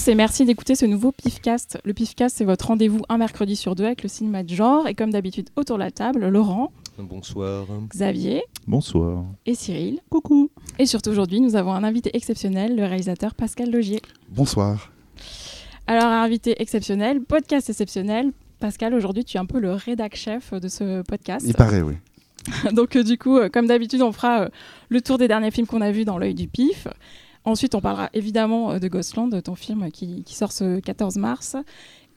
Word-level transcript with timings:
Tous 0.00 0.08
et 0.08 0.14
merci 0.14 0.46
d'écouter 0.46 0.76
ce 0.76 0.86
nouveau 0.86 1.12
PIFcast. 1.12 1.78
Le 1.84 1.92
PIFcast, 1.92 2.38
c'est 2.38 2.46
votre 2.46 2.68
rendez-vous 2.68 3.02
un 3.10 3.18
mercredi 3.18 3.54
sur 3.54 3.74
deux 3.74 3.84
avec 3.84 4.02
le 4.02 4.08
cinéma 4.08 4.42
de 4.42 4.48
genre. 4.48 4.88
Et 4.88 4.94
comme 4.94 5.10
d'habitude, 5.10 5.50
autour 5.56 5.76
de 5.76 5.82
la 5.82 5.90
table, 5.90 6.26
Laurent. 6.28 6.72
Bonsoir. 6.96 7.66
Xavier. 7.90 8.42
Bonsoir. 8.66 9.26
Et 9.44 9.54
Cyril. 9.54 10.00
Coucou. 10.08 10.50
Et 10.78 10.86
surtout 10.86 11.10
aujourd'hui, 11.10 11.42
nous 11.42 11.54
avons 11.54 11.72
un 11.74 11.84
invité 11.84 12.16
exceptionnel, 12.16 12.76
le 12.76 12.84
réalisateur 12.84 13.34
Pascal 13.34 13.70
Logier. 13.70 14.00
Bonsoir. 14.30 14.90
Alors, 15.86 16.06
invité 16.06 16.62
exceptionnel, 16.62 17.20
podcast 17.20 17.68
exceptionnel. 17.68 18.32
Pascal, 18.58 18.94
aujourd'hui, 18.94 19.26
tu 19.26 19.36
es 19.36 19.40
un 19.40 19.46
peu 19.46 19.60
le 19.60 19.72
rédac 19.72 20.16
chef 20.16 20.54
de 20.54 20.68
ce 20.68 21.02
podcast. 21.02 21.44
Il 21.46 21.54
paraît, 21.54 21.82
oui. 21.82 21.96
Donc, 22.72 22.96
euh, 22.96 23.02
du 23.02 23.18
coup, 23.18 23.36
euh, 23.36 23.50
comme 23.50 23.66
d'habitude, 23.66 24.00
on 24.00 24.12
fera 24.12 24.44
euh, 24.44 24.48
le 24.88 25.02
tour 25.02 25.18
des 25.18 25.28
derniers 25.28 25.50
films 25.50 25.66
qu'on 25.66 25.82
a 25.82 25.90
vus 25.90 26.06
dans 26.06 26.16
l'œil 26.16 26.34
du 26.34 26.48
pif. 26.48 26.88
Ensuite, 27.44 27.74
on 27.74 27.80
parlera 27.80 28.10
évidemment 28.12 28.78
de 28.78 28.88
Ghostland, 28.88 29.42
ton 29.42 29.54
film 29.54 29.90
qui, 29.90 30.22
qui, 30.24 30.34
sort 30.34 30.52
ce 30.52 30.80
14 30.80 31.16
mars. 31.16 31.56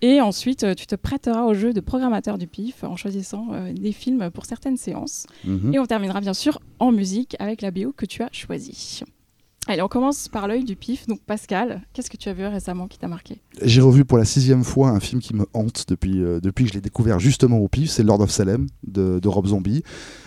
Et 0.02 0.20
ensuite, 0.20 0.76
tu 0.76 0.86
te 0.86 0.96
prêteras 0.96 1.44
au 1.44 1.54
jeu 1.54 1.72
de 1.72 1.80
programmateur 1.80 2.38
du 2.38 2.46
PIF 2.46 2.84
en 2.84 2.98
choisissant 2.98 3.48
des 3.74 3.94
films 3.94 4.32
pour 4.32 4.46
certaines 4.46 4.76
séances. 4.76 5.28
Mhm. 5.46 5.74
Et 5.74 5.80
on 5.80 5.86
terminera 5.86 6.20
bien 6.20 6.34
sûr 6.34 6.60
en 6.80 6.92
musique 6.92 7.38
avec 7.40 7.62
la 7.62 7.72
BO 7.72 7.94
que 7.94 8.06
tu 8.06 8.22
as 8.22 8.30
choisie. 8.34 9.04
Allez, 9.66 9.82
on 9.82 9.88
commence 9.88 10.28
par 10.28 10.48
l'œil 10.48 10.66
du 10.66 10.76
pif. 10.76 11.08
Donc 11.08 11.22
Pascal, 11.22 11.82
qu'est-ce 11.94 12.10
que 12.10 12.18
tu 12.18 12.28
as 12.28 12.34
vu 12.34 12.46
récemment 12.46 12.88
qui 12.88 13.00
t'a 13.00 13.08
marqué? 13.08 13.38
J'ai 13.62 13.80
revu 13.80 14.04
pour 14.04 14.18
la 14.18 14.26
sixième 14.26 14.66
fois 14.66 14.90
un 14.90 15.00
film 15.00 15.22
qui 15.22 15.34
me 15.34 15.46
hante 15.54 15.86
depuis, 15.88 16.22
euh, 16.22 16.42
depuis 16.42 16.66
que 16.66 16.72
je 16.72 16.76
l'ai 16.76 16.82
découvert 16.82 17.20
justement 17.20 17.60
au 17.60 17.70
pif, 17.70 17.90
c'est 17.90 18.04
Lord 18.04 18.20
of 18.20 18.30
Salem 18.30 18.68
de, 18.86 19.20
de 19.20 19.28
Rob 19.30 19.48
Zombie. 19.48 19.84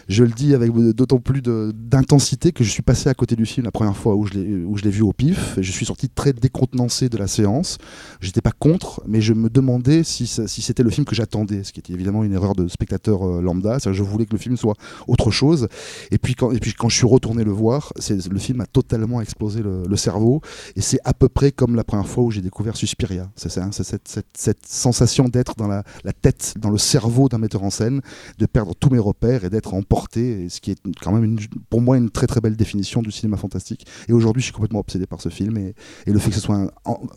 Je 0.08 0.22
le 0.22 0.30
dis 0.30 0.54
avec 0.54 0.72
d'autant 0.72 1.18
plus 1.18 1.42
d'intensité 1.42 2.52
que 2.52 2.62
je 2.62 2.70
suis 2.70 2.82
passé 2.82 3.08
à 3.08 3.14
côté 3.14 3.34
du 3.34 3.44
film 3.44 3.64
la 3.64 3.72
première 3.72 3.96
fois 3.96 4.14
où 4.14 4.24
je 4.26 4.34
l'ai 4.34 4.90
vu 4.90 5.02
au 5.02 5.12
pif. 5.12 5.56
Je 5.60 5.72
suis 5.72 5.84
sorti 5.84 6.08
très 6.08 6.32
décontenancé 6.32 7.08
de 7.08 7.16
la 7.18 7.26
séance. 7.26 7.78
J'étais 8.20 8.40
pas 8.40 8.52
contre, 8.52 9.02
mais 9.06 9.20
je 9.20 9.32
me 9.32 9.50
demandais 9.50 10.04
si, 10.04 10.26
si 10.26 10.62
c'était 10.62 10.84
le 10.84 10.90
film 10.90 11.04
que 11.04 11.16
j'attendais, 11.16 11.64
ce 11.64 11.72
qui 11.72 11.80
était 11.80 11.92
évidemment 11.92 12.22
une 12.22 12.34
erreur 12.34 12.54
de 12.54 12.68
spectateur 12.68 13.26
euh, 13.26 13.40
lambda. 13.40 13.78
Je 13.78 14.02
voulais 14.02 14.26
que 14.26 14.32
le 14.32 14.38
film 14.38 14.56
soit 14.56 14.74
autre 15.08 15.30
chose. 15.30 15.66
Et 16.12 16.18
puis 16.18 16.34
quand, 16.34 16.52
et 16.52 16.60
puis, 16.60 16.72
quand 16.72 16.88
je 16.88 16.96
suis 16.96 17.06
retourné 17.06 17.42
le 17.42 17.50
voir, 17.50 17.92
le 18.08 18.38
film 18.38 18.60
a 18.60 18.66
totalement 18.66 19.20
explosé 19.20 19.62
le, 19.62 19.96
cerveau. 19.96 20.42
Et 20.76 20.82
c'est 20.82 20.98
à 21.04 21.14
peu 21.14 21.28
près 21.28 21.52
comme 21.52 21.74
la 21.74 21.82
première 21.82 22.06
fois 22.06 22.22
où 22.22 22.30
j'ai 22.30 22.42
découvert 22.42 22.76
Suspiria. 22.76 23.30
C'est 23.34 23.48
cette, 23.50 24.06
cette, 24.06 24.26
cette, 24.36 24.66
sensation 24.66 25.24
d'être 25.24 25.54
dans 25.56 25.66
la, 25.66 25.84
la, 26.04 26.12
tête, 26.12 26.54
dans 26.60 26.68
le 26.68 26.76
cerveau 26.76 27.28
d'un 27.28 27.38
metteur 27.38 27.62
en 27.62 27.70
scène, 27.70 28.02
de 28.38 28.46
perdre 28.46 28.74
tous 28.78 28.90
mes 28.90 28.98
repères 28.98 29.44
et 29.44 29.50
d'être 29.50 29.72
emporté. 29.72 29.95
Et 30.16 30.48
ce 30.48 30.60
qui 30.60 30.70
est 30.70 30.80
quand 31.00 31.12
même 31.12 31.24
une, 31.24 31.38
pour 31.70 31.80
moi 31.80 31.96
une 31.96 32.10
très 32.10 32.26
très 32.26 32.40
belle 32.40 32.56
définition 32.56 33.02
du 33.02 33.10
cinéma 33.10 33.36
fantastique. 33.36 33.86
Et 34.08 34.12
aujourd'hui, 34.12 34.40
je 34.40 34.46
suis 34.46 34.52
complètement 34.52 34.80
obsédé 34.80 35.06
par 35.06 35.20
ce 35.20 35.28
film. 35.28 35.56
Et, 35.58 35.74
et 36.06 36.12
le 36.12 36.18
fait 36.18 36.30
que 36.30 36.36
ce 36.36 36.40
soit 36.40 36.56
un, 36.56 36.70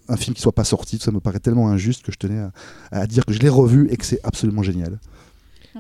un, 0.08 0.18
film 0.18 0.36
qui 0.36 0.42
soit 0.42 0.54
pas 0.54 0.64
sorti, 0.64 0.98
ça 0.98 1.12
me 1.12 1.20
paraît 1.20 1.40
tellement 1.40 1.70
injuste 1.70 2.04
que 2.04 2.12
je 2.12 2.18
tenais 2.18 2.40
à, 2.40 2.52
à 2.92 3.08
dire 3.08 3.26
que 3.26 3.34
je 3.34 3.40
l'ai 3.40 3.50
revu 3.50 3.88
et 3.92 3.98
que 3.98 4.06
c'est 4.06 4.20
absolument 4.24 4.64
génial. 4.64 5.00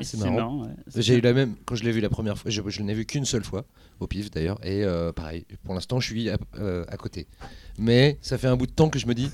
C'est 0.02 0.18
marrant. 0.18 0.36
marrant 0.36 0.64
ouais. 0.64 0.72
J'ai 0.96 1.18
eu 1.18 1.22
la 1.22 1.34
même 1.34 1.56
quand 1.66 1.76
je 1.76 1.84
l'ai 1.84 1.92
vu 1.92 2.00
la 2.00 2.10
première 2.10 2.38
fois. 2.38 2.52
Je, 2.52 2.62
je 2.66 2.82
n'ai 2.82 2.94
vu 2.94 3.06
qu'une 3.06 3.26
seule 3.26 3.44
fois 3.44 3.66
au 4.00 4.08
pif 4.08 4.32
d'ailleurs. 4.32 4.60
Et 4.64 4.84
euh, 4.84 5.12
pareil, 5.12 5.46
pour 5.64 5.74
l'instant, 5.74 6.00
je 6.00 6.08
suis 6.08 6.30
à, 6.30 6.38
euh, 6.58 6.86
à, 6.88 6.98
côté. 6.98 7.28
Mais 7.78 8.18
ça 8.22 8.38
fait 8.38 8.48
un 8.48 8.56
bout 8.56 8.68
de 8.68 8.72
temps 8.72 8.90
que 8.90 9.00
je 9.00 9.08
me 9.08 9.14
dis, 9.14 9.30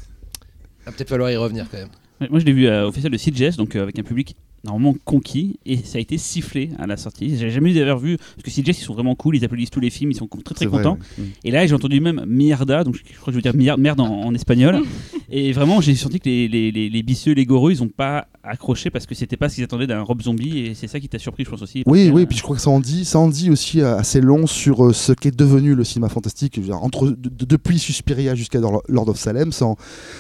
va 0.86 0.91
peut-être 0.91 1.09
falloir 1.09 1.30
y 1.31 1.36
revenir 1.36 1.69
quand 1.69 1.77
même. 1.77 1.89
Ouais, 2.21 2.30
moi, 2.30 2.39
je 2.39 2.45
l'ai 2.45 2.53
vu 2.53 2.67
euh, 2.67 2.88
au 2.88 2.91
festival 2.91 3.11
de 3.11 3.17
CJS, 3.17 3.58
donc 3.58 3.75
avec 3.75 3.99
un 3.99 4.04
public 4.04 4.36
normalement 4.65 4.95
conquis 5.05 5.59
et 5.65 5.77
ça 5.77 5.98
a 5.98 6.02
été 6.02 6.17
sifflé 6.17 6.71
à 6.80 6.87
la 6.87 6.98
sortie. 6.98 7.37
J'ai 7.37 7.49
jamais 7.49 7.71
eu 7.71 7.76
d'avoir 7.76 7.99
vu 7.99 8.17
parce 8.17 8.43
que 8.43 8.49
CJS 8.49 8.80
ils 8.80 8.83
sont 8.83 8.93
vraiment 8.93 9.15
cool, 9.15 9.36
ils 9.37 9.45
applaudissent 9.45 9.70
tous 9.70 9.80
les 9.80 9.89
films, 9.89 10.11
ils 10.11 10.15
sont 10.15 10.27
très 10.27 10.55
très 10.55 10.65
contents. 10.65 10.95
Vrai, 10.95 11.23
ouais. 11.23 11.30
Et 11.43 11.52
là 11.52 11.65
j'ai 11.65 11.73
entendu 11.76 12.02
même 12.02 12.23
mierda, 12.27 12.83
donc 12.83 12.95
je 12.95 13.02
crois 13.15 13.25
que 13.25 13.31
je 13.31 13.36
veux 13.37 13.42
dire 13.42 13.55
merde, 13.55 13.80
merde 13.80 13.99
en, 14.02 14.08
en 14.08 14.33
espagnol. 14.33 14.81
et 15.30 15.52
vraiment 15.52 15.81
j'ai 15.81 15.95
senti 15.95 16.19
que 16.19 16.30
les, 16.30 16.47
les, 16.47 16.71
les, 16.71 16.89
les 16.89 17.03
bisseux, 17.03 17.33
les 17.33 17.45
goreux, 17.45 17.71
ils 17.71 17.83
ont 17.83 17.89
pas 17.89 18.27
accroché 18.43 18.89
parce 18.89 19.05
que 19.05 19.15
c'était 19.15 19.37
pas 19.37 19.49
ce 19.49 19.55
qu'ils 19.55 19.63
attendaient 19.63 19.87
d'un 19.87 20.02
Rob 20.02 20.21
Zombie 20.21 20.59
et 20.59 20.73
c'est 20.75 20.87
ça 20.87 20.99
qui 20.99 21.09
t'a 21.09 21.19
surpris 21.19 21.45
je 21.45 21.49
pense 21.49 21.61
aussi. 21.61 21.83
Oui 21.87 22.11
oui, 22.13 22.25
puis 22.25 22.37
je 22.37 22.43
crois 22.43 22.55
que 22.55 22.61
ça 22.61 22.69
en 22.69 22.80
dit, 22.80 23.05
ça 23.05 23.19
en 23.19 23.27
dit 23.27 23.49
aussi 23.49 23.81
assez 23.81 24.21
long 24.21 24.47
sur 24.47 24.93
ce 24.93 25.13
qu'est 25.13 25.36
devenu 25.36 25.75
le 25.75 25.83
cinéma 25.83 26.09
fantastique. 26.09 26.59
Dire, 26.59 26.83
entre 26.83 27.09
de, 27.09 27.30
de, 27.30 27.45
depuis 27.45 27.80
Suspiria 27.80 28.36
jusqu'à 28.36 28.59
Lord 28.59 29.09
of 29.09 29.17
Salem, 29.17 29.52
ça, 29.52 29.65
en, 29.65 29.77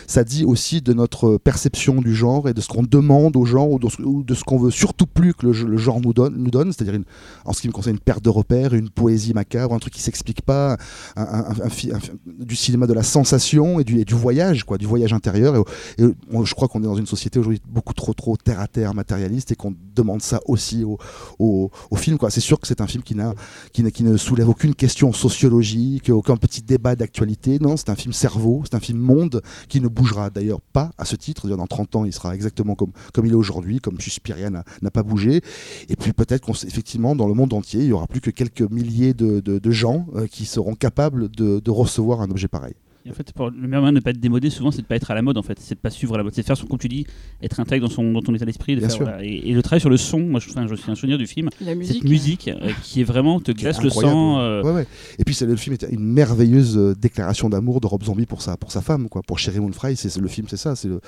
ça 0.07 0.23
dit 0.23 0.43
aussi 0.43 0.81
de 0.81 0.93
notre 0.93 1.37
perception 1.37 2.01
du 2.01 2.15
genre 2.15 2.49
et 2.49 2.53
de 2.53 2.61
ce 2.61 2.67
qu'on 2.67 2.83
demande 2.83 3.35
au 3.35 3.45
genre 3.45 3.69
ou 3.71 3.79
de, 3.79 3.87
de 4.23 4.33
ce 4.33 4.43
qu'on 4.43 4.57
veut 4.57 4.71
surtout 4.71 5.05
plus 5.05 5.33
que 5.33 5.47
le, 5.47 5.51
le 5.51 5.77
genre 5.77 6.01
nous 6.01 6.13
donne, 6.13 6.35
nous 6.37 6.51
donne 6.51 6.71
c'est-à-dire 6.71 6.99
en 7.45 7.53
ce 7.53 7.61
qui 7.61 7.67
me 7.67 7.73
concerne 7.73 7.95
une 7.95 8.01
perte 8.01 8.23
de 8.23 8.29
repères, 8.29 8.73
une 8.73 8.89
poésie 8.89 9.33
macabre, 9.33 9.73
un 9.73 9.79
truc 9.79 9.93
qui 9.93 10.01
s'explique 10.01 10.41
pas, 10.41 10.77
un, 11.15 11.23
un, 11.23 11.51
un, 11.51 11.99
du 12.39 12.55
cinéma 12.55 12.87
de 12.87 12.93
la 12.93 13.03
sensation 13.03 13.79
et 13.79 13.83
du, 13.83 13.99
et 13.99 14.05
du, 14.05 14.13
voyage, 14.13 14.63
quoi, 14.63 14.77
du 14.77 14.85
voyage 14.85 14.94
intérieur. 15.13 15.55
Et, 15.97 16.03
je 16.43 16.53
crois 16.53 16.67
qu'on 16.67 16.81
est 16.81 16.85
dans 16.85 16.95
une 16.95 17.05
société 17.05 17.39
aujourd'hui 17.39 17.61
beaucoup 17.67 17.93
trop 17.93 18.13
trop 18.13 18.37
terre 18.37 18.59
à 18.59 18.67
terre, 18.67 18.93
matérialiste, 18.93 19.51
et 19.51 19.55
qu'on 19.55 19.75
demande 19.95 20.21
ça 20.21 20.39
aussi 20.45 20.83
au, 20.83 20.97
au, 21.39 21.71
au 21.91 21.95
film. 21.95 22.17
C'est 22.29 22.41
sûr 22.41 22.59
que 22.59 22.67
c'est 22.67 22.81
un 22.81 22.87
film 22.87 23.03
qui, 23.03 23.15
n'a, 23.15 23.33
qui, 23.71 24.03
ne 24.03 24.17
soulève 24.17 24.49
aucune 24.49 24.75
question 24.75 25.13
sociologique, 25.13 26.09
aucun 26.09 26.37
petit 26.37 26.61
débat 26.61 26.95
d'actualité. 26.95 27.59
Non, 27.59 27.77
c'est 27.77 27.89
un 27.89 27.95
film 27.95 28.13
cerveau, 28.13 28.61
c'est 28.63 28.75
un 28.75 28.79
film 28.79 28.99
monde 28.99 29.41
qui 29.67 29.81
ne 29.81 29.87
bougera 29.87 30.29
d'ailleurs 30.29 30.61
pas 30.61 30.91
à 30.97 31.05
ce 31.05 31.15
titre. 31.15 31.47
Dans 31.47 31.67
30 31.67 31.95
ans, 31.95 32.05
il 32.05 32.13
sera 32.13 32.35
exactement 32.35 32.75
comme, 32.75 32.91
il 33.23 33.31
est 33.31 33.35
aujourd'hui, 33.35 33.79
comme 33.79 33.99
Suspiria 33.99 34.49
n'a 34.49 34.91
pas 34.91 35.03
bougé. 35.03 35.41
Et 35.89 35.95
puis 35.95 36.13
peut-être 36.13 36.45
qu'effectivement, 36.45 37.15
dans 37.15 37.27
le 37.27 37.33
monde 37.33 37.53
entier, 37.53 37.81
il 37.81 37.87
y 37.87 37.93
aura 37.93 38.07
plus 38.07 38.21
que 38.21 38.31
quelques 38.31 38.61
milliers 38.61 39.13
de, 39.13 39.71
gens 39.71 40.05
euh, 40.15 40.27
qui 40.27 40.45
seront 40.45 40.75
capables 40.75 41.29
de, 41.29 41.69
recevoir 41.69 42.21
un 42.21 42.29
objet 42.29 42.47
pareil. 42.47 42.73
Et 43.07 43.11
en 43.11 43.13
fait, 43.13 43.31
pour 43.33 43.51
le 43.51 43.67
meilleur 43.67 43.81
moyen 43.81 43.91
de 43.91 43.99
ne 43.99 44.03
pas 44.03 44.09
être 44.09 44.19
démodé, 44.19 44.49
souvent, 44.49 44.71
c'est 44.71 44.77
de 44.77 44.83
ne 44.83 44.87
pas 44.87 44.95
être 44.95 45.11
à 45.11 45.13
la 45.13 45.21
mode, 45.21 45.37
en 45.37 45.43
fait. 45.43 45.59
C'est 45.59 45.75
de 45.75 45.79
ne 45.79 45.81
pas 45.81 45.91
suivre 45.91 46.17
la 46.17 46.23
mode. 46.23 46.33
C'est 46.33 46.41
de 46.41 46.47
faire, 46.47 46.57
son, 46.57 46.65
comme 46.65 46.79
tu 46.79 46.87
dis, 46.87 47.05
être 47.39 47.59
intègre 47.59 47.87
dans, 47.87 47.93
son, 47.93 48.11
dans 48.11 48.21
ton 48.23 48.33
état 48.33 48.45
d'esprit. 48.45 48.79
Faire. 48.79 48.89
Voilà. 48.97 49.23
Et, 49.23 49.49
et, 49.49 49.53
le 49.53 49.61
travail 49.61 49.79
sur 49.79 49.91
le 49.91 49.97
son, 49.97 50.21
moi, 50.21 50.39
je, 50.39 50.49
enfin, 50.49 50.65
je 50.65 50.73
suis 50.73 50.89
un 50.89 50.95
souvenir 50.95 51.19
du 51.19 51.27
film. 51.27 51.49
La 51.61 51.75
musique. 51.75 52.01
Cette 52.01 52.09
musique 52.09 52.47
euh, 52.47 52.71
qui 52.81 53.01
est 53.01 53.03
vraiment, 53.03 53.39
te 53.39 53.51
glace 53.51 53.83
le 53.83 53.91
sang. 53.91 54.39
Euh... 54.39 54.63
Ouais, 54.63 54.71
ouais. 54.71 54.87
Et 55.19 55.23
puis, 55.23 55.37
le 55.39 55.55
film 55.55 55.75
est 55.79 55.85
une 55.91 56.03
merveilleuse 56.03 56.77
euh, 56.79 56.95
déclaration 56.95 57.47
d'amour 57.47 57.79
de 57.79 57.85
Rob 57.85 58.03
Zombie 58.03 58.25
pour 58.25 58.41
sa, 58.41 58.57
pour 58.57 58.71
sa 58.71 58.81
femme, 58.81 59.07
quoi. 59.07 59.21
Pour 59.21 59.37
Sherry 59.37 59.59
Moon 59.59 59.71
Fry, 59.71 59.95
c'est, 59.95 60.15
le 60.17 60.27
film, 60.27 60.47
c'est 60.49 60.57
ça. 60.57 60.75
C'est 60.75 60.87
le... 60.87 60.99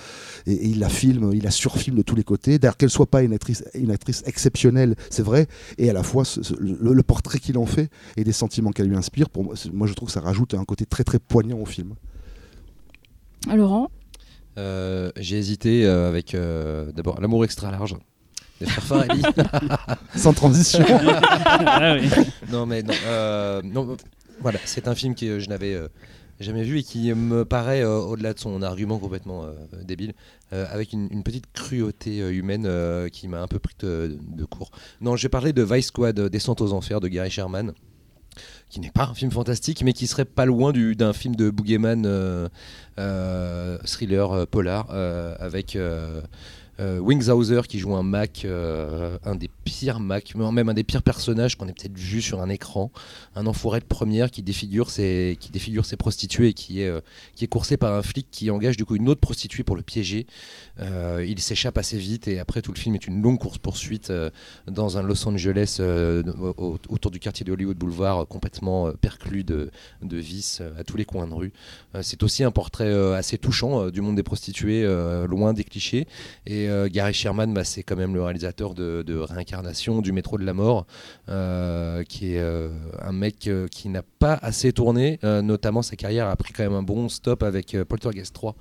et, 0.46 0.54
et, 0.54 0.68
il 0.68 0.80
la 0.80 0.90
filme, 0.90 1.32
il 1.34 1.42
la 1.42 1.52
surfilme 1.52 1.98
de 1.98 2.04
tous 2.04 2.16
les 2.16 2.24
côtés. 2.24 2.60
D'ailleurs, 2.60 2.78
qu'elle 2.78 2.92
soit 2.92 3.10
pas 3.10 3.24
une 3.24 3.34
actrice, 3.34 3.64
une 3.74 3.90
actrice 3.90 4.22
exceptionnelle, 4.28 4.94
c'est 5.10 5.24
vrai. 5.24 5.48
Et 5.80 5.90
à 5.90 5.94
la 5.94 6.04
fois, 6.04 6.26
ce, 6.26 6.44
ce, 6.44 6.54
le, 6.60 6.94
le, 6.94 7.04
portrait 7.04 7.40
qu'il 7.40 7.58
en 7.58 7.66
fait 7.66 7.90
et 8.18 8.24
des 8.24 8.34
sentiments 8.34 8.70
qu'elle 8.70 8.88
lui 8.88 8.98
inspire, 8.98 9.32
pour 9.32 9.44
moi, 9.44 9.56
moi, 9.74 9.88
je 9.88 9.94
trouve 9.94 10.10
que 10.10 10.14
ça 10.14 10.22
rajoute 10.22 10.54
un 10.54 10.64
côté 10.64 10.86
très, 10.86 11.04
très 11.04 11.18
poignant 11.18 11.58
au 11.58 11.66
film. 11.66 11.87
Laurent 13.56 13.90
euh, 14.58 15.12
J'ai 15.18 15.38
hésité 15.38 15.86
euh, 15.86 16.08
avec 16.08 16.34
euh, 16.34 16.92
d'abord 16.92 17.22
L'amour 17.22 17.44
extra 17.46 17.72
large. 17.72 17.96
Sans 20.16 20.34
transition. 20.34 20.84
ah, 20.90 21.96
oui. 21.96 22.10
Non, 22.52 22.66
mais 22.66 22.82
non, 22.82 22.94
non 23.64 23.98
voilà, 24.42 24.60
c'est 24.66 24.88
un 24.88 24.96
film 24.96 25.14
que 25.14 25.40
je 25.40 25.48
n'avais 25.48 25.78
jamais 26.40 26.64
vu 26.64 26.80
et 26.80 26.84
qui 26.84 27.14
me 27.14 27.46
paraît, 27.46 27.84
au-delà 27.84 28.34
de 28.34 28.40
son 28.40 28.64
argument 28.64 28.98
complètement 28.98 29.46
débile, 29.84 30.14
avec 30.52 30.92
une, 30.94 31.08
une, 31.12 31.22
petite 31.22 31.46
cruauté 31.54 32.18
humaine 32.18 32.68
qui 33.12 33.28
m'a 33.28 33.42
un 33.42 33.48
peu 33.48 33.60
pris 33.60 33.76
de, 33.80 34.18
de, 34.20 34.46
court. 34.46 34.72
Non, 35.02 35.16
je 35.16 35.24
vais 35.24 35.30
parler 35.30 35.54
de 35.54 35.62
Vice 35.62 35.88
Squad, 35.88 36.20
Descente 36.20 36.62
aux 36.62 36.74
Enfers 36.74 37.00
de 37.00 37.08
Gary 37.08 37.30
Sherman 37.30 37.74
qui 38.70 38.80
n'est 38.80 38.92
pas 38.92 39.06
un 39.06 39.14
film 39.14 39.32
fantastique, 39.32 39.84
mais 39.84 39.94
qui 39.94 40.08
serait 40.08 40.26
pas 40.26 40.46
loin 40.46 40.72
d'un 40.74 41.14
film 41.14 41.36
de 41.36 41.50
Boogeyman 41.50 42.06
euh, 42.06 42.50
euh, 43.00 43.78
thriller 43.86 44.32
euh, 44.32 44.46
polar 44.46 44.90
avec 45.40 45.78
euh, 46.80 47.00
Wings 47.00 47.30
Hauser 47.30 47.62
qui 47.68 47.80
joue 47.80 47.96
un 47.96 48.04
Mac, 48.04 48.44
euh, 48.46 49.18
un 49.24 49.36
des 49.36 49.50
pires 49.64 50.00
Mac, 50.00 50.36
même 50.36 50.70
un 50.70 50.74
des 50.74 50.84
pires 50.84 51.04
personnages 51.04 51.56
qu'on 51.56 51.68
ait 51.68 51.74
peut-être 51.74 51.98
vu 51.98 52.22
sur 52.22 52.42
un 52.42 52.50
écran, 52.50 52.92
un 53.36 53.46
enfoiré 53.48 53.80
de 53.80 53.86
première 53.86 54.32
qui 54.32 54.42
défigure 54.42 54.90
ses, 54.90 55.38
qui 55.40 55.52
défigure 55.52 55.86
ses 55.86 55.98
prostituées 55.98 56.50
et 56.50 56.54
qui 56.54 56.82
est, 56.82 56.88
euh, 56.88 57.02
qui 57.36 57.44
est 57.44 57.48
coursé 57.48 57.78
par 57.78 57.94
un 57.94 58.02
flic 58.02 58.28
qui 58.32 58.50
engage 58.50 58.78
du 58.78 58.86
coup 58.86 58.96
une 58.96 59.10
autre 59.10 59.22
prostituée 59.22 59.64
pour 59.64 59.76
le 59.76 59.82
piéger. 59.82 60.26
Euh, 60.80 61.26
il 61.28 61.40
s'échappe 61.40 61.78
assez 61.78 61.98
vite 61.98 62.28
et 62.28 62.40
après 62.40 62.62
tout 62.62 62.72
le 62.72 62.78
film 62.78 62.96
est 62.96 63.08
une 63.08 63.22
longue 63.22 63.40
course 63.40 63.58
poursuite 63.58 64.10
euh, 64.10 64.30
dans 64.68 64.98
un 64.98 65.04
Los 65.04 65.28
Angeles 65.28 65.82
autour 66.58 67.12
du 67.12 67.20
quartier 67.20 67.46
de 67.46 67.52
Hollywood 67.52 67.78
Boulevard 67.78 68.28
complètement 68.28 68.92
perclus 68.94 69.44
de, 69.44 69.70
de 70.02 70.18
vices 70.18 70.62
à 70.78 70.84
tous 70.84 70.98
les 70.98 71.06
coins 71.06 71.28
de 71.28 71.34
rue. 71.34 71.54
C'est 72.02 72.24
aussi 72.24 72.44
un 72.44 72.52
portrait 72.52 72.94
assez 73.16 73.38
touchant 73.38 73.90
du 73.90 74.02
monde 74.02 74.16
des 74.16 74.24
prostituées, 74.24 74.84
loin 75.28 75.54
des 75.54 75.64
clichés 75.64 76.08
et 76.46 76.67
euh, 76.68 76.88
Gary 76.92 77.14
Sherman, 77.14 77.54
bah, 77.54 77.64
c'est 77.64 77.84
quand 77.84 77.96
même 77.96 78.14
le 78.14 78.22
réalisateur 78.24 78.74
de, 78.74 79.04
de, 79.06 79.18
Réincarnation, 79.18 80.02
du 80.02 80.12
Métro 80.12 80.38
de 80.38 80.46
la 80.46 80.54
Mort, 80.54 80.86
euh, 81.30 82.04
qui 82.04 82.34
est 82.36 82.40
euh, 82.40 82.70
un 83.02 83.12
mec 83.12 83.50
qui 83.72 83.90
n'a 83.90 84.04
pas 84.04 84.34
assez 84.42 84.72
tourné, 84.74 85.20
notamment 85.24 85.82
sa 85.82 85.96
carrière 85.96 86.28
a 86.28 86.36
pris 86.36 86.54
quand 86.54 86.64
même 86.64 86.74
un 86.74 86.84
bon 86.84 87.10
stop 87.10 87.44
avec 87.44 87.76
Poltergeist 87.84 88.34
3, 88.34 88.56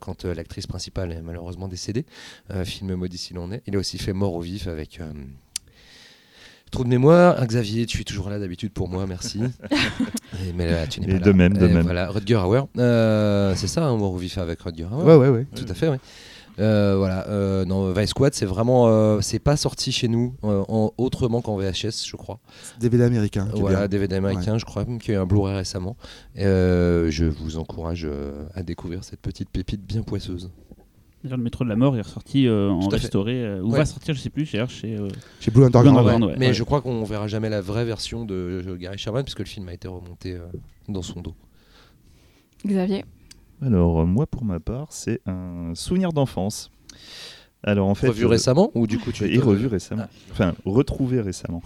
quand 0.00 0.24
l'actrice 0.24 0.66
principale 0.66 1.12
est 1.12 1.22
malheureusement 1.22 1.68
décédée. 1.68 2.04
film 2.64 2.94
maudit 2.94 3.18
si 3.18 3.34
l'on 3.34 3.52
est. 3.52 3.62
Il 3.66 3.76
a 3.76 3.78
aussi 3.78 3.98
fait 3.98 4.12
Mort 4.12 4.34
au 4.34 4.40
vif 4.40 4.66
avec 4.66 5.00
Trop 6.72 6.84
de 6.84 6.88
mémoire. 6.88 7.36
Ah, 7.38 7.46
Xavier, 7.46 7.84
tu 7.84 8.00
es 8.00 8.04
toujours 8.04 8.30
là 8.30 8.38
d'habitude 8.38 8.72
pour 8.72 8.88
moi, 8.88 9.06
merci. 9.06 9.42
Et- 10.42 10.54
mais 10.54 10.70
là, 10.70 10.86
tu 10.86 11.00
n'es 11.00 11.06
Et 11.06 11.12
pas 11.18 11.18
de 11.18 11.30
là. 11.30 11.36
même, 11.36 11.52
de 11.52 11.66
Et 11.66 11.68
même. 11.68 11.82
Voilà, 11.82 12.08
Rutger 12.08 12.36
Hauer. 12.36 12.62
Euh, 12.78 13.52
c'est 13.56 13.66
ça, 13.66 13.84
hein, 13.84 13.92
War 13.92 14.10
of 14.14 14.24
If 14.24 14.38
avec 14.38 14.58
Rutger 14.62 14.86
Hauer. 14.90 15.04
Ouais, 15.04 15.16
ouais, 15.16 15.28
ouais. 15.28 15.46
Tout 15.54 15.66
à 15.68 15.74
fait, 15.74 15.88
oui. 15.88 15.98
Euh, 16.58 16.96
voilà, 16.98 17.26
euh, 17.28 17.64
non, 17.64 17.92
Vice 17.92 18.10
Squad, 18.10 18.34
c'est 18.34 18.44
vraiment, 18.46 18.88
euh, 18.88 19.20
c'est 19.22 19.38
pas 19.38 19.56
sorti 19.56 19.90
chez 19.92 20.08
nous 20.08 20.34
euh, 20.44 20.62
en- 20.68 20.92
autrement 20.98 21.40
qu'en 21.40 21.56
VHS, 21.56 22.06
je 22.06 22.16
crois. 22.16 22.40
DVD 22.80 23.04
américain. 23.04 23.48
Voilà, 23.54 23.78
bien. 23.80 23.88
DVD 23.88 24.16
américain, 24.16 24.58
je 24.58 24.64
crois 24.64 24.84
même 24.84 24.98
qu'il 24.98 25.12
y 25.14 25.16
a 25.16 25.20
eu 25.20 25.22
un 25.22 25.26
Blu-ray 25.26 25.54
récemment. 25.56 25.96
Euh, 26.38 27.10
je 27.10 27.24
vous 27.24 27.56
encourage 27.56 28.04
euh, 28.08 28.44
à 28.54 28.62
découvrir 28.62 29.02
cette 29.04 29.20
petite 29.20 29.48
pépite 29.48 29.80
bien 29.84 30.02
poisseuse. 30.02 30.50
Le 31.24 31.36
métro 31.36 31.62
de 31.64 31.68
la 31.68 31.76
mort 31.76 31.96
est 31.96 32.00
ressorti 32.02 32.48
euh, 32.48 32.68
en 32.70 32.88
restauré. 32.88 33.44
euh, 33.44 33.62
ou 33.62 33.70
Ouais. 33.70 33.78
va 33.78 33.84
sortir, 33.86 34.12
je 34.14 34.20
sais 34.20 34.28
plus, 34.28 34.50
d'ailleurs, 34.52 34.68
chez. 34.68 34.96
euh, 34.96 35.08
Chez 35.40 35.50
Blue 35.52 35.64
Underground. 35.64 35.86
Blue 35.96 36.04
ouais. 36.06 36.10
Underground, 36.14 36.24
ouais. 36.32 36.36
Mais 36.38 36.48
Ouais. 36.48 36.54
je 36.54 36.64
crois 36.64 36.80
qu'on 36.82 37.04
verra 37.04 37.28
jamais 37.28 37.48
la 37.48 37.60
vraie 37.60 37.84
version 37.84 38.24
de 38.24 38.76
Gary 38.78 38.98
Sherman 38.98 39.22
puisque 39.22 39.38
le 39.38 39.44
film 39.44 39.68
a 39.68 39.72
été 39.72 39.86
remonté 39.88 40.32
euh, 40.34 40.40
dans 40.88 41.02
son 41.02 41.20
dos. 41.20 41.34
Xavier? 42.66 43.04
Alors, 43.62 44.00
euh, 44.00 44.06
moi, 44.06 44.26
pour 44.26 44.44
ma 44.44 44.60
part, 44.60 44.88
c'est 44.90 45.20
un 45.26 45.72
souvenir 45.74 46.12
d'enfance. 46.12 46.70
Alors, 47.62 47.88
en 47.88 47.94
fait. 47.94 48.08
Revu 48.08 48.24
euh, 48.24 48.28
récemment 48.28 48.70
ou 48.74 48.86
du 48.86 48.98
coup 48.98 49.12
tu 49.12 49.24
Et 49.24 49.38
revu 49.38 49.66
récemment. 49.66 50.04
Ah. 50.06 50.10
Enfin, 50.32 50.54
retrouvé 50.64 51.20
récemment. 51.20 51.62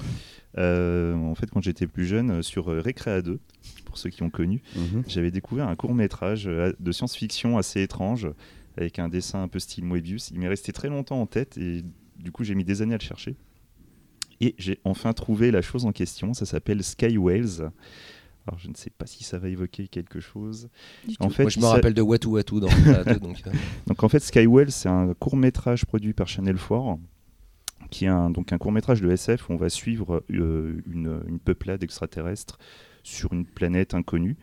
Euh, 0.58 1.14
en 1.14 1.34
fait, 1.34 1.50
quand 1.50 1.62
j'étais 1.62 1.87
plus 1.87 2.06
jeune, 2.06 2.31
euh, 2.31 2.43
sur 2.43 2.70
euh, 2.70 2.81
Récréa 2.81 3.22
2, 3.22 3.38
pour 3.84 3.98
ceux 3.98 4.10
qui 4.10 4.22
ont 4.22 4.31
connu, 4.31 4.62
Mhm. 4.76 5.04
j'avais 5.08 5.31
découvert 5.31 5.69
un 5.69 5.76
court 5.76 5.94
métrage 5.94 6.44
de 6.44 6.93
science-fiction 6.93 7.56
assez 7.58 7.82
étrange, 7.82 8.28
avec 8.76 8.99
un 8.99 9.08
dessin 9.08 9.42
un 9.42 9.49
peu 9.49 9.58
style 9.58 9.84
Moebius. 9.84 10.31
Il 10.31 10.38
m'est 10.38 10.49
resté 10.49 10.72
très 10.72 10.88
longtemps 10.88 11.20
en 11.20 11.26
tête 11.26 11.56
et 11.56 11.82
du 12.19 12.31
coup, 12.31 12.44
j'ai 12.44 12.54
mis 12.54 12.64
des 12.64 12.82
années 12.82 12.94
à 12.94 12.99
le 12.99 13.02
chercher. 13.02 13.37
Et 14.42 14.54
j'ai 14.58 14.78
enfin 14.84 15.14
trouvé 15.14 15.50
la 15.50 15.62
chose 15.62 15.87
en 15.87 15.92
question. 15.92 16.34
Ça 16.34 16.44
s'appelle 16.44 16.82
Sky 16.84 17.16
Whales. 17.16 17.70
Alors, 18.46 18.58
je 18.58 18.69
ne 18.69 18.75
sais 18.75 18.90
pas 18.90 19.06
si 19.06 19.25
ça 19.25 19.38
va 19.38 19.48
évoquer 19.48 19.88
quelque 19.88 20.20
chose. 20.20 20.69
En 21.20 21.31
fait, 21.31 21.43
Moi 21.44 21.50
je 21.50 21.60
me 21.60 21.66
rappelle 21.66 21.94
de 21.94 22.02
Watu 22.02 22.28
Watu 22.28 22.60
dans 22.60 22.69
Récréa 22.69 23.04
2, 23.14 23.19
donc 23.19 23.43
euh, 23.46 23.50
donc 23.87 24.02
en 24.04 24.08
fait, 24.08 24.20
Skywell, 24.20 24.70
c'est 24.70 24.88
un 24.88 25.14
court 25.14 25.37
métrage 25.37 25.84
produit 25.84 26.12
par 26.12 26.28
Channel 26.28 26.56
4, 26.56 26.98
qui 27.90 28.04
est 28.04 28.08
un, 28.08 28.31
donc 28.31 28.52
un 28.52 28.58
court 28.58 28.72
métrage 28.72 29.00
de 29.00 29.10
SF 29.10 29.48
où 29.48 29.52
on 29.52 29.56
va 29.56 29.69
suivre 29.69 30.22
euh, 30.31 30.81
une, 30.87 31.20
une 31.28 31.38
peuplade 31.40 31.82
extraterrestre 31.82 32.58
sur 33.02 33.32
une 33.32 33.46
planète 33.46 33.94
inconnue. 33.94 34.37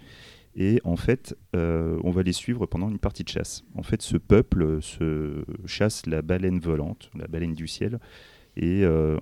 Et 0.56 0.80
en 0.84 0.96
fait, 0.96 1.36
euh, 1.56 2.00
on 2.04 2.12
va 2.12 2.22
les 2.22 2.34
suivre 2.34 2.66
pendant 2.66 2.90
une 2.90 3.00
partie 3.00 3.24
de 3.24 3.30
chasse. 3.30 3.64
En 3.76 3.84
fait, 3.84 4.02
ce 4.02 4.18
peuple 4.18 4.82
se 4.82 5.46
chasse 5.66 6.06
la 6.06 6.22
baleine 6.22 6.60
volante, 6.60 7.10
la 7.16 7.28
baleine 7.28 7.56
du 7.56 7.68
ciel. 7.68 8.00
Et 8.56 8.84
euh, 8.84 9.18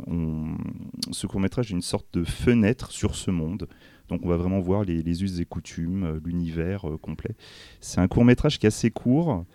ce 1.12 1.26
court 1.28 1.40
métrage 1.40 1.72
est 1.72 1.76
une 1.76 1.82
sorte 1.82 2.08
de 2.14 2.24
fenêtre 2.24 2.92
sur 2.92 3.16
ce 3.16 3.32
monde. 3.32 3.68
Donc 4.10 4.22
on 4.24 4.28
va 4.28 4.36
vraiment 4.36 4.60
voir 4.60 4.84
les, 4.84 5.02
les 5.02 5.24
us 5.24 5.40
et 5.40 5.46
coutumes, 5.46 6.04
euh, 6.04 6.20
l'univers 6.26 6.90
euh, 6.90 6.98
complet. 6.98 7.36
C'est 7.80 8.02
un 8.02 8.08
court 8.08 8.26
métrage 8.26 8.60
qui 8.60 8.66
est 8.66 8.68
assez 8.68 8.92
court. 8.92 9.46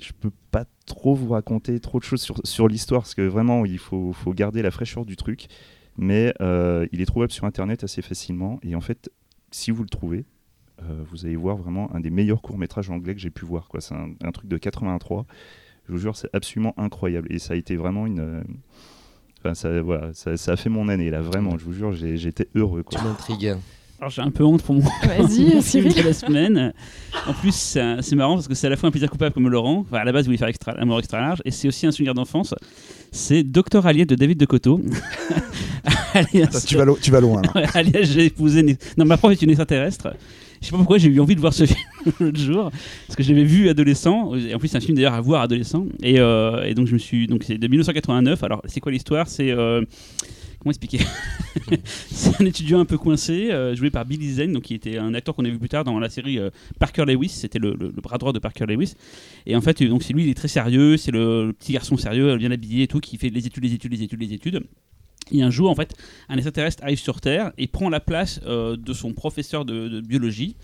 Je 0.00 0.12
peux 0.18 0.30
pas 0.50 0.64
trop 0.86 1.14
vous 1.14 1.28
raconter 1.30 1.80
trop 1.80 1.98
de 1.98 2.04
choses 2.04 2.26
sur, 2.44 2.68
l'histoire 2.68 3.02
parce 3.02 3.14
que 3.14 3.22
vraiment 3.22 3.64
il 3.64 3.78
faut, 3.78 4.14
garder 4.28 4.62
la 4.62 4.70
fraîcheur 4.70 5.04
du 5.04 5.16
truc. 5.16 5.48
Mais 5.96 6.32
il 6.40 7.00
est 7.00 7.06
trouvable 7.06 7.32
sur 7.32 7.44
internet 7.44 7.82
assez 7.82 8.00
facilement. 8.00 8.60
Et 8.62 8.76
en 8.76 8.80
fait, 8.80 9.10
si 9.50 9.72
vous 9.72 9.82
le 9.82 9.88
trouvez, 9.88 10.24
vous 10.80 11.26
allez 11.26 11.34
voir 11.34 11.56
vraiment 11.56 11.92
un 11.92 11.98
des 11.98 12.10
meilleurs 12.10 12.42
courts 12.42 12.58
métrages 12.58 12.90
anglais 12.90 13.16
que 13.16 13.20
j'ai 13.20 13.30
pu 13.30 13.44
voir. 13.44 13.68
C'est 13.80 13.96
un, 13.96 14.12
un 14.22 14.30
truc 14.30 14.46
de 14.46 14.56
83. 14.56 15.26
Je 15.88 15.92
vous 15.94 15.98
jure, 15.98 16.14
c'est 16.16 16.28
absolument 16.32 16.74
incroyable. 16.76 17.26
Et 17.32 17.38
ça 17.38 17.54
a 17.54 17.56
été 17.56 17.76
vraiment 17.76 18.06
une. 18.06 18.20
euh, 18.20 18.40
Enfin, 19.40 19.54
ça, 19.54 19.80
voilà, 19.80 20.10
ça, 20.14 20.36
ça 20.36 20.52
a 20.52 20.56
fait 20.56 20.68
mon 20.68 20.88
année 20.88 21.10
là, 21.10 21.20
vraiment. 21.20 21.56
Je 21.58 21.64
vous 21.64 21.72
jure, 21.72 21.92
j'ai- 21.92 22.16
j'étais 22.16 22.48
heureux. 22.56 22.82
Quoi. 22.82 22.98
tu 22.98 23.04
m'intrigues. 23.06 23.54
Alors 24.00 24.10
j'ai 24.10 24.22
un 24.22 24.30
peu 24.30 24.44
honte 24.44 24.62
pour 24.62 24.74
mon 24.76 24.80
Vas-y, 24.80 25.60
Cyril. 25.62 25.92
de 25.94 26.02
la 26.02 26.12
semaine. 26.12 26.72
En 27.26 27.32
plus, 27.34 27.52
c'est 27.54 28.14
marrant 28.16 28.34
parce 28.34 28.46
que 28.48 28.54
c'est 28.54 28.66
à 28.66 28.70
la 28.70 28.76
fois 28.76 28.88
un 28.88 28.92
plaisir 28.92 29.08
coupable 29.10 29.32
comme 29.34 29.48
Laurent. 29.48 29.80
Enfin, 29.88 29.98
à 29.98 30.04
la 30.04 30.12
base, 30.12 30.24
il 30.24 30.28
voulait 30.28 30.38
faire 30.38 30.48
extra, 30.48 30.74
un 30.80 30.84
mort 30.84 30.98
extra 30.98 31.20
large. 31.20 31.40
Et 31.44 31.50
c'est 31.52 31.66
aussi 31.68 31.86
un 31.86 31.90
souvenir 31.92 32.14
d'enfance. 32.14 32.52
C'est 33.12 33.42
Docteur 33.44 33.86
Allier 33.86 34.06
de 34.06 34.14
David 34.16 34.38
de 34.38 34.46
Coteau. 34.46 34.80
alias, 36.14 36.64
Tu 36.66 36.76
vas, 36.76 36.84
lo- 36.84 36.98
tu 37.00 37.10
vas 37.10 37.20
loin 37.20 37.42
là. 37.42 37.66
Alias, 37.74 38.02
j'ai 38.02 38.26
épousé. 38.26 38.60
une- 38.60 38.76
Non, 38.96 39.04
ma 39.04 39.16
prof 39.16 39.32
est 39.32 39.42
une 39.42 39.50
extraterrestre. 39.50 40.14
Je 40.60 40.66
sais 40.66 40.70
pas 40.72 40.78
pourquoi 40.78 40.98
j'ai 40.98 41.08
eu 41.08 41.20
envie 41.20 41.34
de 41.34 41.40
voir 41.40 41.52
ce 41.54 41.66
film 41.66 41.78
l'autre 42.20 42.38
jour 42.38 42.70
parce 43.06 43.16
que 43.16 43.22
je 43.22 43.32
l'avais 43.32 43.44
vu 43.44 43.68
adolescent. 43.68 44.32
En 44.32 44.58
plus, 44.58 44.68
c'est 44.68 44.76
un 44.76 44.80
film 44.80 44.96
d'ailleurs 44.96 45.14
à 45.14 45.20
voir 45.20 45.42
adolescent. 45.42 45.86
Et, 46.02 46.18
euh, 46.18 46.72
donc 46.74 46.86
je 46.86 46.94
me 46.94 46.98
suis 46.98 47.26
donc 47.26 47.44
c'est 47.44 47.58
de 47.58 47.66
1989. 47.66 48.42
Alors 48.42 48.62
c'est 48.66 48.80
quoi 48.80 48.92
l'histoire? 48.92 49.28
C'est 49.28 49.50
euh, 49.50 49.82
comment 50.58 50.70
expliquer? 50.70 51.00
C'est 51.84 52.40
un 52.40 52.46
étudiant 52.46 52.80
un 52.80 52.84
peu 52.84 52.98
coincé, 52.98 53.50
euh, 53.50 53.74
joué 53.74 53.90
par 53.90 54.04
Billy 54.04 54.34
Zane, 54.34 54.52
donc 54.52 54.62
qui 54.64 54.74
était 54.74 54.96
un 54.96 55.12
acteur 55.12 55.34
qu'on 55.34 55.44
a 55.44 55.48
vu 55.48 55.58
plus 55.58 55.68
tard 55.68 55.84
dans 55.84 55.98
la 55.98 56.08
série 56.08 56.38
Parker 56.78 57.04
Lewis. 57.04 57.30
C'était 57.30 57.58
le, 57.58 57.74
bras 58.02 58.18
droit 58.18 58.32
de 58.32 58.38
Parker 58.38 58.66
Lewis. 58.66 58.94
Et 59.46 59.56
en 59.56 59.60
fait, 59.60 59.82
donc 59.82 60.02
c'est 60.02 60.12
lui, 60.12 60.24
il 60.24 60.30
est 60.30 60.34
très 60.34 60.48
sérieux. 60.48 60.96
C'est 60.96 61.10
le, 61.10 61.46
le 61.46 61.52
petit 61.52 61.72
garçon 61.72 61.96
sérieux, 61.96 62.36
bien 62.36 62.50
habillé 62.50 62.84
et 62.84 62.86
tout, 62.86 63.00
qui 63.00 63.16
fait 63.18 63.30
les 63.30 63.46
études, 63.46 63.64
les 63.64 63.74
études, 63.74 63.92
les 63.92 64.02
études, 64.02 64.20
les 64.20 64.32
études. 64.32 64.62
Et 65.32 65.42
un 65.42 65.50
jour, 65.50 65.70
en 65.70 65.74
fait, 65.74 65.94
un 66.28 66.36
extraterrestre 66.36 66.82
arrive 66.82 66.98
sur 66.98 67.20
Terre 67.20 67.52
et 67.58 67.66
prend 67.66 67.88
la 67.88 68.00
place 68.00 68.40
euh, 68.46 68.76
de 68.76 68.92
son 68.92 69.12
professeur 69.12 69.64
de, 69.64 69.88
de 69.88 70.00
biologie. 70.00 70.56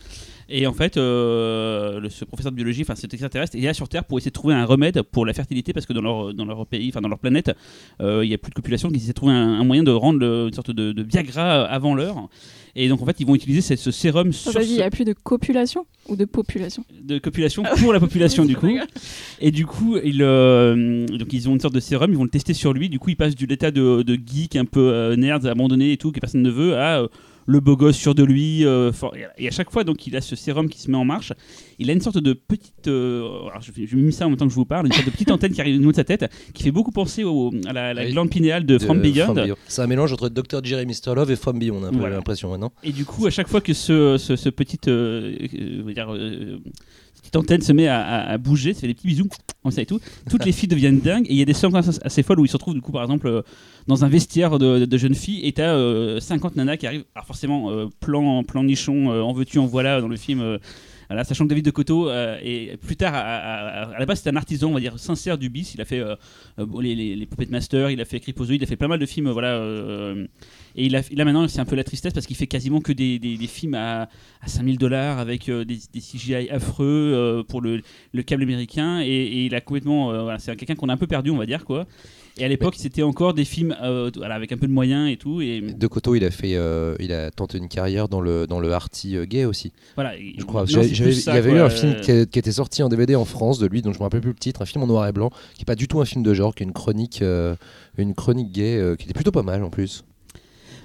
Et 0.49 0.67
en 0.67 0.73
fait, 0.73 0.97
euh, 0.97 2.01
le- 2.01 2.09
ce 2.11 2.25
professeur 2.25 2.53
de 2.53 2.57
biologie, 2.57 2.83
enfin 2.83 2.95
cet 2.95 3.13
extraterrestre, 3.15 3.57
est 3.57 3.61
là 3.61 3.75
sur 3.75 3.89
Terre 3.89 4.05
pour 4.05 4.19
essayer 4.19 4.31
de 4.31 4.35
trouver 4.35 4.55
un 4.55 4.65
remède 4.65 5.03
pour 5.03 5.25
la 5.27 5.33
fertilité 5.33 5.73
parce 5.73 5.87
que 5.87 5.93
dans 5.93 6.03
leur, 6.03 6.35
dans 6.35 6.45
leur 6.45 6.67
pays, 6.67 6.89
enfin 6.91 7.01
dans 7.01 7.09
leur 7.09 7.19
planète, 7.19 7.53
euh, 8.01 8.25
il 8.25 8.29
n'y 8.29 8.35
a 8.35 8.39
plus 8.39 8.51
de 8.51 8.55
copulation. 8.55 8.89
Ils 8.93 8.97
essaient 8.97 9.09
de 9.09 9.13
trouver 9.13 9.33
un, 9.33 9.61
un 9.61 9.65
moyen 9.65 9.83
de 9.83 9.91
rendre 9.91 10.19
le- 10.19 10.47
une 10.49 10.53
sorte 10.55 10.71
de, 10.71 10.93
de 10.93 11.03
Viagra 11.03 11.65
avant 11.65 11.95
l'heure. 11.95 12.29
Et 12.77 12.89
donc 12.89 13.01
en 13.03 13.07
fait, 13.07 13.17
ils 13.21 13.27
vont 13.27 13.37
utiliser 13.37 13.61
ce, 13.61 13.77
ce 13.77 13.91
sérum 13.93 14.33
sur 14.33 14.51
Vas-y, 14.53 14.65
il 14.65 14.69
ce- 14.71 14.75
n'y 14.77 14.83
a 14.83 14.91
plus 14.91 15.05
de 15.05 15.13
copulation 15.13 15.87
ou 16.09 16.17
de 16.17 16.25
population 16.25 16.85
de 17.03 17.19
copulation 17.19 17.63
pour 17.79 17.93
la 17.93 18.01
population 18.01 18.45
du 18.47 18.57
coup. 18.57 18.69
Et 19.41 19.51
du 19.51 19.65
coup, 19.65 19.97
ils, 20.03 20.23
euh, 20.23 21.07
donc 21.07 21.33
ils 21.33 21.49
ont 21.49 21.53
une 21.55 21.61
sorte 21.61 21.75
de 21.75 21.81
sérum, 21.81 22.11
ils 22.11 22.17
vont 22.17 22.25
le 22.25 22.31
tester 22.31 22.53
sur 22.53 22.73
lui. 22.73 22.89
Du 22.89 22.99
coup, 22.99 23.11
il 23.11 23.17
passe 23.17 23.35
de 23.37 23.47
l'état 23.47 23.71
de, 23.71 24.03
de 24.03 24.15
geek 24.15 24.57
un 24.57 24.65
peu 24.65 25.15
nerd, 25.17 25.47
abandonné 25.47 25.93
et 25.93 25.97
tout, 25.97 26.11
que 26.13 26.19
personne 26.21 26.43
ne 26.43 26.51
veut, 26.51 26.77
à 26.77 27.03
le 27.47 27.61
beau 27.61 27.77
gosse 27.77 27.97
sûr 27.97 28.15
de 28.15 28.25
lui. 28.25 28.65
euh, 28.65 28.93
fort- 28.93 29.15
et 29.39 29.49
à 29.49 29.51
chaque 29.51 29.71
fois, 29.71 29.85
donc, 29.85 30.07
il 30.07 30.17
a 30.17 30.21
ce 30.21 30.37
sérum 30.37 30.69
qui 30.69 30.81
se 30.81 30.91
met 30.91 30.97
en 30.97 31.05
marche. 31.05 31.33
Il 31.79 31.91
a 31.91 31.93
une 31.93 32.01
sorte 32.01 32.19
de 32.19 32.33
petite. 32.33 32.89
euh, 32.89 33.23
alors, 33.49 33.61
je, 33.61 33.73
vais- 33.73 33.87
je 33.87 33.97
mis 33.97 34.13
ça 34.13 34.27
en 34.27 34.29
même 34.31 34.37
temps 34.39 34.47
que 34.47 34.51
je 34.51 34.57
vous 34.57 34.65
parle, 34.65 34.87
une 34.87 34.93
sorte 34.93 35.07
de 35.07 35.11
petite 35.11 35.31
antenne 35.31 35.53
qui 35.53 35.61
arrive 35.61 35.75
au 35.77 35.79
niveau 35.79 35.91
de 35.91 35.97
sa 35.97 36.05
tête, 36.05 36.31
qui 36.53 36.63
fait 36.63 36.71
beaucoup 36.71 36.93
penser 36.93 37.25
au- 37.25 37.53
à 37.67 37.73
la, 37.73 37.93
la 37.95 38.05
Oui. 38.05 38.13
glande 38.13 38.31
pinéale 38.31 38.65
de, 38.67 38.79
From 38.79 39.01
Beyond. 39.01 39.35
C'est 39.67 39.83
un 39.83 39.87
mélange 39.87 40.13
entre 40.13 40.29
Dr. 40.29 40.63
Jerry 40.65 40.87
Mr. 40.87 41.15
Love 41.17 41.31
et 41.31 41.37
From 41.37 41.59
Beyond, 41.59 41.77
on 41.81 41.85
a 41.85 41.89
un 41.89 41.91
peu 41.93 41.99
Voilà. 41.99 42.17
l'impression 42.17 42.51
maintenant. 42.51 42.73
Et 42.83 42.93
du 42.93 43.05
coup, 43.05 43.27
à 43.27 43.31
chaque 43.31 43.49
fois 43.49 43.61
que 43.61 43.73
ce, 43.75 44.17
ce, 44.19 44.37
ce 44.37 44.49
petit, 44.49 44.79
euh, 44.89 45.37
euh, 47.25 47.39
on 47.39 47.41
euh, 47.41 47.43
petite 47.43 47.51
antenne 47.51 47.61
se 47.63 47.73
met 47.73 47.89
à, 47.89 48.37
bouger, 48.39 48.75
ça 48.75 48.81
fait 48.81 48.87
des 48.89 48.95
petits 48.95 49.07
bisous, 49.07 49.29
ça 49.71 49.83
et 49.83 49.87
tout, 49.87 50.01
toutes 50.31 50.45
les 50.45 50.53
filles 50.53 50.69
deviennent 50.69 51.01
dingues. 51.01 51.27
Et 51.27 51.33
il 51.33 51.39
y 51.39 51.43
a 51.43 51.45
des 51.45 51.55
séquences 51.55 52.01
assez 52.03 52.23
folles 52.23 52.41
où 52.41 52.45
ils 52.45 52.49
se 52.49 52.57
retrouvent, 52.57 52.75
du 52.75 52.81
coup, 52.81 52.93
par 52.93 53.03
exemple, 53.03 53.27
euh, 53.27 53.43
dans 53.87 54.05
un 54.05 54.09
vestiaire 54.09 54.59
de, 54.59 54.97
jeunes 54.97 55.15
filles, 55.15 55.47
et 55.47 55.53
t'as 55.53 55.75
euh, 55.75 56.21
50 56.21 56.57
nanas 56.57 56.77
qui 56.77 56.87
arrivent. 56.87 57.05
Alors, 57.15 57.27
forcément, 57.27 57.71
euh, 57.71 57.87
plan, 58.01 58.43
plan 58.45 58.65
nichon, 58.65 59.11
euh, 59.11 59.23
en 59.23 59.33
veux-tu, 59.33 59.59
en 59.59 59.67
voilà, 59.67 60.01
dans 60.01 60.09
le 60.09 60.17
film. 60.17 60.41
euh, 60.41 60.59
voilà, 61.09 61.25
sachant 61.25 61.45
que 61.45 61.51
David 61.51 61.65
de 61.65 61.71
Coteau, 61.71 62.09
euh, 62.09 62.39
et 62.43 62.77
plus 62.79 62.97
tard, 62.97 63.13
à, 63.15 63.99
la 63.99 64.07
base, 64.07 64.21
c'est 64.23 64.31
un 64.31 64.37
artisan, 64.37 64.71
on 64.71 64.75
va 64.75 64.81
dire, 64.81 64.99
sincère 64.99 65.39
du 65.39 65.51
bis. 65.51 65.75
Il 65.75 65.81
a 65.81 65.85
fait 65.85 66.01
euh, 66.01 66.17
euh, 66.59 66.67
les, 66.81 66.95
les, 66.95 67.15
les 67.17 67.29
Master, 67.51 67.91
il 67.91 68.01
a 68.01 68.05
fait 68.05 68.21
Cripozoïde, 68.21 68.63
il 68.63 68.65
a 68.65 68.67
fait 68.67 68.77
pas 68.77 68.89
mal 68.89 68.99
de 68.99 69.07
films, 69.07 69.31
voilà. 69.31 69.55
euh, 69.55 70.27
et 70.77 70.87
il 70.87 70.97
a, 70.97 71.03
là 71.15 71.25
maintenant, 71.25 71.47
c'est 71.49 71.61
un 71.61 71.65
peu 71.65 71.77
la 71.77 71.85
tristesse 71.85 72.13
parce 72.13 72.27
qu'il 72.27 72.37
fait 72.37 72.47
quasiment 72.47 72.81
que 72.81 72.93
des, 72.93 73.19
des, 73.19 73.37
des 73.37 73.47
films 73.47 73.75
à, 73.75 74.09
à 74.43 74.47
5000 74.49 74.79
dollars 74.79 75.19
avec 75.19 75.49
euh, 75.49 75.65
des, 75.65 75.79
des 75.93 76.01
CGI 76.01 76.51
affreux 76.51 76.85
euh, 77.15 77.43
pour 77.43 77.61
le, 77.61 77.81
le 78.13 78.23
câble 78.23 78.43
américain. 78.43 79.01
Et, 79.01 79.07
et 79.07 79.47
il 79.47 79.55
a 79.55 79.61
complètement. 79.61 80.13
euh, 80.13 80.23
voilà, 80.23 80.39
c'est 80.39 80.55
quelqu'un 80.57 80.75
qu'on 80.75 80.89
a 80.89 80.93
un 80.93 80.97
peu 80.97 81.07
perdu, 81.07 81.31
on 81.31 81.37
va 81.37 81.47
dire, 81.47 81.65
quoi. 81.65 81.87
Et 82.37 82.45
à 82.45 82.49
l'époque, 82.49 82.75
c'était 82.77 83.05
encore 83.05 83.33
des 83.33 83.45
films 83.45 83.77
euh, 83.81 84.11
voilà, 84.17 84.35
avec 84.35 84.51
un 84.51 84.57
peu 84.57 84.67
de 84.67 84.73
moyens 84.73 85.09
et 85.09 85.17
tout. 85.17 85.41
Et 85.41 85.61
De 85.61 85.87
Coteau, 85.87 86.17
il 86.17 86.25
a 86.25 86.33
fait, 86.33 86.57
euh, 86.57 86.97
il 86.99 87.13
a 87.13 87.31
tenté 87.31 87.59
une 87.59 87.69
carrière 87.69 88.09
dans 88.09 88.21
le 88.21 88.49
dans 88.49 88.59
le 88.59 88.73
arty 88.73 89.17
euh, 89.17 89.25
gay 89.25 89.45
aussi. 89.45 89.73
voilà. 89.95 90.15
Je 90.19 90.45
crois. 90.45 90.63
Non, 90.63 90.67
ça, 90.67 90.83
il 90.83 91.23
y 91.27 91.29
avait 91.31 91.53
eu 91.53 91.59
un 91.61 91.71
film 91.71 91.95
qui, 92.01 92.27
qui 92.27 92.39
était 92.41 92.51
sorti 92.51 92.83
en 92.83 92.89
DVD 92.89 93.15
en 93.15 93.25
France 93.25 93.61
de 93.61 93.69
lui, 93.69 93.83
dont 93.83 93.93
je 93.93 93.99
me 93.99 94.03
rappelle 94.03 94.21
plus 94.21 94.31
le 94.33 94.37
titre, 94.37 94.63
un 94.63 94.67
film 94.67 94.83
en 94.83 94.89
noir 94.89 95.07
et 95.07 95.13
blanc, 95.13 95.31
qui 95.55 95.63
est 95.63 95.65
pas 95.65 95.77
du 95.77 95.87
tout 95.87 96.01
un 96.01 96.05
film 96.05 96.25
de 96.25 96.35
genre, 96.35 96.57
qui 96.57 96.65
est 96.65 96.67
une 96.67 96.73
chronique, 96.73 97.23
une 97.99 98.15
chronique 98.17 98.51
gay, 98.51 98.83
qui 98.99 99.05
était 99.05 99.15
plutôt 99.15 99.31
pas 99.31 99.45
mal 99.45 99.63
en 99.63 99.71
plus. 99.71 100.03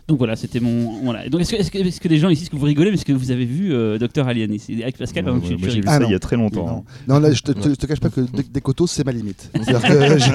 Donc 0.09 0.17
voilà, 0.17 0.35
c'était 0.35 0.59
mon. 0.59 1.01
Voilà. 1.03 1.29
Donc 1.29 1.39
est-ce 1.41 1.51
que, 1.51 1.55
est-ce 1.57 1.71
que, 1.71 1.77
est-ce 1.77 2.01
que 2.01 2.07
les 2.07 2.17
gens 2.17 2.29
ici, 2.29 2.41
est-ce 2.43 2.49
que 2.49 2.55
vous 2.57 2.65
rigolez, 2.65 2.89
mais 2.89 2.95
est-ce 2.97 3.05
que 3.05 3.13
vous 3.13 3.29
avez 3.31 3.45
vu 3.45 3.71
euh, 3.73 3.97
Docteur 3.97 4.27
Alien 4.27 4.51
ici 4.53 4.81
Avec 4.83 4.97
Pascal, 4.97 5.23
par 5.23 5.33
Ouais, 5.33 5.39
exemple, 5.39 5.55
tu- 5.55 5.61
moi, 5.61 5.69
tu 5.69 5.75
j'ai 5.75 5.81
vu 5.81 5.87
rigoles. 5.87 5.93
ça 5.93 5.99
Ah, 6.01 6.05
il 6.05 6.11
y 6.11 6.13
a 6.13 6.13
non. 6.15 6.19
très 6.19 6.35
longtemps. 6.35 6.65
Non, 7.07 7.13
non 7.15 7.19
là, 7.19 7.31
je 7.31 7.41
te, 7.43 7.51
te- 7.51 7.69
te 7.69 7.85
cache 7.85 7.99
pas 7.99 8.09
que 8.09 8.21
des, 8.21 8.43
des 8.43 8.61
cotos, 8.61 8.87
c'est 8.87 9.05
ma 9.05 9.11
limite. 9.11 9.49
C'est-à-dire 9.53 9.81
que 9.81 10.17
j'ai- 10.19 10.31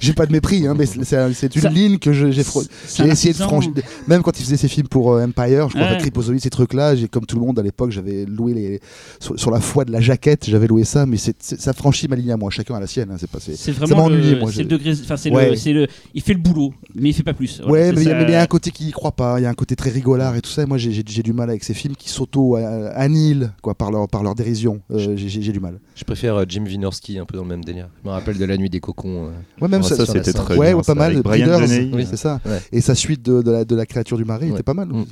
j'ai 0.00 0.12
pas 0.14 0.26
de 0.26 0.32
mépris, 0.32 0.66
hein, 0.66 0.74
mais 0.76 0.86
c'est 0.86 1.04
c'est 1.34 1.54
une 1.54 1.62
Ça- 1.62 1.68
ligne 1.68 1.98
que 1.98 2.12
je- 2.12 2.30
j'ai 2.30 2.42
fro- 2.42 2.66
c'est 2.86 3.02
j'ai 3.04 3.08
un 3.08 3.12
essayé 3.12 3.34
de 3.34 3.42
artisan. 3.42 3.60
franchir. 3.60 3.72
Même 4.08 4.22
quand 4.22 4.38
il 4.40 4.44
faisait 4.44 4.56
ses 4.56 4.68
films 4.68 4.88
pour 4.88 5.12
euh, 5.12 5.24
Empire, 5.26 5.68
je 5.68 5.74
crois 5.78 6.32
Ouais. 6.32 6.38
ces 6.40 6.50
trucs-là, 6.50 6.96
j'ai 6.96 7.06
comme 7.08 7.26
tout 7.26 7.36
le 7.38 7.44
monde 7.44 7.58
à 7.58 7.62
l'époque, 7.62 7.90
j'avais 7.90 8.24
loué 8.24 8.54
les 8.54 8.80
sur, 9.20 9.38
sur 9.38 9.50
la 9.50 9.60
foi 9.60 9.84
de 9.84 9.92
la 9.92 10.00
jaquette, 10.00 10.46
j'avais 10.48 10.66
loué 10.66 10.84
ça, 10.84 11.04
mais 11.04 11.18
c'est 11.18 11.36
c'est- 11.38 11.60
ça 11.60 11.74
franchit 11.74 12.08
ma 12.08 12.16
ligne 12.16 12.32
à 12.32 12.36
moi. 12.38 12.50
Chacun 12.50 12.74
a 12.76 12.80
la 12.80 12.86
sienne. 12.86 13.10
hein, 13.12 13.16
c'est 13.20 13.28
pas. 13.30 13.40
c'est- 13.40 13.56
C'est 13.56 13.72
ça 13.74 13.80
vraiment 13.84 14.08
m'a 14.08 14.14
ennuyé, 14.14 14.32
le, 14.36 14.40
moi, 14.40 14.50
c'est 14.50 14.62
le 14.62 14.68
degré. 14.68 14.92
Enfin, 15.02 15.16
c'est 15.18 15.30
Ouais. 15.30 15.50
le, 15.50 15.56
c'est 15.56 15.72
le. 15.74 15.86
Il 16.14 16.22
fait 16.22 16.32
le 16.32 16.38
boulot, 16.40 16.72
mais 16.94 17.10
il 17.10 17.12
fait 17.12 17.22
pas 17.22 17.34
plus. 17.34 17.60
Voilà, 17.66 17.72
Ouais, 17.72 17.88
c'est 17.90 17.94
mais 17.96 18.00
il 18.02 18.04
y 18.04 18.10
a- 18.10 18.12
ça. 18.12 18.18
mais 18.18 18.24
il 18.30 18.32
y 18.32 18.36
a 18.36 18.42
un 18.42 18.46
côté 18.46 18.70
qui 18.70 18.88
y 18.88 18.90
croit 18.92 19.12
Il 19.38 19.42
y 19.42 19.46
a 19.46 19.50
un 19.50 19.54
côté 19.54 19.74
très 19.76 19.90
rigolard 19.90 20.36
et 20.36 20.40
tout 20.40 20.50
ça. 20.50 20.62
Et 20.62 20.66
moi, 20.66 20.78
j'ai- 20.78 20.92
j'ai 20.92 21.02
j'ai 21.06 21.22
du 21.22 21.32
mal 21.32 21.48
avec 21.50 21.64
ces 21.64 21.74
films 21.74 21.96
qui 21.96 22.08
s'auto-annihilent 22.08 23.52
quoi, 23.62 23.74
par, 23.74 23.90
leur, 23.90 24.08
par 24.08 24.22
leur 24.22 24.34
dérision. 24.34 24.80
Euh, 24.90 24.98
j'ai- 24.98 25.16
J'ai 25.28 25.42
j'ai 25.42 25.52
du 25.52 25.60
mal. 25.60 25.78
Je 25.94 26.04
préfère 26.04 26.36
euh, 26.36 26.44
Jim 26.48 26.64
Wynorski, 26.64 27.18
un 27.18 27.24
peu 27.26 27.36
dans 27.36 27.42
le 27.42 27.48
même 27.48 27.64
délire. 27.64 27.88
Je 28.02 28.08
me 28.08 28.12
rappelle 28.12 28.38
de 28.38 28.44
La 28.44 28.56
Nuit 28.56 28.70
des 28.70 28.80
Cocons. 28.80 29.26
euh. 29.26 29.30
Ouais, 29.60 29.68
même 29.68 29.82
ça, 29.82 29.96
ça, 29.96 30.06
c'était 30.06 30.32
très 30.32 30.56
ouais, 30.56 30.72
bien. 30.74 30.82
pas 30.82 30.94
mal. 30.94 31.20
Brian 31.22 31.60
oui, 31.92 32.06
c'est 32.08 32.16
ça. 32.16 32.40
Ouais. 32.46 32.60
Et 32.72 32.80
sa 32.80 32.94
suite 32.94 33.22
de, 33.24 33.42
de 33.42 33.50
la, 33.50 33.64
de 33.64 33.74
la 33.76 33.86
créature 33.86 34.16
du 34.16 34.24
marais 34.24 34.46
Ouais. 34.46 34.52
était 34.52 34.62
pas 34.62 34.74
mal. 34.74 34.88
Mm. 34.88 35.04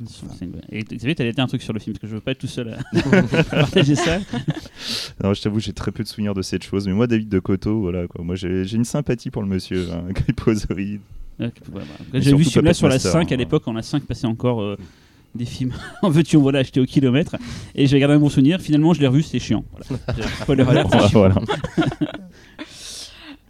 Et 0.71 0.83
t'allais 1.15 1.33
dire 1.33 1.43
un 1.43 1.47
truc 1.47 1.61
sur 1.61 1.73
le 1.73 1.79
film, 1.79 1.93
parce 1.93 2.01
que 2.01 2.07
je 2.07 2.13
veux 2.15 2.21
pas 2.21 2.31
être 2.31 2.37
tout 2.39 2.47
seul 2.47 2.75
à, 2.93 3.43
partager 3.43 3.95
ça. 3.95 4.19
Non, 5.23 5.33
je 5.33 5.41
t'avoue, 5.41 5.59
j'ai 5.59 5.73
très 5.73 5.91
peu 5.91 6.03
de 6.03 6.07
souvenirs 6.07 6.33
de 6.33 6.41
cette 6.41 6.63
chose. 6.63 6.87
Mais 6.87 6.93
moi, 6.93 7.07
David 7.07 7.29
de 7.29 7.39
Coteau, 7.39 7.79
voilà, 7.81 8.07
quoi. 8.07 8.23
Moi, 8.23 8.35
j'ai 8.35 8.65
j'ai 8.65 8.77
une 8.77 8.85
sympathie 8.85 9.31
pour 9.31 9.41
le 9.41 9.47
monsieur, 9.47 9.87
hein, 9.91 10.03
Ouais, 11.39 11.51
J'ai 12.13 12.33
vu 12.35 12.43
ce 12.43 12.51
film-là 12.51 12.73
sur 12.73 12.87
la 12.87 12.95
Master, 12.95 13.11
5 13.11 13.31
à 13.31 13.35
hein. 13.35 13.37
l'époque, 13.37 13.63
quand 13.65 13.73
la 13.73 13.81
5 13.83 14.03
passait 14.03 14.25
encore 14.27 14.61
euh, 14.61 14.77
des 15.35 15.45
films 15.45 15.73
en 16.01 16.09
veux-tu, 16.09 16.37
en 16.37 16.41
voilà, 16.41 16.59
acheté 16.59 16.79
au 16.79 16.85
kilomètre. 16.85 17.35
Et 17.75 17.85
j'ai 17.87 17.99
gardé 17.99 18.15
un 18.15 18.19
bon 18.19 18.29
souvenir. 18.29 18.59
Finalement, 18.59 18.93
je 18.93 19.01
l'ai 19.01 19.07
revu, 19.07 19.21
c'était 19.23 19.39
chiant. 19.39 19.63
Voilà. 19.71 20.27
Spoiler 20.41 20.63
alert, 20.67 20.89
c'est 20.91 20.99
chiant. 21.09 21.19
voilà. 21.19 21.35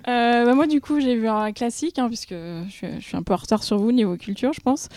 Euh, 0.07 0.45
bah, 0.45 0.53
moi, 0.55 0.67
du 0.67 0.79
coup, 0.79 1.01
j'ai 1.01 1.15
vu 1.17 1.27
un 1.27 1.51
classique, 1.51 1.99
hein, 1.99 2.07
puisque 2.07 2.33
je, 2.33 2.69
suis- 2.69 2.87
je 2.99 3.05
suis 3.05 3.17
un 3.17 3.23
peu 3.23 3.33
en 3.33 3.37
retard 3.37 3.61
sur 3.63 3.77
vous 3.77 3.91
niveau 3.91 4.15
culture, 4.15 4.53
je 4.53 4.61
pense. 4.61 4.87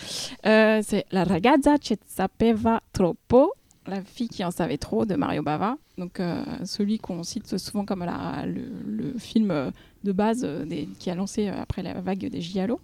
Euh, 0.45 0.81
c'est 0.85 1.05
La 1.11 1.25
ragazza 1.25 1.77
che 1.77 1.95
sapeva 2.07 2.81
troppo, 2.93 3.51
la 3.87 4.01
fille 4.03 4.29
qui 4.29 4.43
en 4.45 4.51
savait 4.51 4.77
trop 4.77 5.05
de 5.05 5.15
Mario 5.15 5.43
Bava. 5.43 5.75
Euh, 6.19 6.43
celui 6.65 6.99
qu'on 6.99 7.23
cite 7.23 7.57
souvent 7.57 7.85
comme 7.85 8.05
le, 8.05 9.17
film 9.17 9.51
euh, 9.51 9.71
de 10.03 10.11
base 10.11 10.43
euh, 10.43 10.65
qui 10.99 11.09
a 11.09 11.15
lancé 11.15 11.47
après 11.47 11.83
la 11.83 11.99
vague 12.01 12.29
des 12.29 12.41
Giallo. 12.41 12.79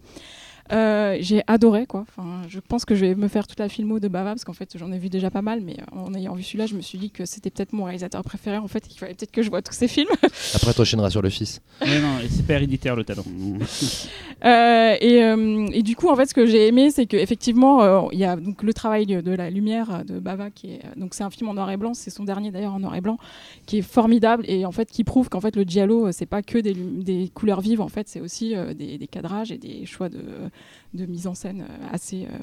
Euh, 0.72 1.18
j'ai 1.20 1.44
adoré 1.48 1.86
quoi. 1.86 2.06
Enfin, 2.08 2.42
je 2.48 2.60
pense 2.60 2.86
que 2.86 2.96
je 2.96 3.06
vais 3.06 3.16
me 3.16 3.28
faire 3.28 3.48
toute 3.48 3.60
la 3.60 3.70
filmo 3.70 4.00
de 4.00 4.08
Bava 4.08 4.32
parce 4.32 4.44
qu'en 4.44 4.54
fait 4.54 4.78
j'en 4.78 4.92
ai 4.92 4.98
vu 4.98 5.10
déjà 5.10 5.32
pas 5.32 5.42
mal, 5.42 5.62
mais 5.62 5.78
euh, 5.80 6.00
en 6.00 6.14
ayant 6.14 6.34
vu 6.34 6.44
celui-là, 6.44 6.66
je 6.66 6.76
me 6.76 6.82
suis 6.82 6.98
dit 6.98 7.10
que 7.10 7.26
c'était 7.26 7.50
peut-être 7.50 7.74
mon 7.74 7.86
réalisateur 7.86 8.24
préféré 8.24 8.58
en 8.58 8.68
fait, 8.68 8.86
et 8.86 8.90
qu'il 8.90 9.00
fallait 9.00 9.14
peut-être 9.14 9.32
que 9.32 9.42
je 9.42 9.50
vois 9.50 9.62
tous 9.62 9.74
ces 9.74 9.88
films. 9.88 10.10
Après, 10.56 10.74
t'enchaîneras 10.74 11.10
sur 11.10 11.22
le 11.22 11.30
fils. 11.30 11.62
Ouais, 11.82 12.00
non, 12.00 12.18
c'est 12.30 12.46
pas 12.46 12.54
héréditaire 12.54 12.96
le 12.96 13.04
talent. 13.04 13.26
Euh, 14.46 14.96
et, 15.02 15.24
euh, 15.24 15.68
et 15.74 15.82
du 15.82 15.96
coup, 15.96 16.10
en 16.10 16.16
fait, 16.16 16.28
ce 16.28 16.34
que 16.36 16.46
j'ai 16.46 16.68
aimé, 16.68 16.92
c'est 16.92 17.08
qu'effectivement, 17.08 17.82
euh, 17.82 18.02
il 18.12 18.20
y 18.20 18.24
a 18.24 18.36
donc 18.36 18.62
le 18.62 18.72
travail 18.72 19.08
de, 19.08 19.20
de 19.20 19.32
la 19.32 19.50
lumière 19.50 20.06
de 20.06 20.20
Bava, 20.20 20.52
qui 20.52 20.74
est 20.74 20.82
donc 20.96 21.16
c'est 21.16 21.24
un 21.24 21.32
film 21.32 21.50
en 21.50 21.56
noir 21.56 21.72
et 21.72 21.78
blanc, 21.78 21.96
c'est 21.96 22.12
son 22.12 22.24
dernier 22.24 22.52
d'ailleurs 22.52 22.76
en 22.76 22.80
noir 22.80 22.96
et 22.96 23.02
blanc, 23.02 23.18
qui 23.66 23.80
est 23.80 23.82
formidable 23.82 24.46
et 24.48 24.64
en 24.66 24.72
fait 24.72 24.92
qui 24.92 25.04
prouve 25.04 25.30
qu'en 25.30 25.42
fait 25.42 25.56
le 25.56 25.64
giallo, 25.64 26.12
c'est 26.12 26.28
pas 26.28 26.44
que 26.44 26.60
des, 26.60 27.32
couleurs 27.34 27.62
vives, 27.62 27.82
en 27.82 27.88
fait, 27.88 28.08
c'est 28.08 28.22
aussi 28.22 28.56
euh, 28.56 28.74
des, 28.74 28.98
des 28.98 29.08
cadrages 29.08 29.52
et 29.52 29.58
des 29.58 29.86
choix 29.86 30.10
de, 30.10 30.20
de 30.94 31.06
mise 31.06 31.28
en 31.28 31.34
scène 31.34 31.62
euh, 31.70 31.88
assez 31.92 32.26
euh, 32.26 32.38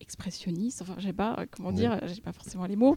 expressionnistes. 0.00 0.82
Enfin, 0.82 0.94
je 0.98 1.06
sais 1.06 1.12
pas 1.12 1.36
euh, 1.38 1.46
comment 1.50 1.68
Ouais. 1.68 1.74
dire, 1.76 1.98
j'ai 2.12 2.20
pas 2.20 2.32
forcément 2.32 2.66
les 2.66 2.74
mots. 2.76 2.96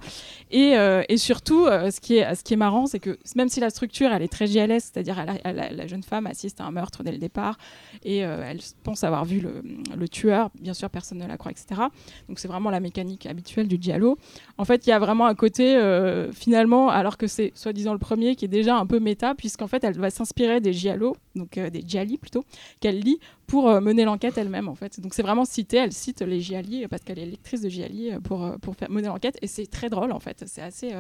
Et, 0.52 0.76
euh, 0.76 1.04
et 1.08 1.18
surtout, 1.18 1.66
euh, 1.68 1.92
ce, 1.92 2.02
qui 2.02 2.16
est, 2.18 2.34
ce 2.36 2.44
qui 2.44 2.54
est 2.56 2.58
marrant, 2.58 2.88
c'est 2.88 3.00
que 3.00 3.18
même 3.36 3.48
si 3.48 3.60
la 3.60 3.70
structure, 3.70 4.12
elle 4.12 4.24
est 4.24 4.28
très 4.28 4.48
JLS, 4.48 4.80
c'est-à-dire 4.92 5.24
la 5.46 5.88
jeune 5.88 6.02
femme 6.04 6.26
assiste 6.26 6.60
à 6.62 6.66
un 6.66 6.72
meurtre 6.72 7.04
dès 7.04 7.12
le 7.12 7.20
départ 7.20 7.58
et 8.04 8.26
euh, 8.26 8.44
elle 8.46 8.60
pense 8.84 9.04
avoir 9.04 9.24
vu 9.24 9.40
le, 9.40 9.62
le 9.96 10.10
tueur, 10.10 10.50
bien 10.60 10.74
sûr, 10.74 10.90
personne 10.90 11.20
ne 11.20 11.28
la 11.28 11.38
croit, 11.38 11.52
etc. 11.52 11.80
Donc 12.28 12.40
c'est 12.40 12.48
vraiment 12.48 12.72
la 12.72 12.80
mécanique 12.80 13.28
habituelle 13.28 13.68
du 13.68 13.78
giallo. 13.80 14.18
En 14.58 14.66
fait, 14.66 14.88
il 14.88 14.90
y 14.90 14.94
a 14.94 15.00
vraiment 15.00 15.28
un 15.28 15.36
côté, 15.36 15.80
finalement, 16.34 16.90
alors 16.90 17.18
que 17.18 17.28
c'est 17.28 17.52
soi-disant 17.56 17.94
le 17.94 18.00
premier, 18.00 18.36
qui 18.36 18.46
est 18.46 18.50
déjà 18.50 18.78
un 18.78 18.86
peu 18.88 19.00
méta, 19.00 19.36
puisqu'en 19.36 19.68
fait, 19.68 19.84
elle 19.84 19.98
va 19.98 20.10
s'inspirer 20.10 20.60
des 20.60 20.74
giallo, 20.74 21.16
donc 21.36 21.60
des 21.60 21.84
gialli 21.86 22.18
plutôt, 22.18 22.44
qu'elle 22.80 23.00
lit 23.00 23.20
pour 23.48 23.70
euh, 23.70 23.80
mener 23.82 24.06
l'enquête 24.06 24.38
elle-même, 24.38 24.68
en 24.68 24.76
fait. 24.76 25.00
Donc 25.00 25.14
c'est 25.14 25.22
vraiment 25.22 25.46
cité, 25.46 25.78
elle 25.78 25.94
cite 25.94 26.22
les 26.22 26.42
gialli 26.42 26.84
euh, 26.84 26.88
parce 26.88 27.04
qu'elle 27.04 27.20
est 27.20 27.26
lectrice 27.26 27.62
de 27.62 27.70
gialli 27.70 28.12
euh, 28.12 28.20
pour, 28.20 28.44
euh, 28.44 28.58
pour 28.58 28.76
faire 28.76 28.90
mener 28.90 29.08
l'enquête, 29.08 29.38
et 29.42 29.48
c'est 29.48 29.68
très 29.68 29.90
drôle, 29.90 30.12
en 30.12 30.20
fait. 30.20 30.44
C'est 30.48 30.62
assez... 30.62 30.94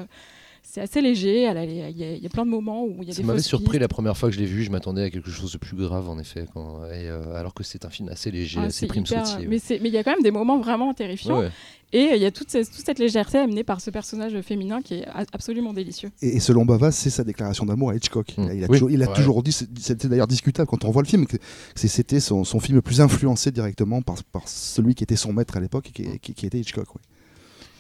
c'est 0.68 0.82
assez 0.82 1.00
léger, 1.02 1.44
il 1.44 1.44
y, 1.44 2.04
a- 2.04 2.14
il 2.16 2.22
y 2.22 2.26
a 2.26 2.30
plein 2.30 2.46
de 2.46 2.50
moments 2.50 2.84
où 2.84 2.98
il 3.02 3.08
y 3.08 3.12
a 3.12 3.14
Ça 3.14 3.22
des 3.22 3.28
m'avait 3.28 3.42
surpris 3.42 3.72
pistes. 3.74 3.82
la 3.82 3.88
première 3.88 4.18
fois 4.18 4.30
que 4.30 4.36
je 4.36 4.40
l'ai 4.40 4.46
vu. 4.46 4.64
Je 4.64 4.72
m'attendais 4.72 5.04
à 5.04 5.10
quelque 5.10 5.30
chose 5.30 5.52
de 5.54 5.58
plus 5.58 5.78
grave, 5.78 6.10
en 6.10 6.20
effet. 6.20 6.46
Quand... 6.54 6.84
et, 6.86 7.08
euh, 7.08 7.36
alors 7.36 7.54
que 7.54 7.64
c'est 7.64 7.86
un 7.86 7.90
film 7.90 8.10
assez 8.10 8.32
léger, 8.32 8.60
Ah, 8.62 8.66
assez 8.66 8.88
prime 8.88 9.04
hyper- 9.04 9.26
sautier. 9.26 9.48
mais 9.48 9.58
il 9.80 9.94
y 9.94 9.98
a 9.98 10.04
quand 10.04 10.12
même 10.12 10.24
des 10.24 10.32
moments 10.32 10.60
vraiment 10.60 10.94
terrifiants. 10.94 11.40
Ouais. 11.40 11.52
Et 11.94 12.08
euh, 12.12 12.16
il 12.16 12.22
y 12.22 12.26
a 12.26 12.32
toute, 12.32 12.50
cette 12.50 13.00
légèreté 13.00 13.38
amenée 13.38 13.64
par 13.64 13.80
ce 13.80 13.90
personnage 13.90 14.40
féminin 14.42 14.82
qui 14.82 14.96
est 14.96 15.06
absolument 15.32 15.72
délicieux. 15.72 16.10
Et, 16.22 16.36
et 16.36 16.40
selon 16.40 16.66
Bava, 16.66 16.92
c'est 16.92 17.10
sa 17.12 17.24
déclaration 17.24 17.66
d'amour 17.66 17.92
à 17.92 17.96
Hitchcock. 17.96 18.34
Mm. 18.38 18.50
Il 18.56 18.64
a, 18.64 18.68
Oui. 18.68 18.74
toujours, 18.78 18.92
il 18.92 19.04
a 19.04 19.08
Ouais. 19.08 19.16
toujours 19.16 19.44
dit, 19.44 19.52
c'était 19.54 20.08
d'ailleurs 20.10 20.28
discutable 20.28 20.68
quand 20.68 20.84
on 20.84 20.92
voit 20.92 21.04
le 21.04 21.08
film, 21.08 21.26
que 21.28 21.38
c'était 21.76 22.20
son, 22.20 22.44
son 22.44 22.60
film 22.60 22.76
le 22.76 22.82
plus 22.82 23.00
influencé 23.02 23.52
directement 23.52 24.02
par, 24.02 24.22
par 24.26 24.48
celui 24.50 24.96
qui 24.96 25.04
était 25.04 25.16
son 25.16 25.32
maître 25.32 25.56
à 25.56 25.60
l'époque, 25.62 25.90
et 25.90 25.92
qui, 25.94 26.20
qui- 26.20 26.34
qui 26.34 26.46
était 26.48 26.60
Hitchcock. 26.60 26.94
ouais. 26.96 27.02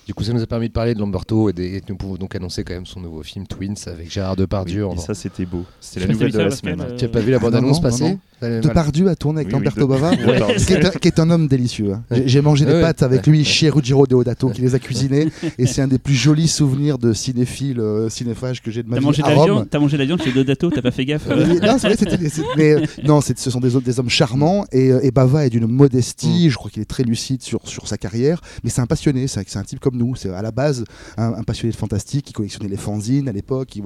Du 0.05 0.13
coup, 0.13 0.23
ça 0.23 0.33
nous 0.33 0.41
a 0.41 0.45
permis 0.45 0.67
de 0.67 0.73
parler 0.73 0.93
de 0.93 0.99
Lamberto 0.99 1.49
et, 1.49 1.53
des- 1.53 1.77
et 1.77 1.81
nous 1.89 1.95
pouvons 1.95 2.15
donc 2.15 2.35
annoncer 2.35 2.63
quand 2.63 2.75
même 2.75 2.85
son 2.85 2.99
nouveau 2.99 3.23
film 3.23 3.47
Twins 3.47 3.73
avec 3.87 4.11
Gérard 4.11 4.35
Depardieu. 4.35 4.85
Oui, 4.85 4.91
en- 4.91 4.95
et 4.95 4.99
ça, 4.99 5.15
c'était 5.15 5.45
beau. 5.47 5.63
C'était 5.81 6.05
la 6.05 6.13
nouvelle 6.13 6.31
de 6.31 6.37
la 6.39 6.51
semaine. 6.51 6.83
Tu 6.95 7.05
as 7.05 7.07
pas 7.07 7.21
vu 7.21 7.31
la 7.31 7.39
bande-annonce 7.39 7.77
non, 7.81 7.89
non, 7.89 7.89
passer. 7.89 8.17
Depardieu 8.61 9.07
a 9.07 9.15
tourné 9.15 9.39
avec 9.39 9.47
Oui, 9.47 9.53
Lamberto 9.53 9.87
Bava, 9.87 10.11
Ouais, 10.11 10.55
qui, 10.57 10.73
est 10.73 10.85
un, 10.85 10.89
qui 10.91 11.07
est 11.07 11.19
un 11.19 11.29
homme 11.31 11.47
délicieux. 11.47 11.93
hein. 11.93 12.03
J'ai 12.25 12.41
mangé 12.41 12.65
des 12.65 12.79
pâtes 12.81 13.01
avec 13.01 13.25
lui 13.25 13.43
chez 13.43 13.69
Ruggiero 13.69 14.05
Deodato, 14.05 14.49
qui 14.49 14.61
les 14.61 14.75
a 14.75 14.79
cuisinées, 14.79 15.29
et 15.57 15.65
c'est 15.65 15.81
un 15.81 15.87
des 15.87 15.97
plus 15.97 16.13
jolis 16.13 16.49
souvenirs 16.49 16.99
de 16.99 17.13
cinéphile, 17.13 17.79
euh, 17.79 18.07
cinéphage 18.09 18.61
que 18.61 18.69
j'ai 18.69 18.83
de 18.83 18.89
ma 18.89 18.95
T'as 18.97 18.99
vie 18.99 19.05
mangé, 19.07 19.23
de 19.23 19.27
à 19.27 19.33
Rome. 19.33 19.65
t'as 19.71 19.79
mangé 19.79 19.93
de 19.97 20.01
la 20.03 20.05
viande 20.05 20.21
chez 20.21 20.31
Dodato, 20.31 20.69
t'as 20.69 20.81
pas 20.83 20.91
fait 20.91 21.05
gaffe 21.05 21.27
euh, 21.31 21.45
non, 21.61 21.77
c'est 21.79 21.87
vrai, 21.87 21.95
c'était 21.97 22.17
des- 22.17 22.29
c'est- 22.29 22.43
mais, 22.57 22.73
euh, 22.73 22.81
non, 23.05 23.21
ce 23.21 23.33
sont 23.49 23.59
des, 23.61 23.71
des 23.79 23.99
hommes 23.99 24.09
charmants 24.09 24.65
et, 24.71 24.91
euh, 24.91 24.99
et 25.01 25.09
Bava 25.11 25.45
est 25.47 25.49
d'une 25.49 25.65
modestie. 25.65 26.49
Je 26.51 26.55
crois 26.57 26.69
qu'il 26.69 26.81
est 26.81 26.85
très 26.85 27.03
lucide 27.03 27.41
sur, 27.41 27.67
sur 27.67 27.87
sa 27.87 27.97
carrière, 27.97 28.41
mais 28.63 28.69
c'est 28.69 28.81
un 28.81 28.85
passionné. 28.85 29.27
C'est 29.27 29.55
un 29.55 29.63
type 29.63 29.79
comme 29.79 29.94
nous. 29.95 30.15
C'est 30.15 30.29
à 30.29 30.41
la 30.41 30.51
base 30.51 30.83
un, 31.17 31.33
un 31.33 31.43
passionné 31.43 31.71
de 31.71 31.77
fantastique 31.77 32.25
qui 32.25 32.33
collectionnait 32.33 32.69
les 32.69 32.77
fanzines 32.77 33.27
à 33.29 33.31
l'époque. 33.31 33.77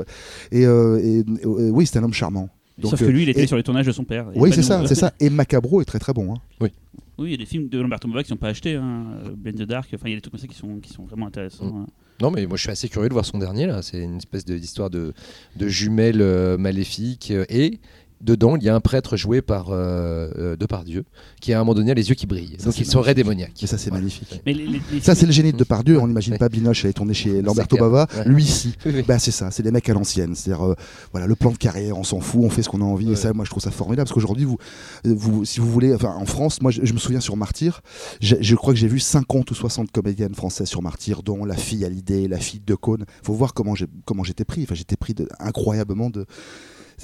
Et, 0.52 0.66
euh, 0.66 0.98
et, 1.00 1.24
euh, 1.46 1.70
oui, 1.72 1.86
c'est 1.86 1.98
un 2.00 2.04
homme 2.04 2.14
charmant. 2.14 2.50
Donc, 2.78 2.92
Sauf 2.92 3.00
que 3.02 3.06
euh, 3.06 3.10
lui, 3.10 3.24
il 3.24 3.30
était 3.30 3.44
et- 3.44 3.48
sur 3.48 3.58
les 3.58 3.64
tournages 3.64 3.86
de 3.88 3.92
son 3.92 4.06
père. 4.06 4.28
Oui, 4.36 4.52
c'est 4.54 4.64
ça, 4.64 4.82
euh. 4.82 4.86
c'est 4.88 4.96
ça. 4.96 5.12
Et 5.20 5.30
Macabro 5.30 5.82
est 5.82 5.86
très 5.86 6.00
très 6.00 6.14
bon. 6.14 6.34
hein. 6.34 6.38
Oui, 6.62 6.70
il 7.28 7.32
y 7.32 7.34
a 7.34 7.38
des 7.38 7.46
films 7.46 7.68
de 7.68 7.78
Lamberto 7.82 8.08
Bava 8.08 8.24
qui 8.24 8.30
sont 8.30 8.38
pas 8.38 8.48
achetés. 8.48 8.76
Hein. 8.76 9.08
euh, 9.26 9.30
Blade 9.36 9.56
the 9.58 9.64
Dark, 9.64 9.90
enfin, 9.94 10.04
il 10.08 10.12
y 10.12 10.14
a 10.14 10.16
des 10.16 10.22
trucs 10.22 10.32
comme 10.32 10.40
ça 10.40 10.48
qui 10.48 10.56
sont, 10.56 10.78
qui 10.80 10.94
sont 10.94 11.04
vraiment 11.04 11.28
intéressants. 11.28 11.66
Mm. 11.66 11.82
hein. 11.82 11.88
Non, 12.22 12.32
mais 12.32 12.46
moi 12.46 12.58
je 12.58 12.62
suis 12.64 12.72
assez 12.72 12.90
curieux 12.90 13.08
de 13.10 13.14
voir 13.14 13.26
son 13.26 13.38
dernier 13.38 13.66
là. 13.66 13.82
C'est 13.82 14.02
une 14.02 14.18
espèce 14.18 14.44
d'histoire 14.46 14.90
de, 14.90 15.14
de 15.58 15.68
jumelles 15.70 16.22
euh, 16.22 16.58
maléfiques 16.58 17.32
euh, 17.32 17.46
et 17.50 17.80
dedans 18.22 18.56
il 18.58 18.64
y 18.64 18.70
a 18.70 18.76
un 18.76 18.80
prêtre 18.80 19.16
joué 19.18 19.42
par 19.42 19.68
euh, 19.70 20.30
euh, 20.38 20.56
Depardieu 20.56 21.06
qui 21.42 21.54
à 21.54 21.58
un 21.58 21.60
moment 21.62 21.74
donné 21.74 21.92
a 21.92 21.94
les 21.94 22.10
yeux 22.10 22.16
qui 22.16 22.28
brillent. 22.28 22.56
Ça, 22.58 22.66
Donc 22.66 22.74
c'est 22.74 22.82
il 22.82 22.86
serait 22.86 23.14
démoniaque. 23.16 23.62
Et 23.64 23.68
ça, 23.68 23.78
c'est 23.78 23.92
magnifique. 23.92 24.42
Mais 24.46 24.54
les- 24.54 24.66
les- 24.68 24.82
les 24.92 25.00
Ça, 25.02 25.16
c'est 25.16 25.26
le 25.26 25.32
génie 25.32 25.52
de 25.54 25.58
Depardieu. 25.58 26.00
On 26.00 26.08
n'imagine 26.08 26.34
Ouais. 26.34 26.40
pas 26.40 26.50
Binoche 26.50 26.84
aller 26.86 26.94
tourner 26.94 27.14
chez 27.14 27.42
Lamberto. 27.42 27.78
Bava. 27.78 28.08
Ouais. 28.18 28.26
Lui, 28.26 28.46
si. 28.46 28.76
Bah, 29.08 29.20
c'est 29.20 29.32
ça, 29.32 29.52
c'est 29.52 29.64
des 29.64 29.72
mecs 29.72 29.88
à 29.90 29.94
l'ancienne. 29.94 30.36
C'est-à-dire, 30.36 30.66
euh, 30.66 30.76
voilà, 31.12 31.28
le 31.28 31.36
plan 31.36 31.52
de 31.52 31.58
carrière, 31.58 31.98
on 31.98 32.04
s'en 32.04 32.20
fout, 32.20 32.42
on 32.44 32.50
fait 32.50 32.62
ce 32.64 32.70
qu'on 32.70 32.82
a 32.82 32.86
envie. 32.86 33.08
Ouais. 33.08 33.14
Et 33.14 33.16
ça, 33.16 33.34
moi, 33.34 33.46
je 33.46 33.50
trouve 33.50 33.64
ça 33.64 33.72
formidable 33.72 34.06
parce 34.08 34.14
qu'aujourd'hui, 34.14 34.46
vous, 34.46 34.58
vous, 35.06 35.46
si 35.46 35.60
vous 35.60 35.70
voulez, 35.72 35.94
enfin, 35.94 36.14
en 36.18 36.26
France, 36.26 36.62
moi, 36.62 36.72
je, 36.72 36.82
je 36.84 36.94
me 36.94 37.00
souviens 37.00 37.20
sur 37.22 37.38
Martyr, 37.38 37.82
je, 38.22 38.56
crois 38.56 38.74
que 38.74 38.80
j'ai 38.80 38.88
vu 38.88 39.00
50 39.00 39.50
ou 39.52 39.56
60 39.56 39.92
comédiennes 39.92 40.36
françaises 40.36 40.68
sur 40.68 40.82
Martyr, 40.82 41.24
dont 41.24 41.46
la 41.46 41.56
fille 41.56 41.86
à 41.86 41.90
l'idée, 41.90 42.28
la 42.28 42.38
fille 42.38 42.62
de 42.66 42.76
Cône. 42.76 43.06
Faut 43.24 43.34
voir 43.34 43.54
comment 43.54 43.76
j'ai, 43.76 43.86
comment 44.06 44.24
j'étais 44.24 44.46
pris. 44.46 44.64
Enfin, 44.64 44.76
j'étais 44.76 44.96
pris 44.98 45.14
de, 45.14 45.28
incroyablement 45.40 46.10
de. 46.10 46.26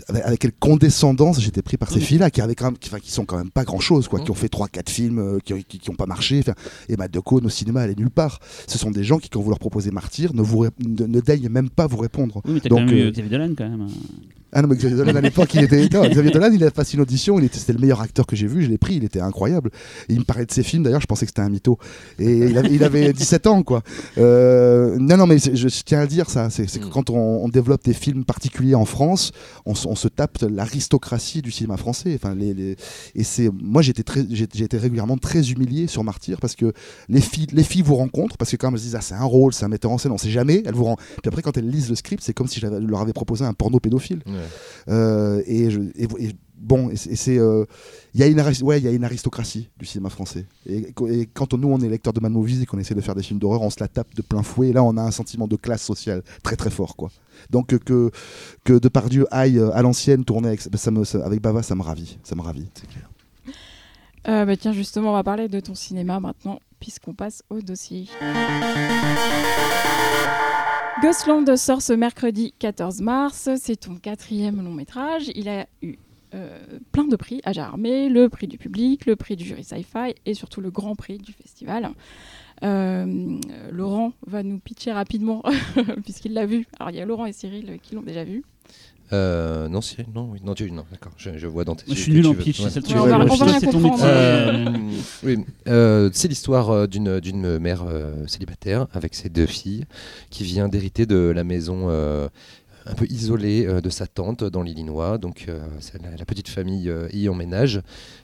Avec, 0.08 0.40
quelle 0.40 0.52
condescendance 0.54 1.40
j'étais 1.42 1.62
pris 1.62 1.78
par 1.78 1.90
ces 1.90 1.96
Oui. 1.96 2.02
filles-là 2.02 2.30
qui, 2.32 2.42
avaient 2.42 2.56
quand 2.56 2.66
même, 2.66 2.78
qui, 2.78 3.12
sont 3.12 3.26
quand 3.26 3.38
même 3.38 3.52
pas 3.52 3.64
grand-chose, 3.64 4.08
quoi, 4.08 4.20
qui 4.20 4.32
ont 4.32 4.36
fait 4.36 4.52
3-4 4.52 4.90
films 4.90 5.20
euh, 5.20 5.40
qui, 5.44 5.64
qui, 5.64 5.80
qui 5.80 5.90
ont 5.90 5.96
pas 5.96 6.06
marché. 6.06 6.42
Et 6.90 6.96
Matt 6.98 7.12
de 7.12 7.20
Cône 7.20 7.46
au 7.46 7.50
cinéma, 7.50 7.84
elle 7.86 7.92
est 7.92 7.98
nulle 8.00 8.10
part. 8.10 8.40
Ce 8.68 8.78
sont 8.78 8.92
des 8.92 9.04
gens 9.04 9.18
qui, 9.20 9.30
quand 9.30 9.42
vous 9.42 9.50
leur 9.50 9.60
proposez 9.60 9.92
Martyr, 9.92 10.34
ne, 10.34 10.42
vous 10.42 10.60
ré- 10.60 10.70
ne, 10.86 11.06
ne 11.06 11.20
daignent 11.22 11.50
même 11.50 11.70
pas 11.70 11.88
vous 11.88 11.98
répondre. 11.98 12.42
Oui, 12.46 12.54
mais 12.56 12.60
t'as 12.60 12.70
Donc, 12.70 12.80
quand 12.80 12.86
même 12.88 12.96
eu 12.98 13.02
euh, 13.02 13.12
Xavier 13.12 13.30
Dolan 13.30 13.54
quand 13.58 13.70
même. 13.70 13.88
Ah 14.58 14.62
non, 14.62 14.70
mais 14.70 14.76
Xavier 14.78 14.96
Dolan 14.98 15.16
à 15.16 15.22
l'époque, 15.22 15.54
il 15.54 15.64
était. 15.64 15.88
Non, 15.94 16.08
Xavier 16.08 16.32
Dolan, 16.32 16.50
il 16.54 16.64
a 16.64 16.72
passé 16.72 16.96
une 16.96 17.02
audition, 17.02 17.38
il 17.40 17.46
était, 17.46 17.60
c'était 17.60 17.74
le 17.74 17.80
meilleur 17.80 18.00
acteur 18.02 18.26
que 18.26 18.36
j'ai 18.36 18.48
vu, 18.48 18.62
je 18.64 18.70
l'ai 18.70 18.78
pris, 18.78 18.96
il 18.96 19.04
était 19.04 19.20
incroyable. 19.20 19.70
Il 20.10 20.20
me 20.20 20.24
parlait 20.24 20.46
de 20.46 20.52
ses 20.52 20.64
films, 20.64 20.84
d'ailleurs, 20.84 21.02
je 21.02 21.06
pensais 21.08 21.26
que 21.26 21.30
c'était 21.32 21.42
un 21.42 21.50
mytho. 21.50 21.78
Et 22.20 22.38
il 22.38 22.58
avait, 22.58 22.70
il 22.74 22.84
avait 22.84 23.12
17 23.26 23.48
ans, 23.48 23.64
quoi. 23.64 23.84
Euh, 24.18 24.98
non, 25.00 25.18
non, 25.18 25.28
mais 25.28 25.38
je, 25.40 25.56
je 25.56 25.68
tiens 25.84 26.00
à 26.00 26.02
le 26.04 26.08
dire, 26.08 26.30
ça. 26.30 26.50
C'est, 26.50 26.68
c'est 26.70 26.80
que 26.80 26.86
Mm. 26.86 26.90
quand 26.90 27.10
on, 27.10 27.44
on 27.44 27.50
développe 27.50 27.84
des 27.84 27.94
films 27.94 28.24
particuliers 28.24 28.76
en 28.76 28.86
France, 28.86 29.32
on, 29.66 29.76
se 29.76 30.08
tape 30.08 30.38
l'aristocratie 30.50 31.42
du 31.42 31.52
cinéma 31.52 31.78
français. 31.78 32.14
Enfin, 32.16 32.34
les, 32.36 32.54
les- 32.54 32.76
et 33.16 33.24
c'est, 33.24 33.50
moi, 33.62 33.82
j'étais 33.82 34.04
très, 34.04 34.26
j'ai, 34.30 34.48
j'ai 34.54 34.64
été 34.64 34.78
régulièrement 34.78 35.18
très 35.18 35.52
humilié 35.52 35.88
sur 35.88 36.04
Martyr 36.04 36.40
parce 36.40 36.56
que 36.56 36.72
les 37.10 37.22
filles, 37.22 37.48
les 37.52 37.64
filles 37.64 37.82
vous 37.82 37.96
rencontrent 37.96 38.38
parce 38.38 38.52
que 38.52 38.56
quand 38.58 38.72
elles 38.72 38.78
se 38.80 38.84
disent, 38.84 38.96
ah, 38.96 39.02
c'est 39.02 39.16
un 39.16 39.24
rôle, 39.24 39.54
c'est 39.54 39.66
un 39.66 39.70
metteur 39.70 39.92
en 39.92 39.98
scène, 39.98 40.12
on 40.12 40.18
sait 40.18 40.30
jamais, 40.30 40.64
elles 40.66 40.74
vous 40.74 40.86
rend... 40.86 40.96
Puis 40.98 41.28
après, 41.28 41.42
quand 41.42 41.58
elles 41.58 41.70
lisent 41.70 41.90
le 41.90 41.96
script, 41.96 42.24
c'est 42.24 42.34
comme 42.34 42.48
si 42.48 42.60
je 42.60 42.68
leur 42.68 43.02
avais 43.02 43.14
proposé 43.14 43.44
un 43.46 43.54
porno 43.54 43.80
pédophile. 43.80 44.22
Ouais. 44.26 44.34
Euh, 44.90 45.42
et, 45.46 45.70
je- 45.72 45.80
et- 45.96 46.08
et 46.28 46.36
bon, 46.58 46.90
et 46.90 46.96
c'est- 46.96 47.16
c'est, 47.16 47.38
euh, 47.38 47.66
il 48.14 48.20
y 48.20 48.24
a 48.24 48.28
une, 48.28 48.40
aris- 48.40 48.62
ouais, 48.64 48.80
il 48.80 48.84
y 48.84 48.88
a 48.88 48.92
une 48.92 49.04
aristocratie 49.04 49.70
du 49.78 49.86
cinéma 49.86 50.10
français. 50.10 50.46
Et, 50.68 50.94
et 51.10 51.26
quand 51.34 51.54
on- 51.54 51.58
nous 51.58 51.68
on 51.70 51.80
est 51.82 51.90
lecteur 51.90 52.14
de 52.14 52.20
Mad 52.20 52.32
Movies 52.32 52.62
et 52.62 52.66
qu'on 52.66 52.78
essaie 52.80 52.96
de 52.96 53.02
faire 53.02 53.16
des 53.16 53.24
films 53.24 53.40
d'horreur, 53.40 53.62
on 53.62 53.70
se 53.70 53.80
la 53.80 53.88
tape 53.88 54.14
de 54.16 54.22
plein 54.22 54.44
fouet. 54.44 54.70
Et 54.70 54.74
là, 54.74 54.84
on 54.84 54.96
a 54.98 55.02
un 55.02 55.12
sentiment 55.12 55.48
de 55.48 55.56
classe 55.56 55.84
sociale 55.84 56.24
très 56.44 56.56
très 56.56 56.70
fort, 56.70 56.96
quoi. 56.96 57.10
Donc 57.50 57.74
euh, 57.74 57.80
que 57.80 58.12
que 58.64 58.74
Depardieu 58.80 59.26
aille 59.32 59.60
à 59.74 59.82
l'ancienne 59.82 60.24
tourner 60.24 60.48
avec, 60.50 60.62
ça 60.62 60.92
me, 60.92 61.04
ça- 61.04 61.26
avec 61.26 61.42
Bava, 61.42 61.62
ça 61.64 61.76
me 61.76 61.82
ravit, 61.82 62.18
ça 62.24 62.36
me 62.36 62.42
ravit. 62.42 62.68
Euh, 64.28 64.44
bah, 64.46 64.58
tiens, 64.58 64.72
justement, 64.74 65.10
on 65.12 65.14
va 65.14 65.24
parler 65.24 65.48
de 65.48 65.60
ton 65.60 65.76
cinéma 65.76 66.20
maintenant, 66.20 66.60
puisqu'on 66.80 67.14
passe 67.14 67.44
au 67.52 67.62
dossier. 67.62 68.08
Ghostland 71.02 71.56
sort 71.58 71.82
ce 71.82 71.92
mercredi 71.92 72.54
14 72.58 73.02
mars. 73.02 73.50
C'est 73.58 73.76
ton 73.76 73.96
quatrième 73.96 74.64
long 74.64 74.72
métrage. 74.72 75.30
Il 75.36 75.50
a 75.50 75.68
eu 75.82 75.98
euh, 76.34 76.58
plein 76.94 77.04
de 77.04 77.16
prix 77.18 77.42
à 77.44 77.52
Jarmé, 77.52 78.08
le 78.08 78.30
prix 78.30 78.48
du 78.48 78.58
public, 78.58 79.06
le 79.06 79.18
prix 79.18 79.36
du 79.36 79.44
jury 79.44 79.64
sci-fi 79.64 80.16
et 80.26 80.34
surtout 80.34 80.62
le 80.62 80.72
grand 80.72 80.96
prix 80.96 81.18
du 81.18 81.34
festival. 81.34 81.90
Euh, 82.64 83.38
Laurent 83.72 84.14
va 84.26 84.42
nous 84.42 84.58
pitcher 84.58 84.94
rapidement 84.94 85.44
puisqu'il 86.04 86.34
l'a 86.34 86.46
vu. 86.46 86.66
Alors 86.80 86.92
il 86.92 86.96
y 86.96 87.02
a 87.02 87.06
Laurent 87.06 87.26
et 87.26 87.34
Cyril 87.34 87.78
qui 87.82 87.96
l'ont 87.96 88.02
déjà 88.02 88.24
vu. 88.24 88.44
Euh, 89.14 89.68
non, 89.68 89.82
Cyril, 89.82 90.08
non, 90.14 90.30
oui, 90.32 90.40
non, 90.44 90.54
tu, 90.56 90.72
non, 90.72 90.84
d'accord, 90.92 91.12
je, 91.18 91.38
je 91.38 91.48
vois 91.48 91.64
dans 91.64 91.76
tes 91.76 91.86
je 91.88 91.94
suis 91.94 92.12
nul 92.12 92.26
en 92.28 92.34
pitch, 92.34 92.60
ouais. 92.60 92.70
c'est 92.72 92.84
Euh, 92.90 93.72
ton 93.72 93.80
métier. 93.80 94.04
Euh, 94.04 94.66
oui, 95.24 95.46
euh, 95.68 96.10
c'est 96.14 96.28
l'histoire 96.28 96.70
euh, 96.72 96.88
d'une 96.88 97.20
d'une 97.20 97.60
mère 97.60 97.84
euh, 97.88 98.26
célibataire 98.28 98.88
avec 98.94 99.14
ses 99.14 99.30
deux 99.30 99.46
filles 99.46 99.86
qui 100.32 100.44
vient 100.44 100.68
d'hériter 100.68 101.06
de 101.06 101.32
la 101.36 101.44
maison 101.44 101.86
euh, 101.90 102.28
un 102.88 102.94
peu 102.96 103.06
isolée 103.10 103.66
euh, 103.68 103.80
de 103.82 103.90
sa 103.90 104.08
tante 104.08 104.44
dans 104.44 104.64
l'Illinois. 104.64 105.18
Donc 105.20 105.46
euh, 105.50 105.60
la, 106.04 106.18
la 106.18 106.26
petite 106.26 106.48
famille 106.50 106.90
euh, 106.90 107.08
y 107.14 107.30
emménage 107.30 107.82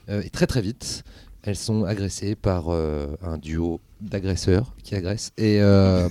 Euh, 0.08 0.20
et 0.24 0.30
très 0.30 0.48
très 0.48 0.60
vite 0.62 1.04
elles 1.44 1.56
sont 1.56 1.84
agressées 1.84 2.34
par 2.36 2.66
euh, 2.70 3.06
un 3.22 3.36
duo 3.38 3.80
d'agresseurs 4.00 4.74
qui 4.84 4.94
agressent 4.96 5.32
et 5.38 5.60
euh, 5.60 6.08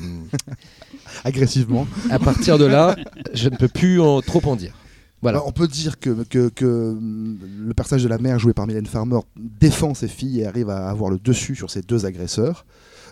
Agressivement. 1.23 1.87
à 2.09 2.19
partir 2.19 2.57
de 2.57 2.65
là 2.65 2.95
je 3.33 3.49
ne 3.49 3.55
peux 3.57 3.67
plus 3.67 3.99
en, 4.01 4.21
trop 4.21 4.41
en 4.45 4.55
dire. 4.55 4.73
Voilà. 5.21 5.37
Alors, 5.37 5.47
on 5.47 5.51
peut 5.51 5.67
dire 5.67 5.99
que, 5.99 6.23
que, 6.23 6.49
que, 6.49 6.65
hum, 6.65 7.37
le 7.67 7.73
personnage 7.75 8.01
de 8.03 8.07
la 8.09 8.17
mère 8.17 8.39
joué 8.39 8.53
par 8.53 8.65
Mylène 8.65 8.87
Farmer 8.87 9.19
défend 9.37 9.93
ses 9.93 10.07
filles 10.07 10.41
et 10.41 10.45
arrive 10.47 10.69
à 10.71 10.89
avoir 10.89 11.11
le 11.11 11.19
dessus 11.19 11.53
sur 11.55 11.69
ces 11.69 11.81
deux 11.83 12.05
agresseurs. 12.07 12.65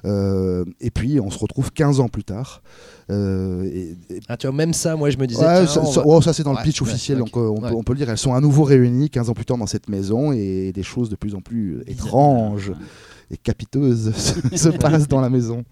Euh, 0.05 0.63
et 0.79 0.89
puis 0.91 1.19
on 1.19 1.29
se 1.29 1.37
retrouve 1.37 1.71
15 1.71 1.99
ans 1.99 2.07
plus 2.07 2.23
tard. 2.23 2.61
Euh, 3.11 3.63
et, 3.65 3.97
et- 4.09 4.21
Ah, 4.27 4.37
tu 4.37 4.47
vois, 4.47 4.55
même 4.55 4.73
ça, 4.73 4.95
moi 4.95 5.09
je 5.11 5.17
me 5.17 5.27
disais. 5.27 5.41
Ouais, 5.45 5.67
ça, 5.67 5.81
va- 5.81 6.03
oh, 6.05 6.21
ça, 6.21 6.33
c'est 6.33 6.41
dans 6.41 6.51
Ouais, 6.53 6.61
le 6.61 6.63
pitch 6.63 6.81
ouais, 6.81 6.87
officiel, 6.89 7.17
donc 7.19 7.35
euh, 7.37 7.41
on, 7.49 7.59
peut, 7.61 7.75
on 7.75 7.83
peut 7.83 7.93
le 7.93 7.97
dire. 7.99 8.09
Elles 8.09 8.17
sont 8.17 8.33
à 8.33 8.39
nouveau 8.41 8.63
réunies 8.63 9.09
15 9.11 9.29
ans 9.29 9.33
plus 9.33 9.45
tard 9.45 9.57
dans 9.57 9.67
cette 9.67 9.87
maison 9.89 10.31
et 10.31 10.71
des 10.73 10.83
choses 10.83 11.09
de 11.09 11.15
plus 11.15 11.35
en 11.35 11.41
plus 11.41 11.83
étranges 11.85 12.71
et 13.29 13.37
capiteuses 13.37 14.15
se, 14.15 14.57
se 14.57 14.69
passent 14.69 15.07
dans 15.07 15.21
la 15.21 15.29
maison. 15.29 15.63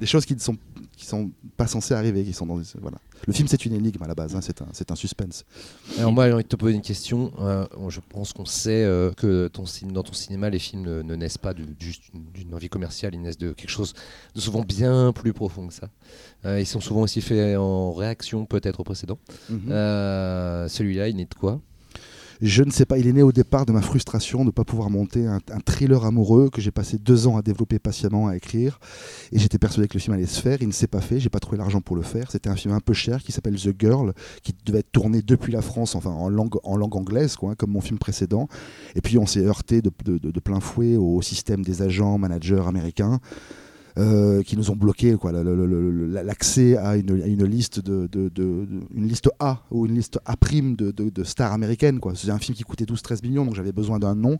Des 0.00 0.06
choses 0.06 0.24
qui 0.24 0.34
ne 0.34 0.40
sont, 0.40 0.56
qui 0.96 1.04
sont 1.06 1.30
pas 1.58 1.66
censées 1.66 1.92
arriver, 1.94 2.24
qui 2.24 2.32
sont 2.32 2.46
dans 2.46 2.56
des- 2.56 2.64
voilà. 2.80 2.96
Le 3.26 3.32
film 3.34 3.46
c'est 3.48 3.66
une 3.66 3.74
énigme 3.74 4.02
à 4.02 4.06
la 4.08 4.14
base, 4.14 4.34
hein, 4.34 4.40
c'est 4.40 4.62
un, 4.62 4.66
c'est 4.72 4.90
un 4.90 4.94
suspense. 4.94 5.44
Alors 5.98 6.10
moi, 6.10 6.26
j'ai 6.26 6.32
envie 6.32 6.42
de 6.42 6.48
te 6.48 6.56
poser 6.56 6.74
une 6.74 6.80
question. 6.80 7.32
Euh, 7.40 7.66
je 7.90 8.00
pense 8.08 8.32
qu'on 8.32 8.46
sait 8.46 8.82
euh, 8.82 9.12
que 9.12 9.48
ton, 9.48 9.64
dans 9.92 10.02
ton 10.02 10.14
cinéma, 10.14 10.48
les 10.48 10.58
films 10.58 10.82
ne, 10.82 11.02
ne 11.02 11.14
naissent 11.16 11.36
pas 11.38 11.52
de- 11.52 11.66
juste 11.78 12.04
d'une 12.34 12.54
envie 12.54 12.70
commerciale, 12.70 13.14
ils 13.14 13.20
naissent 13.20 13.36
de 13.38 13.52
quelque 13.52 13.68
chose 13.70 13.92
de 14.34 14.40
souvent 14.40 14.62
bien 14.62 15.12
plus 15.12 15.34
profond 15.34 15.66
que 15.68 15.74
ça. 15.74 15.90
Euh, 16.46 16.58
ils 16.60 16.66
sont 16.66 16.80
souvent 16.80 17.02
aussi 17.02 17.20
faits 17.20 17.58
en 17.58 17.92
réaction 17.92 18.46
peut-être 18.46 18.80
au 18.80 18.84
précédent. 18.84 19.18
Mhm. 19.50 19.68
Celui-là, 20.68 21.08
il 21.08 21.16
naît 21.16 21.26
de 21.26 21.34
quoi? 21.34 21.60
Je 22.42 22.62
ne 22.62 22.70
sais 22.70 22.86
pas, 22.86 22.96
il 22.96 23.06
est 23.06 23.12
né 23.12 23.22
au 23.22 23.32
départ 23.32 23.66
de 23.66 23.72
ma 23.72 23.82
frustration 23.82 24.40
de 24.40 24.46
ne 24.46 24.50
pas 24.50 24.64
pouvoir 24.64 24.88
monter 24.88 25.26
un, 25.26 25.40
thriller 25.64 26.04
amoureux 26.04 26.48
que 26.48 26.60
j'ai 26.60 26.70
passé 26.70 26.96
deux 26.98 27.26
ans 27.26 27.36
à 27.36 27.42
développer 27.42 27.78
patiemment, 27.78 28.28
à 28.28 28.36
écrire. 28.36 28.80
Et 29.32 29.38
j'étais 29.38 29.58
persuadé 29.58 29.88
que 29.88 29.94
le 29.94 30.00
film 30.00 30.14
allait 30.14 30.26
se 30.26 30.40
faire. 30.40 30.58
Il 30.62 30.68
ne 30.68 30.72
s'est 30.72 30.86
pas 30.86 31.02
fait, 31.02 31.20
j'ai 31.20 31.28
pas 31.28 31.40
trouvé 31.40 31.58
l'argent 31.58 31.82
pour 31.82 31.96
le 31.96 32.02
faire. 32.02 32.30
C'était 32.30 32.48
un 32.48 32.56
film 32.56 32.72
un 32.72 32.80
peu 32.80 32.94
cher 32.94 33.22
qui 33.22 33.32
s'appelle 33.32 33.56
The 33.56 33.74
Girl, 33.78 34.14
qui 34.42 34.54
devait 34.64 34.78
être 34.78 34.92
tourné 34.92 35.20
depuis 35.20 35.52
la 35.52 35.60
France, 35.60 35.94
enfin 35.94 36.10
en 36.10 36.30
langue, 36.30 36.56
en 36.64 36.76
langue 36.76 36.96
anglaise, 36.96 37.36
quoi, 37.36 37.50
hein, 37.50 37.54
comme 37.58 37.72
mon 37.72 37.82
film 37.82 37.98
précédent. 37.98 38.48
Et 38.94 39.02
puis 39.02 39.18
on 39.18 39.26
s'est 39.26 39.44
heurté 39.44 39.82
de 39.82 40.40
plein 40.40 40.60
fouet 40.60 40.96
au 40.96 41.20
système 41.20 41.62
des 41.62 41.82
agents, 41.82 42.16
managers 42.16 42.62
américains. 42.66 43.20
Euh, 44.00 44.42
qui 44.42 44.56
nous 44.56 44.70
ont 44.70 44.76
bloqué 44.76 45.16
l'accès 46.08 46.76
à 46.76 46.96
une, 46.96 47.44
liste 47.44 47.80
de, 47.80 48.08
une 48.94 49.06
liste 49.06 49.28
A 49.38 49.62
ou 49.70 49.86
une 49.86 49.94
liste 49.94 50.18
A 50.24 50.36
prime 50.36 50.74
de, 50.74 51.24
stars 51.24 51.52
américaines 51.52 52.00
quoi. 52.00 52.14
C'est 52.16 52.30
un 52.30 52.38
film 52.38 52.56
qui 52.56 52.62
coûtait 52.62 52.84
12-13 52.84 53.22
millions 53.22 53.44
donc 53.44 53.54
j'avais 53.54 53.72
besoin 53.72 53.98
d'un 53.98 54.14
nom 54.14 54.38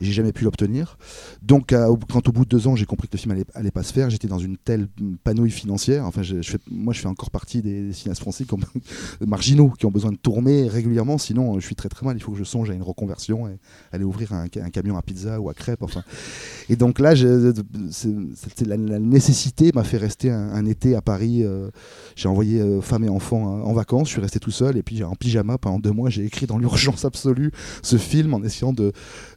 et 0.00 0.04
j'ai 0.04 0.12
jamais 0.12 0.32
pu 0.32 0.44
l'obtenir. 0.44 0.96
Donc 1.42 1.72
euh, 1.72 1.94
quand 2.10 2.26
au 2.28 2.32
bout 2.32 2.44
de 2.44 2.50
deux 2.50 2.66
ans 2.66 2.74
j'ai 2.74 2.86
compris 2.86 3.08
que 3.08 3.16
le 3.16 3.20
film 3.20 3.32
allait, 3.32 3.44
allait 3.54 3.70
pas 3.70 3.82
se 3.82 3.92
faire, 3.92 4.08
j'étais 4.08 4.28
dans 4.28 4.38
une 4.38 4.56
telle 4.56 4.88
panouille 5.22 5.50
financière. 5.50 6.06
Enfin 6.06 6.22
moi 6.70 6.94
je 6.94 7.00
fais 7.00 7.08
encore 7.08 7.30
partie 7.30 7.62
des, 7.62 7.92
cinéastes 7.92 8.22
français 8.22 8.46
marginaux 9.26 9.70
qui 9.78 9.86
ont 9.86 9.90
besoin 9.90 10.12
de 10.12 10.16
tourner 10.16 10.68
régulièrement 10.68 11.18
sinon 11.18 11.60
je 11.60 11.66
suis 11.66 11.76
très 11.76 11.88
très 11.88 12.06
mal. 12.06 12.16
Il 12.16 12.20
faut 12.22 12.32
que 12.32 12.38
je 12.38 12.44
songe 12.44 12.70
à 12.70 12.74
une 12.74 12.82
reconversion 12.82 13.46
et 13.48 13.58
aller 13.92 14.04
ouvrir 14.04 14.32
un, 14.32 14.46
ca- 14.52 14.64
un 14.64 14.70
camion 14.70 14.96
à 14.96 15.02
pizza 15.02 15.40
ou 15.40 15.50
à 15.50 15.54
crêpes. 15.54 15.82
Et 16.68 16.76
donc 16.76 16.98
là, 16.98 17.14
c'était 17.90 18.64
la 18.64 18.76
nécessité 19.08 19.70
m'a 19.74 19.84
fait 19.84 19.96
rester 19.96 20.30
un, 20.30 20.64
été 20.66 20.94
à 20.94 21.02
Paris. 21.02 21.42
euh, 21.44 21.70
j'ai 22.16 22.28
envoyé 22.28 22.60
euh, 22.60 22.80
femme 22.80 23.04
et 23.04 23.08
enfants 23.08 23.48
hein, 23.48 23.62
en 23.62 23.72
vacances. 23.72 24.08
Je 24.08 24.12
suis 24.12 24.20
resté 24.20 24.38
tout 24.38 24.50
seul 24.50 24.76
et 24.76 24.82
puis 24.82 25.02
en 25.02 25.14
pyjama 25.14 25.58
pendant 25.58 25.78
deux 25.78 25.90
mois. 25.90 26.10
J'ai 26.10 26.24
écrit 26.24 26.46
dans 26.46 26.58
l'urgence 26.58 27.04
absolue 27.04 27.50
ce 27.82 27.96
film 27.96 28.34
en 28.34 28.42
essayant 28.42 28.72
de 28.72 28.92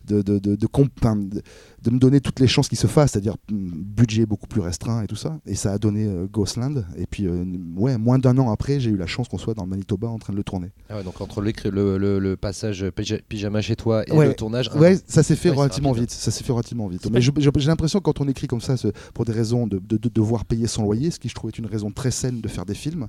de, 0.05 0.21
de, 0.21 0.39
de, 0.39 0.55
de 0.55 0.67
comp- 0.67 0.91
enfin, 0.99 1.15
de- 1.15 1.41
de 1.81 1.91
me 1.91 1.99
donner 1.99 2.19
toutes 2.19 2.39
les 2.39 2.47
chances 2.47 2.67
qu'il 2.67 2.77
se 2.77 2.87
fasse, 2.87 3.11
c'est-à-dire 3.11 3.35
mm, 3.51 3.69
budget 3.83 4.25
beaucoup 4.25 4.47
plus 4.47 4.61
restreint 4.61 5.03
et 5.03 5.07
tout 5.07 5.15
ça. 5.15 5.37
Et 5.45 5.55
ça 5.55 5.71
a 5.73 5.77
donné 5.77 6.05
euh, 6.05 6.25
Ghostland. 6.31 6.85
Et 6.97 7.05
puis, 7.05 7.27
euh, 7.27 7.43
ouais, 7.77 7.97
moins 7.97 8.17
d'un 8.19 8.37
an 8.37 8.49
après, 8.51 8.79
j'ai 8.79 8.89
eu 8.89 8.97
la 8.97 9.05
chance 9.07 9.27
qu'on 9.27 9.37
soit 9.37 9.53
dans 9.53 9.63
le 9.63 9.69
Manitoba 9.69 10.07
en 10.07 10.17
train 10.17 10.33
de 10.33 10.37
le 10.37 10.43
tourner. 10.43 10.71
Ah 10.89 10.97
ouais, 10.97 11.03
Donc 11.03 11.21
entre 11.21 11.41
le, 11.41 11.97
le- 11.97 12.19
le 12.19 12.37
passage 12.37 12.83
pyja- 12.85 13.21
pyjama 13.27 13.61
chez 13.61 13.75
toi 13.75 14.03
et 14.07 14.11
Ouais. 14.11 14.27
le 14.27 14.33
tournage. 14.33 14.69
un 14.73 14.79
Ouais, 14.79 14.97
ça 15.07 15.21
s'est 15.23 15.35
fait 15.35 15.49
Ouais, 15.49 15.55
relativement 15.57 15.91
vite. 15.91 16.11
Ça 16.11 16.31
s'est 16.31 16.43
fait 16.43 16.53
relativement 16.53 16.87
vite. 16.87 17.07
Mais 17.11 17.21
j'ai 17.21 17.31
l'impression 17.67 17.99
que 17.99 18.03
quand 18.05 18.21
on 18.21 18.27
écrit 18.27 18.47
comme 18.47 18.61
ça, 18.61 18.75
pour 19.13 19.25
des 19.25 19.31
raisons 19.33 19.67
de, 19.67 19.77
de- 19.79 19.97
de 19.97 20.09
devoir 20.09 20.45
payer 20.45 20.67
son 20.67 20.83
loyer, 20.83 21.11
ce 21.11 21.19
qui 21.19 21.29
je 21.29 21.35
trouve 21.35 21.49
est 21.49 21.59
une 21.59 21.65
raison 21.67 21.91
très 21.91 22.11
saine 22.11 22.41
de 22.41 22.47
faire 22.47 22.65
des 22.65 22.73
films, 22.75 23.07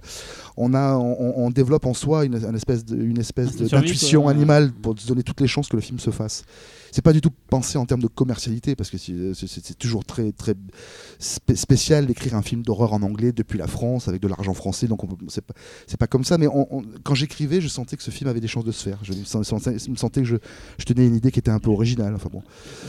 on 0.56 0.74
a, 0.74 0.94
on, 0.96 1.34
on 1.46 1.50
développe 1.50 1.86
en 1.86 1.94
soi 1.94 2.24
une, 2.24 2.34
une 2.34 3.18
espèce 3.18 3.56
d'intuition 3.56 4.28
animale 4.28 4.72
pour 4.82 4.98
se 4.98 5.06
donner 5.06 5.22
toutes 5.22 5.40
les 5.40 5.46
chances 5.46 5.68
que 5.68 5.76
le 5.76 5.82
film 5.82 5.98
se 5.98 6.10
fasse. 6.10 6.44
C'est 6.96 7.02
pas 7.02 7.12
du 7.12 7.20
tout 7.20 7.28
pensé 7.50 7.76
en 7.76 7.84
termes 7.84 8.00
de 8.00 8.06
commercialité 8.06 8.74
parce 8.74 8.88
que 8.88 8.96
c'est 8.96 9.78
toujours 9.78 10.02
très 10.06 10.32
très 10.32 10.54
spé- 11.18 11.54
spécial 11.54 12.06
d'écrire 12.06 12.34
un 12.34 12.40
film 12.40 12.62
d'horreur 12.62 12.94
en 12.94 13.02
anglais 13.02 13.32
depuis 13.32 13.58
la 13.58 13.66
France 13.66 14.08
avec 14.08 14.22
de 14.22 14.28
l'argent 14.28 14.54
français. 14.54 14.86
Donc 14.88 15.02
c'est 15.28 15.44
pas, 15.98 16.06
comme 16.06 16.24
ça. 16.24 16.38
Mais 16.38 16.46
on- 16.46 16.66
on- 16.74 16.82
quand 17.04 17.14
j'écrivais, 17.14 17.60
je 17.60 17.68
sentais 17.68 17.98
que 17.98 18.02
ce 18.02 18.10
film 18.10 18.30
avait 18.30 18.40
des 18.40 18.48
chances 18.48 18.64
de 18.64 18.72
se 18.72 18.82
faire. 18.82 18.98
Je 19.02 19.12
me 19.12 19.24
sentais, 19.44 19.78
je 19.78 19.90
me 19.90 19.96
sentais 19.96 20.22
que 20.22 20.26
je, 20.26 20.36
je 20.78 20.84
tenais 20.86 21.06
une 21.06 21.16
idée 21.16 21.30
qui 21.30 21.38
était 21.38 21.50
un 21.50 21.58
peu 21.58 21.68
originale. 21.68 22.14
Enfin 22.14 22.30
bon. 22.32 22.42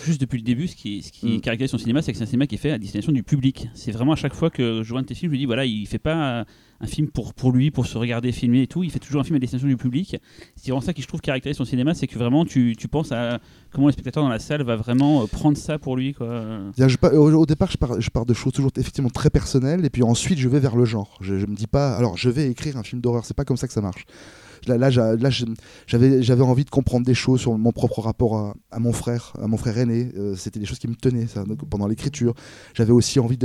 Juste 0.05 0.21
depuis 0.21 0.37
le 0.37 0.43
début, 0.45 0.69
ce 0.69 0.77
qui, 0.77 1.01
ce 1.03 1.11
qui 1.11 1.39
Mm. 1.39 1.41
caractérise 1.41 1.71
son 1.71 1.77
cinéma, 1.77 2.01
c'est 2.01 2.13
que 2.13 2.17
c'est 2.17 2.23
un 2.23 2.27
cinéma 2.27 2.47
qui 2.47 2.55
est 2.55 2.59
fait 2.59 2.71
à 2.71 2.77
destination 2.77 3.11
du 3.11 3.23
public. 3.23 3.67
C'est 3.73 3.91
vraiment 3.91 4.13
à 4.13 4.15
chaque 4.15 4.35
fois 4.35 4.49
que 4.49 4.83
je 4.83 4.89
vois 4.89 4.99
un 4.99 5.01
de 5.01 5.07
tes 5.07 5.15
films, 5.15 5.31
je 5.31 5.35
me 5.35 5.39
dis 5.39 5.45
voilà, 5.45 5.65
il 5.65 5.85
fait 5.85 5.99
pas 5.99 6.45
un 6.79 6.87
film 6.87 7.07
pour, 7.07 7.33
pour 7.33 7.51
lui, 7.51 7.71
pour 7.71 7.85
se 7.85 7.97
regarder 7.97 8.31
filmer 8.31 8.63
et 8.63 8.67
tout. 8.67 8.83
Il 8.83 8.91
fait 8.91 8.99
toujours 8.99 9.21
un 9.21 9.23
film 9.23 9.35
à 9.35 9.39
destination 9.39 9.67
du 9.67 9.77
public. 9.77 10.17
C'est 10.55 10.71
vraiment 10.71 10.81
ça 10.81 10.93
qui 10.93 11.01
je 11.01 11.07
trouve 11.07 11.21
caractérise 11.21 11.57
son 11.57 11.65
cinéma, 11.65 11.93
c'est 11.93 12.07
que 12.07 12.17
vraiment 12.17 12.45
tu, 12.45 12.75
tu 12.77 12.87
penses 12.87 13.11
à 13.11 13.39
comment 13.71 13.87
le 13.87 13.93
spectateur 13.93 14.23
dans 14.23 14.29
la 14.29 14.39
salle 14.39 14.63
va 14.63 14.75
vraiment 14.75 15.23
euh, 15.23 15.25
prendre 15.25 15.57
ça 15.57 15.79
pour 15.79 15.95
lui. 15.95 16.13
Quoi. 16.13 16.59
Je 16.77 17.07
au, 17.15 17.45
départ, 17.45 17.71
je 17.71 17.77
pars, 17.77 17.99
je 18.01 18.09
de 18.25 18.33
choses 18.33 18.53
toujours 18.53 18.71
effectivement 18.77 19.09
très 19.09 19.29
personnelles, 19.29 19.85
et 19.85 19.89
puis 19.89 20.03
ensuite, 20.03 20.37
je 20.39 20.49
vais 20.49 20.59
vers 20.59 20.75
le 20.75 20.85
genre. 20.85 21.17
Je, 21.21 21.37
je 21.37 21.45
me 21.45 21.55
dis 21.55 21.67
pas, 21.67 21.95
alors 21.95 22.17
je 22.17 22.29
vais 22.29 22.49
écrire 22.49 22.77
un 22.77 22.83
film 22.83 23.01
d'horreur, 23.01 23.25
c'est 23.25 23.35
pas 23.35 23.45
comme 23.45 23.57
ça 23.57 23.67
que 23.67 23.73
ça 23.73 23.81
marche. 23.81 24.05
Là, 24.67 24.89
j'avais, 24.89 26.23
j'avais 26.23 26.41
envie 26.41 26.65
de 26.65 26.69
comprendre 26.69 27.05
des 27.05 27.13
choses 27.13 27.41
sur 27.41 27.57
mon 27.57 27.71
propre 27.71 28.01
rapport 28.01 28.55
à, 28.71 28.79
mon 28.79 28.93
frère, 28.93 29.33
à 29.41 29.47
mon 29.47 29.57
frère 29.57 29.77
aîné. 29.77 30.11
Euh, 30.17 30.35
c'était 30.35 30.59
des 30.59 30.65
choses 30.65 30.79
qui 30.79 30.87
me 30.87 30.95
tenaient 30.95 31.27
ça, 31.27 31.43
pendant 31.69 31.87
l'écriture. 31.87 32.33
J'avais 32.73 32.91
aussi 32.91 33.19
envie 33.19 33.37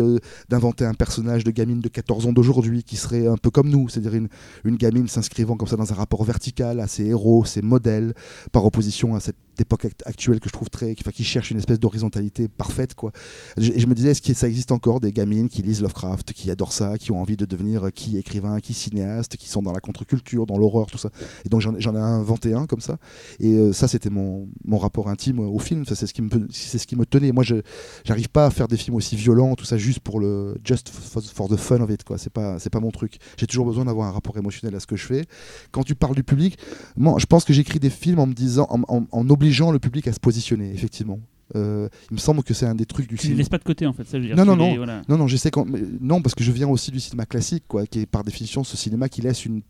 d'inventer 0.49 0.85
un 0.85 0.95
personnage 0.95 1.45
de 1.45 1.51
gamine 1.51 1.81
de 1.81 1.89
14 1.89 2.27
ans 2.27 2.33
d'aujourd'hui 2.33 2.83
qui 2.83 2.97
serait 2.97 3.27
un 3.27 3.37
peu 3.37 3.51
comme 3.51 3.69
nous, 3.69 3.89
c'est-à-dire 3.89 4.15
une, 4.15 4.29
une 4.65 4.77
gamine 4.77 5.09
s'inscrivant 5.09 5.57
comme 5.57 5.69
ça 5.69 5.77
dans 5.77 5.93
un 5.93 5.97
rapport 5.97 6.25
vertical 6.25 6.81
à 6.81 6.87
ses 6.87 7.07
héros, 7.07 7.45
ses 7.45 7.63
modèles, 7.63 8.15
par 8.53 8.65
opposition 8.65 9.15
à 9.15 9.21
cette 9.21 9.37
époque 9.59 9.85
act- 9.85 10.03
actuelle 10.07 10.41
que 10.41 10.49
je 10.49 10.53
trouve 10.53 10.71
très, 10.71 10.95
qui 10.95 11.25
cherche 11.25 11.51
une 11.51 11.59
espèce 11.59 11.79
d'horizontalité 11.79 12.49
parfaite, 12.49 12.95
quoi. 12.95 13.13
Je- 13.57 13.73
Et 13.73 13.79
je 13.81 13.87
me 13.87 13.95
disais, 13.95 14.11
est-ce 14.11 14.23
que 14.23 14.35
ça 14.35 14.49
existe 14.49 14.73
encore 14.73 15.01
des 15.01 15.13
gamines 15.13 15.49
qui 15.49 15.63
lisent 15.63 15.83
Lovecraft, 15.83 16.33
qui 16.33 16.51
adorent 16.51 16.73
ça, 16.73 16.99
qui 16.99 17.13
ont 17.13 17.21
envie 17.21 17.37
de 17.37 17.45
devenir 17.45 17.85
euh, 17.87 17.91
qui 17.91 18.17
écrivain, 18.19 18.61
qui 18.61 18.75
cinéaste, 18.75 19.37
qui 19.37 19.49
sont 19.49 19.63
dans 19.63 19.73
la 19.73 19.81
contre-culture, 19.81 20.47
dans 20.47 20.57
l'horreur, 20.59 20.87
tout 20.87 20.99
ça? 20.99 21.11
Et 21.45 21.49
donc 21.49 21.61
j'en 21.61 21.95
ai 21.95 21.99
inventé 21.99 22.55
un 22.55 22.67
comme 22.67 22.81
ça. 22.81 22.99
Et 23.41 23.55
euh, 23.55 23.73
ça, 23.73 23.89
c'était 23.89 24.11
mon, 24.11 24.49
mon 24.65 24.79
rapport 24.79 25.09
intime 25.09 25.39
au 25.41 25.59
film. 25.59 25.85
C'est 25.87 26.07
ce 26.07 26.13
qui 26.15 26.23
me, 26.23 26.31
c'est 26.51 26.79
ce 26.79 26.87
qui 26.87 26.97
me 26.97 27.05
tenait. 27.07 27.33
Moi, 27.33 27.45
je 27.45 27.57
j'arrive 28.05 28.29
pas 28.29 28.47
à 28.47 28.51
faire 28.51 28.69
des 28.69 28.77
films 28.77 28.97
aussi 28.97 29.17
violents, 29.17 29.55
tout 29.55 29.65
ça, 29.65 29.77
juste 29.79 30.01
pour 30.01 30.21
le 30.21 30.57
just 30.65 30.89
for, 30.89 31.23
for 31.23 31.49
the 31.49 31.57
fun 31.57 31.81
of 31.81 31.91
it. 31.91 32.05
Quoi. 32.05 32.19
C'est 32.19 32.31
pas, 32.33 32.59
c'est 32.59 32.71
pas 32.71 32.81
mon 32.81 32.91
truc. 32.91 33.19
J'ai 33.37 33.47
toujours 33.47 33.67
besoin 33.67 33.85
d'avoir 33.85 34.09
un 34.09 34.13
rapport 34.13 34.37
émotionnel 34.39 34.75
à 34.77 34.81
ce 34.81 34.87
que 34.87 34.97
je 34.97 35.07
fais. 35.07 35.25
Quand 35.71 35.83
tu 35.83 35.95
parles 35.95 36.15
du 36.15 36.25
public, 36.25 36.59
moi, 36.97 37.17
je 37.19 37.27
pense 37.27 37.45
que 37.45 37.53
j'écris 37.53 37.79
des 37.81 37.91
films 37.91 38.19
en 38.19 38.27
me 38.27 38.35
disant, 38.35 38.67
en- 38.71 39.05
en 39.11 39.31
obligeant 39.43 39.73
le 39.73 39.79
public 39.81 40.07
à 40.07 40.13
se 40.13 40.21
positionner, 40.21 40.73
effectivement. 40.73 41.19
Euh, 41.55 41.89
il 42.11 42.15
me 42.15 42.19
semble 42.19 42.43
que 42.43 42.55
c'est 42.55 42.65
un 42.65 42.75
des 42.75 42.87
trucs 42.87 43.07
du 43.09 43.17
Tu 43.17 43.23
les 43.23 43.23
cinéma. 43.23 43.39
laisses 43.39 43.49
pas 43.51 43.59
de 43.59 43.65
côté 43.65 43.87
en 43.87 43.93
fait. 43.93 44.05
Ça, 44.05 44.19
dire, 44.19 44.35
Non, 44.37 44.45
tu 44.45 44.49
non, 44.49 44.57
non. 44.57 44.77
voilà. 44.77 45.03
Non, 45.09 45.19
non, 45.19 45.27
j'essaie 45.27 45.51
quand... 45.51 45.67
non, 46.01 46.23
parce 46.23 46.35
que 46.35 46.43
je 46.45 46.51
viens 46.53 46.69
aussi 46.69 46.91
du 46.91 47.01
cinéma 47.01 47.27
classique, 47.27 47.65
quoi, 47.69 47.85
qui 47.87 48.01
est 48.01 48.07
par 48.07 48.25
définition 48.25 48.65
ce 48.65 48.77
cinéma 48.77 49.09
qui 49.11 49.21
laisse 49.21 49.45
une, 49.45 49.61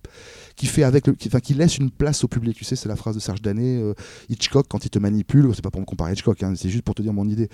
qui 0.56 0.66
fait 0.66 0.82
avec 0.82 1.06
le, 1.06 1.14
qui, 1.14 1.28
qui 1.28 1.54
laisse 1.54 1.78
une 1.78 1.90
place 1.90 2.24
au 2.24 2.28
public. 2.28 2.56
Tu 2.56 2.64
sais, 2.64 2.76
c'est 2.76 2.88
la 2.88 2.96
phrase 2.96 3.14
de 3.14 3.20
Serge 3.20 3.42
Danet, 3.42 3.80
euh, 3.80 3.94
Hitchcock 4.28 4.66
quand 4.68 4.84
il 4.84 4.90
te 4.90 4.98
manipule, 4.98 5.50
c'est 5.54 5.62
pas 5.62 5.70
pour 5.70 5.80
me 5.80 5.86
comparer 5.86 6.12
Hitchcock, 6.12 6.42
hein, 6.42 6.54
c'est 6.56 6.68
juste 6.68 6.84
pour 6.84 6.94
te 6.94 7.02
dire 7.02 7.12
mon 7.12 7.28
idée. 7.28 7.48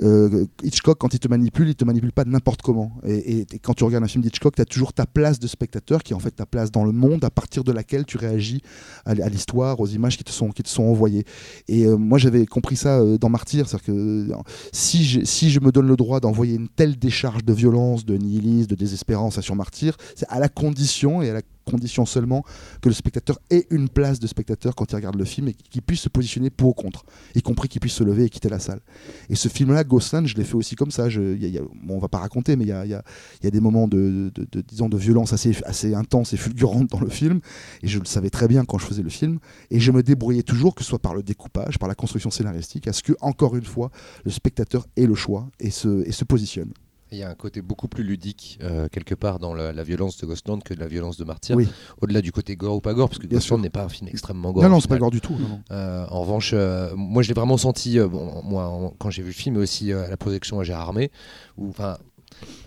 Euh, 0.00 0.46
Hitchcock 0.62 0.98
quand 0.98 1.14
il 1.14 1.20
te 1.20 1.28
manipule, 1.28 1.68
il 1.68 1.74
te 1.74 1.84
manipule 1.84 2.12
pas 2.12 2.24
n'importe 2.24 2.62
comment. 2.62 2.92
Et, 3.04 3.46
quand 3.62 3.74
tu 3.74 3.84
regardes 3.84 4.04
un 4.04 4.08
film 4.08 4.22
d'Hitchcock, 4.22 4.54
tu 4.56 4.62
as 4.62 4.66
toujours 4.66 4.92
ta 4.92 5.06
place 5.06 5.38
de 5.38 5.46
spectateur, 5.46 6.02
qui 6.02 6.12
est 6.12 6.16
en 6.16 6.20
fait 6.20 6.30
ta 6.30 6.46
place 6.46 6.70
dans 6.70 6.84
le 6.84 6.92
monde, 6.92 7.24
à 7.24 7.30
partir 7.30 7.64
de 7.64 7.72
laquelle 7.72 8.04
tu 8.04 8.16
réagis 8.16 8.62
à, 9.04 9.14
l'histoire, 9.14 9.80
aux 9.80 9.86
images 9.86 10.16
qui 10.16 10.24
te 10.24 10.30
sont, 10.30 10.50
qui 10.50 10.62
te 10.62 10.68
sont 10.68 10.84
envoyées. 10.84 11.24
Et 11.68 11.86
euh, 11.86 11.96
moi, 11.96 12.18
j'avais 12.18 12.46
compris 12.46 12.76
ça 12.76 13.02
dans 13.18 13.28
Martyr, 13.28 13.68
c'est-à-dire 13.68 13.86
que 13.86 14.28
si 14.72 15.04
je, 15.04 15.24
si 15.24 15.50
je 15.50 15.60
me 15.60 15.72
donne 15.72 15.86
le 15.86 15.96
droit 15.96 16.20
d'envoyer 16.20 16.56
une 16.56 16.68
telle 16.68 16.98
décharge 16.98 17.44
de 17.44 17.52
violence, 17.52 18.04
de 18.04 18.16
nihilisme, 18.16 18.68
de 18.68 18.74
désespérance 18.74 19.38
à 19.38 19.42
sur 19.42 19.56
Martyr, 19.56 19.96
c'est 20.14 20.26
à 20.28 20.38
la 20.38 20.48
condition 20.48 21.22
et 21.22 21.30
à 21.30 21.34
la 21.34 21.42
condition 21.70 22.06
seulement 22.06 22.44
que 22.80 22.88
le 22.88 22.94
spectateur 22.94 23.38
ait 23.50 23.66
une 23.70 23.88
place 23.88 24.18
de 24.18 24.26
spectateur 24.26 24.74
quand 24.74 24.90
il 24.92 24.96
regarde 24.96 25.16
le 25.16 25.24
film 25.24 25.48
et 25.48 25.54
qu'il 25.54 25.82
puisse 25.82 26.00
se 26.00 26.08
positionner 26.08 26.50
pour 26.50 26.70
ou 26.70 26.72
contre, 26.72 27.04
y 27.34 27.42
compris 27.42 27.68
qu'il 27.68 27.80
puisse 27.80 27.94
se 27.94 28.04
lever 28.04 28.24
et 28.24 28.28
quitter 28.28 28.48
la 28.48 28.58
salle. 28.58 28.80
Et 29.28 29.34
ce 29.34 29.48
film-là, 29.48 29.84
Ghostland, 29.84 30.26
je 30.26 30.36
l'ai 30.36 30.44
fait 30.44 30.54
aussi 30.54 30.76
comme 30.76 30.90
ça. 30.90 31.08
Je, 31.08 31.36
y 31.36 31.60
va 32.00 32.08
pas 32.08 32.18
raconter, 32.18 32.56
mais 32.56 32.64
il 32.64 32.68
y 32.68 32.94
a, 32.94 33.02
des 33.50 33.60
moments 33.60 33.88
de, 33.88 34.32
disons, 34.68 34.88
de 34.88 34.96
violence 34.96 35.32
assez, 35.32 35.94
intense 35.94 36.32
et 36.32 36.36
fulgurante 36.36 36.90
dans 36.90 37.00
le 37.00 37.08
film. 37.08 37.40
Et 37.82 37.88
je 37.88 37.98
le 37.98 38.04
savais 38.04 38.30
très 38.30 38.48
bien 38.48 38.64
quand 38.64 38.78
je 38.78 38.86
faisais 38.86 39.02
le 39.02 39.10
film. 39.10 39.38
Et 39.70 39.80
je 39.80 39.92
me 39.92 40.02
débrouillais 40.02 40.42
toujours, 40.42 40.74
que 40.74 40.82
ce 40.82 40.88
soit 40.88 40.98
par 40.98 41.14
le 41.14 41.22
découpage, 41.22 41.78
par 41.78 41.88
la 41.88 41.94
construction 41.94 42.30
scénaristique, 42.30 42.88
à 42.88 42.92
ce 42.92 43.02
que, 43.02 43.12
encore 43.20 43.56
une 43.56 43.64
fois, 43.64 43.90
le 44.24 44.30
spectateur 44.30 44.86
ait 44.96 45.06
le 45.06 45.14
choix 45.14 45.48
et 45.58 45.70
se 45.70 46.24
positionne. 46.24 46.72
Il 47.12 47.18
y 47.18 47.22
a 47.22 47.28
un 47.28 47.34
côté 47.34 47.60
beaucoup 47.62 47.88
plus 47.88 48.04
ludique, 48.04 48.58
euh, 48.62 48.88
quelque 48.88 49.14
part, 49.16 49.38
dans 49.40 49.52
la, 49.52 49.72
la 49.72 49.82
violence 49.82 50.16
de 50.18 50.26
Ghostland 50.26 50.62
que 50.62 50.74
de 50.74 50.80
la 50.80 50.86
violence 50.86 51.16
de 51.16 51.24
Martyr. 51.24 51.56
Oui. 51.56 51.68
Au-delà 52.00 52.20
du 52.20 52.30
côté 52.32 52.54
gore 52.56 52.76
ou 52.76 52.80
pas 52.80 52.94
gore, 52.94 53.08
parce 53.08 53.18
que 53.18 53.26
Bien 53.26 53.38
Ghostland 53.38 53.60
n'est 53.60 53.68
pas 53.70 53.82
un 53.84 53.88
film 53.88 54.08
extrêmement 54.08 54.52
gore. 54.52 54.62
non, 54.62 54.68
non, 54.68 54.80
c'est 54.80 54.88
pas 54.88 54.94
final. 54.94 55.00
gore 55.00 55.10
du 55.10 55.20
tout. 55.20 55.34
non, 55.38 55.48
non. 55.48 55.60
Euh, 55.72 56.06
en 56.08 56.20
revanche, 56.20 56.52
euh, 56.54 56.94
moi 56.96 57.22
je 57.22 57.28
l'ai 57.28 57.34
vraiment 57.34 57.56
senti, 57.56 57.98
euh, 57.98 58.06
bon, 58.08 58.42
moi, 58.44 58.66
en- 58.68 58.90
quand 58.98 59.10
j'ai 59.10 59.22
vu 59.22 59.28
le 59.28 59.34
film, 59.34 59.56
mais 59.56 59.62
aussi 59.62 59.92
euh, 59.92 60.04
à 60.06 60.08
la 60.08 60.16
projection 60.16 60.60
à 60.60 60.64
Gérard 60.64 60.88
Armé, 60.88 61.10
où 61.56 61.68
enfin. 61.68 61.98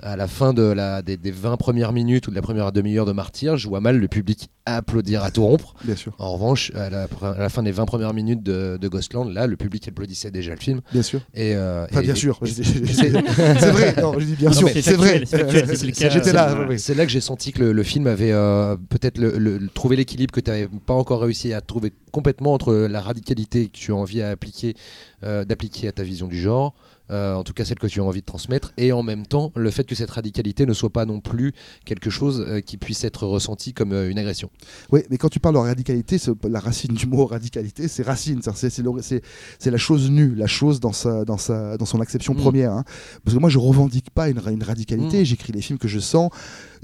À 0.02 0.16
la 0.18 0.28
fin 0.28 0.54
de 0.54 0.62
la, 0.64 1.02
des, 1.02 1.16
des 1.18 1.32
20 1.32 1.56
premières 1.58 1.94
minutes 1.94 2.28
ou 2.28 2.32
de 2.32 2.36
la 2.36 2.42
première 2.42 2.72
demi-heure 2.74 3.06
de 3.06 3.14
Martyr, 3.14 3.56
je 3.58 3.68
vois 3.70 3.80
mal 3.80 3.98
le 3.98 4.08
public 4.10 4.50
applaudir 4.66 5.24
à 5.24 5.32
tout 5.32 5.46
rompre. 5.46 5.76
Bien 5.84 5.96
sûr. 5.96 6.14
En 6.20 6.34
revanche, 6.34 6.72
à 6.76 6.90
la, 6.90 7.04
à 7.22 7.38
la 7.40 7.50
fin 7.50 7.64
des 7.64 7.72
20 7.72 7.86
premières 7.86 8.14
minutes 8.14 8.44
de, 8.44 8.78
de 8.82 8.88
Ghostland, 8.90 9.30
là, 9.32 9.48
le 9.48 9.56
public 9.56 9.88
applaudissait 9.88 10.32
déjà 10.32 10.52
le 10.52 10.60
film. 10.60 10.82
Bien 10.92 11.02
sûr. 11.04 11.22
Et, 11.34 11.56
euh, 11.56 11.86
Enfin, 11.90 12.02
et- 12.02 12.04
bien 12.04 12.16
sûr. 12.16 12.40
C'est 12.46 13.10
vrai. 13.10 13.96
Non, 14.02 14.20
je 14.20 14.26
dis 14.26 14.36
bien 14.36 14.50
Non, 14.50 14.56
sûr. 14.56 14.70
c'est 14.70 14.94
vrai. 14.94 15.24
c'est. 15.26 16.10
J'étais 16.12 16.34
là. 16.34 16.56
C'est 16.78 16.96
que 16.96 17.08
j'ai 17.08 17.22
senti 17.22 17.52
que 17.52 17.60
le, 17.64 17.74
le 17.74 17.84
film 17.84 18.08
avait 18.08 18.32
euh, 18.32 18.76
peut-être 18.90 19.18
le, 19.18 19.38
le- 19.38 19.58
le- 19.58 19.70
trouvé 19.70 19.96
l'équilibre 19.96 20.32
que 20.34 20.40
tu 20.40 20.52
n'avais 20.52 20.68
pas 20.86 20.94
encore 20.94 21.22
réussi 21.22 21.54
à 21.54 21.62
trouver 21.62 21.94
complètement 22.12 22.54
entre 22.54 22.74
la 22.74 23.02
radicalité 23.02 23.68
que 23.68 23.72
tu 23.78 23.92
as 23.92 23.96
envie 23.96 24.22
à 24.22 24.30
appliquer, 24.30 24.76
euh, 25.24 25.46
d'appliquer 25.46 25.88
à 25.88 25.92
ta 25.92 26.04
vision 26.04 26.28
du 26.28 26.40
genre, 26.40 26.74
euh, 27.14 27.36
en 27.36 27.44
tout 27.44 27.54
cas 27.54 27.64
celle 27.64 27.80
que 27.80 27.88
tu 27.88 28.02
as 28.02 28.04
envie 28.04 28.20
de 28.22 28.26
transmettre, 28.26 28.74
et 28.78 28.92
en 28.92 29.04
même 29.04 29.26
temps 29.26 29.52
le 29.56 29.70
fait 29.72 29.86
que 29.86 29.96
cette 29.96 30.12
radicalité 30.12 30.66
ne 30.66 30.74
soit 30.74 30.90
pas 30.92 31.06
non 31.06 31.20
plus 31.22 31.54
quelque 31.86 32.10
chose 32.10 32.44
euh, 32.48 32.60
qui 32.60 32.78
puisse 32.78 33.04
être 33.06 33.26
ressenti 33.28 33.74
comme 33.74 33.94
euh, 33.94 34.10
une 34.10 34.18
agression. 34.20 34.50
Oui, 34.92 35.02
mais 35.10 35.18
quand 35.18 35.30
tu 35.30 35.40
parles 35.40 35.56
de 35.56 35.60
radicalité, 35.60 36.18
la 36.50 36.60
racine 36.60 36.94
du 36.94 37.06
mot 37.08 37.26
radicalité, 37.26 37.88
c'est 37.88 38.04
racine. 38.04 38.42
C'est- 38.44 39.72
la 39.72 39.78
chose 39.78 40.10
nue, 40.12 40.36
la 40.36 40.48
chose 40.48 40.80
dans, 40.80 40.92
sa, 40.94 41.24
dans, 41.26 41.38
sa, 41.38 41.78
dans 41.78 41.86
son 41.86 42.02
acception 42.02 42.34
Mm. 42.34 42.38
première. 42.38 42.72
hein. 42.74 42.84
Parce 43.24 43.36
que 43.36 43.40
moi, 43.40 43.50
je 43.50 43.58
revendique 43.60 44.10
pas 44.10 44.30
une, 44.30 44.40
ra- 44.40 44.52
une 44.52 44.64
radicalité. 44.64 45.26
J'écris 45.26 45.54
les 45.54 45.62
films 45.62 45.78
que 45.80 45.88
je 45.88 46.00
sens. 46.00 46.30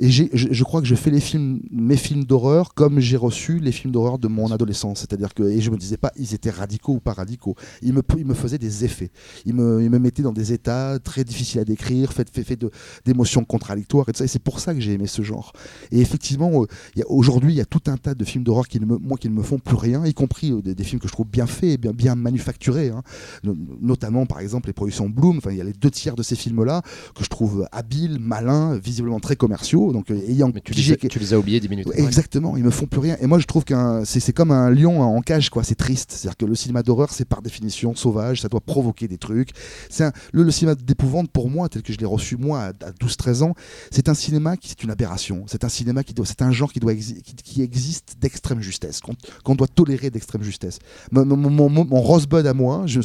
Et 0.01 0.09
je, 0.09 0.63
crois 0.63 0.79
que 0.81 0.87
je 0.87 0.95
fais 0.95 1.11
mes 1.11 1.97
films 1.97 2.23
d'horreur 2.23 2.73
comme 2.73 2.99
j'ai 2.99 3.17
reçu 3.17 3.59
les 3.59 3.73
films 3.73 3.91
d'horreur 3.91 4.17
de 4.17 4.29
mon 4.29 4.49
adolescence. 4.51 4.99
C'est-à-dire 5.01 5.33
que, 5.33 5.43
et 5.43 5.59
je 5.59 5.69
me 5.71 5.77
disais 5.77 5.97
pas, 5.97 6.11
ils 6.15 6.33
étaient 6.33 6.49
radicaux 6.49 6.93
ou 6.93 6.99
pas 7.01 7.11
radicaux. 7.11 7.55
Ils 7.81 7.93
me, 7.93 8.01
ils 8.17 8.25
me 8.25 8.33
faisaient 8.33 8.57
des 8.57 8.85
effets. 8.85 9.11
Ils 9.45 9.53
me, 9.53 9.83
ils 9.83 9.89
me 9.89 9.99
mettaient 9.99 10.23
dans 10.23 10.31
des 10.31 10.53
états 10.53 10.99
très 10.99 11.25
difficiles 11.25 11.59
à 11.59 11.65
décrire, 11.65 12.13
fait, 12.13 12.29
fait 12.43 12.55
de- 12.55 12.71
d'émotions 13.05 13.43
contradictoires 13.43 14.07
et. 14.07 14.13
Et 14.23 14.27
c'est 14.27 14.39
pour 14.43 14.59
ça 14.59 14.73
que 14.73 14.79
j'ai 14.81 14.93
aimé 14.93 15.07
ce 15.07 15.21
genre. 15.21 15.53
Et 15.91 15.99
effectivement, 16.01 16.63
euh, 16.63 17.03
aujourd'hui, 17.07 17.53
il 17.53 17.55
y 17.57 17.61
a 17.61 17.65
tout 17.65 17.81
un 17.87 17.95
tas 17.97 18.15
de 18.15 18.25
films 18.25 18.43
d'horreur 18.43 18.67
qui 18.67 18.79
ne 18.79 18.85
me, 18.85 18.97
moi, 18.97 19.17
qui 19.17 19.29
ne 19.29 19.33
me 19.33 19.43
font 19.43 19.59
plus 19.59 19.75
rien, 19.77 20.05
y 20.05 20.13
compris 20.13 20.51
euh, 20.51 20.61
des, 20.61 20.83
films 20.83 20.99
que 20.99 21.07
je 21.07 21.13
trouve 21.13 21.27
bien 21.27 21.45
faits, 21.47 21.79
bien, 21.79 21.91
bien 21.91 22.15
manufacturés. 22.15 22.89
hein. 22.89 23.01
No- 23.43 23.55
notamment, 23.81 24.25
par 24.25 24.39
exemple, 24.39 24.67
les 24.67 24.73
productions 24.73 25.09
Bloom. 25.09 25.37
Enfin, 25.37 25.51
il 25.51 25.57
y 25.57 25.61
a 25.61 25.63
les 25.63 25.73
deux 25.73 25.89
tiers 25.91 26.15
de 26.15 26.23
ces 26.23 26.35
films-là 26.35 26.81
que 27.15 27.23
je 27.23 27.29
trouve 27.29 27.67
habiles, 27.71 28.17
malins, 28.19 28.77
visiblement 28.77 29.19
très 29.19 29.35
commerciaux. 29.35 29.88
Donc, 29.93 30.11
euh, 30.11 30.19
ayant 30.27 30.51
Mais 30.53 30.61
tu 30.61 30.73
les, 30.73 30.81
as, 30.93 30.95
tu 31.09 31.19
les 31.19 31.33
as 31.33 31.39
oubliés 31.39 31.59
10 31.59 31.69
minutes. 31.69 31.87
Exactement, 32.07 32.57
ils 32.57 32.63
me 32.63 32.69
font 32.71 32.85
plus 32.85 32.99
rien. 32.99 33.17
Et 33.21 33.27
moi, 33.27 33.39
je 33.39 33.45
trouve 33.45 33.63
qu'un 33.63 34.03
c'est 34.05 34.33
comme 34.33 34.51
un 34.51 34.69
lion 34.69 35.01
en 35.01 35.21
cage, 35.21 35.49
quoi. 35.49 35.63
C'est 35.63 35.75
triste. 35.75 36.11
C'est-à-dire 36.11 36.37
que 36.37 36.45
le 36.45 36.55
cinéma 36.55 36.83
d'horreur, 36.83 37.11
c'est 37.11 37.25
par 37.25 37.41
définition 37.41 37.95
sauvage, 37.95 38.41
ça 38.41 38.47
doit 38.49 38.61
provoquer 38.61 39.07
des 39.07 39.17
trucs. 39.17 39.49
C'est 39.89 40.03
un- 40.05 40.11
le, 40.33 40.43
le 40.43 40.51
cinéma 40.51 40.75
d'épouvante, 40.75 41.29
pour 41.31 41.49
moi, 41.49 41.69
tel 41.69 41.81
que 41.81 41.93
je 41.93 41.97
l'ai 41.97 42.05
reçu 42.05 42.37
moi 42.37 42.59
à, 42.61 42.67
à 42.69 42.91
12-13 43.01 43.43
ans, 43.43 43.53
c'est 43.91 44.09
un 44.09 44.13
cinéma 44.13 44.57
qui 44.57 44.69
c'est 44.69 44.83
une 44.83 44.91
aberration. 44.91 45.43
C'est 45.47 45.63
un 45.63 45.69
cinéma 45.69 46.03
qui 46.03 46.13
doit, 46.13 46.25
c'est 46.25 46.41
un 46.41 46.51
genre 46.51 46.71
qui 46.71 46.79
doit 46.79 46.93
exi- 46.93 47.21
qui, 47.21 47.35
qui 47.35 47.61
existe 47.61 48.15
d'extrême 48.19 48.61
justesse, 48.61 48.99
qu'on 49.43 49.55
doit 49.55 49.67
tolérer 49.67 50.09
d'extrême 50.09 50.43
justesse. 50.43 50.79
Mon, 51.11 51.25
mon, 51.25 51.37
mon, 51.49 51.69
mon- 51.69 51.85
mon 51.85 52.01
Rosebud 52.01 52.45
à 52.45 52.53
moi, 52.53 52.83
je, 52.85 53.01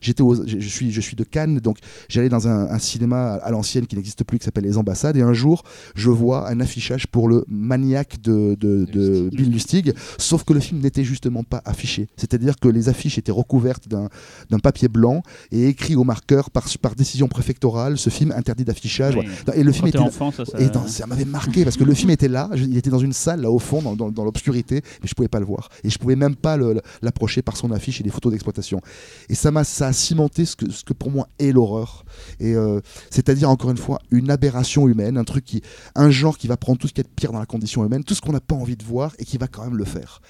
j'étais 0.00 0.22
je 0.46 0.68
suis, 0.68 0.90
je 0.90 1.00
suis 1.00 1.16
de 1.16 1.24
Cannes, 1.24 1.58
donc 1.60 1.78
j'allais 2.08 2.28
dans 2.28 2.48
un, 2.48 2.70
un 2.70 2.78
cinéma 2.78 3.34
à 3.34 3.50
l'ancienne 3.50 3.86
qui 3.86 3.96
n'existe 3.96 4.24
plus, 4.24 4.38
qui 4.38 4.44
s'appelle 4.44 4.64
Les 4.64 4.76
Ambassades, 4.78 5.16
et 5.16 5.22
un 5.22 5.32
jour, 5.32 5.62
je 5.94 6.10
vois 6.10 6.23
un 6.32 6.60
affichage 6.60 7.06
pour 7.06 7.28
le 7.28 7.44
maniaque 7.48 8.20
de, 8.22 8.56
de, 8.58 8.84
de. 8.86 9.28
Bill 9.32 9.50
Lustig, 9.50 9.92
sauf 10.18 10.44
que 10.44 10.52
le 10.52 10.60
film 10.60 10.80
n'était 10.80 11.04
justement 11.04 11.44
pas 11.44 11.60
affiché. 11.64 12.08
C'est-à-dire 12.16 12.56
que 12.58 12.68
les 12.68 12.88
affiches 12.88 13.18
étaient 13.18 13.32
recouvertes 13.32 13.88
d'un 13.88 14.58
papier 14.58 14.88
blanc 14.88 15.22
et 15.52 15.68
écrit 15.68 15.96
au 15.96 16.04
marqueur 16.04 16.50
par, 16.50 16.66
par 16.80 16.94
décision 16.94 17.28
préfectorale, 17.28 17.98
ce 17.98 18.10
film 18.10 18.32
interdit 18.32 18.64
d'affichage. 18.64 19.16
Oui. 19.16 19.26
Et 19.54 19.62
le 19.62 19.72
film 19.72 19.88
était 19.88 19.98
enfant, 19.98 20.30
ça, 20.32 20.44
ça- 20.44 20.58
et 20.60 20.68
dans- 20.68 20.86
ça 20.86 21.06
m'avait 21.06 21.24
marqué 21.24 21.64
parce 21.64 21.76
que 21.76 21.84
le 21.84 21.94
film 21.94 22.10
était 22.10 22.28
là, 22.28 22.48
je- 22.54 22.64
il 22.64 22.76
était 22.76 22.90
dans 22.90 22.98
une 22.98 23.12
salle 23.12 23.42
là 23.42 23.50
au 23.50 23.58
fond, 23.58 23.82
dans, 23.82 23.94
dans- 23.96 24.10
dans 24.10 24.24
l'obscurité, 24.24 24.82
mais 25.02 25.08
je 25.08 25.14
pouvais 25.14 25.28
pas 25.28 25.40
le 25.40 25.46
voir. 25.46 25.68
Et 25.82 25.90
je 25.90 25.98
pouvais 25.98 26.16
même 26.16 26.36
pas 26.36 26.56
l'approcher 27.02 27.42
par 27.42 27.56
son 27.56 27.70
affiche 27.72 28.00
et 28.00 28.04
des 28.04 28.10
photos 28.10 28.32
d'exploitation. 28.32 28.80
Et 29.28 29.34
ça 29.34 29.50
m'a 29.50 29.64
ça 29.64 29.88
a 29.88 29.92
cimenté 29.92 30.44
ce 30.44 30.56
que, 30.56 30.70
ce 30.70 30.84
que 30.84 30.92
pour 30.92 31.10
moi 31.10 31.28
est 31.38 31.52
l'horreur. 31.52 32.04
Et 32.40 32.54
euh, 32.54 32.80
c'est-à-dire 33.10 33.50
encore 33.50 33.70
une 33.70 33.76
fois 33.76 33.98
une 34.10 34.30
aberration 34.30 34.88
humaine, 34.88 35.16
un 35.16 35.24
truc 35.24 35.44
qui, 35.44 35.62
un 35.94 36.03
genre 36.10 36.38
qui 36.38 36.46
va 36.48 36.56
prendre 36.56 36.78
tout 36.78 36.88
ce 36.88 36.92
qu'il 36.92 37.02
y 37.04 37.06
a 37.06 37.08
de 37.08 37.14
pire 37.14 37.32
dans 37.32 37.38
la 37.38 37.46
condition 37.46 37.84
humaine, 37.84 38.04
tout 38.04 38.14
ce 38.14 38.20
qu'on 38.20 38.32
n'a 38.32 38.40
pas 38.40 38.54
envie 38.54 38.76
de 38.76 38.84
voir 38.84 39.14
et 39.18 39.24
qui 39.24 39.38
va 39.38 39.46
quand 39.48 39.64
même 39.64 39.76
le 39.76 39.84
faire. 39.84 40.20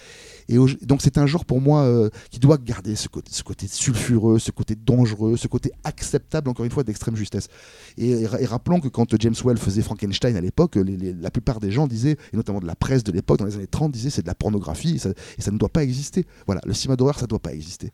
Et 0.48 0.56
donc 0.82 1.00
c'est 1.00 1.16
un 1.16 1.26
genre 1.26 1.46
pour 1.46 1.62
moi 1.62 1.84
euh, 1.84 2.10
qui 2.30 2.38
doit 2.38 2.58
garder 2.58 2.96
ce 2.96 3.08
côté, 3.08 3.66
sulfureux, 3.66 4.38
ce 4.38 4.50
côté 4.50 4.74
dangereux, 4.74 5.38
ce 5.38 5.48
côté 5.48 5.72
acceptable 5.84 6.50
encore 6.50 6.66
une 6.66 6.70
fois 6.70 6.84
d'extrême 6.84 7.16
justesse. 7.16 7.48
Et, 7.96 8.10
et 8.10 8.26
ra- 8.26 8.40
et 8.40 8.44
rappelons 8.44 8.80
que 8.80 8.88
quand 8.88 9.18
James 9.20 9.34
Well 9.42 9.56
faisait 9.56 9.80
Frankenstein 9.80 10.36
à 10.36 10.42
l'époque, 10.42 10.76
la 10.76 11.30
plupart 11.30 11.60
des 11.60 11.70
gens 11.70 11.86
disaient, 11.86 12.18
et 12.32 12.36
notamment 12.36 12.60
de 12.60 12.66
la 12.66 12.76
presse 12.76 13.04
de 13.04 13.12
l'époque 13.12 13.38
dans 13.38 13.46
les 13.46 13.54
années 13.56 13.66
30, 13.66 13.90
disaient 13.92 14.10
c'est 14.10 14.20
de 14.22 14.26
la 14.26 14.34
pornographie 14.34 14.96
et 14.96 14.98
ça, 14.98 15.10
et 15.38 15.40
ça 15.42 15.50
ne 15.50 15.56
doit 15.56 15.70
pas 15.70 15.82
exister. 15.82 16.26
Voilà, 16.44 16.60
le 16.66 16.74
cinéma 16.74 16.96
d'horreur 16.96 17.16
ça 17.18 17.22
ne 17.22 17.28
doit 17.28 17.38
pas 17.38 17.54
exister. 17.54 17.90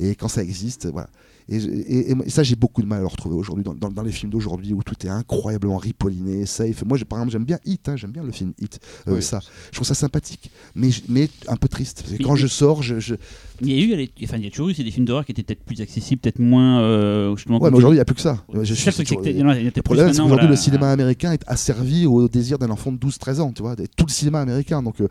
Et 0.00 0.16
quand 0.16 0.28
ça 0.28 0.42
existe, 0.42 0.86
voilà. 0.86 1.08
Et, 1.48 1.56
et- 1.56 2.10
et 2.12 2.30
ça, 2.30 2.42
j'ai 2.42 2.56
beaucoup 2.56 2.80
de 2.82 2.86
mal 2.86 2.98
à 2.98 3.00
le 3.02 3.06
retrouver 3.06 3.36
aujourd'hui 3.36 3.64
dans, 3.64 3.74
dans- 3.74 3.90
dans 3.90 4.02
les 4.02 4.12
films 4.12 4.30
d'aujourd'hui 4.32 4.72
où 4.72 4.82
tout 4.82 4.94
est 5.06 5.10
incroyablement 5.10 5.76
ripolliné, 5.76 6.46
safe. 6.46 6.84
Moi, 6.84 6.96
j'ai- 6.98 7.04
par 7.04 7.18
exemple, 7.18 7.32
j'aime 7.32 7.44
bien 7.44 7.58
Hit, 7.64 7.88
hein, 7.88 7.96
j'aime 7.96 8.12
bien 8.12 8.22
le 8.22 8.32
film 8.32 8.52
Hit. 8.60 8.80
Euh, 9.08 9.14
Oui. 9.16 9.22
Ça, 9.22 9.40
je 9.70 9.76
trouve 9.76 9.86
ça 9.86 9.94
sympathique, 9.94 10.50
mais, 10.74 10.90
je- 10.90 11.02
mais 11.08 11.28
un 11.48 11.56
peu 11.56 11.68
triste. 11.68 11.98
Parce 12.02 12.12
que 12.12 12.18
Mais- 12.18 12.24
quand 12.24 12.36
je 12.36 12.46
sors, 12.46 12.82
je, 12.82 12.98
je- 13.00 13.14
Il 13.60 13.70
y 13.70 13.74
a 13.74 13.84
eu, 13.84 14.08
enfin, 14.24 14.36
il 14.38 14.44
y 14.44 14.46
a 14.48 14.50
toujours 14.50 14.68
eu 14.70 14.74
c'est 14.74 14.82
des 14.82 14.90
films 14.90 15.06
d'horreur 15.06 15.24
qui 15.24 15.30
étaient 15.32 15.44
peut-être 15.44 15.62
plus 15.64 15.80
accessibles, 15.80 16.20
peut-être 16.20 16.40
moins. 16.40 16.80
euh, 16.80 17.30
ouais, 17.30 17.36
mais 17.46 17.76
aujourd'hui, 17.76 17.90
il 17.90 17.94
n'y 17.94 18.00
a 18.00 18.04
plus 18.04 18.16
que 18.16 18.20
ça. 18.20 18.42
Je 18.52 18.74
suis- 18.74 18.90
toujours- 19.04 19.24
il 19.26 19.36
y 19.38 19.42
en 19.42 19.48
a- 19.48 19.56
il 19.58 19.64
y 19.64 19.68
a 19.68 19.70
Le 19.74 19.82
problème, 19.82 20.06
c'est 20.06 20.12
maintenant, 20.12 20.24
qu'aujourd'hui, 20.24 20.46
voilà. 20.46 20.50
le 20.50 20.56
cinéma 20.56 20.90
américain 20.90 21.32
est 21.32 21.42
asservi 21.46 22.04
au 22.06 22.28
désir 22.28 22.58
d'un 22.58 22.70
enfant 22.70 22.90
de 22.90 22.96
12-13 22.96 23.40
ans, 23.40 23.52
tu 23.52 23.62
vois, 23.62 23.76
tout 23.76 24.06
le 24.06 24.10
cinéma 24.10 24.40
américain. 24.40 24.82
Donc, 24.82 25.00
euh, 25.00 25.06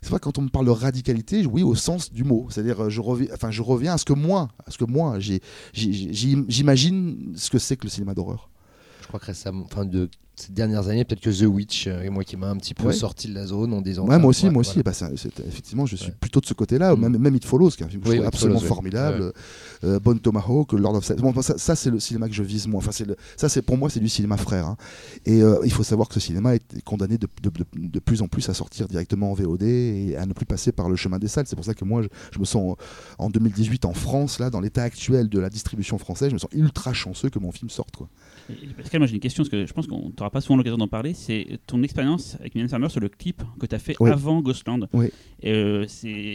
c'est 0.00 0.10
vrai, 0.10 0.20
quand 0.20 0.38
on 0.38 0.42
me 0.42 0.48
parle 0.48 0.66
de 0.66 0.70
radicalité, 0.70 1.44
oui, 1.46 1.62
au 1.64 1.74
sens 1.74 2.12
du 2.12 2.22
mot. 2.24 2.46
C'est-à-dire, 2.50 2.84
euh, 2.84 2.88
je 2.88 3.00
reviens, 3.00 3.28
enfin, 3.34 3.50
je 3.50 3.62
reviens 3.62 3.94
à 3.94 3.98
ce 3.98 4.04
que 4.04 4.12
moi, 4.12 4.48
à 4.66 4.70
ce 4.70 4.78
que 4.78 4.84
moi, 4.84 5.18
j'ai- 5.18 5.40
j'imagine 5.78 7.32
ce 7.36 7.50
que 7.50 7.58
c'est 7.58 7.76
que 7.76 7.84
le 7.84 7.90
cinéma 7.90 8.14
d'horreur. 8.14 8.48
Ces 10.38 10.52
dernières 10.52 10.88
années, 10.88 11.04
peut-être 11.04 11.20
que 11.20 11.30
The 11.30 11.46
Witch, 11.46 11.86
euh, 11.88 12.10
moi 12.10 12.22
qui 12.24 12.36
m'a 12.36 12.48
un 12.48 12.56
petit 12.56 12.74
peu 12.74 12.86
Ouais. 12.86 12.92
sorti 12.92 13.28
de 13.28 13.34
la 13.34 13.46
zone 13.46 13.72
en 13.72 13.80
disant. 13.80 14.06
Ouais, 14.06 14.18
moi 14.18 14.30
aussi, 14.30 14.44
ouais, 14.46 14.50
moi 14.52 14.60
aussi. 14.60 14.80
voilà. 14.82 14.92
Bah, 15.00 15.10
effectivement, 15.46 15.84
je 15.86 15.96
suis 15.96 16.10
Ouais. 16.10 16.16
plutôt 16.20 16.40
de 16.40 16.46
ce 16.46 16.54
côté-là. 16.54 16.94
Mm. 16.94 17.00
Même, 17.00 17.18
même 17.18 17.34
It 17.34 17.44
Follows, 17.44 17.70
qui 17.70 17.82
est 17.82 17.86
un 17.86 17.88
film 17.88 18.02
que 18.02 18.08
Oui, 18.08 18.16
je 18.16 18.20
oui, 18.20 18.26
trouve 18.26 18.28
It 18.28 18.34
absolument 18.34 18.58
Follows, 18.60 18.68
formidable. 18.74 19.32
Euh, 19.84 19.98
Bon 20.00 20.16
Tomahawk, 20.18 20.72
Lord 20.72 20.94
of 20.96 21.04
Salem. 21.04 21.22
Bon, 21.32 21.42
ça, 21.42 21.58
ça, 21.58 21.74
c'est 21.76 21.90
le 21.90 21.98
cinéma 22.00 22.28
que 22.28 22.34
je 22.34 22.42
vise 22.42 22.66
moi. 22.66 22.78
Enfin, 22.78 22.90
le- 23.04 23.16
ça, 23.36 23.48
c'est 23.48 23.62
pour 23.62 23.76
moi, 23.76 23.90
c'est 23.90 24.00
du 24.00 24.08
cinéma 24.08 24.36
frère. 24.36 24.66
hein. 24.66 24.76
Et 25.26 25.42
euh, 25.42 25.58
il 25.64 25.72
faut 25.72 25.82
savoir 25.82 26.08
que 26.08 26.14
ce 26.14 26.20
cinéma 26.20 26.54
est 26.54 26.82
condamné 26.84 27.18
de, 27.18 27.26
de- 27.42 27.50
de- 27.50 27.88
de 27.88 27.98
plus 28.00 28.22
en 28.22 28.28
plus 28.28 28.48
à 28.48 28.54
sortir 28.54 28.86
directement 28.88 29.32
en 29.32 29.34
VOD 29.34 29.62
et 29.62 30.16
à 30.16 30.26
ne 30.26 30.32
plus 30.32 30.46
passer 30.46 30.72
par 30.72 30.88
le 30.88 30.96
chemin 30.96 31.18
des 31.18 31.28
salles. 31.28 31.46
C'est 31.46 31.56
pour 31.56 31.64
ça 31.64 31.74
que 31.74 31.84
moi, 31.84 32.02
je, 32.02 32.08
je 32.32 32.38
me 32.38 32.44
sens 32.44 32.76
en, 33.18 33.24
en 33.26 33.30
2018 33.30 33.84
en 33.84 33.92
France, 33.92 34.38
là, 34.38 34.50
dans 34.50 34.60
l'état 34.60 34.82
actuel 34.82 35.28
de 35.28 35.38
la 35.38 35.50
distribution 35.50 35.98
française, 35.98 36.28
je 36.30 36.34
me 36.34 36.38
sens 36.38 36.50
ultra 36.52 36.92
chanceux 36.92 37.28
que 37.30 37.38
mon 37.38 37.52
film 37.52 37.70
sorte. 37.70 37.96
Quoi. 37.96 38.08
Et 38.50 38.54
Pascal, 38.76 39.00
moi 39.00 39.06
j'ai 39.06 39.14
une 39.14 39.20
question, 39.20 39.42
parce 39.42 39.50
que 39.50 39.66
je 39.66 39.72
pense 39.72 39.86
qu'on 39.86 40.10
n'aura 40.28 40.32
pas 40.32 40.40
souvent 40.40 40.56
l'occasion 40.56 40.76
d'en 40.78 40.88
parler. 40.88 41.14
C'est 41.14 41.58
ton 41.66 41.82
expérience 41.82 42.36
avec 42.40 42.54
Mylène 42.54 42.68
Farmer 42.68 42.88
sur 42.88 43.00
le 43.00 43.08
clip 43.08 43.42
que 43.58 43.66
tu 43.66 43.74
as 43.74 43.78
fait 43.78 43.94
Oui. 44.00 44.10
avant 44.10 44.40
Ghostland. 44.42 44.88
Oui. 44.92 45.10
Euh, 45.44 45.86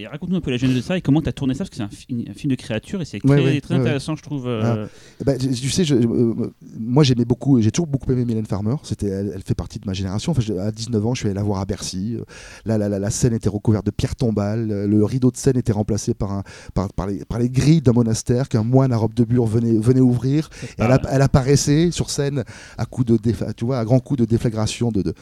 Raconte-nous 0.10 0.38
un 0.38 0.41
peu 0.41 0.51
la 0.51 0.58
genèse 0.58 0.75
de 0.75 0.82
ça 0.82 0.97
et 0.97 1.01
comment 1.01 1.21
tu 1.21 1.29
as 1.29 1.34
tourné 1.34 1.53
ça, 1.53 1.60
parce 1.60 1.69
que 1.69 1.75
c'est 1.75 1.84
un, 1.84 1.89
fi- 1.89 2.25
un 2.29 2.34
film 2.34 2.51
de 2.51 2.56
créature 2.56 3.01
et 3.01 3.06
c'est 3.06 3.19
très, 3.19 3.29
ouais, 3.43 3.62
très 3.62 3.75
ouais, 3.75 3.82
intéressant, 3.82 4.15
je 4.15 4.23
trouve. 4.23 4.47
euh, 4.47 4.88
Eh 5.21 5.23
ben, 5.25 5.38
tu 5.38 5.69
sais, 5.69 5.84
je- 5.84 5.95
euh, 5.95 6.53
moi 6.79 7.03
j'aimais 7.03 7.25
beaucoup, 7.25 7.60
j'ai 7.62 7.71
toujours 7.71 7.88
beaucoup 7.88 8.12
aimé 8.12 8.23
Mylène 8.25 8.45
Farmer. 8.45 8.75
Elle, 9.01 9.32
elle 9.36 9.41
fait 9.41 9.56
partie 9.56 9.79
de 9.79 9.86
ma 9.86 9.93
génération. 9.93 10.32
Enfin, 10.32 10.41
je- 10.41 10.53
à 10.53 10.71
19 10.71 11.06
ans, 11.06 11.13
je 11.13 11.19
suis 11.19 11.27
allé 11.27 11.36
la 11.36 11.43
voir 11.43 11.60
à 11.60 11.65
Bercy. 11.65 12.17
Là, 12.65 12.77
la, 12.77 12.88
la- 12.89 12.99
la 12.99 13.10
scène 13.10 13.34
était 13.34 13.49
recouverte 13.49 13.86
de 13.86 13.91
pierres 13.91 14.15
tombales. 14.15 14.67
Le 14.67 15.03
rideau 15.06 15.32
de 15.32 15.38
scène 15.38 15.58
était 15.58 15.73
remplacé 15.73 16.13
par, 16.13 16.32
un, 16.32 16.43
par, 16.73 16.91
par 16.93 17.08
les, 17.08 17.25
par 17.25 17.39
les 17.39 17.49
grilles 17.49 17.82
d'un 17.82 17.91
monastère 17.93 18.47
qu'un 18.47 18.63
moine 18.63 18.93
à 18.93 18.97
robe 18.97 19.13
de 19.13 19.25
bure 19.25 19.45
venait, 19.45 19.77
venait 19.77 19.99
ouvrir. 19.99 20.49
Et 20.63 20.67
elle, 20.77 20.91
Ah. 20.91 21.01
elle 21.12 21.21
apparaissait 21.21 21.91
sur 21.91 22.10
scène 22.10 22.43
à 22.77 22.86
coup 22.86 23.03
de 23.03 23.17
défa- 23.17 23.53
tu 23.53 23.65
vois, 23.65 23.79
à 23.84 23.86
grands 23.86 24.00
coups 24.00 24.19
de 24.19 24.26
déflagration 24.26 24.91
de, 24.91 25.02
de, 25.02 25.13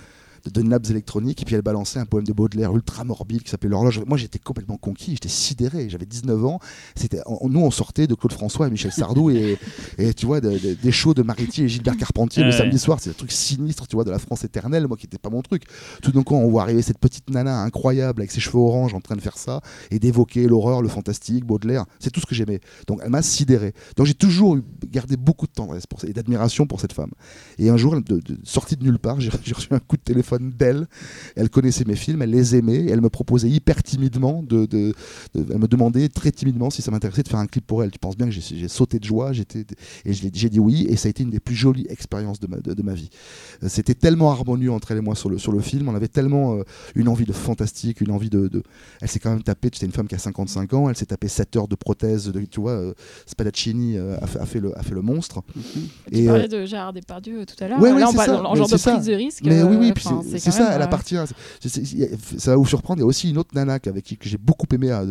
de, 0.50 0.62
nappes 0.62 0.90
électroniques. 0.90 1.42
Et 1.42 1.46
puis 1.46 1.56
elle 1.56 1.62
balançait 1.62 2.00
un 2.00 2.06
poème 2.06 2.26
de 2.26 2.34
Baudelaire 2.34 2.74
ultra 2.76 3.04
morbide 3.04 3.44
qui 3.44 3.50
s'appelait 3.50 3.70
L'horloge. 3.70 4.02
Moi, 4.08 4.18
j'étais 4.18 4.40
complètement 4.40 4.78
conquis. 4.78 5.12
J'étais 5.14 5.30
sidéré. 5.30 5.90
J'avais 5.90 6.06
19 6.06 6.46
ans. 6.46 6.60
C'était, 6.96 7.22
nous, 7.44 7.60
on 7.60 7.72
sortait 7.72 8.08
de 8.08 8.16
Claude 8.16 8.34
François 8.34 8.68
et 8.68 8.72
Michel 8.72 8.92
Sardou 8.92 9.30
et, 9.30 9.58
et 9.98 10.14
tu 10.14 10.26
vois, 10.26 10.42
de- 10.42 10.50
de- 10.58 10.74
des 10.74 10.92
shows 10.92 11.14
de 11.14 11.22
Mariti 11.24 11.64
et 11.64 11.68
Gilbert 11.70 11.98
Carpentier 11.98 12.44
le 12.44 12.50
Ouais. 12.50 12.58
samedi 12.58 12.80
soir. 12.80 13.00
C'est 13.02 13.10
un 13.12 13.14
truc 13.14 13.32
sinistre, 13.32 13.88
tu 13.88 13.96
vois, 13.96 14.04
de 14.04 14.12
la 14.12 14.20
France 14.20 14.44
éternelle. 14.44 14.88
Moi, 14.88 14.98
qui 14.98 15.06
n'était 15.06 15.18
pas 15.18 15.30
mon 15.30 15.42
truc. 15.42 15.64
Tout 16.02 16.12
d'un 16.12 16.24
coup, 16.24 16.36
on 16.36 16.50
voit 16.50 16.64
arriver 16.64 16.82
cette 16.82 16.98
petite 17.00 17.30
nana 17.30 17.62
incroyable 17.62 18.22
avec 18.22 18.32
ses 18.32 18.40
cheveux 18.40 18.60
orange 18.60 18.94
en 18.94 19.00
train 19.02 19.16
de 19.16 19.22
faire 19.22 19.38
ça 19.38 19.62
et 19.92 20.00
d'évoquer 20.00 20.48
l'horreur, 20.48 20.82
le 20.82 20.90
fantastique, 20.90 21.46
Baudelaire. 21.46 21.86
C'est 22.00 22.10
tout 22.12 22.20
ce 22.20 22.26
que 22.26 22.36
j'aimais. 22.36 22.60
Donc, 22.88 23.00
elle 23.04 23.10
m'a 23.10 23.22
sidéré. 23.22 23.74
Donc, 23.98 24.06
j'ai 24.08 24.14
toujours 24.14 24.58
gardé 24.90 25.18
beaucoup 25.18 25.48
de 25.48 25.52
tendresse 25.52 25.88
pour, 25.88 26.04
et 26.06 26.14
d'admiration 26.14 26.66
pour 26.68 26.80
cette 26.82 26.94
femme. 26.94 27.12
Et 27.58 27.70
un 27.70 27.78
jour, 27.78 27.96
elle- 27.96 28.04
de, 28.04 28.18
de- 28.20 28.38
sortie 28.44 28.76
de 28.76 28.84
nulle 28.84 29.00
part, 29.00 29.20
j'ai 29.20 29.30
reçu 29.54 29.68
un 29.72 29.80
coup 29.80 29.98
de 29.98 30.02
téléphone 30.02 30.31
d'elle. 30.40 30.88
Elle 31.36 31.50
connaissait 31.50 31.86
mes 31.86 31.96
films, 31.96 32.22
elle 32.22 32.30
les 32.32 32.56
aimait. 32.56 32.76
Et 32.78 32.90
elle 32.90 33.02
me 33.02 33.10
proposait 33.10 33.50
hyper 33.50 33.84
timidement 33.84 34.44
de, 34.44 34.66
de- 34.66 34.94
de- 35.36 35.46
elle 35.52 35.58
me 35.60 35.68
demandait 35.68 36.10
très 36.10 36.32
timidement 36.32 36.70
si 36.70 36.82
ça 36.82 36.92
m'intéressait 36.92 37.24
de 37.24 37.28
faire 37.30 37.40
un 37.40 37.48
clip 37.48 37.66
pour 37.66 37.84
elle. 37.84 37.92
Tu 37.92 38.00
penses 38.00 38.18
bien 38.18 38.28
que 38.28 38.32
j'ai 38.34 38.68
sauté 38.68 39.00
de 39.00 39.04
joie, 39.04 39.34
j'étais 39.34 39.66
et 40.06 40.14
j'ai 40.14 40.50
dit 40.50 40.60
oui. 40.60 40.86
Et 40.90 40.96
ça 40.96 41.08
a 41.08 41.10
été 41.10 41.24
une 41.24 41.30
des 41.32 41.40
plus 41.40 41.56
jolies 41.56 41.86
expériences 41.90 42.40
de 42.40 42.48
ma, 42.48 42.58
de, 42.58 42.74
de 42.74 42.82
ma 42.84 42.94
vie. 42.94 43.10
Euh, 43.64 43.68
C'était 43.70 43.94
tellement 43.96 44.32
harmonieux 44.32 44.72
entre 44.72 44.92
elle 44.92 44.98
et 45.00 45.02
moi 45.02 45.16
sur 45.16 45.30
le, 45.30 45.38
sur 45.38 45.52
le 45.52 45.60
film. 45.60 45.90
On 45.90 45.96
avait 45.96 46.08
tellement 46.08 46.56
euh, 46.56 46.64
une 46.96 47.08
envie 47.08 47.26
de 47.26 47.34
fantastique, 47.34 48.02
une 48.02 48.12
envie 48.12 48.30
de. 48.30 48.48
de- 48.48 48.64
Elle 49.02 49.08
s'est 49.10 49.20
quand 49.20 49.32
même 49.32 49.44
tapée. 49.44 49.70
C'était 49.74 49.86
une 49.86 49.92
femme 49.92 50.08
qui 50.08 50.16
a 50.16 50.20
55 50.20 50.74
ans. 50.74 50.90
Elle 50.90 50.96
s'est 50.96 51.06
tapée 51.06 51.28
7 51.28 51.56
heures 51.56 51.68
de 51.68 51.76
prothèse. 51.76 52.32
De, 52.32 52.40
tu 52.42 52.60
vois, 52.62 52.72
euh, 52.72 52.94
Spadaccini 53.26 53.98
euh, 53.98 54.18
a, 54.22 54.28
fait, 54.28 54.40
a 54.40 54.46
fait 54.46 54.60
le, 54.60 54.78
a 54.78 54.84
fait 54.84 54.94
le 54.96 55.02
monstre. 55.02 55.42
Mhm. 55.56 55.64
Tu 56.12 56.18
Et, 56.18 56.28
euh, 56.28 56.32
parlais 56.32 56.48
de 56.48 56.66
Gérard 56.66 56.94
Depardieu 56.94 57.46
tout 57.46 57.56
à 57.64 57.68
l'heure. 57.68 57.80
Ouais, 57.82 57.92
on 57.92 58.14
parle 58.14 58.30
ça. 58.30 58.44
en 58.44 58.56
genre 58.56 58.68
de 58.70 58.78
ça. 58.78 58.94
prise 58.94 59.06
de 59.08 59.14
risque. 59.14 59.42
Mais 59.46 59.64
oui, 59.64 59.76
oui, 59.80 59.92
puis 59.94 60.04
c'est- 60.24 60.40
c'est 60.40 60.52
ça, 60.52 60.64
même, 60.64 60.72
elle 60.76 60.82
euh, 60.82 60.86
appartient. 60.86 61.16
c'est- 61.60 61.70
c'est- 61.70 61.86
c'est- 61.86 61.96
y 61.96 62.04
a- 62.04 62.08
ça 62.38 62.52
va 62.52 62.58
vous 62.58 62.66
surprendre. 62.66 63.00
Il 63.00 63.02
y 63.02 63.04
a 63.04 63.08
aussi 63.08 63.30
une 63.30 63.38
autre 63.38 63.52
nana 63.56 63.78
avec 63.86 64.04
qui 64.04 64.18
que 64.18 64.28
j'ai 64.30 64.38
beaucoup 64.38 64.68
aimé 64.74 64.92
à- 64.92 65.00
à- 65.00 65.06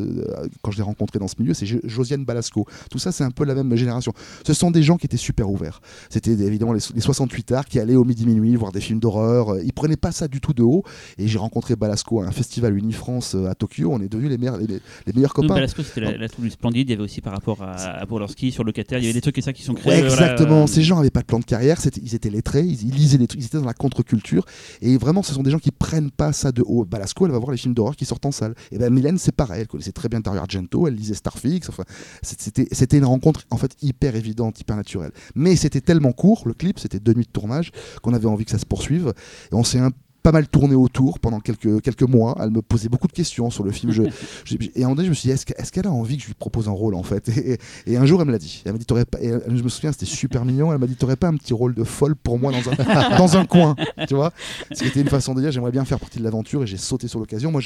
quand 0.62 0.70
je 0.70 0.76
l'ai 0.78 0.82
rencontrée 0.82 1.18
dans 1.18 1.28
ce 1.28 1.34
milieu, 1.38 1.54
c'est 1.54 1.66
Jo- 1.66 1.80
Josiane 1.84 2.24
Balasco. 2.24 2.66
Tout 2.90 2.98
ça, 2.98 3.12
c'est 3.12 3.24
un 3.24 3.30
peu 3.30 3.44
la 3.44 3.54
même 3.54 3.74
génération. 3.76 4.12
Ce 4.46 4.52
sont 4.54 4.70
des 4.70 4.82
gens 4.82 4.96
qui 4.96 5.06
étaient 5.06 5.16
super 5.16 5.50
ouverts. 5.50 5.80
C'était 6.08 6.32
évidemment 6.32 6.72
les, 6.72 6.80
les 6.94 7.00
68 7.00 7.52
arts 7.52 7.64
qui 7.66 7.78
allaient 7.78 7.96
au 7.96 8.04
midi 8.04 8.26
minuit 8.26 8.54
voir 8.56 8.72
des 8.72 8.80
films 8.80 9.00
d'horreur. 9.00 9.50
Euh, 9.54 9.62
Ils 9.64 9.72
prenaient 9.72 9.96
pas 9.96 10.12
ça 10.12 10.28
du 10.28 10.40
tout 10.40 10.52
de 10.52 10.62
haut. 10.62 10.82
Et 11.18 11.28
j'ai 11.28 11.38
rencontré 11.38 11.76
Balasco 11.76 12.20
à 12.20 12.26
un 12.26 12.30
festival 12.32 12.76
Unifrance 12.76 13.34
euh, 13.34 13.46
à 13.48 13.54
Tokyo. 13.54 13.90
On 13.92 14.00
est 14.00 14.08
devenus 14.08 14.30
les 14.30 14.38
meilleurs, 14.38 14.58
les, 14.58 14.66
les 14.66 15.12
meilleurs 15.14 15.32
copains. 15.34 15.54
Balasco, 15.54 15.82
c'était 15.82 16.00
la, 16.00 16.16
la 16.16 16.28
troupe 16.28 16.44
du 16.44 16.50
Splendide. 16.50 16.88
Il 16.88 16.90
y 16.90 16.94
avait 16.94 17.02
aussi 17.02 17.20
par 17.20 17.32
rapport 17.32 17.62
à, 17.62 17.72
à 17.74 18.06
Polanski 18.06 18.50
sur 18.52 18.64
locataire. 18.64 18.98
Il 18.98 19.02
y 19.02 19.06
avait 19.06 19.14
des 19.14 19.20
trucs 19.20 19.38
et 19.38 19.42
ça 19.42 19.52
qui 19.52 19.62
sont 19.62 19.74
créés. 19.74 19.92
Ouais, 19.92 20.02
euh, 20.04 20.08
voilà, 20.08 20.32
exactement. 20.32 20.62
euh, 20.62 20.66
Ces 20.66 20.82
gens 20.82 20.96
n'avaient 20.96 21.10
pas 21.10 21.20
de 21.20 21.26
plan 21.26 21.38
de 21.38 21.44
carrière, 21.44 21.80
c'était- 21.80 22.00
ils 22.04 22.14
étaient 22.14 22.30
lettrés, 22.30 22.62
ils, 22.64 22.82
ils 22.88 22.94
lisaient 22.94 23.18
des 23.18 23.26
trucs, 23.26 23.40
ils 23.40 23.46
étaient 23.46 23.58
dans 23.58 23.64
la 23.64 23.74
contre-culture. 23.74 24.44
Et 24.82 24.96
vraiment, 25.00 25.22
ce 25.22 25.34
sont 25.34 25.42
des 25.42 25.50
gens 25.50 25.58
qui 25.58 25.70
prennent 25.70 26.10
pas 26.10 26.32
ça 26.32 26.52
de 26.52 26.62
haut. 26.64 26.84
Balasco, 26.84 27.26
elle 27.26 27.32
va 27.32 27.38
voir 27.38 27.50
les 27.50 27.56
films 27.56 27.74
d'horreur 27.74 27.96
qui 27.96 28.04
sortent 28.04 28.26
en 28.26 28.30
salle. 28.30 28.54
Et 28.70 28.78
ben 28.78 28.92
Mylène, 28.92 29.18
c'est 29.18 29.34
pareil, 29.34 29.62
elle 29.62 29.66
connaissait 29.66 29.92
très 29.92 30.08
bien 30.08 30.20
Dario 30.20 30.40
Argento, 30.40 30.86
elle 30.86 30.94
lisait 30.94 31.14
Starfix. 31.14 31.68
Enfin, 31.68 31.84
c'était 32.22 32.68
c'était 32.70 32.98
une 32.98 33.04
rencontre 33.04 33.42
en 33.50 33.56
fait 33.56 33.74
hyper 33.82 34.14
évidente, 34.14 34.60
hyper 34.60 34.76
naturelle. 34.76 35.12
Mais 35.34 35.56
c'était 35.56 35.80
tellement 35.80 36.12
court, 36.12 36.42
le 36.46 36.54
clip, 36.54 36.78
c'était 36.78 37.00
deux 37.00 37.14
nuits 37.14 37.24
de 37.24 37.30
tournage, 37.30 37.72
qu'on 38.02 38.14
avait 38.14 38.26
envie 38.26 38.44
que 38.44 38.50
ça 38.50 38.58
se 38.58 38.66
poursuive. 38.66 39.12
Et 39.50 39.54
on 39.54 39.64
s'est 39.64 39.78
un 39.78 39.90
pas 40.30 40.38
mal 40.38 40.48
tourné 40.48 40.74
autour 40.74 41.18
pendant 41.18 41.40
quelques, 41.40 41.80
quelques 41.82 42.02
mois. 42.02 42.36
Elle 42.40 42.50
me 42.50 42.62
posait 42.62 42.88
beaucoup 42.88 43.08
de 43.08 43.12
questions 43.12 43.50
sur 43.50 43.64
le 43.64 43.72
film. 43.72 43.90
Je, 43.92 44.02
je- 44.44 44.54
et 44.54 44.68
à 44.76 44.78
un 44.78 44.82
moment 44.82 44.94
donné, 44.96 45.06
je 45.06 45.10
me 45.10 45.14
suis 45.14 45.28
dit, 45.28 45.32
est-ce 45.32 45.44
est-ce 45.56 45.72
qu'elle 45.72 45.86
a 45.86 45.92
envie 45.92 46.16
que 46.16 46.22
je 46.22 46.28
lui 46.28 46.34
propose 46.34 46.68
un 46.68 46.72
rôle 46.72 46.94
en 46.94 47.02
fait? 47.02 47.28
Et, 47.36 47.58
et 47.86 47.96
un 47.96 48.06
jour, 48.06 48.20
elle 48.20 48.26
me 48.28 48.32
l'a 48.32 48.38
dit. 48.38 48.62
Elle 48.64 48.72
m'a 48.72 48.78
dit, 48.78 48.84
t'aurais 48.86 49.04
pas. 49.04 49.18
elle- 49.20 49.42
je 49.48 49.62
me 49.62 49.68
souviens, 49.68 49.90
c'était 49.92 50.06
super 50.06 50.44
mignon. 50.44 50.72
Elle 50.72 50.78
m'a 50.78 50.86
dit, 50.86 50.94
t'aurais 50.96 51.16
pas 51.16 51.28
un 51.28 51.34
petit 51.36 51.52
rôle 51.54 51.74
de 51.74 51.84
folle 51.84 52.14
pour 52.14 52.38
moi 52.38 52.52
dans 52.52 52.70
un, 52.70 52.74
dans 53.18 53.36
un 53.36 53.44
coin, 53.44 53.74
tu 54.06 54.14
vois? 54.14 54.32
Ce 54.72 54.82
qui 54.82 54.88
était 54.88 55.00
une 55.00 55.08
façon 55.08 55.34
de 55.34 55.40
dire, 55.40 55.50
j'aimerais 55.50 55.72
bien 55.72 55.84
faire 55.84 55.98
partie 55.98 56.18
de 56.18 56.24
l'aventure 56.24 56.62
et 56.62 56.66
j'ai 56.66 56.76
sauté 56.76 57.08
sur 57.08 57.18
l'occasion. 57.18 57.50
Moi, 57.50 57.60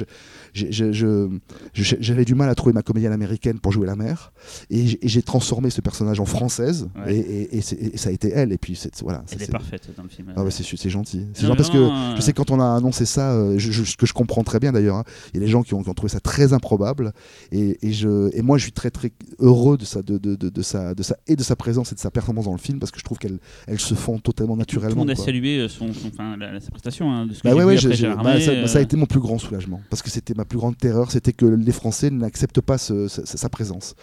j'avais 1.75 2.25
du 2.25 2.35
mal 2.35 2.49
à 2.49 2.55
trouver 2.55 2.73
ma 2.73 2.83
comédienne 2.83 3.13
américaine 3.13 3.59
pour 3.59 3.73
jouer 3.73 3.87
la 3.87 3.97
mère 3.97 4.33
et 4.71 4.99
j'ai- 5.03 5.23
transformé 5.25 5.71
ce 5.71 5.81
personnage 5.81 6.21
en 6.21 6.27
française 6.27 6.89
Ouais. 7.07 7.17
et, 7.17 7.61
ça 7.63 8.11
a 8.11 8.13
été 8.13 8.31
elle. 8.31 8.53
Et 8.53 8.59
puis, 8.59 8.79
voilà. 9.03 9.25
Elle 9.33 9.41
est 9.43 9.47
c'est- 9.47 9.51
parfaite 9.53 9.89
dans 9.97 10.03
le 10.03 10.09
film. 10.09 10.33
ah 10.37 10.45
ouais, 10.45 10.51
c'est 10.51 10.91
gentil. 10.91 11.27
C'est 11.33 11.43
Non, 11.43 11.49
genre 11.49 11.57
parce 11.57 11.71
que 11.71 11.89
je 12.17 12.21
sais 12.21 12.33
quand 12.33 12.51
on 12.51 12.54
a 12.61 12.77
annoncé 12.77 13.05
ça, 13.07 13.33
euh, 13.33 13.55
je, 13.59 13.71
je- 13.73 13.85
ce 13.85 13.97
que 13.97 14.07
je 14.07 14.13
comprends 14.13 14.43
très 14.45 14.59
bien 14.61 14.73
d'ailleurs, 14.73 14.97
hein, 14.97 15.05
il 15.33 15.41
y 15.41 15.43
a 15.43 15.47
des 15.47 15.51
gens 15.51 15.63
qui 15.63 15.75
ont, 15.75 15.83
qui 15.83 15.89
ont 15.89 15.95
trouvé 15.95 16.11
ça 16.11 16.21
très 16.21 16.53
improbable 16.53 17.13
et, 17.53 17.79
et 17.87 17.93
je, 17.93 18.31
et 18.37 18.43
moi 18.43 18.59
je 18.59 18.63
suis 18.65 18.73
très 18.73 18.91
très 18.91 19.11
heureux 19.39 19.77
de, 19.79 19.85
sa, 19.85 20.03
de, 20.03 20.19
de, 20.19 20.35
de, 20.37 20.49
de 20.49 20.63
sa, 20.63 20.95
de 20.95 21.03
sa, 21.03 21.17
et 21.27 21.37
de 21.37 21.43
sa 21.43 21.57
présence 21.57 21.93
et 21.93 21.95
de 21.95 22.01
sa 22.01 22.11
performance 22.11 22.45
dans 22.47 22.53
le 22.53 22.59
film 22.59 22.79
parce 22.79 22.91
que 22.93 22.99
je 22.99 23.05
trouve 23.05 23.19
qu'elle 23.19 23.39
elle 23.67 23.81
se 23.81 23.95
font 23.95 24.19
totalement 24.19 24.55
Tout 24.55 24.59
le 24.59 24.61
naturellement. 24.63 24.97
monde 24.97 25.11
a 25.11 25.17
salué 25.17 25.59
euh, 25.59 25.69
son, 25.69 25.93
son- 25.93 26.09
enfin, 26.09 26.37
la- 26.37 26.53
la- 26.53 26.61
sa 26.61 26.71
prestation. 26.71 27.11
hein, 27.13 27.27
de 27.27 27.35
ce 27.35 27.43
que 27.43 27.49
Bah 27.49 27.55
ouais, 27.55 27.65
ouais, 27.65 27.77
après 27.77 28.17
bah, 28.23 28.41
ça, 28.41 28.79
a 28.79 28.81
euh, 28.81 28.83
été 28.85 28.97
mon 28.97 29.07
plus 29.07 29.21
grand 29.21 29.39
soulagement 29.39 29.81
parce 29.91 30.03
que 30.03 30.11
c'était 30.11 30.35
ma 30.35 30.45
plus 30.45 30.59
grande 30.59 30.77
terreur, 30.77 31.11
c'était 31.11 31.33
que 31.33 31.47
les 31.47 31.73
Français 31.73 32.11
n'acceptent 32.11 32.61
pas 32.61 32.79
ce- 32.79 33.09
sa 33.09 33.49
présence. 33.49 33.95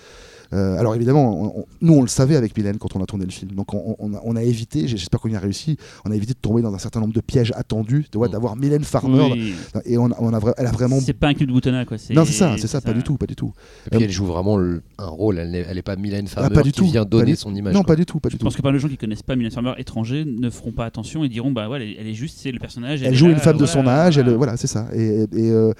Euh, 0.53 0.77
alors 0.77 0.95
évidemment, 0.95 1.41
on- 1.55 1.59
on- 1.61 1.65
nous 1.81 1.93
on 1.93 2.01
le 2.01 2.07
savait 2.07 2.35
avec 2.35 2.57
Mylène 2.57 2.77
quand 2.77 2.95
on 2.95 3.01
a 3.01 3.05
tourné 3.05 3.25
le 3.25 3.31
film, 3.31 3.51
donc 3.51 3.73
on, 3.73 3.95
on 3.99 4.13
a, 4.13 4.21
on 4.23 4.35
a 4.35 4.43
évité, 4.43 4.87
j'espère 4.87 5.19
qu'on 5.19 5.29
y 5.29 5.35
a 5.35 5.39
réussi, 5.39 5.77
on 6.05 6.11
a 6.11 6.15
évité 6.15 6.33
de 6.33 6.39
tomber 6.39 6.61
dans 6.61 6.73
un 6.73 6.77
certain 6.77 6.99
nombre 6.99 7.13
de 7.13 7.21
pièges 7.21 7.53
attendus, 7.55 8.05
tu 8.11 8.17
vois, 8.17 8.27
Mm. 8.27 8.31
d'avoir 8.31 8.55
Mylène 8.57 8.83
Farmer, 8.83 9.29
oui. 9.31 9.53
et 9.85 9.97
on 9.97 10.11
a, 10.11 10.37
a 10.37 10.53
elle 10.57 10.65
a 10.67 10.71
vraiment... 10.71 10.99
C'est 10.99 11.13
pas 11.13 11.27
un 11.27 11.33
clip 11.33 11.47
de 11.47 11.53
Boutonnat, 11.53 11.85
quoi. 11.85 11.97
Non 12.11 12.25
c'est 12.25 12.33
ça, 12.33 12.55
c'est 12.57 12.67
ça, 12.67 12.81
pas 12.81 12.93
du 12.93 13.03
tout, 13.03 13.15
pas 13.17 13.27
du 13.27 13.35
tout. 13.35 13.53
Et 13.87 13.89
puis 13.91 13.99
Euh, 14.01 14.05
elle 14.05 14.11
joue 14.11 14.25
vraiment 14.25 14.57
le- 14.57 14.81
un 14.97 15.07
rôle. 15.07 15.37
Elle 15.39 15.51
n'est 15.51 15.81
pas 15.81 15.95
Mylène 15.95 16.27
Farmer 16.27 16.49
Ah, 16.51 16.53
pas 16.53 16.63
du 16.63 16.71
qui 16.71 16.79
tout, 16.79 16.85
vient 16.85 17.05
donner 17.05 17.31
du- 17.31 17.35
son 17.37 17.53
image. 17.55 17.73
Non, 17.73 17.81
quoi. 17.81 17.93
pas 17.93 17.95
du 17.95 18.05
tout, 18.05 18.19
pas 18.19 18.29
du 18.29 18.33
Je 18.33 18.37
tout. 18.39 18.43
pense 18.43 18.55
que 18.55 18.61
pas 18.61 18.71
de 18.71 18.77
gens 18.77 18.87
qui 18.89 18.97
connaissent 18.97 19.23
pas 19.23 19.35
Mylène 19.35 19.51
Farmer 19.51 19.73
étranger 19.77 20.25
ne 20.25 20.49
feront 20.49 20.71
pas 20.73 20.85
attention 20.85 21.23
et 21.23 21.29
diront 21.29 21.51
bah 21.51 21.69
ouais, 21.69 21.95
elle 21.97 22.07
est, 22.07 22.13
juste, 22.13 22.39
c'est 22.41 22.51
le 22.51 22.59
personnage. 22.59 23.01
Elle 23.03 23.15
joue 23.15 23.27
là, 23.27 23.33
une 23.33 23.39
femme 23.39 23.57
de 23.57 23.65
son 23.65 23.87
âge, 23.87 24.17
elle, 24.17 24.23
voilà. 24.25 24.37
voilà, 24.37 24.57
c'est 24.57 24.67
ça. 24.67 24.87
Et, 24.93 25.21
et, 25.21 25.27
euh, 25.51 25.71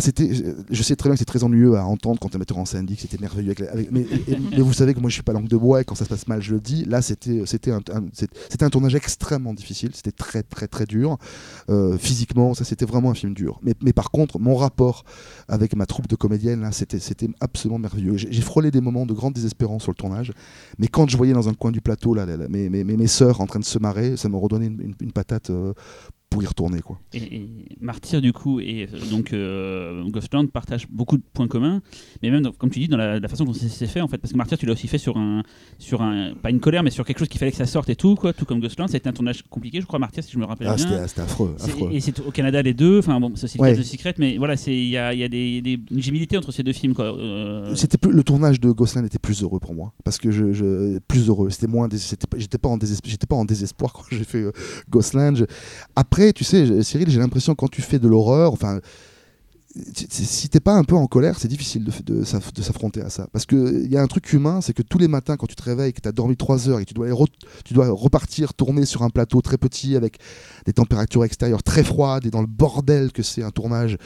c'était, 0.00 0.30
je 0.70 0.82
sais 0.82 0.96
très 0.96 1.08
bien 1.08 1.14
que 1.14 1.18
c'est 1.18 1.24
très 1.24 1.44
ennuyeux 1.44 1.76
à 1.76 1.84
entendre 1.84 2.18
quand 2.18 2.34
un 2.34 2.38
metteur 2.38 2.58
en 2.58 2.64
scène 2.64 2.86
dit 2.86 2.96
que 2.96 3.02
c'était 3.02 3.18
merveilleux. 3.18 3.54
Avec, 3.70 3.90
mais, 3.92 4.04
vous 4.58 4.72
savez 4.72 4.94
que 4.94 5.00
moi 5.00 5.10
je 5.10 5.14
suis 5.14 5.22
pas 5.22 5.32
langue 5.32 5.48
de 5.48 5.56
bois 5.56 5.82
et 5.82 5.84
quand 5.84 5.94
ça 5.94 6.04
se 6.04 6.08
passe 6.08 6.26
mal 6.26 6.42
je 6.42 6.54
le 6.54 6.60
dis. 6.60 6.84
Là 6.84 7.02
c'était, 7.02 7.44
c'était, 7.46 7.70
un, 7.70 7.80
c'était 8.12 8.64
un 8.64 8.70
tournage 8.70 8.94
extrêmement 8.94 9.54
difficile. 9.54 9.90
C'était 9.94 10.12
très 10.12 10.42
très 10.42 10.68
très 10.68 10.86
dur. 10.86 11.18
Euh, 11.68 11.98
physiquement, 11.98 12.54
ça 12.54 12.64
c'était 12.64 12.86
vraiment 12.86 13.10
un 13.10 13.14
film 13.14 13.34
dur. 13.34 13.60
Mais, 13.62 13.74
mais 13.82 13.92
par 13.92 14.10
contre, 14.10 14.38
mon 14.38 14.56
rapport 14.56 15.04
avec 15.48 15.76
ma 15.76 15.86
troupe 15.86 16.08
de 16.08 16.16
comédiennes, 16.16 16.62
là, 16.62 16.72
c'était, 16.72 16.98
c'était 16.98 17.28
absolument 17.40 17.78
merveilleux. 17.78 18.16
J'ai, 18.16 18.40
frôlé 18.40 18.70
des 18.70 18.80
moments 18.80 19.06
de 19.06 19.12
grande 19.12 19.34
désespérance 19.34 19.82
sur 19.82 19.92
le 19.92 19.96
tournage. 19.96 20.32
Mais 20.78 20.88
quand 20.88 21.08
je 21.08 21.16
voyais 21.16 21.32
dans 21.32 21.48
un 21.48 21.54
coin 21.54 21.70
du 21.70 21.80
plateau 21.80 22.14
là, 22.14 22.26
mes, 22.48 22.68
mes, 22.68 22.84
mes, 22.84 23.22
en 23.22 23.46
train 23.46 23.60
de 23.60 23.64
se 23.64 23.78
marrer, 23.78 24.16
ça 24.16 24.28
me 24.28 24.36
redonnait 24.36 24.66
une 25.00 25.12
patate 25.12 25.50
euh, 25.50 25.74
pour 26.32 26.42
y 26.42 26.46
retourner. 26.46 26.80
Quoi. 26.80 26.98
Et, 27.14 27.18
et 27.36 27.48
Martyr, 27.80 28.20
du 28.20 28.32
coup, 28.32 28.60
et 28.60 28.88
euh, 28.92 28.98
donc 29.10 29.32
euh, 29.32 30.04
Ghostland 30.10 30.50
partagent 30.50 30.86
beaucoup 30.90 31.16
de 31.16 31.22
points 31.32 31.48
communs, 31.48 31.80
mais 32.22 32.30
même, 32.30 32.42
dans- 32.42 32.52
comme 32.52 32.70
tu 32.70 32.78
dis, 32.80 32.88
dans 32.88 32.96
la, 32.96 33.18
la 33.20 33.28
façon 33.28 33.44
dont 33.44 33.52
c'est 33.52 33.86
fait, 33.86 34.00
en 34.00 34.08
fait, 34.08 34.18
parce 34.18 34.32
que 34.32 34.38
Martyr, 34.38 34.58
tu 34.58 34.66
l'as 34.66 34.72
aussi 34.72 34.88
fait 34.88 34.98
sur 34.98 35.16
un, 35.16 35.42
sur 35.78 36.02
un, 36.02 36.32
pas 36.34 36.50
une 36.50 36.60
colère, 36.60 36.82
mais 36.82 36.90
sur 36.90 37.04
quelque 37.04 37.18
chose 37.18 37.28
qu'il 37.28 37.38
fallait 37.38 37.50
que 37.52 37.56
ça 37.56 37.66
sorte 37.66 37.88
et 37.90 37.96
tout, 37.96 38.14
quoi, 38.14 38.32
tout 38.32 38.44
comme 38.44 38.60
Ghostland. 38.60 38.88
Ça 38.88 38.94
a 38.94 38.98
été 38.98 39.08
un 39.08 39.12
tournage 39.12 39.42
compliqué, 39.48 39.80
je 39.80 39.86
crois, 39.86 39.98
Martyr, 39.98 40.24
si 40.24 40.32
je 40.32 40.38
me 40.38 40.44
rappelle 40.44 40.68
Ah, 40.68 40.76
bien. 40.76 41.06
c'était, 41.06 41.20
affreux. 41.22 41.54
Et 41.92 42.00
c'est 42.00 42.18
au 42.20 42.30
Canada 42.30 42.62
les 42.62 42.74
deux, 42.74 42.98
enfin 42.98 43.18
bon, 43.20 43.32
c'est 43.36 43.54
le 43.56 43.60
Ouais. 43.62 43.72
cas 43.72 43.78
de 43.78 43.82
Secret, 43.82 44.14
mais 44.18 44.38
voilà, 44.38 44.56
c'est 44.56 44.74
il 44.74 44.88
y 44.88 44.96
a, 44.96 45.12
il 45.12 45.18
y 45.20 45.24
a 45.24 45.28
des, 45.28 45.60
des 45.60 45.78
une 45.90 46.02
gémilité 46.02 46.36
entre 46.36 46.52
ces 46.52 46.62
deux 46.62 46.72
films, 46.72 46.94
quoi. 46.94 47.16
euh, 47.16 47.74
C'était 47.74 47.98
plus, 47.98 48.10
le 48.12 48.22
tournage 48.24 48.60
de 48.60 48.70
Gosselin 48.70 49.04
était 49.04 49.18
plus 49.18 49.42
heureux 49.42 49.60
pour 49.60 49.74
moi 49.74 49.92
parce 50.04 50.18
que 50.18 50.30
je, 50.30 50.52
je- 50.52 50.98
plus 51.08 51.28
heureux 51.28 51.50
c'était 51.50 51.66
moins 51.66 51.88
c'était 51.90 52.26
pas- 52.26 52.38
j'étais 52.38 52.58
pas 52.58 52.68
en 52.68 52.76
désespoir 52.76 53.10
j'étais 53.10 53.26
pas 53.26 53.36
en 53.36 53.44
désespoir 53.44 53.92
quand 53.94 54.02
j'ai 54.10 54.24
fait 54.24 54.42
euh, 54.42 54.52
Je- 55.34 55.44
après 55.96 56.21
tu 56.32 56.44
sais 56.44 56.82
Cyril 56.82 57.10
j'ai 57.10 57.18
l'impression 57.18 57.54
quand 57.54 57.68
tu 57.68 57.82
fais 57.82 57.98
de 57.98 58.08
l'horreur 58.08 58.52
enfin 58.52 58.80
si- 59.94 60.48
t'es 60.48 60.60
pas 60.60 60.74
un 60.74 60.84
peu 60.84 60.94
en 60.94 61.06
colère, 61.06 61.38
c'est 61.38 61.48
difficile 61.48 61.84
de, 61.84 62.24
s'affronter 62.24 63.00
à 63.00 63.10
ça. 63.10 63.26
Parce 63.32 63.46
qu'il 63.46 63.90
y 63.90 63.96
a 63.96 64.02
un 64.02 64.06
truc 64.06 64.32
humain, 64.32 64.60
c'est 64.60 64.72
que 64.72 64.82
tous 64.82 64.98
les 64.98 65.08
matins, 65.08 65.36
quand 65.36 65.46
tu 65.46 65.54
te 65.54 65.62
réveilles, 65.62 65.92
que 65.92 66.00
tu 66.00 66.08
as 66.08 66.12
dormi 66.12 66.36
3 66.36 66.68
heures 66.68 66.80
et 66.80 66.84
que 66.84 66.92
tu 67.64 67.74
dois, 67.74 67.88
repartir 67.88 68.54
tourner 68.54 68.84
sur 68.84 69.02
un 69.02 69.10
plateau 69.10 69.40
très 69.40 69.58
petit 69.58 69.96
avec 69.96 70.18
des 70.66 70.72
températures 70.72 71.24
extérieures 71.24 71.62
très 71.62 71.84
froides 71.84 72.26
et 72.26 72.30
dans 72.30 72.40
le 72.40 72.46
bordel 72.46 73.12
que 73.12 73.22
c'est 73.22 73.42
un 73.42 73.50
tournage, 73.50 73.96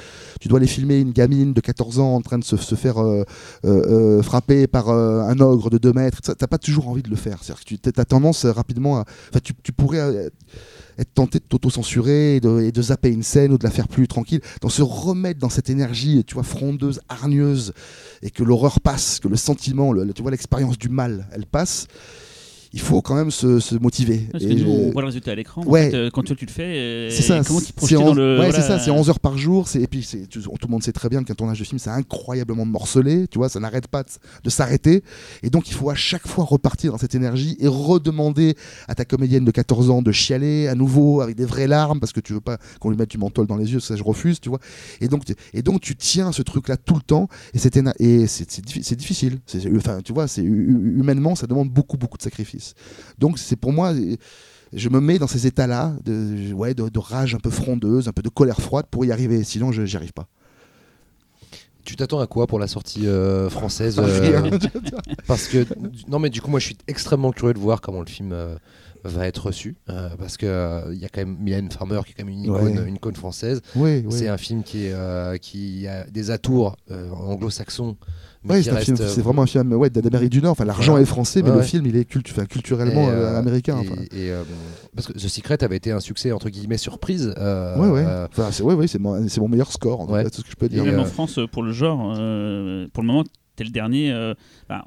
tu 0.40 0.48
dois 0.48 0.58
aller 0.58 0.66
filmer 0.66 1.00
une 1.00 1.12
gamine 1.12 1.52
de 1.52 1.60
14 1.60 1.98
ans 1.98 2.14
en 2.14 2.20
train 2.20 2.38
de 2.38 2.44
se, 2.44 2.56
faire 2.74 2.98
euh, 2.98 3.24
euh, 3.64 4.18
euh, 4.18 4.22
frapper 4.22 4.66
par 4.66 4.88
un 4.90 5.38
ogre 5.40 5.70
de 5.70 5.78
2 5.78 5.92
mètres. 5.92 6.20
T'as 6.20 6.46
pas 6.46 6.58
toujours 6.58 6.88
envie 6.88 7.02
de 7.02 7.10
le 7.10 7.16
faire. 7.16 7.40
Que 7.40 7.74
tu 7.74 8.00
as 8.00 8.04
tendance 8.04 8.44
rapidement 8.46 8.98
à. 8.98 9.04
Enfin, 9.30 9.40
tu 9.40 9.72
pourrais. 9.72 10.30
Être 10.98 11.12
tenté 11.14 11.38
de 11.38 11.44
t'auto-censurer 11.44 12.36
et 12.36 12.40
de, 12.40 12.82
zapper 12.82 13.10
une 13.10 13.22
scène 13.22 13.52
ou 13.52 13.58
de 13.58 13.64
la 13.64 13.70
faire 13.70 13.88
plus 13.88 14.08
tranquille, 14.08 14.40
donc 14.60 14.72
se 14.72 14.82
remettre 14.82 15.40
dans 15.40 15.48
cette 15.48 15.70
énergie, 15.70 16.24
tu 16.24 16.34
vois, 16.34 16.42
frondeuse, 16.42 17.00
hargneuse, 17.08 17.72
et 18.22 18.30
que 18.30 18.42
l'horreur 18.42 18.80
passe, 18.80 19.20
que 19.20 19.28
le 19.28 19.36
sentiment, 19.36 19.94
tu 20.12 20.22
vois, 20.22 20.30
l'expérience 20.30 20.78
du 20.78 20.88
mal, 20.88 21.26
elle 21.32 21.46
passe, 21.46 21.86
il 22.72 22.80
faut 22.80 23.00
quand 23.02 23.14
même 23.14 23.30
se, 23.30 23.60
se 23.60 23.74
motiver. 23.76 24.26
Parce 24.32 24.44
Et 24.44 24.48
que 24.48 24.54
nous, 24.54 24.70
on 24.70 24.90
voit 24.92 25.02
le 25.02 25.06
résultat 25.06 25.32
à 25.32 25.34
l'écran. 25.34 25.62
en 25.62 25.66
Ouais. 25.66 25.90
fait, 25.90 25.96
euh, 25.96 26.10
quand 26.12 26.22
tu, 26.22 26.34
tu 26.36 26.46
le 26.46 26.50
fais, 26.50 26.62
euh, 26.76 27.10
c'est 27.10 27.22
ça, 27.22 27.40
comment 27.46 27.60
tu 27.60 27.72
projettes 27.72 27.98
en- 27.98 28.06
dans 28.06 28.14
le. 28.14 28.38
ouais, 28.38 28.46
voilà, 28.46 28.52
c'est 28.52 28.66
ça, 28.66 28.78
c'est 28.78 28.90
11 28.90 29.08
heures 29.08 29.20
par 29.20 29.38
jour. 29.38 29.66
Et 29.74 29.86
puis, 29.86 30.06
tu- 30.28 30.40
tout 30.40 30.40
le 30.66 30.68
monde 30.70 30.82
sait 30.82 30.92
très 30.92 31.08
bien 31.08 31.22
qu'un 31.24 31.34
tournage 31.34 31.58
de 31.58 31.64
film, 31.64 31.78
c'est 31.78 31.90
incroyablement 31.90 32.64
morcelé. 32.66 33.26
Tu 33.28 33.38
vois, 33.38 33.48
ça 33.48 33.60
n'arrête 33.60 33.86
pas 33.88 34.02
de, 34.02 34.08
de 34.44 34.50
s'arrêter. 34.50 35.02
Et 35.42 35.50
donc, 35.50 35.68
il 35.68 35.74
faut 35.74 35.90
à 35.90 35.94
chaque 35.94 36.26
fois 36.26 36.44
repartir 36.44 36.92
dans 36.92 36.98
cette 36.98 37.14
énergie 37.14 37.56
et 37.60 37.68
redemander 37.68 38.56
à 38.88 38.94
ta 38.94 39.04
comédienne 39.04 39.44
de 39.44 39.50
14 39.50 39.90
ans 39.90 40.02
de 40.02 40.12
chialer 40.12 40.68
à 40.68 40.74
nouveau 40.74 41.20
avec 41.20 41.36
des 41.36 41.44
vraies 41.44 41.66
larmes 41.68 42.00
parce 42.00 42.12
que 42.12 42.20
tu 42.20 42.32
veux 42.32 42.40
pas 42.40 42.58
qu'on 42.80 42.90
lui 42.90 42.96
mette 42.96 43.10
du 43.10 43.18
menthol 43.18 43.46
dans 43.46 43.56
les 43.56 43.72
yeux. 43.72 43.80
Ça, 43.80 43.96
je 43.96 44.02
refuse, 44.02 44.40
tu 44.40 44.48
vois. 44.48 44.58
Et 45.00 45.08
donc, 45.08 45.24
tu- 45.24 45.34
et 45.54 45.62
donc 45.62 45.80
tu 45.80 45.96
tiens 45.96 46.32
ce 46.32 46.42
truc-là 46.42 46.76
tout 46.76 46.94
le 46.94 47.00
temps. 47.02 47.28
Et 47.54 47.58
c'est 47.58 48.96
difficile. 48.96 49.38
Enfin, 49.76 50.00
tu 50.04 50.12
vois, 50.12 50.26
humainement, 50.36 51.34
ça 51.34 51.46
demande 51.46 51.70
beaucoup, 51.70 51.96
beaucoup 51.96 52.16
de 52.18 52.22
sacrifices. 52.22 52.55
Donc, 53.18 53.38
c'est 53.38 53.56
pour 53.56 53.72
moi. 53.72 53.92
Je 54.72 54.88
me 54.88 55.00
mets 55.00 55.18
dans 55.18 55.28
ces 55.28 55.46
états-là 55.46 55.94
de, 56.04 56.52
ouais, 56.52 56.74
de, 56.74 56.88
de 56.88 56.98
rage 56.98 57.34
un 57.34 57.38
peu 57.38 57.50
frondeuse, 57.50 58.08
un 58.08 58.12
peu 58.12 58.22
de 58.22 58.28
colère 58.28 58.60
froide 58.60 58.86
pour 58.90 59.04
y 59.04 59.12
arriver. 59.12 59.44
Sinon, 59.44 59.70
je 59.72 59.82
n'y 59.82 59.94
arrive 59.96 60.12
pas. 60.12 60.26
Tu 61.84 61.94
t'attends 61.94 62.18
à 62.18 62.26
quoi 62.26 62.48
pour 62.48 62.58
la 62.58 62.66
sortie 62.66 63.06
euh, 63.06 63.48
française 63.48 64.00
Ah, 64.00 64.06
euh. 64.06 64.50
Parce 65.28 65.46
que 65.46 65.64
non 66.08 66.18
mais 66.18 66.30
du 66.30 66.40
coup 66.42 66.50
moi 66.50 66.58
je 66.58 66.66
suis 66.66 66.76
extrêmement 66.88 67.30
curieux 67.30 67.54
de 67.54 67.60
voir 67.60 67.80
comment 67.80 68.00
le 68.00 68.06
film 68.06 68.32
euh, 68.32 68.56
va 69.04 69.28
être 69.28 69.46
reçu 69.46 69.76
euh, 69.88 70.08
parce 70.18 70.36
que 70.36 70.46
euh, 70.46 70.92
il 70.92 70.98
y 70.98 71.04
a 71.04 71.08
quand 71.08 71.20
même 71.20 71.36
Mylène 71.38 71.70
Farmer 71.70 72.00
qui 72.04 72.10
est 72.10 72.14
quand 72.14 72.24
même 72.24 72.34
une 72.34 72.42
icône, 72.42 72.76
Ouais. 72.80 72.88
une 72.88 72.96
icône 72.96 73.14
française. 73.14 73.60
oui, 73.76 74.02
oui. 74.04 74.12
C'est 74.12 74.26
un 74.26 74.36
film 74.36 74.64
qui 74.64 74.86
est 74.86 74.92
euh, 74.94 75.36
qui 75.36 75.86
a 75.86 76.04
des 76.10 76.32
atours 76.32 76.74
anglo-saxons 76.90 77.96
Ouais, 78.48 78.62
c'est 78.62 78.70
un 78.70 78.74
reste 78.74 78.84
film- 78.86 78.96
euh, 79.00 79.08
c'est 79.08 79.20
vraiment 79.22 79.42
un 79.42 79.46
film 79.46 79.72
ouais, 79.74 79.90
d'Amérique 79.90 80.30
du 80.30 80.40
Nord. 80.42 80.52
Enfin, 80.52 80.64
l'argent 80.64 80.92
Voilà. 80.92 81.02
est 81.02 81.06
français, 81.06 81.42
mais 81.42 81.48
Ouais, 81.50 81.56
le 81.56 81.60
ouais. 81.62 81.66
film, 81.66 81.86
il 81.86 81.96
est 81.96 82.04
culturellement 82.04 83.08
et, 83.08 83.12
euh, 83.12 83.34
euh, 83.34 83.38
américain. 83.38 83.76
et- 83.82 83.88
enfin. 83.90 84.00
et, 84.12 84.30
euh, 84.30 84.42
parce 84.94 85.08
que 85.08 85.12
The 85.14 85.28
Secret 85.28 85.62
avait 85.64 85.76
été 85.76 85.90
un 85.92 86.00
succès 86.00 86.32
entre 86.32 86.48
guillemets 86.48 86.78
surprise. 86.78 87.34
euh, 87.38 87.76
ouais, 87.78 87.88
ouais. 87.88 88.06
Enfin, 88.30 88.48
c'est 88.52 88.62
ouais, 88.62 88.74
ouais, 88.74 88.86
c'est 88.86 88.98
mon, 88.98 89.28
c'est 89.28 89.40
mon 89.40 89.48
meilleur 89.48 89.72
score. 89.72 90.00
en 90.00 90.06
Ouais. 90.08 90.24
fait, 90.24 90.34
C'est 90.34 90.40
ce 90.40 90.44
que 90.44 90.50
je 90.50 90.56
peux 90.56 90.68
dire. 90.68 90.82
Et, 90.82 90.86
même 90.86 90.98
euh, 90.98 91.02
en 91.02 91.06
France, 91.06 91.38
pour 91.52 91.62
le 91.62 91.72
genre, 91.72 92.14
euh, 92.18 92.86
pour 92.92 93.02
le 93.02 93.06
moment, 93.08 93.24
t'es 93.56 93.64
le 93.64 93.70
dernier. 93.70 94.12
euh, 94.12 94.34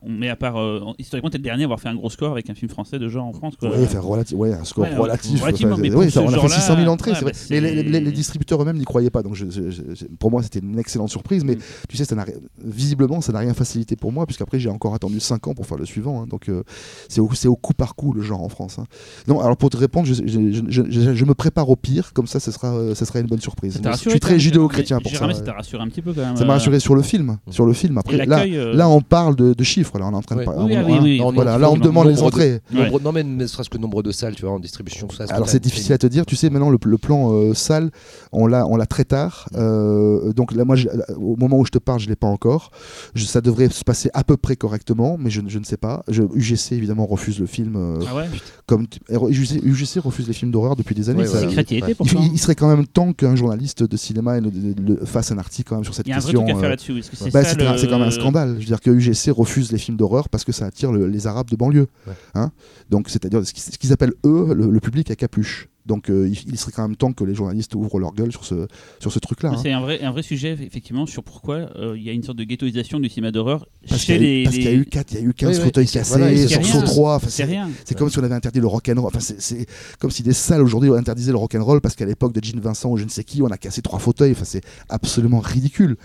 on 0.03 0.09
met 0.11 0.29
à 0.29 0.35
part. 0.35 0.57
euh, 0.59 0.81
historiquement, 0.99 1.29
t'es 1.29 1.37
le 1.37 1.43
dernier 1.43 1.63
à 1.63 1.65
avoir 1.65 1.79
fait 1.79 1.89
un 1.89 1.95
gros 1.95 2.09
score 2.09 2.31
avec 2.31 2.49
un 2.49 2.53
film 2.55 2.69
français 2.69 2.99
de 2.99 3.09
genre 3.09 3.25
en 3.25 3.33
France. 3.33 3.55
Quoi. 3.59 3.69
Ouais, 3.69 3.83
enfin, 3.83 3.99
relati- 3.99 4.35
ouais, 4.35 4.53
un 4.53 4.63
score 4.63 4.83
Ouais, 4.85 4.95
relatif. 4.95 5.41
relativement, 5.41 5.73
enfin, 5.73 5.81
mais 5.81 5.93
ouais, 5.93 6.09
ça, 6.09 6.21
on 6.21 6.27
a 6.27 6.29
fait 6.31 6.35
genre-là, 6.35 6.55
600 6.55 6.75
000 6.77 6.87
entrées, 6.89 7.11
c'est 7.15 7.21
vrai. 7.23 7.31
bah, 7.33 7.37
mais 7.49 7.61
les, 7.61 7.67
c'est- 7.69 7.83
les- 7.83 7.99
les 7.99 8.11
distributeurs 8.11 8.61
eux-mêmes 8.61 8.77
n'y 8.77 8.85
croyaient 8.85 9.09
pas. 9.09 9.23
Donc, 9.23 9.35
je- 9.35 9.49
je- 9.49 9.69
je- 9.71 10.05
pour 10.19 10.31
moi, 10.31 10.43
c'était 10.43 10.59
une 10.59 10.77
excellente 10.79 11.09
surprise. 11.09 11.43
Mais 11.43 11.55
Mm. 11.55 11.59
tu 11.89 11.97
sais, 11.97 12.05
ça 12.05 12.15
n'a 12.15 12.25
visiblement, 12.63 13.21
ça 13.21 13.31
n'a 13.33 13.39
rien 13.39 13.53
facilité 13.53 13.95
pour 13.95 14.11
moi, 14.11 14.25
puisqu'après, 14.25 14.59
j'ai 14.59 14.69
encore 14.69 14.93
attendu 14.93 15.19
5 15.19 15.47
ans 15.47 15.53
pour 15.53 15.65
faire 15.65 15.77
le 15.77 15.85
suivant. 15.85 16.21
hein. 16.21 16.27
donc, 16.29 16.49
euh, 16.49 16.63
c'est 17.07 17.21
au, 17.21 17.29
c'est 17.33 17.47
au 17.47 17.55
coup 17.55 17.73
par 17.73 17.95
coup 17.95 18.13
le 18.13 18.21
genre 18.21 18.41
en 18.43 18.49
France. 18.49 18.77
hein. 18.79 18.85
Non, 19.27 19.39
alors 19.41 19.57
pour 19.57 19.69
te 19.69 19.77
répondre, 19.77 20.07
je, 20.07 21.25
me 21.25 21.33
prépare 21.33 21.69
au 21.69 21.75
pire. 21.75 22.13
Comme 22.13 22.27
ça, 22.27 22.39
ce 22.39 22.51
sera, 22.51 22.73
euh, 22.75 22.95
ça 22.95 23.05
sera 23.05 23.19
une 23.19 23.27
bonne 23.27 23.39
surprise. 23.41 23.79
Ça 23.83 23.91
Je 23.91 24.09
suis 24.09 24.19
très 24.19 24.39
judéo-chrétien 24.39 24.99
pour 24.99 25.11
ça. 25.11 25.17
Ça. 25.19 25.33
Ça 25.33 26.45
m'a 26.45 26.51
euh, 26.51 26.53
rassuré 26.53 26.79
sur 26.79 26.95
le 26.95 27.01
film. 27.01 27.37
Sur 27.49 27.65
le 27.65 27.73
film. 27.73 27.97
Après, 27.97 28.25
là, 28.25 28.45
euh, 28.59 28.73
là, 28.75 28.87
on 28.89 29.01
parle 29.01 29.35
de, 29.35 29.53
de 29.53 29.63
chiffres. 29.63 29.97
Là, 29.99 30.05
on 30.07 30.11
est 30.11 30.15
en 30.15 30.21
train 30.21 30.35
de 30.35 30.41
Oui, 30.41 30.47
ah 30.49 30.63
oui, 30.65 30.75
hein, 30.75 30.99
oui, 31.01 31.19
non, 31.19 31.31
Voilà, 31.31 31.57
là, 31.57 31.69
on 31.71 31.77
demande 31.77 32.07
les 32.07 32.13
nombre 32.15 32.23
de- 32.31 32.35
entrées. 32.35 32.61
nombre- 32.71 32.99
non 33.01 33.11
mais 33.11 33.23
ne 33.23 33.47
serait-ce 33.47 33.69
que 33.69 33.77
nombre 33.77 34.03
de 34.03 34.11
salles, 34.11 34.35
tu 34.35 34.43
vois, 34.45 34.51
en 34.53 34.59
distribution, 34.59 35.07
tout 35.07 35.15
ça. 35.15 35.25
Alors 35.29 35.49
c'est 35.49 35.61
difficile 35.61 35.93
à 35.93 35.97
te 35.97 36.07
dire, 36.07 36.25
tu 36.25 36.35
sais 36.35 36.49
maintenant 36.49 36.69
le, 36.69 36.77
le 36.83 36.97
plan 36.97 37.31
euh, 37.33 37.53
salle, 37.53 37.91
on 38.31 38.45
l'a 38.47 38.65
on 38.67 38.75
l'a 38.77 38.85
très 38.85 39.05
tard, 39.05 39.47
Euh, 39.55 40.33
donc 40.33 40.53
là 40.53 40.65
moi 40.65 40.75
je- 40.75 40.87
au 41.17 41.35
moment 41.35 41.57
où 41.59 41.65
je 41.65 41.71
te 41.71 41.77
parle 41.77 41.99
je 41.99 42.07
l'ai 42.09 42.15
pas 42.15 42.27
encore, 42.27 42.71
Je- 43.15 43.25
ça 43.25 43.41
devrait 43.41 43.69
se 43.69 43.83
passer 43.83 44.09
à 44.13 44.23
peu 44.23 44.37
près 44.37 44.55
correctement, 44.55 45.17
mais 45.19 45.29
je, 45.29 45.41
ne- 45.41 45.49
je 45.49 45.59
ne 45.59 45.63
sais 45.63 45.77
pas. 45.77 46.03
Je, 46.07 46.23
UGC 46.35 46.73
évidemment 46.75 47.05
refuse 47.05 47.39
le 47.39 47.45
film, 47.45 47.75
euh, 47.75 47.99
Ah 48.09 48.15
ouais 48.15 48.25
comme 48.65 48.85
UGC, 49.29 49.61
UGC 49.63 49.99
refuse 49.99 50.27
les 50.27 50.33
films 50.33 50.51
d'horreur 50.51 50.75
depuis 50.75 50.93
des 50.93 51.09
années. 51.09 51.21
Ouais, 51.21 51.27
ça- 51.27 51.41
ouais. 51.41 51.49
Secret 51.49 51.65
y 51.71 51.81
ouais. 51.81 51.91
était 51.91 52.03
il, 52.33 52.37
serait 52.39 52.55
quand 52.55 52.67
même 52.67 52.85
temps 52.85 53.13
qu'un 53.13 53.35
journaliste 53.35 53.83
de 53.83 53.97
cinéma 53.97 54.37
ait- 54.37 54.41
le- 54.41 54.51
le- 54.79 55.05
fasse 55.05 55.31
un 55.31 55.37
article 55.39 55.69
quand 55.69 55.75
même 55.75 55.83
sur 55.83 55.93
cette 55.95 56.05
Il 56.05 56.11
y 56.11 56.13
a 56.13 56.17
un 56.17 56.19
vrai 56.19 56.31
question. 56.33 56.45
truc 56.45 56.55
à 56.55 56.59
faire 56.59 56.65
euh, 56.67 56.69
là-dessus. 56.69 56.93
bah, 57.33 57.43
c'est 57.43 57.87
quand 57.87 57.97
même 57.99 58.07
un 58.07 58.11
scandale. 58.11 58.48
Je 58.55 58.59
veux 58.59 58.65
dire 58.65 58.81
que 58.81 58.89
UGC 58.91 59.31
refuse 59.31 59.71
les 59.71 59.77
films 59.77 59.97
d'horreur 59.97 60.29
parce 60.29 60.43
que 60.43 60.51
ça 60.51 60.65
attire 60.65 60.91
le- 60.91 61.07
les 61.07 61.27
Arabes 61.27 61.49
de 61.49 61.55
banlieue. 61.55 61.87
Ouais. 62.07 62.13
Hein 62.35 62.51
Donc, 62.89 63.09
c'est-à-dire 63.09 63.45
ce 63.45 63.53
qu'ils 63.53 63.93
appellent 63.93 64.13
eux 64.25 64.53
le, 64.53 64.69
le 64.69 64.79
public 64.79 65.09
à 65.11 65.15
capuche. 65.15 65.67
Donc, 65.85 66.11
euh, 66.11 66.27
il, 66.27 66.37
il 66.51 66.59
serait 66.59 66.71
quand 66.71 66.83
même 66.87 66.95
temps 66.97 67.13
que 67.13 67.23
les 67.23 67.33
journalistes 67.33 67.73
ouvrent 67.73 67.97
leur 67.99 68.13
gueule 68.13 68.31
sur 68.31 68.45
ce, 68.45 68.67
sur 68.99 69.11
ce 69.11 69.17
truc-là. 69.17 69.51
hein. 69.53 69.59
C'est 69.63 69.71
un 69.71 69.81
vrai, 69.81 70.01
un 70.03 70.11
vrai 70.11 70.21
sujet, 70.21 70.51
effectivement, 70.61 71.07
sur 71.07 71.23
pourquoi 71.23 71.55
euh, 71.77 71.95
il 71.97 72.03
y 72.03 72.09
a 72.09 72.13
une 72.13 72.21
sorte 72.21 72.37
de 72.37 72.43
ghettoisation 72.43 72.99
du 72.99 73.09
cinéma 73.09 73.31
d'horreur 73.31 73.65
Parce 73.87 74.03
qu'il 74.03 74.13
chez 74.13 74.13
y, 74.13 74.17
a 74.17 74.19
eu- 74.19 74.23
les. 74.39 74.43
parce 74.43 74.55
qu'il 74.55 74.65
y 74.65 74.67
a 74.67 74.73
eu 74.73 74.85
quatre- 74.85 75.11
il 75.13 75.19
y 75.19 75.23
a 75.23 75.25
eu 75.25 75.33
15 75.33 75.49
Oui, 75.49 75.55
oui. 75.57 75.63
fauteuils 75.63 75.87
C'est- 75.87 75.99
cassés, 75.99 76.17
voilà, 76.19 76.35
c'est 76.37 76.47
sur 76.47 76.61
rien. 76.61 76.71
103. 76.81 77.15
Enfin, 77.15 77.27
C'est 77.27 77.37
c'est 77.37 77.43
rien. 77.45 77.69
c'est 77.85 77.97
comme 77.97 78.09
si 78.11 78.19
on 78.19 78.23
avait 78.23 78.35
interdit 78.35 78.59
le 78.59 78.67
rock'n'roll. 78.67 79.07
Enfin, 79.07 79.19
c'est- 79.19 79.41
c'est 79.41 79.65
comme 79.97 80.11
si 80.11 80.21
des 80.21 80.33
salles 80.33 80.61
aujourd'hui 80.61 80.91
interdisaient 80.93 81.31
le 81.31 81.37
rock'n'roll 81.39 81.81
parce 81.81 81.95
qu'à 81.95 82.05
l'époque 82.05 82.33
de 82.33 82.43
Gene 82.43 82.59
Vincent 82.59 82.91
ou 82.91 82.97
je 82.97 83.05
ne 83.05 83.09
sais 83.09 83.23
qui, 83.23 83.41
on 83.41 83.47
a 83.47 83.57
cassé 83.57 83.81
trois 83.81 83.97
fauteuils. 83.97 84.33
Enfin, 84.33 84.45
c'est 84.45 84.61
absolument 84.89 85.39
ridicule. 85.39 85.97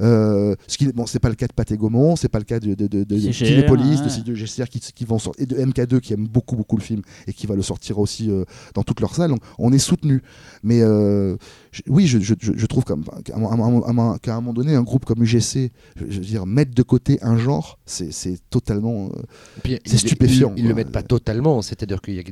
Euh, 0.00 0.54
ce 0.66 0.78
qui, 0.78 0.86
bon, 0.92 1.06
c'est 1.06 1.18
pas 1.18 1.28
le 1.28 1.34
cas 1.34 1.46
de 1.46 1.52
Pathé 1.52 1.76
Gaumont, 1.76 2.16
c'est 2.16 2.28
pas 2.28 2.38
le 2.38 2.44
cas 2.44 2.58
de, 2.60 2.74
de, 2.74 2.86
de, 2.86 3.04
de, 3.04 3.16
GCR 4.34 4.68
qui, 4.68 4.80
qui 4.80 5.04
vont 5.04 5.18
sortir, 5.18 5.42
et 5.42 5.46
de 5.46 5.56
MK2 5.56 6.00
qui 6.00 6.12
aime 6.14 6.26
beaucoup 6.26 6.56
beaucoup 6.56 6.76
le 6.76 6.82
film 6.82 7.02
et 7.26 7.32
qui 7.32 7.46
va 7.46 7.54
le 7.54 7.62
sortir 7.62 7.98
aussi 7.98 8.30
euh, 8.30 8.44
dans 8.74 8.82
toutes 8.82 9.00
leurs 9.00 9.14
salles. 9.14 9.30
Donc, 9.30 9.40
on 9.58 9.72
est 9.72 9.78
soutenu. 9.78 10.22
Mais 10.62 10.80
euh, 10.82 11.36
je- 11.72 11.82
oui, 11.88 12.06
je, 12.06 12.18
je, 12.18 12.34
je 12.40 12.66
trouve 12.66 12.84
comme- 12.84 13.04
qu'à 13.24 13.36
un, 13.36 13.38
moment- 13.38 13.86
un 13.86 14.18
un 14.30 14.52
donné, 14.52 14.74
un 14.74 14.82
groupe 14.82 15.04
comme 15.04 15.22
UGC, 15.22 15.70
je, 15.96 16.04
je 16.08 16.18
veux 16.18 16.24
dire, 16.24 16.46
mettre 16.46 16.74
de 16.74 16.82
côté 16.82 17.18
un 17.22 17.36
genre, 17.36 17.78
c'est 17.86 18.12
c'est 18.12 18.38
totalement. 18.50 19.06
euh, 19.14 19.22
C'est 19.84 19.98
stupéfiant, 19.98 20.52
Ils, 20.56 20.64
ils 20.64 20.68
le 20.68 20.74
mettent 20.74 20.92
pas 20.92 21.02
totalement, 21.02 21.62
c'est-à-dire 21.62 22.00
qu'il 22.00 22.14
y 22.14 22.18
a, 22.18 22.22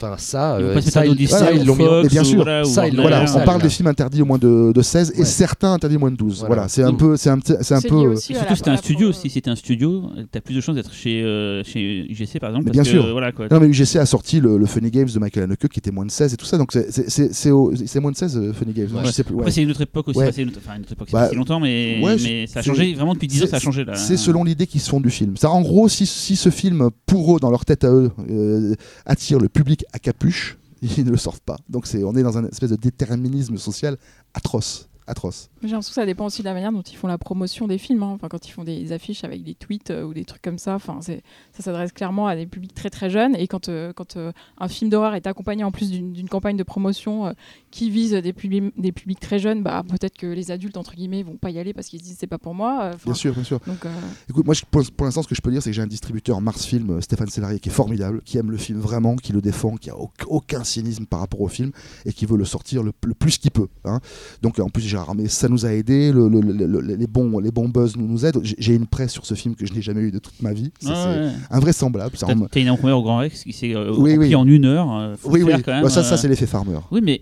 enfin 0.00 0.16
ça, 0.18 0.58
Ils 0.60 1.28
ça, 1.28 1.52
ils- 1.52 1.66
l'ont 1.66 1.74
mis. 2.02 2.08
Bien 2.08 2.24
sûr, 2.24 2.44
ça, 2.64 2.86
ils. 2.88 2.96
Voilà, 2.96 3.24
on 3.34 3.44
parle 3.44 3.62
des 3.62 3.68
films 3.68 3.88
interdits 3.88 4.22
au 4.22 4.26
moins 4.26 4.38
de, 4.38 4.72
de 4.72 4.82
16 4.82 5.12
et 5.16 5.24
certains 5.24 5.72
interdits 5.72 5.96
au 5.96 6.00
moins 6.00 6.10
de 6.10 6.16
12. 6.16 6.38
Voilà. 6.40 6.54
Voilà, 6.54 6.68
c'est 6.68 6.82
un 6.82 6.90
Donc, 6.90 6.98
peu, 7.10 7.16
c'est 7.16 7.30
un, 7.30 7.38
c'est 7.60 7.74
un 7.74 7.80
peu. 7.80 7.94
euh, 7.94 8.16
surtout, 8.16 8.54
t'es 8.62 8.70
un 8.70 8.76
studio, 8.76 9.10
pro- 9.10 9.18
si 9.20 9.30
c'était 9.30 9.50
un 9.50 9.56
studio, 9.56 10.10
t'as 10.30 10.40
plus 10.40 10.54
de 10.54 10.60
chances 10.60 10.74
d'être 10.76 10.92
chez, 10.92 11.22
euh, 11.22 11.62
chez 11.64 12.06
UGC 12.10 12.38
par 12.40 12.50
exemple. 12.50 12.66
Mais 12.66 12.72
parce 12.72 12.88
bien 12.88 13.00
que, 13.00 13.02
sûr. 13.04 13.10
Voilà, 13.12 13.32
quoi. 13.32 13.46
Non 13.50 13.60
mais 13.60 13.68
UGC 13.68 13.96
a 13.96 14.06
sorti 14.06 14.40
le, 14.40 14.58
le 14.58 14.66
Funny 14.66 14.90
Games 14.90 15.08
de 15.08 15.18
Michael 15.18 15.44
Haneke 15.44 15.68
qui 15.68 15.78
était 15.78 15.90
moins 15.90 16.06
de 16.06 16.10
16 16.10 16.34
et 16.34 16.36
tout 16.36 16.44
ça 16.46 16.58
donc 16.58 16.72
c'est- 16.72 18.00
moins 18.00 18.10
de 18.12 18.16
16 18.16 18.36
euh, 18.36 18.52
Funny 18.52 18.72
Games 18.72 18.88
Ouais. 18.94 19.50
c'est 19.50 19.62
une 19.62 19.70
autre 19.70 19.80
époque 19.82 20.08
aussi. 20.08 20.18
Ouais. 20.18 20.24
Enfin, 20.26 20.32
c'est 20.34 20.42
une 20.42 20.48
autre, 20.48 20.60
enfin, 20.64 20.76
une 20.76 20.82
autre 20.82 20.92
époque, 20.92 21.08
c'est 21.10 21.14
Bah, 21.14 21.24
pas 21.24 21.30
si 21.30 21.34
longtemps, 21.36 21.60
mais, 21.60 22.00
ouais, 22.02 22.16
mais 22.22 22.46
ça 22.46 22.60
a 22.60 22.62
changé. 22.62 22.94
Vraiment, 22.94 23.14
depuis 23.14 23.28
10 23.28 23.42
ans, 23.42 23.44
c'est- 23.46 23.50
ça 23.50 23.56
a 23.56 23.60
changé. 23.60 23.84
Là. 23.84 23.94
C'est 23.96 24.16
selon 24.16 24.44
l'idée 24.44 24.66
qu'ils 24.66 24.80
se 24.80 24.88
font 24.90 25.00
du 25.00 25.10
film. 25.10 25.36
Ça, 25.36 25.50
en 25.50 25.60
gros, 25.62 25.88
si, 25.88 26.06
si 26.06 26.36
ce 26.36 26.50
film, 26.50 26.90
pour 27.06 27.36
eux, 27.36 27.40
dans 27.40 27.50
leur 27.50 27.64
tête 27.64 27.84
à 27.84 27.90
eux, 27.90 28.10
euh, 28.30 28.74
attire 29.06 29.38
le 29.38 29.48
public 29.48 29.84
à 29.92 29.98
capuche, 29.98 30.58
ils 30.96 31.04
ne 31.04 31.10
le 31.10 31.16
sortent 31.16 31.42
pas. 31.42 31.56
Donc 31.68 31.86
c'est, 31.86 32.04
on 32.04 32.14
est 32.16 32.22
dans 32.22 32.38
un 32.38 32.44
espèce 32.46 32.70
de 32.70 32.76
déterminisme 32.76 33.56
social 33.56 33.96
atroce. 34.34 34.87
Atroce. 35.08 35.48
J'ai 35.62 35.68
l'impression 35.70 35.90
que 35.90 35.94
ça 35.94 36.06
dépend 36.06 36.26
aussi 36.26 36.42
de 36.42 36.46
la 36.46 36.54
manière 36.54 36.70
dont 36.70 36.82
ils 36.82 36.96
font 36.96 37.08
la 37.08 37.18
promotion 37.18 37.66
des 37.66 37.78
films. 37.78 38.02
hein. 38.02 38.12
Enfin, 38.14 38.28
quand 38.28 38.46
ils 38.46 38.50
font 38.52 38.62
des 38.64 38.92
affiches 38.92 39.24
avec 39.24 39.42
des 39.42 39.54
tweets 39.54 39.90
euh, 39.90 40.04
ou 40.04 40.14
des 40.14 40.24
trucs 40.24 40.42
comme 40.42 40.58
ça, 40.58 40.74
enfin, 40.74 41.00
ça 41.00 41.12
s'adresse 41.58 41.92
clairement 41.92 42.26
à 42.26 42.36
des 42.36 42.46
publics 42.46 42.74
très 42.74 42.90
très 42.90 43.10
jeunes. 43.10 43.34
Et 43.36 43.46
quand, 43.48 43.68
euh, 43.68 43.92
quand 43.92 44.16
euh, 44.16 44.32
un 44.58 44.68
film 44.68 44.90
d'horreur 44.90 45.14
est 45.14 45.26
accompagné 45.26 45.64
en 45.64 45.70
plus 45.72 45.90
d'une 45.90 46.28
campagne 46.28 46.56
de 46.56 46.62
promotion 46.62 47.34
qui 47.70 47.90
vise 47.90 48.12
des, 48.12 48.32
publi- 48.32 48.72
des 48.76 48.92
publics 48.92 49.20
très 49.20 49.38
jeunes, 49.38 49.62
bah, 49.62 49.82
peut-être 49.88 50.16
que 50.16 50.26
les 50.26 50.50
adultes, 50.50 50.76
entre 50.76 50.94
guillemets, 50.94 51.22
vont 51.22 51.36
pas 51.36 51.50
y 51.50 51.58
aller 51.58 51.72
parce 51.72 51.88
qu'ils 51.88 52.00
se 52.00 52.04
disent 52.04 52.16
c'est 52.20 52.26
pas 52.26 52.38
pour 52.38 52.54
moi. 52.54 52.90
Bien 53.04 53.14
sûr, 53.14 53.32
bien 53.34 53.44
sûr. 53.44 53.60
Donc, 53.66 53.84
Écoute, 54.28 54.44
moi, 54.44 54.54
je- 54.54 54.64
pour, 54.70 54.82
pour 54.96 55.06
l'instant, 55.06 55.22
ce 55.22 55.28
que 55.28 55.34
je 55.34 55.40
peux 55.40 55.50
dire, 55.50 55.62
c'est 55.62 55.70
que 55.70 55.74
j'ai 55.76 55.82
un 55.82 55.86
distributeur 55.86 56.40
Mars 56.40 56.64
Film, 56.64 57.00
Stéphane 57.00 57.28
Sellarié, 57.28 57.58
qui 57.60 57.68
est 57.70 57.72
formidable, 57.72 58.22
qui 58.24 58.38
aime 58.38 58.50
le 58.50 58.56
film 58.58 58.78
vraiment, 58.78 59.16
qui 59.16 59.32
le 59.32 59.40
défend, 59.40 59.76
qui 59.76 59.90
a 59.90 59.96
au- 59.96 60.10
aucun 60.26 60.64
cynisme 60.64 61.06
par 61.06 61.20
rapport 61.20 61.40
au 61.40 61.48
film 61.48 61.70
et 62.04 62.12
qui 62.12 62.26
veut 62.26 62.36
le 62.36 62.44
sortir 62.44 62.82
le, 62.82 62.92
le 63.06 63.14
plus 63.14 63.38
qu'il 63.38 63.50
peut. 63.50 63.68
hein. 63.84 64.00
Donc, 64.42 64.58
en 64.58 64.68
plus, 64.68 64.86
Gérard 64.98 65.10
Armé, 65.10 65.28
ça 65.28 65.48
nous 65.48 65.64
a 65.66 65.72
aidé, 65.72 66.12
le- 66.12 66.28
le- 66.28 66.40
le- 66.40 66.66
le- 66.66 66.80
les, 66.96 67.06
bons, 67.06 67.38
les 67.38 67.50
bons 67.50 67.68
buzz 67.68 67.96
nous, 67.96 68.06
nous 68.06 68.26
aident. 68.26 68.40
J'ai 68.42 68.74
une 68.74 68.86
presse 68.86 69.12
sur 69.12 69.24
ce 69.26 69.34
film 69.34 69.54
que 69.54 69.64
je 69.66 69.72
n'ai 69.72 69.82
jamais 69.82 70.00
eu 70.02 70.10
de 70.10 70.18
toute 70.18 70.40
ma 70.42 70.52
vie. 70.52 70.64
Ouais, 70.64 70.70
c'est 70.82 70.90
ouais. 70.92 71.30
invraisemblable. 71.50 72.16
T'as 72.18 72.60
une 72.60 72.68
avant-première 72.68 72.98
au 72.98 73.02
Grand 73.02 73.18
Rex 73.18 73.44
qui 73.44 73.52
s'est 73.52 73.74
euh, 73.74 73.92
Oui, 73.96 74.34
en 74.34 74.46
une 74.46 74.64
heure. 74.64 74.92
euh, 74.96 75.14
faut 75.16 75.30
Oui, 75.30 75.42
oui, 75.42 75.52
quand 75.64 75.72
même, 75.72 75.88
ça, 75.88 76.02
ça 76.02 76.14
euh. 76.14 76.16
c'est 76.16 76.28
l'effet 76.28 76.46
farmer. 76.46 76.78
Oui, 76.90 77.00
mais 77.02 77.20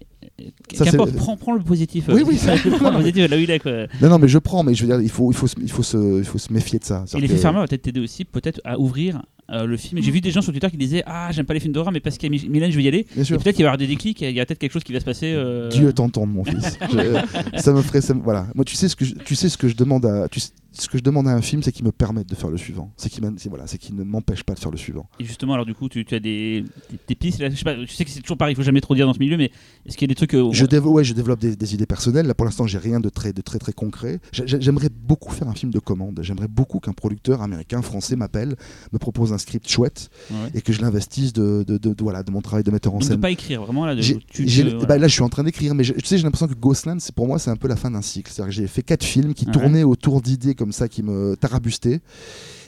qu'importe, 0.68 1.10
c'est- 1.10 1.16
prends, 1.16 1.36
prends 1.36 1.52
le 1.54 1.60
positif. 1.62 2.04
Oui, 2.08 2.22
oui, 2.26 2.38
prends 2.78 2.90
le 2.90 2.96
positif 2.98 3.28
là 3.30 3.36
où 3.36 3.40
il 3.40 3.50
est. 3.50 3.58
Quoi. 3.58 3.86
Non, 4.02 4.08
non, 4.10 4.18
mais 4.18 4.28
je 4.28 4.38
prends, 4.38 4.62
mais 4.62 4.74
je 4.74 4.84
veux 4.84 4.88
dire, 4.92 5.00
il 5.00 5.10
faut, 5.10 5.30
il 5.30 5.34
faut, 5.36 5.46
se- 5.46 5.54
il 5.60 5.70
faut, 5.70 5.82
se, 5.82 6.18
il 6.18 6.24
faut 6.24 6.38
se 6.38 6.52
méfier 6.52 6.78
de 6.78 6.84
ça. 6.84 7.04
Et 7.16 7.20
l'effet 7.20 7.34
que- 7.34 7.40
Farmer 7.40 7.60
va 7.60 7.66
peut-être 7.66 7.82
t'aider 7.82 8.00
aussi, 8.00 8.24
peut-être 8.24 8.60
à 8.64 8.78
ouvrir 8.78 9.22
euh, 9.50 9.64
le 9.64 9.76
film. 9.76 10.02
J'ai 10.02 10.10
vu 10.10 10.20
des 10.20 10.32
gens 10.32 10.42
sur 10.42 10.52
Twitter 10.52 10.68
qui 10.70 10.76
disaient 10.76 11.04
Ah, 11.06 11.28
j'aime 11.32 11.46
pas 11.46 11.54
les 11.54 11.60
films 11.60 11.72
d'horreur, 11.72 11.92
mais 11.92 12.00
parce 12.00 12.18
qu'il 12.18 12.34
y 12.34 12.38
a 12.46 12.48
Mylène, 12.48 12.70
je 12.72 12.76
vais 12.76 12.82
y 12.82 12.88
aller. 12.88 13.06
Bien 13.14 13.22
Et 13.22 13.24
sûr. 13.24 13.38
peut-être 13.40 13.54
qu'il 13.54 13.64
va 13.64 13.68
y 13.68 13.70
avoir 13.70 13.78
des 13.78 13.86
déclics, 13.86 14.20
il 14.20 14.30
y 14.32 14.40
a 14.40 14.44
peut-être 14.46 14.58
quelque 14.58 14.72
chose 14.72 14.82
qui 14.84 14.92
va 14.92 14.98
se 15.00 15.04
passer. 15.04 15.32
euh, 15.34 15.68
Dieu 15.68 15.92
t'entende, 15.92 16.32
mon 16.32 16.42
fils. 16.44 16.76
Je- 16.90 17.58
ça 17.60 17.72
me 17.72 17.80
ferait, 17.82 18.00
ça 18.00 18.14
me- 18.14 18.22
voilà. 18.22 18.48
Moi, 18.56 18.64
tu 18.64 18.74
sais 18.74 18.88
ce 18.88 18.96
que 18.96 19.04
je, 19.04 19.14
tu 19.14 19.36
sais 19.36 19.48
ce 19.48 19.56
que 19.56 19.68
je 19.68 19.76
demande 19.76 20.04
à, 20.04 20.28
tu 20.28 20.40
ce 20.78 20.88
que 20.88 20.98
je 20.98 21.02
demande 21.02 21.26
à 21.28 21.32
un 21.32 21.42
film, 21.42 21.62
c'est 21.62 21.72
qu'il 21.72 21.84
me 21.84 21.92
permette 21.92 22.28
de 22.28 22.34
faire 22.34 22.50
le 22.50 22.56
suivant. 22.56 22.92
C'est 22.96 23.08
qu'il, 23.08 23.24
voilà, 23.48 23.64
qu'il 23.66 23.94
ne 23.96 24.04
m'empêche 24.04 24.42
pas 24.42 24.54
de 24.54 24.58
faire 24.58 24.70
le 24.70 24.76
suivant. 24.76 25.08
Et 25.20 25.24
justement, 25.24 25.54
alors 25.54 25.66
du 25.66 25.74
coup, 25.74 25.88
tu, 25.88 26.04
tu 26.04 26.14
as 26.14 26.20
des, 26.20 26.62
des, 26.90 26.98
des 27.08 27.14
pistes. 27.14 27.40
Là, 27.40 27.50
je, 27.50 27.56
sais 27.56 27.64
pas, 27.64 27.76
je 27.84 27.90
sais 27.92 28.04
que 28.04 28.10
c'est 28.10 28.20
toujours 28.20 28.36
pareil, 28.36 28.52
il 28.54 28.56
faut 28.56 28.62
jamais 28.62 28.80
trop 28.80 28.94
dire 28.94 29.06
dans 29.06 29.14
ce 29.14 29.18
milieu, 29.18 29.36
mais 29.36 29.50
est-ce 29.86 29.96
qu'il 29.96 30.06
y 30.06 30.10
a 30.10 30.12
des 30.12 30.14
trucs. 30.14 30.34
euh, 30.34 30.50
Je, 30.52 30.64
dévo- 30.66 30.90
ouais, 30.90 31.04
je 31.04 31.14
développe 31.14 31.40
des, 31.40 31.56
des 31.56 31.74
idées 31.74 31.86
personnelles. 31.86 32.26
Là, 32.26 32.34
pour 32.34 32.44
l'instant, 32.44 32.66
j'ai 32.66 32.78
rien 32.78 33.00
de 33.00 33.08
très, 33.08 33.32
de 33.32 33.40
très, 33.42 33.58
très 33.58 33.72
concret. 33.72 34.20
J'ai- 34.32 34.46
j'ai- 34.46 34.60
J'aimerais 34.60 34.88
beaucoup 34.90 35.32
faire 35.32 35.48
un 35.48 35.54
film 35.54 35.70
de 35.72 35.78
commande. 35.78 36.18
J'aimerais 36.22 36.48
beaucoup 36.48 36.80
qu'un 36.80 36.92
producteur 36.92 37.42
américain, 37.42 37.82
français 37.82 38.16
m'appelle, 38.16 38.56
me 38.92 38.98
propose 38.98 39.32
un 39.32 39.38
script 39.38 39.68
chouette 39.68 40.10
ouais. 40.30 40.50
et 40.54 40.62
que 40.62 40.72
je 40.72 40.80
l'investisse 40.80 41.32
de, 41.32 41.64
de, 41.66 41.94
voilà, 42.00 42.22
de 42.22 42.30
mon 42.30 42.40
travail 42.40 42.64
de 42.64 42.70
metteur 42.70 42.92
en 42.92 42.96
Donc 42.96 43.02
de 43.04 43.08
scène. 43.12 43.20
pas 43.20 43.30
écrire, 43.30 43.62
vraiment 43.62 43.86
là. 43.86 43.94
De, 43.94 44.00
tu- 44.02 44.16
bah, 44.64 44.70
voilà. 44.78 44.98
là, 44.98 45.08
je 45.08 45.12
suis 45.12 45.22
en 45.22 45.28
train 45.28 45.44
d'écrire, 45.44 45.74
mais 45.74 45.84
tu 45.84 45.92
sais, 46.04 46.16
j'ai 46.18 46.24
l'impression 46.24 46.48
que 46.48 46.54
Ghostland, 46.54 46.98
pour 47.14 47.26
moi, 47.26 47.38
c'est 47.38 47.50
un 47.50 47.56
peu 47.56 47.68
la 47.68 47.76
fin 47.76 47.90
d'un 47.90 48.02
cycle. 48.02 48.30
C'est-à-dire 48.32 48.50
que 48.50 48.60
j'ai 48.60 48.66
fait 48.66 48.82
quatre 48.82 49.04
films 49.04 49.34
qui 49.34 49.46
Ouais. 49.46 49.52
tournaient 49.52 49.84
autour 49.84 50.20
d'idées 50.22 50.54
comme 50.54 50.65
ça, 50.72 50.88
qui 50.88 51.02
me 51.02 51.36
tarabustaient, 51.36 52.00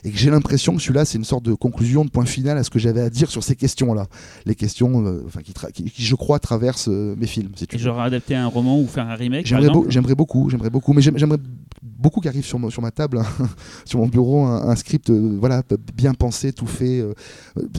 et 0.05 0.11
que 0.13 0.17
j'ai 0.17 0.31
l'impression 0.31 0.77
que 0.77 0.81
celui-là, 0.83 1.05
c'est 1.05 1.19
une 1.19 1.25
sorte 1.25 1.45
de 1.45 1.55
conclusion, 1.55 2.05
de 2.05 2.11
point 2.11 2.25
final 2.25 2.57
à 2.57 2.63
ce 2.63 2.71
que 2.71 2.79
j'avais 2.79 3.01
à 3.01 3.11
dire 3.11 3.31
sur 3.31 3.43
ces 3.43 3.57
questions-là. 3.57 4.07
Les 4.47 4.55
questions, 4.55 5.05
euh, 5.05 5.23
enfin, 5.27 5.41
qui, 5.43 5.53
tra- 5.53 5.73
qui- 5.73 5.91
qui, 5.91 6.03
je 6.05 6.15
crois, 6.15 6.39
traversent 6.39 6.89
euh, 6.89 7.17
mes 7.19 7.27
films. 7.27 7.51
Si 7.57 7.67
tu 7.67 7.79
genre 7.79 8.01
adapter 8.01 8.37
un 8.37 8.47
roman 8.47 8.81
ou 8.81 8.87
faire 8.87 9.09
un 9.09 9.15
remake. 9.17 9.47
J'aimerais, 9.91 10.15
beaucoup, 10.15 10.51
j'aimerais 10.51 10.71
beaucoup, 10.71 10.93
mais 10.93 11.03
j'aime- 11.03 11.19
j'aimerais 11.19 11.39
beaucoup 11.83 12.21
qu'arrive 12.21 12.45
sur, 12.45 12.61
sur 12.73 12.81
ma 12.81 12.93
table, 12.93 13.21
sur 13.85 13.99
mon 13.99 14.07
bureau, 14.07 14.45
un, 14.45 14.69
un 14.69 14.77
script 14.77 15.11
euh, 15.11 15.37
voilà, 15.41 15.63
bien 15.97 16.15
pensé, 16.15 16.53
tout 16.53 16.67
fait. 16.67 17.05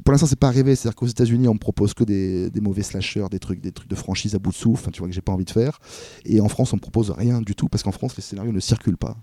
Pour 0.04 0.12
l'instant, 0.12 0.28
c'est 0.28 0.38
pas 0.40 0.48
arrivé. 0.48 0.76
C'est-à-dire 0.76 0.96
qu'aux 0.98 1.08
États-Unis, 1.08 1.48
on 1.48 1.54
me 1.54 1.60
propose 1.60 1.94
que 1.94 2.04
des, 2.04 2.50
des 2.50 2.60
mauvais 2.62 2.84
slashers, 2.84 3.28
des 3.32 3.40
trucs, 3.40 3.62
des 3.62 3.72
trucs 3.72 3.90
de 3.90 3.96
franchise 3.96 4.36
à 4.36 4.40
bout 4.40 4.52
de 4.52 4.56
souffle, 4.56 4.92
tu 4.92 5.00
vois 5.00 5.08
que 5.08 5.16
j'ai 5.16 5.22
pas 5.22 5.32
envie 5.32 5.46
de 5.46 5.52
faire. 5.52 5.80
Et 6.26 6.42
en 6.42 6.50
France, 6.50 6.74
on 6.74 6.76
me 6.76 6.82
propose 6.82 7.12
rien 7.12 7.42
du 7.42 7.56
tout 7.56 7.70
parce 7.70 7.82
qu'en 7.84 7.94
France, 7.94 8.18
les 8.18 8.22
scénarios 8.24 8.52
ne 8.52 8.60
circulent 8.60 8.98
pas. 8.98 9.16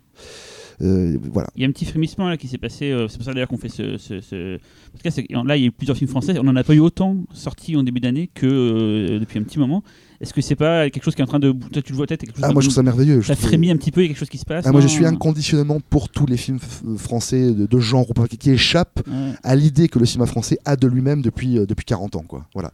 Euh, 0.83 1.17
voilà. 1.33 1.49
Il 1.57 1.63
y 1.63 1.65
a 1.65 1.69
un 1.69 1.73
petit 1.73 1.85
frémissement 1.87 2.29
là 2.29 2.37
qui 2.37 2.49
s'est 2.49 2.59
passé. 2.59 2.91
euh, 2.91 3.09
c'est 3.09 3.17
pour 3.17 3.25
ça 3.25 3.33
d'ailleurs 3.33 3.49
qu'on 3.49 3.57
fait 3.57 3.69
ce. 3.69 3.97
ce, 3.99 4.21
ce- 4.21 4.57
En 4.57 4.97
tout 4.99 5.03
cas, 5.03 5.11
c'est- 5.11 5.27
là, 5.31 5.57
il 5.57 5.61
y 5.61 5.65
a 5.65 5.69
eu 5.69 5.73
plusieurs 5.73 5.97
films 5.97 6.11
français. 6.11 6.39
On 6.39 6.45
n'en 6.45 6.57
a 6.57 6.65
pas 6.65 6.75
eu 6.75 6.81
autant 6.81 7.17
sortis 7.33 7.77
en 7.77 7.83
début 7.83 8.01
d'année 8.01 8.29
que 8.35 8.47
euh, 8.47 9.19
depuis 9.19 9.39
un 9.39 9.43
petit 9.43 9.59
moment. 9.59 9.83
Est-ce 10.21 10.33
que 10.33 10.41
c'est 10.41 10.57
pas 10.57 10.89
quelque 10.89 11.03
chose 11.05 11.15
qui 11.15 11.21
est 11.21 11.25
en 11.25 11.29
train 11.29 11.39
de. 11.39 11.53
Toi, 11.53 11.83
tu 11.83 11.93
le 11.93 11.97
vois 11.97 12.07
peut-être 12.07 12.25
Ah, 12.43 12.53
moi, 12.53 12.63
je 12.63 12.67
trouve 12.69 12.75
ça 12.75 12.83
merveilleux. 12.83 13.21
Ça 13.23 13.37
frémit 13.37 13.71
un 13.71 13.77
petit 13.77 13.91
peu, 13.91 14.01
il 14.01 14.05
y 14.05 14.07
a 14.07 14.09
quelque 14.09 14.19
chose 14.19 14.31
qui 14.31 14.39
se 14.39 14.47
passe. 14.47 14.65
Ah, 14.67 14.73
moi, 14.73 14.81
je 14.81 14.89
suis 14.89 15.05
inconditionnellement 15.05 15.79
pour 15.91 16.09
tous 16.09 16.25
les 16.27 16.37
films 16.39 16.59
français 16.97 17.53
de, 17.53 17.67
de 17.67 17.79
genre 17.81 18.07
qui 18.39 18.51
échappent 18.51 19.01
Ouais. 19.07 19.33
à 19.43 19.55
l'idée 19.57 19.89
que 19.89 19.99
le 19.99 20.07
cinéma 20.07 20.27
français 20.27 20.59
a 20.65 20.77
de 20.77 20.87
lui-même 20.87 21.21
depuis, 21.23 21.59
euh, 21.59 21.67
depuis 21.67 21.85
40 21.85 22.17
ans. 22.17 22.25
Quoi. 22.27 22.47
Voilà. 22.55 22.71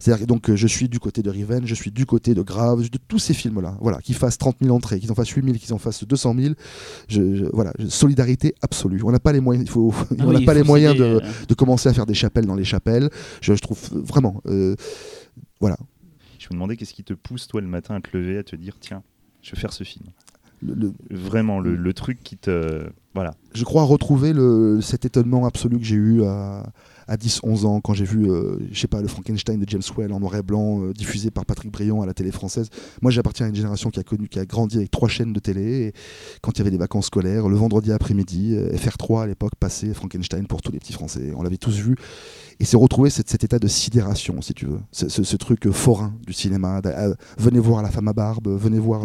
C'est-à-dire 0.00 0.24
que 0.24 0.28
donc 0.28 0.50
euh, 0.50 0.56
je 0.56 0.66
suis 0.66 0.88
du 0.88 0.98
côté 0.98 1.22
de 1.22 1.30
Revenge, 1.30 1.66
je 1.66 1.74
suis 1.74 1.90
du 1.92 2.06
côté 2.06 2.34
de 2.34 2.42
Grave, 2.42 2.88
de 2.90 2.98
tous 3.06 3.18
ces 3.20 3.34
films-là. 3.34 3.76
Voilà, 3.80 3.98
qu'ils 3.98 4.16
fassent 4.16 4.38
30 4.38 4.56
000 4.62 4.74
entrées, 4.74 4.98
qu'ils 4.98 5.12
en 5.12 5.14
fassent 5.14 5.28
8 5.28 5.44
000, 5.44 5.56
qu'ils 5.58 5.72
en 5.74 5.78
fassent 5.78 6.02
200 6.04 6.34
000. 6.38 6.54
Je, 7.08 7.36
je- 7.36 7.44
voilà, 7.52 7.72
solidarité 7.88 8.54
absolue. 8.62 9.00
On 9.04 9.12
n'a 9.12 9.20
pas 9.20 9.32
les 9.32 9.40
moyens, 9.40 9.66
il 9.68 9.70
faut, 9.70 9.92
Ah 9.94 10.14
on 10.20 10.32
n'a 10.32 10.40
pas 10.40 10.54
les 10.54 10.64
moyens 10.64 10.96
de, 10.96 11.04
euh, 11.04 11.20
de 11.48 11.54
commencer 11.54 11.88
à 11.88 11.92
faire 11.92 12.06
des 12.06 12.14
chapelles 12.14 12.46
dans 12.46 12.54
les 12.56 12.64
chapelles. 12.64 13.10
Je, 13.42 13.54
je 13.54 13.60
trouve 13.60 13.78
euh, 13.94 14.00
vraiment, 14.00 14.40
euh, 14.46 14.74
voilà. 15.60 15.76
Je 16.38 16.46
me 16.46 16.54
demandais 16.54 16.76
qu'est-ce 16.76 16.94
qui 16.94 17.04
te 17.04 17.12
pousse, 17.12 17.46
toi, 17.46 17.60
le 17.60 17.66
matin, 17.68 17.94
à 17.96 18.00
te 18.00 18.16
lever, 18.16 18.38
à 18.38 18.42
te 18.42 18.56
dire 18.56 18.76
tiens, 18.80 19.02
je 19.42 19.52
vais 19.54 19.60
faire 19.60 19.72
ce 19.72 19.84
film? 19.84 20.06
le- 20.62 20.74
le- 20.74 20.92
Vraiment, 21.10 21.60
le, 21.60 21.74
le 21.76 21.94
truc 21.94 22.22
qui 22.22 22.36
te. 22.36 22.86
Voilà. 23.14 23.34
je 23.54 23.64
crois 23.64 23.82
retrouver 23.82 24.32
le, 24.32 24.80
cet 24.82 25.04
étonnement 25.04 25.44
absolu 25.46 25.78
que 25.78 25.84
j'ai 25.84 25.96
eu 25.96 26.22
à, 26.24 26.64
à 27.10 27.16
10-11 27.16 27.66
ans 27.66 27.80
quand 27.80 27.92
j'ai 27.92 28.04
vu, 28.04 28.30
euh, 28.30 28.56
je 28.70 28.80
sais 28.80 28.86
pas, 28.86 29.02
le 29.02 29.08
Frankenstein 29.08 29.58
de 29.58 29.68
James 29.68 29.82
Whale 29.96 30.12
en 30.12 30.20
noir 30.20 30.36
et 30.36 30.42
blanc 30.42 30.80
euh, 30.80 30.92
diffusé 30.92 31.32
par 31.32 31.44
Patrick 31.44 31.72
Briand 31.72 32.00
à 32.00 32.06
la 32.06 32.14
télé 32.14 32.30
française. 32.30 32.70
Moi, 33.02 33.10
j'appartiens 33.10 33.46
à 33.46 33.48
une 33.48 33.54
génération 33.56 33.90
qui 33.90 33.98
a 33.98 34.04
connu, 34.04 34.28
qui 34.28 34.38
a 34.38 34.46
grandi 34.46 34.76
avec 34.76 34.92
trois 34.92 35.08
chaînes 35.08 35.32
de 35.32 35.40
télé. 35.40 35.92
Quand 36.40 36.52
il 36.52 36.58
y 36.58 36.60
avait 36.60 36.70
des 36.70 36.78
vacances 36.78 37.06
scolaires, 37.06 37.48
le 37.48 37.56
vendredi 37.56 37.90
après-midi, 37.90 38.54
euh, 38.54 38.70
FR3 38.70 39.24
à 39.24 39.26
l'époque 39.26 39.56
passait 39.58 39.92
Frankenstein 39.92 40.46
pour 40.46 40.62
tous 40.62 40.70
les 40.70 40.78
petits 40.78 40.92
Français. 40.92 41.32
On 41.36 41.42
l'avait 41.42 41.56
tous 41.56 41.76
vu. 41.78 41.96
Et 42.60 42.64
c'est 42.64 42.76
retrouver 42.76 43.10
cet, 43.10 43.42
état 43.42 43.58
de 43.58 43.66
sidération, 43.66 44.40
si 44.40 44.54
tu 44.54 44.66
veux. 44.66 44.80
Ce, 44.92 45.36
truc 45.36 45.68
forain 45.70 46.14
du 46.26 46.32
cinéma. 46.32 46.80
euh, 46.84 47.14
venez 47.38 47.58
voir 47.58 47.82
la 47.82 47.90
femme 47.90 48.06
à 48.06 48.12
barbe, 48.12 48.48
venez 48.48 48.78
voir 48.78 49.04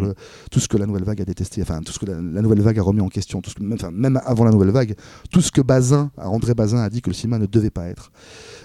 tout 0.51 0.60
ce 0.60 0.68
que 0.68 0.78
la 0.78 0.86
nouvelle 0.86 1.06
vague 1.06 1.22
a 1.22 1.26
détesté, 1.26 1.62
enfin 1.62 1.80
tout 1.80 1.93
ce 1.93 1.99
que 1.99 2.06
la, 2.06 2.20
nouvelle 2.20 2.62
vague 2.62 2.78
a 2.78 2.84
remis 2.84 2.99
en 2.99 3.08
question, 3.08 3.41
même, 3.62 3.78
même 3.93 4.22
avant 4.26 4.43
la 4.43 4.51
nouvelle 4.51 4.72
vague, 4.72 4.95
tout 5.32 5.39
ce 5.39 5.51
que 5.51 5.62
Bazin, 5.62 6.12
André 6.18 6.53
Bazin 6.53 6.80
a 6.80 6.89
dit 6.89 7.01
que 7.01 7.10
le 7.10 7.14
cinéma 7.16 7.39
ne 7.39 7.45
devait 7.45 7.70
pas 7.70 7.88
être. 7.88 7.94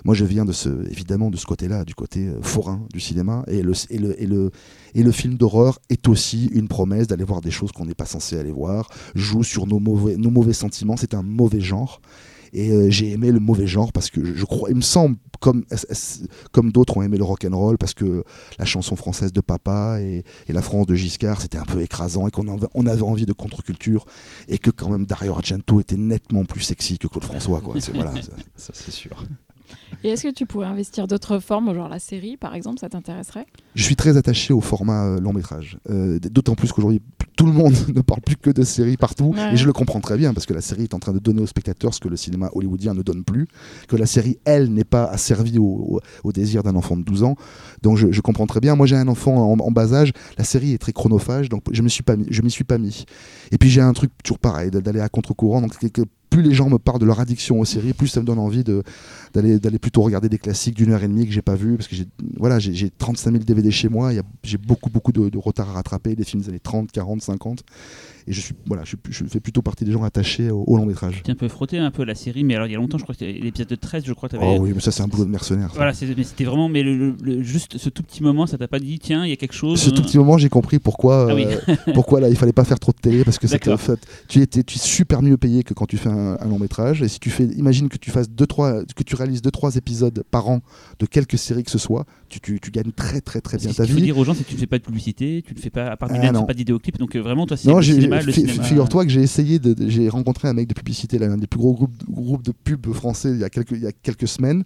Moi, 0.04 0.14
je 0.14 0.24
viens 0.24 0.44
de 0.44 0.52
ce, 0.52 0.68
évidemment 0.90 1.30
de 1.30 1.36
ce 1.36 1.46
côté-là, 1.46 1.84
du 1.84 1.94
côté 1.94 2.28
euh, 2.28 2.40
forain 2.42 2.86
du 2.92 3.00
cinéma, 3.00 3.44
et 3.48 3.62
le, 3.62 3.72
et 3.90 3.98
le, 3.98 4.22
et 4.22 4.26
le, 4.26 4.50
et 4.94 5.02
le 5.02 5.12
film 5.12 5.34
d'horreur 5.34 5.78
est 5.90 6.08
aussi 6.08 6.46
une 6.52 6.68
promesse 6.68 7.06
d'aller 7.06 7.24
voir 7.24 7.40
des 7.40 7.50
choses 7.50 7.72
qu'on 7.72 7.84
n'est 7.84 7.94
pas 7.94 8.06
censé 8.06 8.38
aller 8.38 8.52
voir, 8.52 8.88
joue 9.14 9.42
sur 9.42 9.66
nos 9.66 9.78
mauvais, 9.78 10.16
nos 10.16 10.30
mauvais 10.30 10.54
sentiments, 10.54 10.96
c'est 10.96 11.14
un 11.14 11.22
mauvais 11.22 11.60
genre. 11.60 12.00
Et 12.52 12.70
euh, 12.70 12.90
j'ai 12.90 13.10
aimé 13.12 13.30
le 13.32 13.40
mauvais 13.40 13.66
genre 13.66 13.92
parce 13.92 14.10
que 14.10 14.24
je, 14.24 14.34
je 14.34 14.44
crois, 14.44 14.70
il 14.70 14.76
me 14.76 14.80
semble, 14.80 15.16
comme, 15.40 15.64
comme 16.52 16.72
d'autres 16.72 16.96
ont 16.96 17.02
aimé 17.02 17.16
le 17.16 17.24
rock 17.24 17.44
and 17.50 17.56
roll, 17.56 17.78
parce 17.78 17.94
que 17.94 18.24
la 18.58 18.64
chanson 18.64 18.96
française 18.96 19.32
de 19.32 19.40
Papa 19.40 19.98
et, 20.00 20.24
et 20.48 20.52
la 20.52 20.62
France 20.62 20.86
de 20.86 20.94
Giscard, 20.94 21.40
c'était 21.40 21.58
un 21.58 21.64
peu 21.64 21.80
écrasant 21.80 22.26
et 22.28 22.30
qu'on 22.30 22.48
avait, 22.48 22.66
on 22.74 22.86
avait 22.86 23.02
envie 23.02 23.26
de 23.26 23.32
contre-culture 23.32 24.04
et 24.48 24.58
que 24.58 24.70
quand 24.70 24.88
même 24.90 25.06
Dario 25.06 25.32
Argento 25.32 25.80
était 25.80 25.96
nettement 25.96 26.44
plus 26.44 26.60
sexy 26.62 26.98
que 26.98 27.06
Claude 27.06 27.24
François. 27.24 27.60
Quoi. 27.60 27.74
C'est- 27.80 27.92
voilà, 27.92 28.12
Ça, 28.56 28.72
c'est 28.74 28.90
sûr. 28.90 29.24
Et 30.02 30.08
est-ce 30.08 30.24
que 30.24 30.32
tu 30.32 30.46
pourrais 30.46 30.66
investir 30.66 31.06
d'autres 31.06 31.38
formes, 31.38 31.72
genre 31.74 31.88
la 31.88 31.98
série 32.00 32.36
par 32.36 32.54
exemple, 32.56 32.80
ça 32.80 32.88
t'intéresserait? 32.88 33.46
Je 33.76 33.84
suis 33.84 33.94
très 33.96 34.16
attaché 34.16 34.52
au 34.52 34.60
format 34.60 35.06
euh, 35.06 35.20
long 35.20 35.32
métrage. 35.32 35.78
Euh, 35.90 36.18
D'autant 36.18 36.54
plus 36.56 36.72
qu'aujourd'hui, 36.72 37.00
tout 37.40 37.46
le 37.46 37.52
monde 37.52 37.74
ne 37.94 38.02
parle 38.02 38.20
plus 38.20 38.36
que 38.36 38.50
de 38.50 38.62
séries 38.62 38.98
partout. 38.98 39.32
Ouais. 39.34 39.54
Et 39.54 39.56
je 39.56 39.64
le 39.64 39.72
comprends 39.72 40.00
très 40.00 40.18
bien 40.18 40.34
parce 40.34 40.44
que 40.44 40.52
la 40.52 40.60
série 40.60 40.82
est 40.82 40.92
en 40.92 40.98
train 40.98 41.12
de 41.12 41.18
donner 41.18 41.40
aux 41.40 41.46
spectateurs 41.46 41.94
ce 41.94 42.00
que 42.00 42.08
le 42.08 42.16
cinéma 42.16 42.50
hollywoodien 42.52 42.92
ne 42.92 43.02
donne 43.02 43.24
plus. 43.24 43.48
Que 43.88 43.96
la 43.96 44.04
série, 44.04 44.38
elle, 44.44 44.68
n'est 44.68 44.84
pas 44.84 45.04
asservie 45.04 45.58
au, 45.58 45.64
au, 45.64 46.00
au 46.22 46.32
désir 46.32 46.62
d'un 46.62 46.76
enfant 46.76 46.98
de 46.98 47.02
12 47.02 47.22
ans. 47.22 47.36
Donc 47.82 47.96
je, 47.96 48.12
je 48.12 48.20
comprends 48.20 48.46
très 48.46 48.60
bien. 48.60 48.76
Moi, 48.76 48.86
j'ai 48.86 48.96
un 48.96 49.08
enfant 49.08 49.52
en, 49.52 49.58
en 49.58 49.70
bas 49.70 49.94
âge. 49.94 50.12
La 50.36 50.44
série 50.44 50.74
est 50.74 50.78
très 50.78 50.92
chronophage. 50.92 51.48
Donc 51.48 51.62
je 51.72 51.80
ne 51.80 51.84
m'y 51.84 51.90
suis 51.90 52.04
suis 52.50 52.64
pas 52.64 52.76
mis. 52.76 53.06
Et 53.52 53.56
puis 53.56 53.70
j'ai 53.70 53.80
un 53.80 53.94
truc 53.94 54.10
toujours 54.22 54.38
pareil, 54.38 54.70
d'aller 54.70 55.00
à 55.00 55.08
contre-courant. 55.08 55.62
Donc 55.62 55.72
plus 56.30 56.42
les 56.42 56.54
gens 56.54 56.70
me 56.70 56.78
parlent 56.78 57.00
de 57.00 57.06
leur 57.06 57.20
addiction 57.20 57.58
aux 57.58 57.64
séries, 57.64 57.92
plus 57.92 58.06
ça 58.06 58.20
me 58.20 58.24
donne 58.24 58.38
envie 58.38 58.62
d'aller 59.34 59.58
d'aller 59.58 59.78
plutôt 59.78 60.02
regarder 60.02 60.28
des 60.28 60.38
classiques 60.38 60.76
d'une 60.76 60.92
heure 60.92 61.02
et 61.02 61.08
demie 61.08 61.26
que 61.26 61.32
j'ai 61.32 61.42
pas 61.42 61.56
vu 61.56 61.76
parce 61.76 61.88
que 61.88 61.96
j'ai 61.96 62.06
voilà 62.38 62.58
j'ai 62.60 62.72
j'ai 62.72 62.88
35 62.88 63.32
000 63.32 63.44
DVD 63.44 63.70
chez 63.70 63.88
moi 63.88 64.12
j'ai 64.44 64.56
beaucoup 64.56 64.90
beaucoup 64.90 65.12
de, 65.12 65.28
de 65.28 65.38
retard 65.38 65.68
à 65.70 65.72
rattraper 65.72 66.14
des 66.14 66.24
films 66.24 66.42
des 66.42 66.48
années 66.48 66.60
30 66.60 66.92
40 66.92 67.20
50 67.38 67.64
et 68.30 68.32
je 68.32 68.40
suis 68.40 68.54
voilà, 68.66 68.84
je, 68.84 68.94
fais 69.28 69.40
plutôt 69.40 69.60
partie 69.60 69.84
des 69.84 69.90
gens 69.92 70.04
attachés 70.04 70.50
au, 70.50 70.62
au 70.66 70.76
long 70.76 70.86
métrage. 70.86 71.22
Tu 71.24 71.30
un 71.30 71.34
peu 71.34 71.48
frotté 71.48 71.78
un 71.78 71.90
peu 71.90 72.04
la 72.04 72.14
série, 72.14 72.44
mais 72.44 72.54
alors 72.54 72.66
il 72.68 72.72
y 72.72 72.74
a 72.74 72.78
longtemps, 72.78 72.96
je 72.98 73.02
crois 73.02 73.14
que 73.14 73.24
l'épisode 73.24 73.68
de 73.68 73.74
13, 73.74 74.04
je 74.06 74.12
crois 74.12 74.28
que 74.28 74.36
t'avais- 74.36 74.46
Oh 74.48 74.58
oui, 74.60 74.70
mais 74.74 74.80
ça 74.80 74.92
c'est 74.92 75.02
un 75.02 75.08
boulot 75.08 75.24
de 75.24 75.30
mercenaire. 75.30 75.70
ça. 75.70 75.76
Voilà, 75.76 75.92
c'était 75.92 76.44
vraiment, 76.44 76.68
mais 76.68 76.82
le, 76.82 76.96
le- 76.96 77.16
le- 77.22 77.42
juste 77.42 77.76
ce 77.78 77.88
tout 77.88 78.02
petit 78.02 78.22
moment, 78.22 78.46
ça 78.46 78.56
t'a 78.56 78.68
pas 78.68 78.78
dit, 78.78 78.98
tiens, 78.98 79.24
il 79.26 79.30
y 79.30 79.32
a 79.32 79.36
quelque 79.36 79.52
chose. 79.54 79.80
Ce 79.80 79.90
tout 79.90 80.00
euh, 80.00 80.04
petit 80.04 80.18
moment, 80.18 80.38
j'ai 80.38 80.48
compris 80.48 80.78
pourquoi, 80.78 81.28
Ah 81.30 81.34
oui. 81.34 81.44
euh, 81.46 81.74
pourquoi 81.94 82.20
là, 82.20 82.28
il 82.28 82.36
fallait 82.36 82.52
pas 82.52 82.64
faire 82.64 82.78
trop 82.78 82.92
de 82.92 82.98
télé 83.00 83.24
parce 83.24 83.38
que 83.38 83.46
fait- 83.48 83.60
tu 84.28 84.40
étais, 84.40 84.62
tu 84.62 84.76
es 84.76 84.80
super 84.80 85.22
mieux 85.22 85.36
payé 85.36 85.62
que 85.64 85.74
quand 85.74 85.86
tu 85.86 85.96
fais 85.96 86.08
un, 86.10 86.36
un 86.40 86.46
long 86.48 86.58
métrage. 86.58 87.02
Et 87.02 87.08
si 87.08 87.18
tu 87.18 87.30
fais, 87.30 87.44
imagine 87.44 87.88
que 87.88 87.96
tu 87.98 88.10
fasses 88.10 88.30
deux, 88.30 88.46
trois, 88.46 88.84
que 88.94 89.02
tu 89.02 89.14
réalises 89.16 89.42
deux, 89.42 89.50
trois 89.50 89.74
épisodes 89.76 90.22
par 90.30 90.48
an 90.48 90.60
de 90.98 91.06
quelque 91.06 91.36
série 91.36 91.64
que 91.64 91.70
ce 91.70 91.78
soit, 91.78 92.04
tu, 92.28 92.40
tu, 92.40 92.60
tu 92.60 92.70
gagnes 92.70 92.92
très, 92.92 93.20
très, 93.20 93.40
très 93.40 93.56
bien 93.58 93.68
ta 93.68 93.72
Ce 93.74 93.82
qu'il 93.82 93.90
faut 93.92 93.96
vie. 93.96 94.02
dire 94.04 94.18
aux 94.18 94.24
gens, 94.24 94.34
c'est 94.34 94.44
que 94.44 94.48
tu 94.48 94.54
ne 94.54 94.60
fais 94.60 94.66
pas 94.66 94.78
de 94.78 94.84
publicité, 94.84 95.42
tu 95.46 95.54
ne 95.54 95.58
fais 95.58 95.70
pas, 95.70 95.86
à 95.88 95.96
part 95.96 96.08
Ah, 96.12 96.14
Dylan, 96.18 96.34
tu 96.34 96.40
fais 96.40 96.46
pas 96.46 96.52
de 96.52 96.58
vidéoclip, 96.58 96.98
donc 96.98 97.16
euh, 97.16 97.20
vraiment, 97.20 97.46
toi, 97.46 97.56
c'est 97.56 97.68
Non, 97.68 97.76
le 97.76 97.82
j'ai- 97.82 97.94
le 98.26 98.32
cinéma. 98.32 98.62
figure-toi 98.62 99.04
que 99.04 99.10
j'ai 99.10 99.22
essayé 99.22 99.58
de, 99.58 99.74
de- 99.74 99.88
j'ai 99.88 100.08
rencontré 100.08 100.48
un 100.48 100.52
mec 100.52 100.68
de 100.68 100.74
publicité, 100.74 101.18
l'un 101.18 101.36
des 101.36 101.46
plus 101.46 101.58
gros 101.58 101.72
groupes, 101.74 101.92
groupes 102.08 102.42
de 102.44 102.52
pubs 102.52 102.92
français 102.92 103.30
il 103.32 103.38
y 103.38 103.44
a 103.44 103.50
quelques, 103.50 103.72
il 103.72 103.82
y 103.82 103.86
a 103.86 103.92
quelques 103.92 104.28
semaines, 104.28 104.64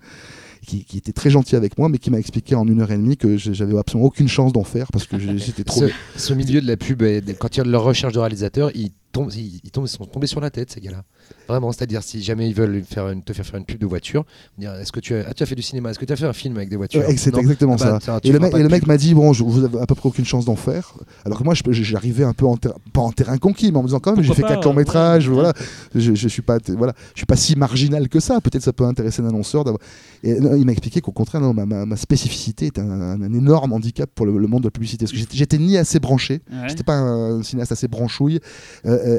qui, 0.66 0.84
qui 0.84 0.96
était 0.98 1.12
très 1.12 1.30
gentil 1.30 1.57
avec 1.57 1.76
moi, 1.78 1.88
mais 1.88 1.98
qui 1.98 2.11
m'a 2.11 2.18
expliqué 2.18 2.55
en 2.55 2.66
une 2.66 2.80
heure 2.80 2.90
et 2.90 2.96
demie 2.96 3.16
que 3.16 3.36
j'avais 3.36 3.76
absolument 3.78 4.07
aucune 4.07 4.28
chance 4.28 4.52
d'en 4.52 4.64
faire 4.64 4.90
parce 4.92 5.07
que 5.07 5.18
j'étais 5.18 5.64
trop. 5.64 5.82
Ce, 5.82 5.92
ce 6.16 6.32
milieu 6.34 6.61
de 6.61 6.66
la 6.66 6.76
pub, 6.76 7.02
quand 7.38 7.55
il 7.55 7.59
y 7.59 7.61
a 7.61 7.64
de 7.64 7.70
leur 7.70 7.84
recherche 7.84 8.12
de 8.14 8.18
réalisateur, 8.18 8.70
ils 8.74 8.90
tombent, 9.14 9.32
ils, 9.34 9.60
ils 9.64 9.70
tombent, 9.70 9.86
ils 9.86 9.88
sont 9.88 10.04
tombés 10.04 10.26
sur 10.26 10.40
la 10.40 10.50
tête 10.50 10.70
ces 10.72 10.80
gars-là. 10.80 11.02
Vraiment, 11.48 11.72
c'est-à-dire 11.72 12.02
si 12.02 12.22
jamais 12.22 12.48
ils 12.48 12.54
veulent 12.54 12.82
faire 12.84 13.08
une- 13.08 13.22
te 13.22 13.32
faire 13.32 13.46
faire 13.46 13.58
une 13.58 13.64
pub 13.64 13.78
de 13.78 13.86
voiture, 13.86 14.24
dire 14.58 14.74
est-ce 14.74 14.92
que 14.92 15.00
tu 15.00 15.14
as, 15.14 15.24
ah, 15.28 15.32
tu 15.34 15.42
as 15.42 15.46
fait 15.46 15.54
du 15.54 15.62
cinéma, 15.62 15.90
est-ce 15.90 15.98
que 15.98 16.04
tu 16.04 16.12
as 16.12 16.16
fait 16.16 16.26
un 16.26 16.32
film 16.32 16.56
avec 16.56 16.68
des 16.68 16.76
voitures? 16.76 17.00
Ouais, 17.00 17.16
c'est 17.16 17.34
exactement 17.36 17.76
Ah 17.80 17.84
bah, 17.92 17.98
ça. 18.02 18.20
Et 18.24 18.32
le, 18.32 18.38
mec, 18.38 18.52
mec 18.54 18.86
m'a 18.86 18.96
dit 18.98 19.14
bon, 19.14 19.32
je, 19.32 19.42
vous 19.44 19.64
avez 19.64 19.78
à 19.80 19.86
peu 19.86 19.94
près 19.94 20.08
aucune 20.08 20.24
chance 20.26 20.44
d'en 20.44 20.56
faire. 20.56 20.94
Alors 21.24 21.38
que 21.38 21.44
moi, 21.44 21.54
j'arrivais 21.54 22.24
un 22.24 22.34
peu 22.34 22.46
en 22.46 22.56
ter- 22.56 22.74
pas 22.92 23.00
en 23.00 23.12
terrain 23.12 23.38
conquis, 23.38 23.70
mais 23.72 23.78
en 23.78 23.82
me 23.82 23.86
disant 23.88 24.00
quand 24.00 24.14
même, 24.16 24.22
j'ai 24.24 24.34
fait 24.34 24.42
pas, 24.42 24.48
quatre 24.48 24.64
longs 24.64 24.70
ouais, 24.72 24.78
métrages, 24.78 25.28
ouais. 25.28 25.34
voilà. 25.34 25.52
Je, 25.94 26.14
je 26.14 26.28
suis 26.28 26.42
pas, 26.42 26.58
voilà, 26.76 26.92
je 27.14 27.20
suis 27.20 27.26
pas 27.26 27.36
si 27.36 27.56
marginal 27.56 28.08
que 28.08 28.20
ça. 28.20 28.40
Peut-être 28.40 28.62
ça 28.62 28.72
peut 28.72 28.84
intéresser 28.84 29.22
un 29.22 29.28
annonceur. 29.28 29.64
d'avoir- 29.64 29.80
Et 30.22 30.38
non, 30.40 30.54
il 30.56 30.64
m'a 30.66 30.72
expliqué 30.72 31.00
qu'au 31.00 31.12
contraire, 31.12 31.40
non, 31.40 31.54
ma, 31.54 31.64
ma- 31.66 31.86
ma 31.86 31.96
spécificité 31.96 32.66
est 32.66 32.78
un, 32.78 32.90
un- 32.90 33.22
un 33.22 33.32
énorme 33.32 33.72
handicap 33.72 34.10
pour 34.14 34.26
le, 34.26 34.36
le 34.36 34.46
monde 34.46 34.62
de 34.62 34.66
la 34.66 34.70
publicité. 34.72 35.04
Parce 35.04 35.12
que 35.12 35.18
j'étais- 35.18 35.36
j'étais 35.36 35.58
ni 35.58 35.76
assez 35.78 36.00
branché, 36.00 36.40
Ouais. 36.50 36.68
j'étais 36.68 36.82
pas 36.84 36.96
un 36.96 37.42
cinéaste 37.42 37.72
assez 37.72 37.88
branchouille, 37.88 38.40
euh, 38.86 38.98
euh, 39.05 39.18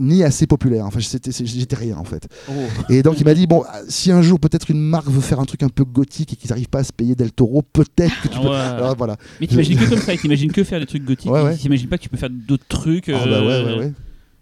ni 0.00 0.22
assez 0.24 0.46
populaire. 0.46 0.86
Enfin, 0.86 0.98
j'étais 1.00 1.76
rien 1.76 1.96
en 1.96 2.04
fait. 2.04 2.26
Oh. 2.48 2.52
Et 2.88 3.02
donc 3.02 3.20
il 3.20 3.24
m'a 3.24 3.34
dit 3.34 3.46
bon, 3.46 3.62
si 3.88 4.10
un 4.10 4.22
jour 4.22 4.40
peut-être 4.40 4.70
une 4.70 4.80
marque 4.80 5.08
veut 5.08 5.20
faire 5.20 5.40
un 5.40 5.44
truc 5.44 5.62
un 5.62 5.68
peu 5.68 5.84
gothique 5.84 6.32
et 6.32 6.36
qu'ils 6.36 6.50
n'arrivent 6.50 6.68
pas 6.68 6.80
à 6.80 6.84
se 6.84 6.92
payer 6.92 7.14
Del 7.14 7.32
Toro, 7.32 7.62
peut-être 7.62 8.22
que 8.22 8.28
tu 8.28 8.38
peux. 8.40 8.48
ouais. 8.48 8.54
Alors, 8.56 8.96
voilà. 8.96 9.16
Mais 9.40 9.46
t'imagines 9.46 9.78
que 9.78 9.88
comme 9.88 9.98
ça, 9.98 10.16
t'imagines 10.16 10.52
que 10.52 10.64
faire 10.64 10.80
des 10.80 10.86
trucs 10.86 11.04
gothiques, 11.04 11.30
Ouais, 11.30 11.42
ouais. 11.42 11.56
t'imagines 11.56 11.88
pas 11.88 11.98
que 11.98 12.02
tu 12.02 12.08
peux 12.08 12.16
faire 12.16 12.30
d'autres 12.30 12.66
trucs. 12.68 13.08
Ah 13.08 13.24
bah 13.24 13.40
ouais, 13.40 13.46
euh, 13.52 13.66
ouais, 13.66 13.78
ouais. 13.84 13.92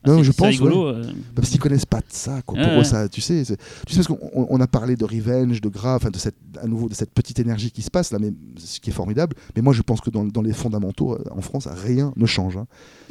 Ah, 0.04 0.10
Non, 0.10 0.18
c'est- 0.18 0.24
je 0.24 0.32
pense, 0.32 0.46
rigolo. 0.48 0.86
euh. 0.88 1.02
Bah, 1.02 1.12
Parce 1.36 1.48
qu'ils 1.50 1.60
connaissent 1.60 1.86
pas 1.86 1.98
de 2.00 2.04
ça, 2.08 2.42
quoi. 2.42 2.58
Ouais, 2.58 2.64
Pour 2.64 2.72
eux, 2.74 2.78
ouais. 2.78 2.84
ça, 2.84 3.08
tu 3.08 3.20
sais, 3.20 3.42
tu 3.44 3.94
sais 3.94 4.02
parce 4.02 4.06
qu'on 4.08 4.46
on- 4.50 4.60
a 4.60 4.66
parlé 4.66 4.96
de 4.96 5.04
revenge, 5.04 5.60
de 5.60 5.70
enfin 5.84 6.10
de 6.10 6.18
cette, 6.18 6.36
à 6.62 6.66
nouveau 6.66 6.88
de 6.88 6.94
cette 6.94 7.10
petite 7.10 7.38
énergie 7.40 7.70
qui 7.70 7.82
se 7.82 7.90
passe 7.90 8.12
là, 8.12 8.18
mais 8.20 8.32
ce 8.56 8.80
qui 8.80 8.90
est 8.90 8.92
formidable. 8.92 9.36
Mais 9.56 9.62
moi, 9.62 9.72
je 9.72 9.82
pense 9.82 10.00
que 10.00 10.10
dans, 10.10 10.24
dans 10.24 10.42
les 10.42 10.52
fondamentaux, 10.52 11.12
euh, 11.14 11.24
en 11.30 11.40
France, 11.40 11.66
rien 11.70 12.12
ne 12.16 12.26
change. 12.26 12.56
hein. 12.56 12.66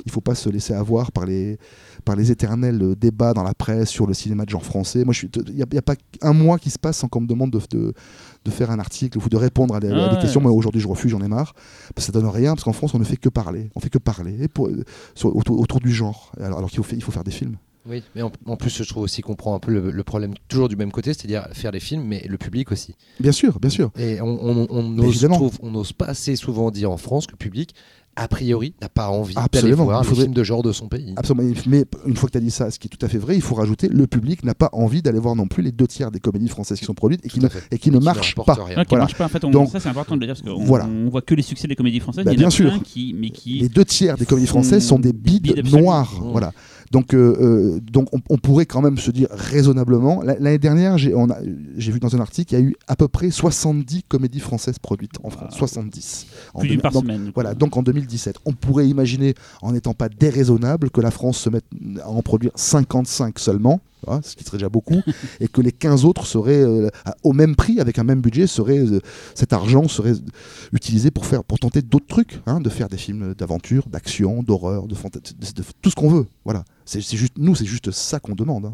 Il 0.05 0.11
faut 0.11 0.21
pas 0.21 0.35
se 0.35 0.49
laisser 0.49 0.73
avoir 0.73 1.11
par 1.11 1.25
les, 1.25 1.57
par 2.05 2.15
les 2.15 2.31
éternels 2.31 2.81
euh, 2.81 2.95
débats 2.95 3.33
dans 3.33 3.43
la 3.43 3.53
presse 3.53 3.89
sur 3.89 4.07
le 4.07 4.13
cinéma 4.13 4.45
de 4.45 4.49
genre 4.49 4.63
français. 4.65 5.03
Moi, 5.05 5.13
je 5.13 5.19
suis, 5.19 5.29
il 5.49 5.57
y, 5.57 5.61
a- 5.63 5.65
a 5.77 5.81
pas 5.81 5.95
un 6.21 6.33
mois 6.33 6.57
qui 6.59 6.69
se 6.69 6.79
passe 6.79 6.97
sans 6.97 7.07
qu'on 7.07 7.21
me 7.21 7.27
demande 7.27 7.51
de, 7.51 7.59
de, 7.71 7.93
de 8.45 8.51
faire 8.51 8.71
un 8.71 8.79
article 8.79 9.17
ou 9.17 9.29
de 9.29 9.37
répondre 9.37 9.75
à 9.75 9.79
des, 9.79 9.87
à 9.87 9.91
des 9.93 9.99
Ah 10.01 10.13
ouais. 10.15 10.21
questions. 10.21 10.41
Moi, 10.41 10.51
aujourd'hui, 10.51 10.81
je 10.81 10.87
refuse, 10.87 11.11
j'en 11.11 11.21
ai 11.21 11.27
marre. 11.27 11.53
Parce 11.95 12.07
que 12.07 12.13
ça 12.13 12.19
donne 12.19 12.27
rien, 12.29 12.53
parce 12.55 12.63
qu'en 12.63 12.73
France, 12.73 12.93
on 12.93 12.99
ne 12.99 13.03
fait 13.05 13.17
que 13.17 13.29
parler. 13.29 13.69
On 13.75 13.79
fait 13.79 13.89
que 13.89 13.97
parler 13.97 14.43
et 14.43 14.47
pour, 14.47 14.67
euh, 14.67 14.83
sur- 15.15 15.35
autour, 15.35 15.59
autour 15.59 15.79
du 15.79 15.91
genre. 15.93 16.31
Alors, 16.41 16.57
alors 16.57 16.69
qu'il 16.69 16.77
faut, 16.77 16.83
fa- 16.83 16.95
il 16.95 17.03
faut 17.03 17.11
faire 17.11 17.23
des 17.23 17.31
films. 17.31 17.57
Oui, 17.85 18.01
mais 18.15 18.21
en, 18.21 18.31
en 18.45 18.55
plus, 18.55 18.69
je 18.81 18.87
trouve 18.87 19.03
aussi 19.03 19.21
qu'on 19.21 19.35
prend 19.35 19.55
un 19.55 19.59
peu 19.59 19.69
le, 19.69 19.91
le 19.91 20.03
problème 20.05 20.33
toujours 20.47 20.69
du 20.69 20.77
même 20.77 20.91
côté, 20.93 21.13
c'est-à-dire 21.13 21.47
faire 21.51 21.73
des 21.73 21.81
films, 21.81 22.03
mais 22.07 22.25
le 22.29 22.37
public 22.37 22.71
aussi. 22.71 22.95
Bien 23.19 23.33
sûr, 23.33 23.59
bien 23.59 23.69
sûr. 23.69 23.91
Et 23.97 24.21
on, 24.21 24.39
on, 24.41 24.67
on 24.69 25.71
n'ose 25.71 25.91
pas 25.91 26.05
assez 26.05 26.37
souvent 26.37 26.71
dire 26.71 26.91
en 26.91 26.95
France 26.97 27.27
que 27.27 27.33
le 27.33 27.37
public, 27.37 27.75
a 28.16 28.28
priori, 28.28 28.74
n'a 28.82 28.89
pas 28.89 29.09
envie 29.09 29.34
d'aller 29.34 29.45
Absolument. 29.45 29.84
voir 29.86 30.01
les 30.01 30.07
faudrait- 30.07 30.24
films 30.26 30.36
de 30.36 30.43
genre 30.43 30.61
de 30.61 30.72
son 30.72 30.88
pays. 30.88 31.14
Absolument. 31.16 31.51
Mais 31.68 31.86
une 32.05 32.16
fois 32.16 32.28
que 32.28 32.34
tu 32.34 32.38
as 32.38 32.41
dit 32.41 32.51
ça, 32.51 32.70
ce 32.70 32.78
qui 32.78 32.88
est 32.88 32.89
tout 32.95 33.03
à 33.03 33.09
fait 33.09 33.18
vrai, 33.18 33.36
il 33.36 33.41
faut 33.41 33.55
rajouter 33.55 33.88
le 33.88 34.05
public 34.07 34.43
n'a 34.43 34.53
pas 34.53 34.70
envie 34.74 35.01
d'aller 35.01 35.18
voir 35.20 35.36
non 35.36 35.47
plus 35.47 35.64
les 35.64 35.72
deux 35.72 35.88
tiers 35.88 36.11
des 36.11 36.20
comédies 36.20 36.47
françaises 36.47 36.78
qui 36.80 36.86
sont 36.86 36.93
produites 36.93 37.26
et 37.26 37.30
qui, 37.30 37.39
ne, 37.39 37.47
et 37.72 37.80
qui 37.80 37.89
ne 37.91 37.97
Qui 37.97 38.05
marchent 38.05 38.36
pas. 38.36 38.53
rien. 38.53 38.84
Qui 38.84 38.89
Voilà. 38.89 39.03
marche 39.05 39.16
pas 39.16 39.26
en 39.26 39.30
fait 39.30 39.43
on- 39.43 39.49
Donc- 39.49 39.70
ça 39.72 39.80
c'est 39.80 39.89
important 39.89 40.16
de 40.16 40.22
le 40.22 40.28
dire 40.28 40.36
parce 40.36 40.55
qu'on 40.55 40.64
Voilà. 40.64 40.86
on 40.88 41.09
voit 41.09 41.22
que 41.22 41.34
les 41.34 41.41
succès 41.41 41.68
des 41.68 41.76
comédies 41.76 41.99
françaises 41.99 42.24
Bah, 42.26 42.32
il 42.34 42.36
y 42.39 42.43
en 42.43 42.47
a 42.47 42.49
bien 42.49 42.49
sûr. 42.51 42.84
qui 42.84 43.16
mais 43.18 43.30
qui 43.32 43.59
Les 43.59 43.70
deux 43.70 43.86
tiers 43.86 44.18
des 44.18 44.26
comédies 44.26 44.47
françaises 44.47 44.86
sont 44.86 44.99
des 44.99 45.14
bides 45.14 45.51
bides 45.53 45.72
noirs. 45.74 46.14
Mmh. 46.22 46.32
Voilà. 46.32 46.51
Donc, 46.93 47.15
euh, 47.15 47.35
euh, 47.41 47.79
donc 47.81 48.07
on, 48.13 48.19
on 48.29 48.37
pourrait 48.37 48.67
quand 48.67 48.81
même 48.81 48.99
se 48.99 49.09
dire 49.09 49.27
raisonnablement. 49.31 50.21
la- 50.21 50.37
L'année 50.37 50.59
dernière, 50.59 50.97
j'ai 50.99 51.11
vu 51.91 51.99
dans 51.99 52.15
un 52.15 52.19
article 52.19 52.49
qu'il 52.49 52.59
y 52.59 52.61
a 52.61 52.63
eu 52.65 52.75
à 52.87 52.95
peu 52.95 53.07
près 53.07 53.31
70 53.31 54.03
comédies 54.03 54.39
françaises 54.39 54.77
produites 54.77 55.15
en 55.23 55.31
France. 55.31 55.53
Wow. 55.53 55.57
70. 55.67 56.27
En 56.53 56.59
plus 56.59 56.77
par 56.77 56.91
donc, 56.91 57.01
semaine. 57.03 57.31
Voilà, 57.33 57.55
donc 57.55 57.75
en 57.77 57.81
2017, 57.81 58.37
on 58.45 58.53
pourrait 58.53 58.87
imaginer, 58.87 59.33
en 59.63 59.71
n'étant 59.71 59.95
pas 59.95 60.07
déraisonnable, 60.07 60.91
que 60.91 61.01
la 61.01 61.09
France 61.09 61.39
se 61.39 61.49
mette 61.49 61.65
à 62.01 62.09
en 62.09 62.21
produire 62.21 62.51
55 62.53 63.39
seulement, 63.39 63.81
hein, 64.08 64.22
ce 64.24 64.36
qui 64.36 64.43
serait 64.43 64.58
déjà 64.58 64.70
beaucoup, 64.70 65.01
et 65.39 65.47
que 65.47 65.62
les 65.62 65.72
15 65.72 66.06
autres 66.06 66.26
seraient 66.26 66.62
euh, 66.64 66.89
au 67.24 67.34
même 67.34 67.56
prix, 67.56 67.80
avec 67.80 67.99
un 67.99 68.04
même 68.04 68.22
budget, 68.22 68.47
seraient, 68.47 68.80
euh, 68.80 68.99
cet 69.36 69.54
argent 69.54 69.88
serait 69.88 70.14
utilisé 70.72 71.12
pour, 71.12 71.26
faire, 71.26 71.43
pour 71.43 71.60
tenter 71.60 71.82
d'autres 71.82 72.08
trucs, 72.08 72.39
hein, 72.45 72.60
de 72.60 72.70
faire 72.70 72.89
des 72.89 72.97
films 72.97 73.34
d'aventure, 73.34 73.88
d'action, 73.88 74.43
d'horreur, 74.43 74.88
de, 74.88 74.95
de- 74.95 75.54
de- 75.56 75.64
tout 75.82 75.89
ce 75.89 75.95
qu'on 75.95 76.10
veut. 76.10 76.28
Voilà, 76.45 76.64
c'est 76.86 77.01
juste, 77.01 77.38
nous, 77.38 77.56
c'est 77.56 77.66
juste 77.66 77.91
ça 77.91 78.20
qu'on 78.20 78.36
demande. 78.36 78.66
hein. 78.66 78.72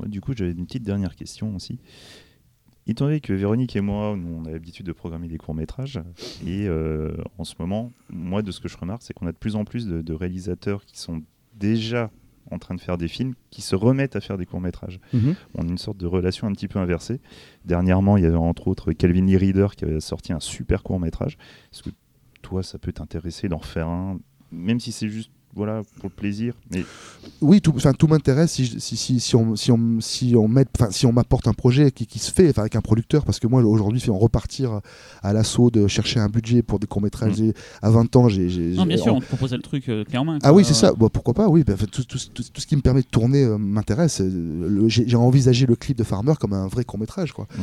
Mm. 0.00 0.06
Du 0.06 0.20
coup, 0.20 0.32
j'avais 0.36 0.52
une 0.52 0.66
petite 0.66 0.82
dernière 0.84 1.14
question 1.14 1.54
aussi. 1.54 1.78
Étant 2.86 3.04
donné 3.04 3.20
que 3.20 3.32
Véronique 3.32 3.76
et 3.76 3.80
moi, 3.80 4.16
nous, 4.16 4.40
on 4.40 4.44
a 4.46 4.50
l'habitude 4.50 4.86
de 4.86 4.92
programmer 4.92 5.28
des 5.28 5.38
courts-métrages, 5.38 6.00
et 6.44 6.66
euh, 6.66 7.12
en 7.38 7.44
ce 7.44 7.54
moment, 7.60 7.92
moi, 8.10 8.42
de 8.42 8.50
ce 8.50 8.58
que 8.58 8.68
je 8.68 8.76
remarque, 8.76 9.02
c'est 9.04 9.12
qu'on 9.14 9.26
a 9.28 9.32
de 9.32 9.36
plus 9.36 9.54
en 9.54 9.64
plus 9.64 9.86
de, 9.86 10.02
de 10.02 10.12
réalisateurs 10.12 10.84
qui 10.84 10.98
sont 10.98 11.22
déjà 11.54 12.10
en 12.52 12.58
train 12.58 12.74
de 12.74 12.80
faire 12.80 12.98
des 12.98 13.08
films, 13.08 13.34
qui 13.50 13.62
se 13.62 13.74
remettent 13.74 14.16
à 14.16 14.20
faire 14.20 14.38
des 14.38 14.46
courts-métrages. 14.46 15.00
On 15.54 15.62
a 15.62 15.68
une 15.68 15.78
sorte 15.78 15.98
de 15.98 16.06
relation 16.06 16.46
un 16.46 16.52
petit 16.52 16.68
peu 16.68 16.78
inversée. 16.78 17.20
Dernièrement, 17.64 18.16
il 18.16 18.24
y 18.24 18.26
avait 18.26 18.36
entre 18.36 18.68
autres 18.68 18.92
Calvin 18.92 19.26
Lee 19.26 19.36
Reader 19.36 19.68
qui 19.76 19.84
avait 19.84 20.00
sorti 20.00 20.32
un 20.32 20.40
super 20.40 20.82
court-métrage. 20.82 21.38
Est-ce 21.72 21.82
que 21.82 21.90
toi, 22.42 22.62
ça 22.62 22.78
peut 22.78 22.92
t'intéresser 22.92 23.48
d'en 23.48 23.60
faire 23.60 23.88
un, 23.88 24.18
même 24.50 24.80
si 24.80 24.92
c'est 24.92 25.08
juste 25.08 25.30
voilà, 25.54 25.82
pour 26.00 26.08
le 26.08 26.14
plaisir 26.14 26.54
mais 26.70 26.84
Oui, 27.40 27.60
tout, 27.60 27.72
enfin, 27.76 27.92
tout 27.92 28.06
m'intéresse 28.06 28.52
si, 28.52 28.66
si, 28.80 28.96
si, 28.96 29.20
si 29.20 29.36
on, 29.36 29.54
si 29.56 29.70
on, 29.70 30.00
si 30.00 30.34
on 30.36 30.48
met- 30.48 30.64
enfin, 30.78 30.90
si 30.90 31.04
on 31.06 31.12
m'apporte 31.12 31.46
un 31.48 31.52
projet 31.52 31.90
qui, 31.90 32.06
qui 32.06 32.18
se 32.18 32.32
fait 32.32 32.48
enfin, 32.50 32.62
avec 32.62 32.74
un 32.76 32.80
producteur, 32.80 33.24
parce 33.24 33.38
que 33.38 33.46
moi 33.46 33.62
aujourd'hui, 33.62 34.00
si 34.00 34.10
on 34.10 34.18
repartir 34.18 34.80
à 35.22 35.32
l'assaut 35.32 35.70
de 35.70 35.86
chercher 35.86 36.20
un 36.20 36.28
budget 36.28 36.62
pour 36.62 36.78
des 36.78 36.86
courts-métrages, 36.86 37.40
Mm. 37.40 37.52
à 37.82 37.90
20 37.90 38.16
ans, 38.16 38.28
j'ai. 38.28 38.48
non 38.74 38.86
bien 38.86 38.96
sûr 38.96 39.14
on 39.14 39.20
te 39.20 39.26
proposait 39.26 39.56
le 39.56 39.62
truc 39.62 39.88
euh, 39.88 40.04
clairement 40.04 40.38
Ah 40.42 40.52
oui, 40.52 40.64
c'est 40.64 40.74
ça. 40.74 40.92
Pourquoi 40.94 41.34
pas, 41.34 41.48
oui. 41.48 41.64
Ben, 41.64 41.76
fait, 41.76 41.86
tout, 41.86 42.04
tout- 42.04 42.18
tout- 42.32 42.42
tout 42.52 42.60
ce 42.60 42.66
qui 42.66 42.76
me 42.76 42.80
permet 42.82 43.02
de 43.02 43.06
tourner 43.06 43.44
euh, 43.44 43.58
m'intéresse. 43.58 44.20
Euh, 44.20 44.68
le- 44.68 44.88
J'ai 44.88 45.16
envisagé 45.16 45.66
le 45.66 45.76
clip 45.76 45.96
de 45.98 46.04
Farmer 46.04 46.34
comme 46.40 46.52
un 46.52 46.66
vrai 46.66 46.84
court-métrage. 46.84 47.32
quoi. 47.32 47.46
Mm. 47.56 47.60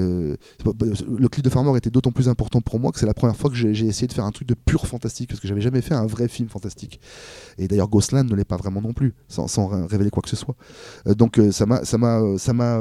Euh, 0.00 0.36
pas- 0.64 0.72
le 1.18 1.28
clip 1.28 1.44
de 1.44 1.50
Farmer 1.50 1.76
était 1.76 1.90
d'autant 1.90 2.12
plus 2.12 2.28
important 2.28 2.60
pour 2.60 2.78
moi 2.80 2.92
que 2.92 2.98
c'est 2.98 3.06
la 3.06 3.14
première 3.14 3.36
fois 3.36 3.50
que 3.50 3.56
j'ai 3.56 3.74
j'ai 3.74 3.86
essayé 3.86 4.06
de 4.06 4.12
faire 4.12 4.24
un 4.24 4.30
truc 4.32 4.48
de 4.48 4.54
pur 4.54 4.86
fantastique, 4.86 5.28
parce 5.28 5.40
que 5.40 5.48
j'avais 5.48 5.60
jamais 5.60 5.80
fait 5.82 5.94
un 5.94 6.06
vrai 6.06 6.28
film 6.28 6.48
fantastique. 6.48 7.00
Et 7.58 7.68
d'ailleurs, 7.68 7.88
Ghostland 7.88 8.28
ne 8.30 8.34
l'est 8.36 8.44
pas 8.44 8.56
vraiment 8.56 8.80
non 8.82 8.92
plus, 8.92 9.14
sans, 9.28 9.48
sans 9.48 9.66
ré- 9.68 9.86
révéler 9.86 10.10
quoi 10.10 10.22
que 10.22 10.28
ce 10.28 10.36
soit. 10.36 10.56
Euh, 11.06 11.14
donc 11.14 11.38
euh, 11.38 11.52
ça 11.52 11.66
m'a, 11.66 11.84
ça 11.84 11.98
m'a, 11.98 12.20
euh, 12.20 12.38
ça 12.38 12.52
m'a. 12.52 12.80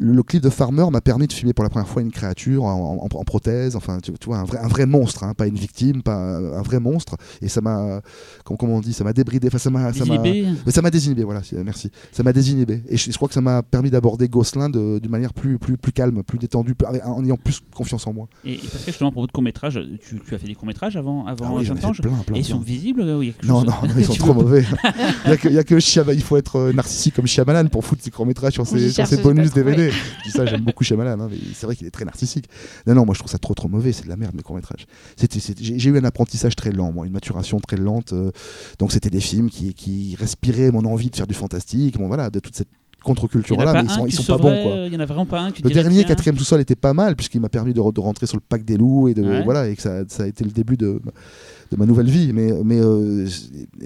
Le, 0.00 0.12
le 0.12 0.22
clip 0.22 0.42
de 0.42 0.50
Farmer 0.50 0.84
m'a 0.90 1.00
permis 1.00 1.26
de 1.26 1.32
filmer 1.32 1.52
pour 1.52 1.62
la 1.64 1.70
première 1.70 1.88
fois 1.88 2.02
une 2.02 2.10
créature 2.10 2.64
en, 2.64 2.98
en- 3.02 3.18
en 3.18 3.24
prothèse, 3.24 3.76
enfin 3.76 3.98
tu, 4.02 4.12
tu 4.12 4.26
vois 4.26 4.38
un 4.38 4.44
vrai, 4.44 4.58
un 4.58 4.68
vrai 4.68 4.86
monstre, 4.86 5.24
hein, 5.24 5.34
pas 5.34 5.46
une 5.46 5.56
victime, 5.56 6.02
pas 6.02 6.14
un, 6.14 6.52
un 6.54 6.62
vrai 6.62 6.80
monstre. 6.80 7.16
Et 7.40 7.48
ça 7.48 7.60
m'a, 7.60 8.00
comment, 8.44 8.56
comment 8.56 8.76
on 8.76 8.80
dit, 8.80 8.92
ça 8.92 9.04
m'a 9.04 9.12
débridé, 9.12 9.48
enfin 9.48 9.58
ça 9.58 9.70
m'a, 9.70 9.92
ça 9.92 10.04
m'a, 10.04 10.18
Désinhibé. 10.18 10.48
mais 10.66 10.72
ça 10.72 10.82
m'a 10.82 10.90
désinhibé, 10.90 11.24
voilà, 11.24 11.40
merci. 11.64 11.90
Ça 12.12 12.22
m'a 12.22 12.32
désinhibé. 12.32 12.82
Et 12.88 12.96
je, 12.96 13.10
je 13.10 13.16
crois 13.16 13.28
que 13.28 13.34
ça 13.34 13.40
m'a 13.40 13.62
permis 13.62 13.90
d'aborder 13.90 14.28
Gosselin 14.28 14.70
d'une 14.70 15.00
manière 15.10 15.32
plus, 15.34 15.58
plus, 15.58 15.76
plus 15.76 15.92
calme, 15.92 16.22
plus 16.22 16.38
détendue, 16.38 16.74
plus- 16.74 16.86
en 17.04 17.24
ayant 17.24 17.36
plus 17.36 17.60
confiance 17.74 18.06
en 18.06 18.12
moi. 18.12 18.28
et, 18.44 18.54
et 18.54 18.58
parce 18.70 18.84
que 18.84 18.90
justement 18.90 19.12
pour 19.12 19.22
votre 19.22 19.32
court 19.32 19.42
métrage 19.42 19.80
tu, 20.06 20.20
tu 20.26 20.34
as 20.34 20.38
fait 20.38 20.46
des 20.46 20.54
courts 20.54 20.66
métrages 20.66 20.96
avant 20.96 21.26
avant 21.26 21.46
Ah 21.46 21.52
oui, 21.58 21.64
plein, 21.66 21.92
plein, 21.92 22.10
et 22.34 22.38
ils 22.38 22.44
sont 22.44 22.58
visibles 22.60 23.02
ou 23.02 23.22
y 23.22 23.30
a 23.30 23.32
Non, 23.44 23.60
chose- 23.60 23.66
non, 23.68 23.74
non, 23.88 23.94
ils 23.98 24.04
sont 24.04 24.14
trop 24.14 24.34
mauvais. 24.34 24.64
Il 25.24 25.30
y 25.30 25.32
a 25.32 25.36
que, 25.36 25.48
il 25.48 25.54
y 25.54 25.58
a 25.58 25.64
que 25.64 25.74
Shyamalan- 25.76 26.14
il 26.14 26.22
faut 26.22 26.36
être 26.36 26.56
euh, 26.56 26.72
narcissique 26.72 27.14
comme 27.14 27.26
Shyamalan 27.26 27.66
pour 27.68 27.84
foutre 27.84 28.02
ses 28.02 28.10
courts-métrages 28.10 28.52
sur 28.54 28.64
J'y 28.64 28.70
ses, 28.72 28.90
sur 28.90 29.06
ses 29.06 29.16
j'ai 29.16 29.21
bonus. 29.22 29.52
DVD. 29.52 29.90
Je 29.90 30.22
dis 30.24 30.30
ça, 30.30 30.46
j'aime 30.46 30.62
beaucoup 30.62 30.84
Shyamalan, 30.84 31.20
hein, 31.20 31.28
mais 31.30 31.36
c'est 31.54 31.66
vrai 31.66 31.76
qu'il 31.76 31.86
est 31.86 31.90
très 31.90 32.04
narcissique. 32.04 32.46
Non, 32.86 32.94
non, 32.94 33.04
moi 33.06 33.14
je 33.14 33.20
trouve 33.20 33.30
ça 33.30 33.38
trop 33.38 33.54
trop 33.54 33.68
mauvais, 33.68 33.92
c'est 33.92 34.04
de 34.04 34.08
la 34.08 34.16
merde 34.16 34.34
mes 34.34 34.42
courts-métrages. 34.42 34.86
J'ai 35.60 35.90
eu 35.90 35.98
un 35.98 36.04
apprentissage 36.04 36.56
très 36.56 36.70
lent, 36.72 36.92
moi, 36.92 37.06
une 37.06 37.12
maturation 37.12 37.58
très 37.60 37.76
lente. 37.76 38.12
euh, 38.12 38.30
donc 38.78 38.92
c'était 38.92 39.10
des 39.10 39.20
films 39.20 39.50
qui, 39.50 39.74
qui 39.74 40.16
respiraient 40.18 40.70
mon 40.70 40.84
envie 40.84 41.10
de 41.10 41.16
faire 41.16 41.26
du 41.26 41.34
fantastique, 41.34 41.98
bon, 41.98 42.06
voilà, 42.08 42.30
de 42.30 42.40
toute 42.40 42.54
cette 42.56 42.68
contre-culture 43.04 43.56
Il 43.56 43.60
y 43.60 43.64
en 43.64 43.66
a 43.68 43.72
là, 43.72 43.72
pas 43.72 43.82
mais 43.82 43.88
ils 43.88 43.94
sont, 43.94 44.06
ils 44.06 44.12
sont 44.12 44.22
pas 44.36 44.38
bons 44.38 44.62
quoi. 44.62 44.72
euh, 44.72 44.86
Il 44.86 44.92
y 44.94 44.96
en 44.96 45.00
a 45.00 45.06
vraiment 45.06 45.26
pas 45.26 45.40
un 45.40 45.48
Le 45.50 45.70
dernier, 45.70 46.04
quatrième 46.04 46.38
sous-sol, 46.38 46.60
était 46.60 46.76
pas 46.76 46.92
mal 46.94 47.16
puisqu'il 47.16 47.40
m'a 47.40 47.48
permis 47.48 47.74
de, 47.74 47.80
re- 47.80 47.92
de 47.92 47.98
rentrer 48.00 48.26
sur 48.26 48.36
le 48.36 48.42
pack 48.48 48.64
des 48.64 48.76
loups 48.76 49.08
et 49.08 49.14
de 49.14 49.22
Ouais. 49.22 49.42
voilà 49.42 49.66
et 49.68 49.74
que 49.74 49.82
ça, 49.82 50.02
ça 50.06 50.22
a 50.22 50.26
été 50.28 50.44
le 50.44 50.50
début 50.52 50.76
de, 50.76 51.00
de 51.72 51.76
ma 51.76 51.86
nouvelle 51.86 52.08
vie. 52.10 52.32
Mais 52.32 52.52
mais 52.64 52.78
euh, 52.80 53.26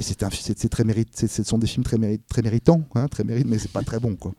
c'est 0.01 0.23
un- 0.23 0.31
c'est 0.31 0.59
c'est 0.59 0.69
très 0.69 0.85
mérite, 0.85 1.09
c'est- 1.13 1.29
ce 1.29 1.43
sont 1.43 1.59
des 1.59 1.67
films 1.67 1.85
très 1.85 1.99
mérit, 1.99 2.21
très 2.29 2.43
méritants, 2.43 2.83
hein, 2.95 3.09
très 3.09 3.25
mérite, 3.25 3.47
mais 3.49 3.59
c'est 3.59 3.71
pas 3.73 3.83
très 3.83 3.99
bon 4.01 4.15
quoi. 4.17 4.33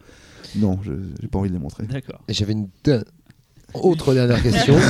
Non, 0.56 0.80
je 0.84 0.92
j'ai 1.22 1.28
pas 1.28 1.40
envie 1.40 1.50
de 1.50 1.56
les 1.56 1.60
montrer. 1.62 1.86
D'accord. 1.88 2.22
Et 2.28 2.34
J'avais 2.34 2.54
une 2.54 2.68
de- 2.84 3.04
autre 3.74 4.14
dernière 4.14 4.42
question. 4.42 4.76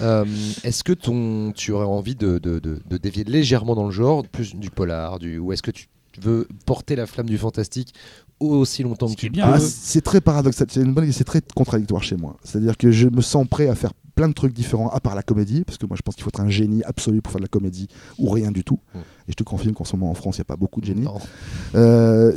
Euh, 0.00 0.24
est-ce 0.62 0.84
que 0.84 0.92
ton, 0.92 1.50
tu 1.50 1.72
aurais 1.72 1.84
envie 1.84 2.14
de, 2.14 2.38
de- 2.38 2.60
de- 2.60 2.80
de 2.88 2.96
dévier 2.98 3.24
légèrement 3.24 3.74
dans 3.74 3.86
le 3.86 3.90
genre, 3.90 4.22
plus 4.24 4.54
du 4.54 4.70
polar, 4.70 5.18
du, 5.18 5.38
ou 5.38 5.52
est-ce 5.52 5.60
que 5.62 5.72
tu 5.72 5.88
veux 6.22 6.46
porter 6.66 6.94
la 6.94 7.04
flamme 7.06 7.26
du 7.26 7.36
fantastique 7.36 7.92
aussi 8.38 8.84
longtemps 8.84 9.08
que 9.08 9.14
tu 9.16 9.28
bien, 9.28 9.46
Ah, 9.52 9.58
c'est 9.58 10.00
très 10.02 10.20
paradoxal, 10.20 10.68
c'est 10.70 10.82
une 10.82 10.94
bonne, 10.94 11.10
c'est 11.10 11.24
très 11.24 11.40
contradictoire 11.52 12.04
chez 12.04 12.14
moi. 12.16 12.36
C'est-à-dire 12.44 12.76
que 12.76 12.92
je 12.92 13.08
me 13.08 13.20
sens 13.22 13.44
prêt 13.48 13.66
à 13.68 13.74
faire 13.74 13.92
plein 14.18 14.28
de 14.28 14.34
trucs 14.34 14.52
différents 14.52 14.88
à 14.90 14.98
part 14.98 15.14
la 15.14 15.22
comédie, 15.22 15.62
parce 15.64 15.78
que 15.78 15.86
moi 15.86 15.96
je 15.96 16.02
pense 16.02 16.16
qu'il 16.16 16.24
faut 16.24 16.30
être 16.30 16.40
un 16.40 16.50
génie 16.50 16.82
absolu 16.82 17.22
pour 17.22 17.30
faire 17.30 17.38
de 17.38 17.44
la 17.44 17.48
comédie 17.48 17.86
ou 18.18 18.28
rien 18.30 18.50
du 18.50 18.64
tout. 18.64 18.80
Mm. 18.92 18.98
Et 18.98 19.02
je 19.30 19.34
te 19.34 19.44
confirme 19.44 19.74
qu'en 19.74 19.84
ce 19.84 19.94
moment 19.94 20.10
en 20.10 20.14
France 20.14 20.38
il 20.38 20.40
n'y 20.40 20.42
a 20.42 20.46
pas 20.46 20.56
beaucoup 20.56 20.80
de 20.80 20.86
génies. 20.86 21.06
Euh, 21.76 22.32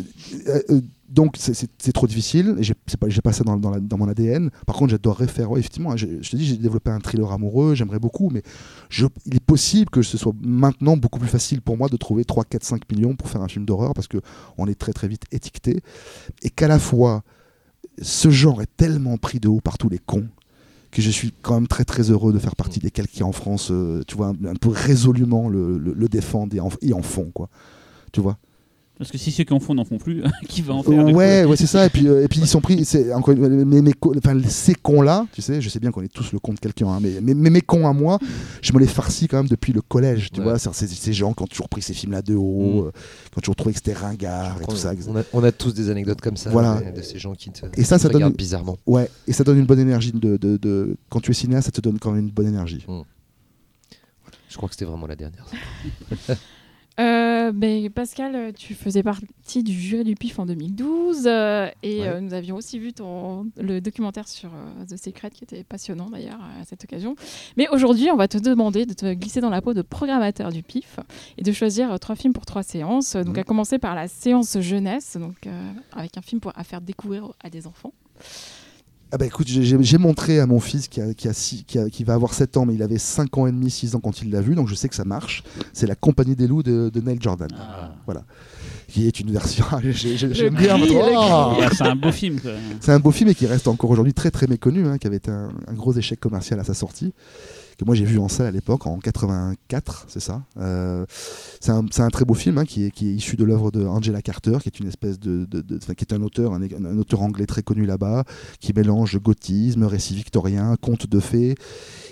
euh, 0.48 0.62
euh, 0.70 0.82
donc 1.10 1.38
c'est- 1.40 1.92
trop 1.92 2.06
difficile, 2.06 2.56
et 2.60 2.64
j'ai 2.64 2.76
pas, 3.00 3.08
pas 3.24 3.34
ça 3.34 3.44
dans, 3.44 3.58
dans, 3.58 3.72
la- 3.72 3.80
dans 3.80 3.98
mon 3.98 4.08
ADN. 4.08 4.52
Par 4.68 4.76
contre, 4.76 4.92
j'adorerais 4.92 5.28
faire, 5.28 5.50
ouais, 5.50 5.60
effectivement, 5.60 5.92
hein, 5.92 5.98
je 5.98 6.06
te 6.06 6.36
dis, 6.36 6.46
j'ai 6.46 6.56
développé 6.56 6.92
un 6.92 7.00
thriller 7.00 7.32
amoureux, 7.32 7.74
j'aimerais 7.74 8.00
beaucoup, 8.00 8.30
mais 8.30 8.44
je, 8.90 9.08
il 9.26 9.36
est 9.36 9.44
possible 9.44 9.90
que 9.90 10.04
ce 10.04 10.18
soit 10.20 10.34
maintenant 10.42 10.96
beaucoup 10.98 11.18
plus 11.20 11.28
facile 11.28 11.62
pour 11.62 11.78
moi 11.78 11.90
de 11.90 11.98
trouver 11.98 12.26
3, 12.26 12.46
4, 12.46 12.64
5 12.64 12.90
millions 12.92 13.16
pour 13.16 13.28
faire 13.28 13.42
un 13.42 13.48
film 13.48 13.66
d'horreur, 13.66 13.94
parce 13.96 14.08
qu'on 14.08 14.68
est 14.68 14.76
très 14.80 14.94
très 14.94 15.08
vite 15.08 15.24
étiqueté, 15.32 15.82
et 16.44 16.50
qu'à 16.52 16.68
la 16.68 16.78
fois, 16.80 17.24
ce 18.02 18.30
genre 18.30 18.62
est 18.62 18.70
tellement 18.78 19.18
pris 19.18 19.40
de 19.40 19.50
haut 19.50 19.62
par 19.62 19.78
tous 19.80 19.90
les 19.90 20.00
cons 20.00 20.28
que 20.92 21.02
je 21.02 21.10
suis 21.10 21.32
quand 21.42 21.56
même 21.56 21.68
très 21.68 21.86
très 21.86 22.12
heureux 22.12 22.34
de 22.34 22.40
faire 22.40 22.56
partie 22.56 22.80
des 22.80 22.92
quelques 22.92 23.12
qui 23.12 23.24
en 23.24 23.32
France, 23.32 23.70
euh, 23.72 24.04
tu 24.08 24.16
vois, 24.16 24.28
un, 24.28 24.56
peu 24.56 24.70
résolument 24.70 25.50
le, 25.50 25.78
le- 25.78 25.94
le 25.94 26.08
défendent 26.10 26.54
et 26.54 26.60
en, 26.60 26.70
et 26.82 26.94
en 26.94 27.02
font, 27.02 27.32
quoi. 27.34 27.50
Tu 28.12 28.22
vois? 28.22 28.38
Parce 29.02 29.10
que 29.10 29.18
si 29.18 29.32
ceux 29.32 29.44
qui 29.46 29.52
en 29.54 29.60
font 29.60 29.74
n'en 29.74 29.84
font 29.84 29.98
plus, 29.98 30.22
qui 30.48 30.62
va 30.62 30.76
en 30.76 30.84
faire 30.84 31.04
ouais, 31.08 31.44
ouais, 31.44 31.56
c'est 31.58 31.66
ça. 31.66 31.88
Et 31.88 31.90
puis, 31.90 32.08
euh, 32.08 32.24
et 32.24 32.28
puis 32.28 32.40
ils 32.40 32.46
sont 32.48 32.62
pris. 32.62 32.86
C'est 32.86 33.12
encore 33.12 33.34
mais, 33.36 33.94
co- 33.94 34.14
enfin, 34.16 34.40
ces 34.48 34.76
cons-là, 34.76 35.26
tu 35.32 35.42
sais, 35.42 35.60
je 35.60 35.70
sais 35.70 35.80
bien 35.80 35.90
qu'on 35.90 36.04
est 36.04 36.08
tous 36.14 36.32
le 36.32 36.38
con 36.38 36.54
de 36.54 36.60
quelqu'un, 36.60 36.88
hein, 36.88 37.00
mais, 37.02 37.14
mais, 37.20 37.34
mais 37.34 37.50
mes 37.50 37.62
cons 37.62 37.88
à 37.88 37.94
moi, 37.94 38.20
je 38.62 38.72
me 38.74 38.78
les 38.80 38.86
farcis 38.86 39.28
quand 39.28 39.38
même 39.38 39.48
depuis 39.48 39.74
le 39.74 39.82
collège. 39.82 40.30
Tu 40.32 40.40
Ouais. 40.40 40.46
vois, 40.46 40.60
C'est- 40.60 40.72
ces, 40.74 40.86
ces 40.86 41.14
gens 41.14 41.34
qui 41.34 41.42
ont 41.42 41.48
toujours 41.48 41.68
pris 41.68 41.82
ces 41.82 41.96
films-là 41.96 42.22
de 42.22 42.36
haut, 42.36 42.84
Mm. 42.84 42.88
euh, 42.90 42.92
qui 43.32 43.38
ont 43.40 43.42
toujours 43.42 43.56
trouvé 43.56 43.74
que 43.74 43.80
c'était 43.80 43.94
ringard 44.00 44.62
et 44.62 44.66
tout 44.68 44.76
ça. 44.76 44.94
on, 45.08 45.18
a, 45.18 45.24
on 45.34 45.44
a 45.44 45.52
tous 45.52 45.74
des 45.74 45.90
anecdotes 45.90 46.22
comme 46.22 46.38
ça, 46.38 46.52
Voilà. 46.52 46.80
de, 46.80 46.96
de 46.98 47.02
ces 47.02 47.18
gens 47.18 47.34
qui 47.34 47.50
te, 47.50 47.66
Et 47.76 47.84
ça, 47.84 47.98
ça 47.98 48.08
donne 48.08 48.30
bizarrement. 48.34 48.78
Ouais, 48.86 49.10
et 49.26 49.34
ça 49.34 49.44
donne 49.44 49.58
une 49.58 49.66
bonne 49.66 49.80
énergie. 49.80 50.12
De, 50.12 50.38
de, 50.38 50.58
de- 50.58 50.96
Quand 51.10 51.22
tu 51.22 51.32
es 51.32 51.34
cinéaste, 51.34 51.66
ça 51.66 51.72
te 51.72 51.82
donne 51.82 51.98
quand 51.98 52.12
même 52.12 52.26
une 52.26 52.32
bonne 52.32 52.46
énergie. 52.50 52.86
Je 54.48 54.58
crois 54.58 54.70
que 54.70 54.76
c'était 54.76 54.86
vraiment 54.86 55.08
la 55.08 55.16
dernière. 55.16 55.46
Euh, 57.00 57.52
ben, 57.54 57.90
Pascal, 57.90 58.54
tu 58.54 58.76
faisais 58.76 59.02
partie 59.02 59.64
du 59.64 59.72
jury 59.74 60.04
du 60.04 60.16
PIF 60.16 60.38
en 60.40 60.46
2012 60.46 61.24
euh, 61.26 61.68
et 61.84 62.02
Ouais. 62.02 62.08
euh, 62.08 62.20
nous 62.20 62.34
avions 62.34 62.58
aussi 62.58 62.80
vu 62.80 62.92
ton, 62.94 63.48
le 63.58 63.80
documentaire 63.80 64.28
sur 64.28 64.50
The 64.90 64.98
Secret 64.98 65.30
qui 65.32 65.44
était 65.46 65.64
passionnant 65.64 66.10
d'ailleurs 66.10 66.40
à 66.60 66.66
cette 66.66 66.84
occasion. 66.84 67.16
Mais 67.58 67.68
aujourd'hui, 67.70 68.10
on 68.12 68.18
va 68.18 68.28
te 68.28 68.38
demander 68.38 68.86
de 68.86 68.94
te 68.94 69.14
glisser 69.14 69.40
dans 69.42 69.50
la 69.50 69.62
peau 69.62 69.74
de 69.74 69.82
programmateur 69.82 70.52
du 70.52 70.64
PIF 70.64 71.00
et 71.38 71.44
de 71.44 71.52
choisir 71.52 71.98
trois 72.00 72.16
films 72.16 72.34
pour 72.34 72.46
trois 72.46 72.64
séances. 72.64 73.16
Donc 73.16 73.36
Mhm. 73.36 73.40
à 73.40 73.44
commencer 73.44 73.80
par 73.80 73.96
la 73.96 74.08
séance 74.08 74.60
jeunesse, 74.60 75.18
donc 75.18 75.48
avec 75.94 76.18
un 76.18 76.22
film 76.22 76.42
pour, 76.42 76.52
à 76.56 76.64
faire 76.64 76.82
découvrir 76.82 77.32
à 77.44 77.50
des 77.50 77.68
enfants. 77.68 77.94
Ah 79.14 79.18
bah 79.18 79.26
écoute, 79.26 79.48
j'ai- 79.48 79.64
j'ai 79.64 79.78
j'ai 79.84 79.98
montré 79.98 80.40
à 80.40 80.46
mon 80.46 80.60
fils 80.62 80.88
qui, 80.88 81.02
a, 81.02 81.14
qui, 81.14 81.28
a 81.28 81.34
six- 81.34 81.64
qui, 81.66 81.78
a- 81.78 81.90
qui 81.90 82.04
va 82.06 82.14
avoir 82.14 82.34
7 82.34 82.56
ans, 82.56 82.66
mais 82.66 82.74
il 82.76 82.82
avait 82.84 82.98
5 82.98 83.38
ans 83.38 83.46
et 83.46 83.52
demi, 83.52 83.70
6 83.70 83.94
ans 83.96 84.00
quand 84.00 84.22
il 84.22 84.32
l'a 84.32 84.40
vu, 84.40 84.56
donc 84.56 84.70
je 84.70 84.76
sais 84.76 84.88
que 84.88 84.96
ça 84.96 85.04
marche. 85.04 85.44
C'est 85.74 85.86
La 85.88 85.96
Compagnie 85.96 86.36
des 86.36 86.48
loups 86.48 86.64
de, 86.64 86.90
de 86.94 87.02
Neil 87.02 87.18
Jordan, 87.20 87.50
Ah. 87.60 87.92
qui 88.88 89.08
est 89.08 89.20
une 89.20 89.32
version. 89.32 89.66
J'aime 89.84 90.56
bien. 90.56 90.78
Oh 90.80 91.54
c'est 91.74 91.84
un 91.84 91.96
beau 91.96 92.12
film. 92.12 92.40
C'est 92.80 92.92
un 92.94 93.00
beau 93.00 93.12
film 93.12 93.30
et 93.30 93.36
qui 93.36 93.48
reste 93.48 93.68
encore 93.68 93.90
aujourd'hui 93.90 94.14
très 94.14 94.32
très 94.32 94.48
méconnu, 94.48 94.88
hein, 94.88 94.98
qui 94.98 95.08
avait 95.08 95.18
été 95.18 95.30
un, 95.32 95.50
un 95.68 95.74
gros 95.74 95.94
échec 95.94 96.20
commercial 96.20 96.60
à 96.60 96.64
sa 96.64 96.74
sortie, 96.74 97.14
moi 97.86 97.96
j'ai 97.96 98.06
vu 98.06 98.20
en 98.20 98.28
salle 98.28 98.48
à 98.48 98.52
l'époque, 98.52 98.86
en 98.88 99.00
84, 99.00 100.06
c'est 100.08 100.20
ça. 100.20 100.44
Euh, 100.58 101.06
c'est 101.60 101.72
un, 101.72 102.10
très 102.10 102.26
beau 102.26 102.34
film 102.34 102.58
hein, 102.58 102.66
qui, 102.66 102.86
est, 102.86 103.02
issu 103.02 103.36
de 103.36 103.44
l'œuvre 103.44 103.72
de 103.72 103.86
Angela 103.86 104.22
Carter, 104.22 104.58
qui 104.62 104.70
est 104.70 104.80
une 104.80 104.88
espèce 104.88 105.20
de, 105.20 105.48
qui 105.96 106.06
est 106.06 106.14
un 106.14 106.22
auteur, 106.22 106.54
un 106.54 106.98
auteur 106.98 107.22
anglais 107.22 107.46
très 107.46 107.64
connu 107.64 107.86
là-bas, 107.86 108.24
qui 108.60 108.74
mélange 108.74 109.20
gothisme, 109.20 109.84
récit 109.84 110.16
victorien, 110.16 110.76
conte 110.82 111.08
de 111.08 111.20
fées. 111.20 111.56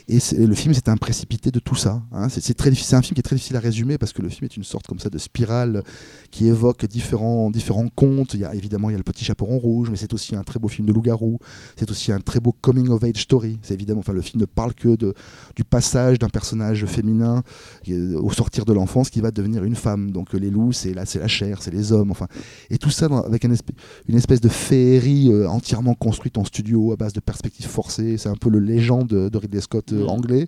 Et 0.09 0.19
le 0.35 0.55
film 0.55 0.73
c'est 0.73 0.89
un 0.89 0.97
précipité 0.97 1.51
de 1.51 1.59
tout 1.59 1.75
ça. 1.75 2.01
hein. 2.11 2.29
C'est 2.29 2.59
un 2.59 3.01
film 3.01 3.13
qui 3.13 3.19
est 3.19 3.23
très 3.23 3.35
difficile 3.35 3.55
à 3.55 3.59
résumer 3.59 3.99
parce 3.99 4.11
que 4.11 4.23
le 4.23 4.29
film 4.29 4.45
est 4.45 4.57
une 4.57 4.63
sorte 4.63 4.87
comme 4.87 4.97
ça 4.97 5.09
de 5.11 5.19
spirale 5.19 5.83
qui 6.31 6.47
évoque 6.47 6.85
différents, 6.87 7.51
différents 7.51 7.89
contes. 7.95 8.33
Il 8.33 8.39
y 8.39 8.45
a 8.45 8.55
évidemment 8.55 8.89
il 8.89 8.93
y 8.93 8.95
a 8.95 8.97
le 8.97 9.03
petit 9.03 9.23
chaperon 9.23 9.59
rouge, 9.59 9.89
mais 9.91 9.97
c'est 9.97 10.11
aussi 10.13 10.35
un 10.35 10.41
très 10.43 10.59
beau 10.59 10.67
film 10.67 10.87
de 10.87 10.93
loup-garou. 10.93 11.37
C'est 11.77 11.91
aussi 11.91 12.11
un 12.11 12.19
très 12.19 12.39
beau 12.39 12.55
coming 12.59 12.89
of 12.89 13.03
age 13.03 13.21
story. 13.21 13.59
Évidemment, 13.69 13.99
enfin 13.99 14.13
le 14.13 14.21
film 14.21 14.41
ne 14.41 14.45
parle 14.45 14.73
que 14.73 14.95
du 15.55 15.63
passage 15.63 16.17
d'un 16.17 16.29
personnage 16.29 16.85
féminin 16.87 17.43
euh, 17.89 18.19
au 18.19 18.31
sortir 18.31 18.65
de 18.65 18.73
l'enfance 18.73 19.11
qui 19.11 19.21
va 19.21 19.29
devenir 19.29 19.63
une 19.63 19.75
femme. 19.75 20.09
Donc 20.09 20.33
euh, 20.33 20.39
les 20.39 20.49
loups 20.49 20.73
c'est 20.73 20.95
la, 20.95 21.03
la 21.15 21.27
chair, 21.27 21.61
c'est 21.61 21.71
les 21.71 21.91
hommes. 21.91 22.09
Enfin 22.09 22.27
et 22.71 22.79
tout 22.79 22.89
ça 22.89 23.05
avec 23.25 23.43
une 23.43 24.15
espèce 24.17 24.41
de 24.41 24.49
féerie 24.49 25.29
euh, 25.31 25.47
entièrement 25.47 25.93
construite 25.93 26.39
en 26.39 26.45
studio 26.45 26.93
à 26.93 26.95
base 26.95 27.13
de 27.13 27.19
perspectives 27.19 27.67
forcées. 27.67 28.17
C'est 28.17 28.29
un 28.29 28.35
peu 28.35 28.49
le 28.49 28.59
légende 28.59 29.07
de, 29.07 29.29
de 29.29 29.37
Ridley 29.37 29.61
Scott 29.61 29.93
euh, 29.99 30.03
Mhm. 30.03 30.09
anglais. 30.09 30.47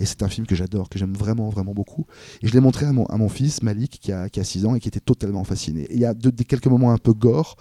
Et 0.00 0.06
c'est 0.06 0.22
un 0.22 0.28
film 0.28 0.46
que 0.46 0.54
j'adore, 0.54 0.88
que 0.88 0.98
j'aime 0.98 1.14
vraiment, 1.14 1.48
vraiment 1.50 1.72
beaucoup. 1.74 2.06
Et 2.42 2.48
je 2.48 2.52
l'ai 2.52 2.60
montré 2.60 2.86
à 2.86 2.92
mon, 2.92 3.06
à 3.06 3.16
mon 3.16 3.28
fils, 3.28 3.62
Malik, 3.62 3.98
qui 4.00 4.12
a, 4.12 4.28
qui 4.28 4.40
a 4.40 4.44
6 4.44 4.66
ans 4.66 4.74
et 4.74 4.80
qui 4.80 4.88
était 4.88 5.00
totalement 5.00 5.44
fasciné. 5.44 5.86
Il 5.90 5.98
y 5.98 6.04
a 6.04 6.14
de- 6.14 6.30
quelques 6.42 6.66
moments 6.66 6.92
un 6.92 6.98
peu 6.98 7.12
gore. 7.12 7.56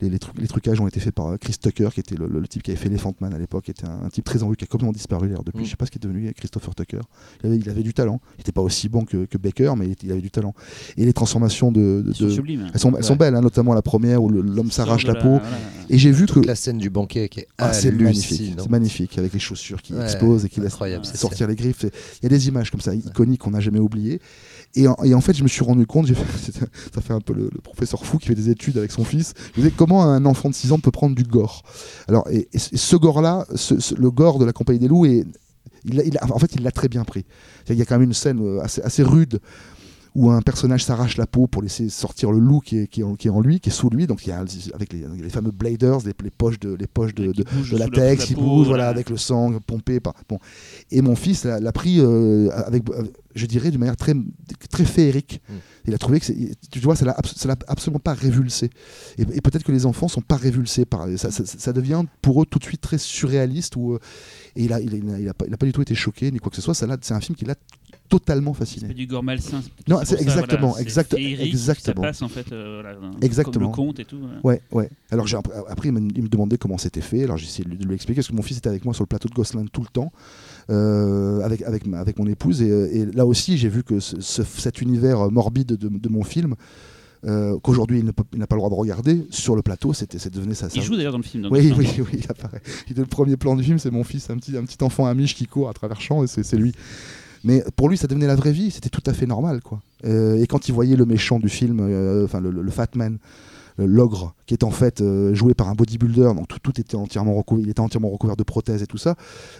Les, 0.00 0.10
les, 0.10 0.18
trucs- 0.18 0.38
les 0.38 0.48
trucages 0.48 0.80
ont 0.80 0.86
été 0.88 1.00
faits 1.00 1.14
par 1.14 1.26
euh, 1.28 1.36
Chris 1.36 1.54
Tucker, 1.60 1.88
qui 1.92 2.00
était 2.00 2.16
le, 2.16 2.26
le- 2.26 2.40
le 2.40 2.48
type 2.48 2.62
qui 2.62 2.70
avait 2.70 2.78
fait 2.80 2.88
Elephant 2.88 3.14
Man 3.20 3.32
à 3.34 3.38
l'époque, 3.38 3.64
qui 3.64 3.70
était 3.70 3.86
un, 3.86 4.02
un 4.04 4.08
type 4.08 4.24
très 4.24 4.42
en 4.42 4.50
vue, 4.50 4.56
qui 4.56 4.64
a 4.64 4.66
complètement 4.66 4.92
disparu 4.92 5.28
d'ailleurs 5.28 5.44
depuis. 5.44 5.62
Mm. 5.62 5.64
Je 5.66 5.70
sais 5.70 5.76
pas 5.76 5.86
ce 5.86 5.90
qui 5.90 5.98
est 5.98 6.02
devenu 6.02 6.32
Christopher 6.34 6.74
Tucker. 6.74 7.00
Il 7.42 7.46
avait, 7.48 7.56
il 7.58 7.68
avait 7.70 7.82
du 7.82 7.94
talent. 7.94 8.20
Il 8.36 8.38
n'était 8.40 8.52
pas 8.52 8.62
aussi 8.62 8.88
bon 8.88 9.04
que, 9.04 9.24
que 9.26 9.38
Baker, 9.38 9.74
mais 9.76 9.94
il, 10.02 10.12
avait 10.12 10.20
du 10.20 10.30
talent. 10.30 10.54
Et 10.96 11.04
les 11.04 11.12
transformations 11.12 11.70
de. 11.72 12.02
de- 12.04 12.10
Ils 12.10 12.14
sont 12.16 12.24
de- 12.24 12.30
sublimes. 12.30 12.70
elles 12.72 12.80
sont, 12.80 12.94
elles 12.96 13.04
sont 13.04 13.12
Ouais. 13.12 13.18
belles, 13.18 13.34
hein, 13.36 13.40
notamment 13.40 13.74
la 13.74 13.82
première 13.82 14.22
où 14.22 14.28
le- 14.28 14.42
l'homme 14.42 14.70
s'arrache 14.70 15.06
la 15.06 15.14
peau. 15.14 15.38
voilà. 15.38 15.42
Et 15.90 15.98
j'ai 15.98 16.10
vu 16.10 16.26
que. 16.26 16.40
La 16.40 16.54
scène 16.56 16.78
du 16.78 16.90
banquet 16.90 17.28
qui 17.28 17.40
est 17.40 17.48
Ah, 17.58 17.72
c'est 17.72 17.92
magnifique, 17.92 18.54
c'est 18.58 18.70
magnifique 18.70 19.18
avec 19.18 19.32
les 19.32 19.38
chaussures 19.38 19.80
qui 19.82 19.94
Ouais, 19.94 20.02
explosent 20.02 20.44
et 20.44 20.48
qui 20.48 20.60
laissent 20.60 20.78
sortir 21.14 21.46
les 21.46 21.54
griffes. 21.56 21.84
Il 21.84 22.24
y 22.24 22.26
a 22.26 22.28
des 22.28 22.48
images 22.48 22.70
comme 22.70 22.80
ça 22.80 22.94
iconiques 22.94 23.40
qu'on 23.42 23.50
n'a 23.52 23.60
jamais 23.60 23.78
oubliées. 23.78 24.20
Et 24.76 24.86
en, 24.88 25.20
fait, 25.20 25.36
je 25.36 25.44
me 25.44 25.48
suis 25.48 25.62
rendu 25.62 25.86
compte, 25.86 26.08
ça 26.94 27.00
fait 27.00 27.12
un 27.12 27.20
peu 27.20 27.32
le, 27.32 27.48
professeur 27.62 28.04
fou 28.04 28.18
qui 28.18 28.26
fait 28.26 28.34
des 28.34 28.50
études 28.50 28.76
avec 28.76 28.90
son 28.90 29.04
fils. 29.04 29.34
Je 29.54 29.60
disais 29.60 29.72
comment 29.74 30.02
un 30.02 30.24
enfant 30.24 30.48
de 30.48 30.54
6 30.54 30.72
ans 30.72 30.80
peut 30.80 30.90
prendre 30.90 31.14
du 31.14 31.22
gore? 31.22 31.62
Alors, 32.08 32.26
et, 32.30 32.48
ce 32.54 32.96
gore-là, 32.96 33.46
le 33.96 34.10
gore 34.10 34.38
de 34.38 34.44
la 34.44 34.52
compagnie 34.52 34.80
des 34.80 34.88
loups, 34.88 35.06
il, 35.06 36.18
en 36.20 36.38
fait, 36.38 36.54
il 36.56 36.62
l'a 36.62 36.72
très 36.72 36.88
bien 36.88 37.04
pris. 37.04 37.24
Il 37.68 37.76
y 37.76 37.82
a 37.82 37.84
quand 37.84 37.94
même 37.94 38.08
une 38.08 38.14
scène 38.14 38.40
euh, 38.40 38.60
assez 38.62 39.02
rude 39.02 39.40
où 40.14 40.30
un 40.30 40.42
personnage 40.42 40.84
s'arrache 40.84 41.16
la 41.16 41.26
peau 41.26 41.46
pour 41.48 41.60
laisser 41.62 41.88
sortir 41.88 42.30
le 42.30 42.38
loup 42.38 42.60
qui 42.60 42.78
est, 42.78 42.86
qui 42.86 43.00
est 43.00 43.04
en, 43.04 43.16
qui 43.16 43.26
est 43.28 43.30
en 43.32 43.40
lui, 43.40 43.58
qui 43.60 43.70
est 43.70 43.72
sous 43.72 43.90
lui. 43.90 44.06
Donc 44.06 44.24
il 44.26 44.30
y 44.30 44.32
a 44.32 44.38
avec 44.74 44.92
les, 44.92 45.04
les 45.20 45.28
fameux 45.30 45.50
bladers, 45.50 45.98
les, 46.06 46.12
les 46.22 46.30
poches 46.30 46.60
de, 46.60 46.74
les 46.74 46.86
poches 46.86 47.14
de, 47.14 47.32
Qui 47.32 47.38
de- 47.38 47.44
bouge 47.44 47.70
de 47.70 47.76
sous 47.76 47.78
la- 47.78 47.86
latex 47.86 48.24
qui 48.26 48.34
la 48.34 48.38
peau, 48.40 48.44
bouge, 48.46 48.66
voilà, 48.68 48.88
avec 48.88 49.10
le 49.10 49.16
sang 49.16 49.58
pompé. 49.66 49.98
Par, 50.00 50.14
bon. 50.28 50.38
Et 50.90 51.02
mon 51.02 51.16
fils 51.16 51.44
l'a 51.44 51.72
pris, 51.72 51.98
euh, 52.00 52.48
avec, 52.52 52.88
euh, 52.90 53.04
je 53.34 53.46
dirais, 53.46 53.70
d'une 53.70 53.80
manière 53.80 53.96
très, 53.96 54.14
très 54.70 54.84
féerique. 54.84 55.40
Mm. 55.48 55.52
Il 55.86 55.94
a 55.94 55.98
trouvé 55.98 56.20
que, 56.20 56.26
tu 56.70 56.78
vois, 56.78 56.94
ça 56.96 57.04
l'a 57.04 57.12
abs- 57.12 57.34
ça 57.36 57.48
l'a 57.48 57.56
absolument 57.66 57.98
pas 57.98 58.14
révulsé. 58.14 58.70
Et, 59.18 59.22
et 59.22 59.40
peut-être 59.40 59.64
que 59.64 59.72
les 59.72 59.84
enfants 59.84 60.08
sont 60.08 60.22
pas 60.22 60.36
révulsés 60.36 60.84
par 60.84 61.06
ça, 61.16 61.30
ça, 61.30 61.44
ça 61.44 61.72
devient 61.72 62.04
pour 62.22 62.40
eux 62.40 62.46
tout 62.46 62.58
de 62.58 62.64
suite 62.64 62.80
très 62.80 62.98
surréaliste. 62.98 63.76
Où, 63.76 63.94
euh, 63.94 63.98
et 64.56 64.64
il 64.64 64.72
a, 64.72 64.80
il, 64.80 64.92
a, 64.94 64.96
il 64.96 65.10
a- 65.10 65.18
il 65.20 65.28
a 65.28 65.34
pas, 65.34 65.44
il 65.48 65.54
a 65.54 65.56
pas 65.56 65.66
du 65.66 65.72
tout 65.72 65.82
été 65.82 65.94
choqué 65.94 66.30
ni 66.30 66.38
quoi 66.38 66.50
que 66.50 66.56
ce 66.56 66.62
soit. 66.62 66.74
C'est 66.74 67.12
un 67.12 67.20
film 67.20 67.36
qui 67.36 67.44
l'a 67.44 67.54
totalement 68.08 68.52
C'est 68.52 68.58
fasciné. 68.60 68.88
pas 68.88 68.94
du 68.94 69.06
gore 69.06 69.22
malsain. 69.22 69.62
Non, 69.88 70.00
c'est 70.04 70.20
exactement, 70.20 70.68
voilà, 70.68 70.74
c'est 70.76 70.82
exact- 70.82 71.14
exactement. 71.14 72.02
Ça 72.02 72.08
passe 72.08 72.22
en 72.22 72.28
fait. 72.28 72.52
euh, 72.52 72.80
voilà, 72.82 72.98
Exactement. 73.22 73.70
Comme 73.70 73.84
le 73.84 73.88
conte 73.88 74.00
et 74.00 74.04
tout. 74.04 74.18
ouais. 74.18 74.40
Ouais, 74.44 74.60
ouais. 74.72 74.90
Alors 75.10 75.26
j'ai- 75.26 75.36
après, 75.68 75.88
il 75.88 75.92
me, 75.92 76.28
demandait 76.28 76.58
comment 76.58 76.78
c'était 76.78 77.00
fait. 77.00 77.24
Alors 77.24 77.36
j'ai 77.38 77.46
essayé 77.46 77.64
de 77.68 77.84
lui, 77.84 77.94
expliquer 77.94 78.20
parce 78.20 78.28
que 78.28 78.34
mon 78.36 78.42
fils 78.42 78.58
était 78.58 78.68
avec 78.68 78.84
moi 78.84 78.92
sur 78.94 79.02
le 79.04 79.08
plateau 79.08 79.28
de 79.28 79.34
Gosselin 79.34 79.64
tout 79.72 79.80
le 79.80 79.88
temps, 79.88 80.12
euh, 80.70 81.40
avec, 81.42 81.62
avec, 81.62 81.84
avec 81.92 82.18
mon 82.18 82.26
épouse. 82.26 82.62
Et, 82.62 82.70
euh, 82.70 82.88
et 82.92 83.06
là 83.06 83.26
aussi, 83.26 83.56
j'ai 83.58 83.68
vu 83.68 83.82
que 83.82 84.00
ce- 84.00 84.20
ce- 84.20 84.42
cet 84.44 84.80
univers 84.82 85.30
morbide 85.30 85.68
de, 85.76 85.88
de 85.88 86.08
mon 86.08 86.22
film, 86.24 86.54
euh, 87.26 87.58
qu'aujourd'hui 87.60 88.00
il 88.00 88.04
n'a 88.04 88.12
pas 88.12 88.24
le 88.56 88.60
droit 88.60 88.70
de 88.70 88.74
regarder, 88.74 89.26
sur 89.30 89.56
le 89.56 89.62
plateau, 89.62 89.92
c'était, 89.92 90.18
c'est 90.18 90.32
devenu 90.32 90.54
ça. 90.54 90.68
Il 90.74 90.80
ça- 90.80 90.86
joue 90.86 90.96
d'ailleurs 90.96 91.12
dans 91.12 91.18
le 91.18 91.24
film. 91.24 91.48
oui, 91.50 91.72
oui, 91.76 91.88
oui, 91.98 92.20
il 92.22 92.30
apparaît. 92.30 92.60
Il- 92.90 92.96
le 92.96 93.06
premier 93.06 93.36
plan 93.36 93.56
du 93.56 93.62
film, 93.64 93.78
c'est 93.78 93.90
mon 93.90 94.04
fils, 94.04 94.28
un 94.30 94.36
petit, 94.36 94.56
un 94.56 94.64
petit 94.64 94.82
enfant 94.84 95.06
amiche 95.06 95.34
qui 95.34 95.46
court 95.46 95.68
à 95.68 95.72
travers 95.72 96.00
champs, 96.00 96.22
et 96.22 96.26
c'est 96.26 96.42
c'est 96.42 96.56
lui. 96.56 96.72
Mais 97.46 97.62
pour 97.76 97.88
lui, 97.90 97.98
ça 97.98 98.06
devenait 98.06 98.26
la 98.26 98.36
vraie 98.36 98.52
vie, 98.52 98.70
c'était 98.70 98.88
tout 98.88 99.02
à 99.06 99.12
fait 99.12 99.26
normal, 99.26 99.60
quoi. 99.62 99.80
Euh, 100.06 100.40
et 100.42 100.46
quand 100.46 100.68
il 100.68 100.72
voyait 100.72 100.96
le 100.96 101.04
méchant 101.04 101.38
du 101.38 101.48
film, 101.48 101.78
euh, 101.80 102.24
enfin 102.24 102.40
le, 102.40 102.50
le- 102.50 102.62
le 102.62 102.70
Fat 102.70 102.88
Man, 102.94 103.18
l'ogre, 103.76 104.34
qui 104.46 104.54
est 104.54 104.62
en 104.62 104.70
fait 104.70 105.00
euh, 105.00 105.34
joué 105.34 105.52
par 105.52 105.68
un 105.68 105.74
bodybuilder, 105.74 106.32
donc 106.36 106.46
tout, 106.46 106.58
tout 106.62 106.80
était 106.80 106.94
entièrement 106.94 107.34
recouvert, 107.34 107.64
il 107.66 107.70
était 107.70 107.80
entièrement 107.80 108.08
recouvert 108.08 108.36
de 108.36 108.44
prothèses 108.44 108.82
et 108.82 108.86
tout 108.86 108.98
ça. 108.98 109.16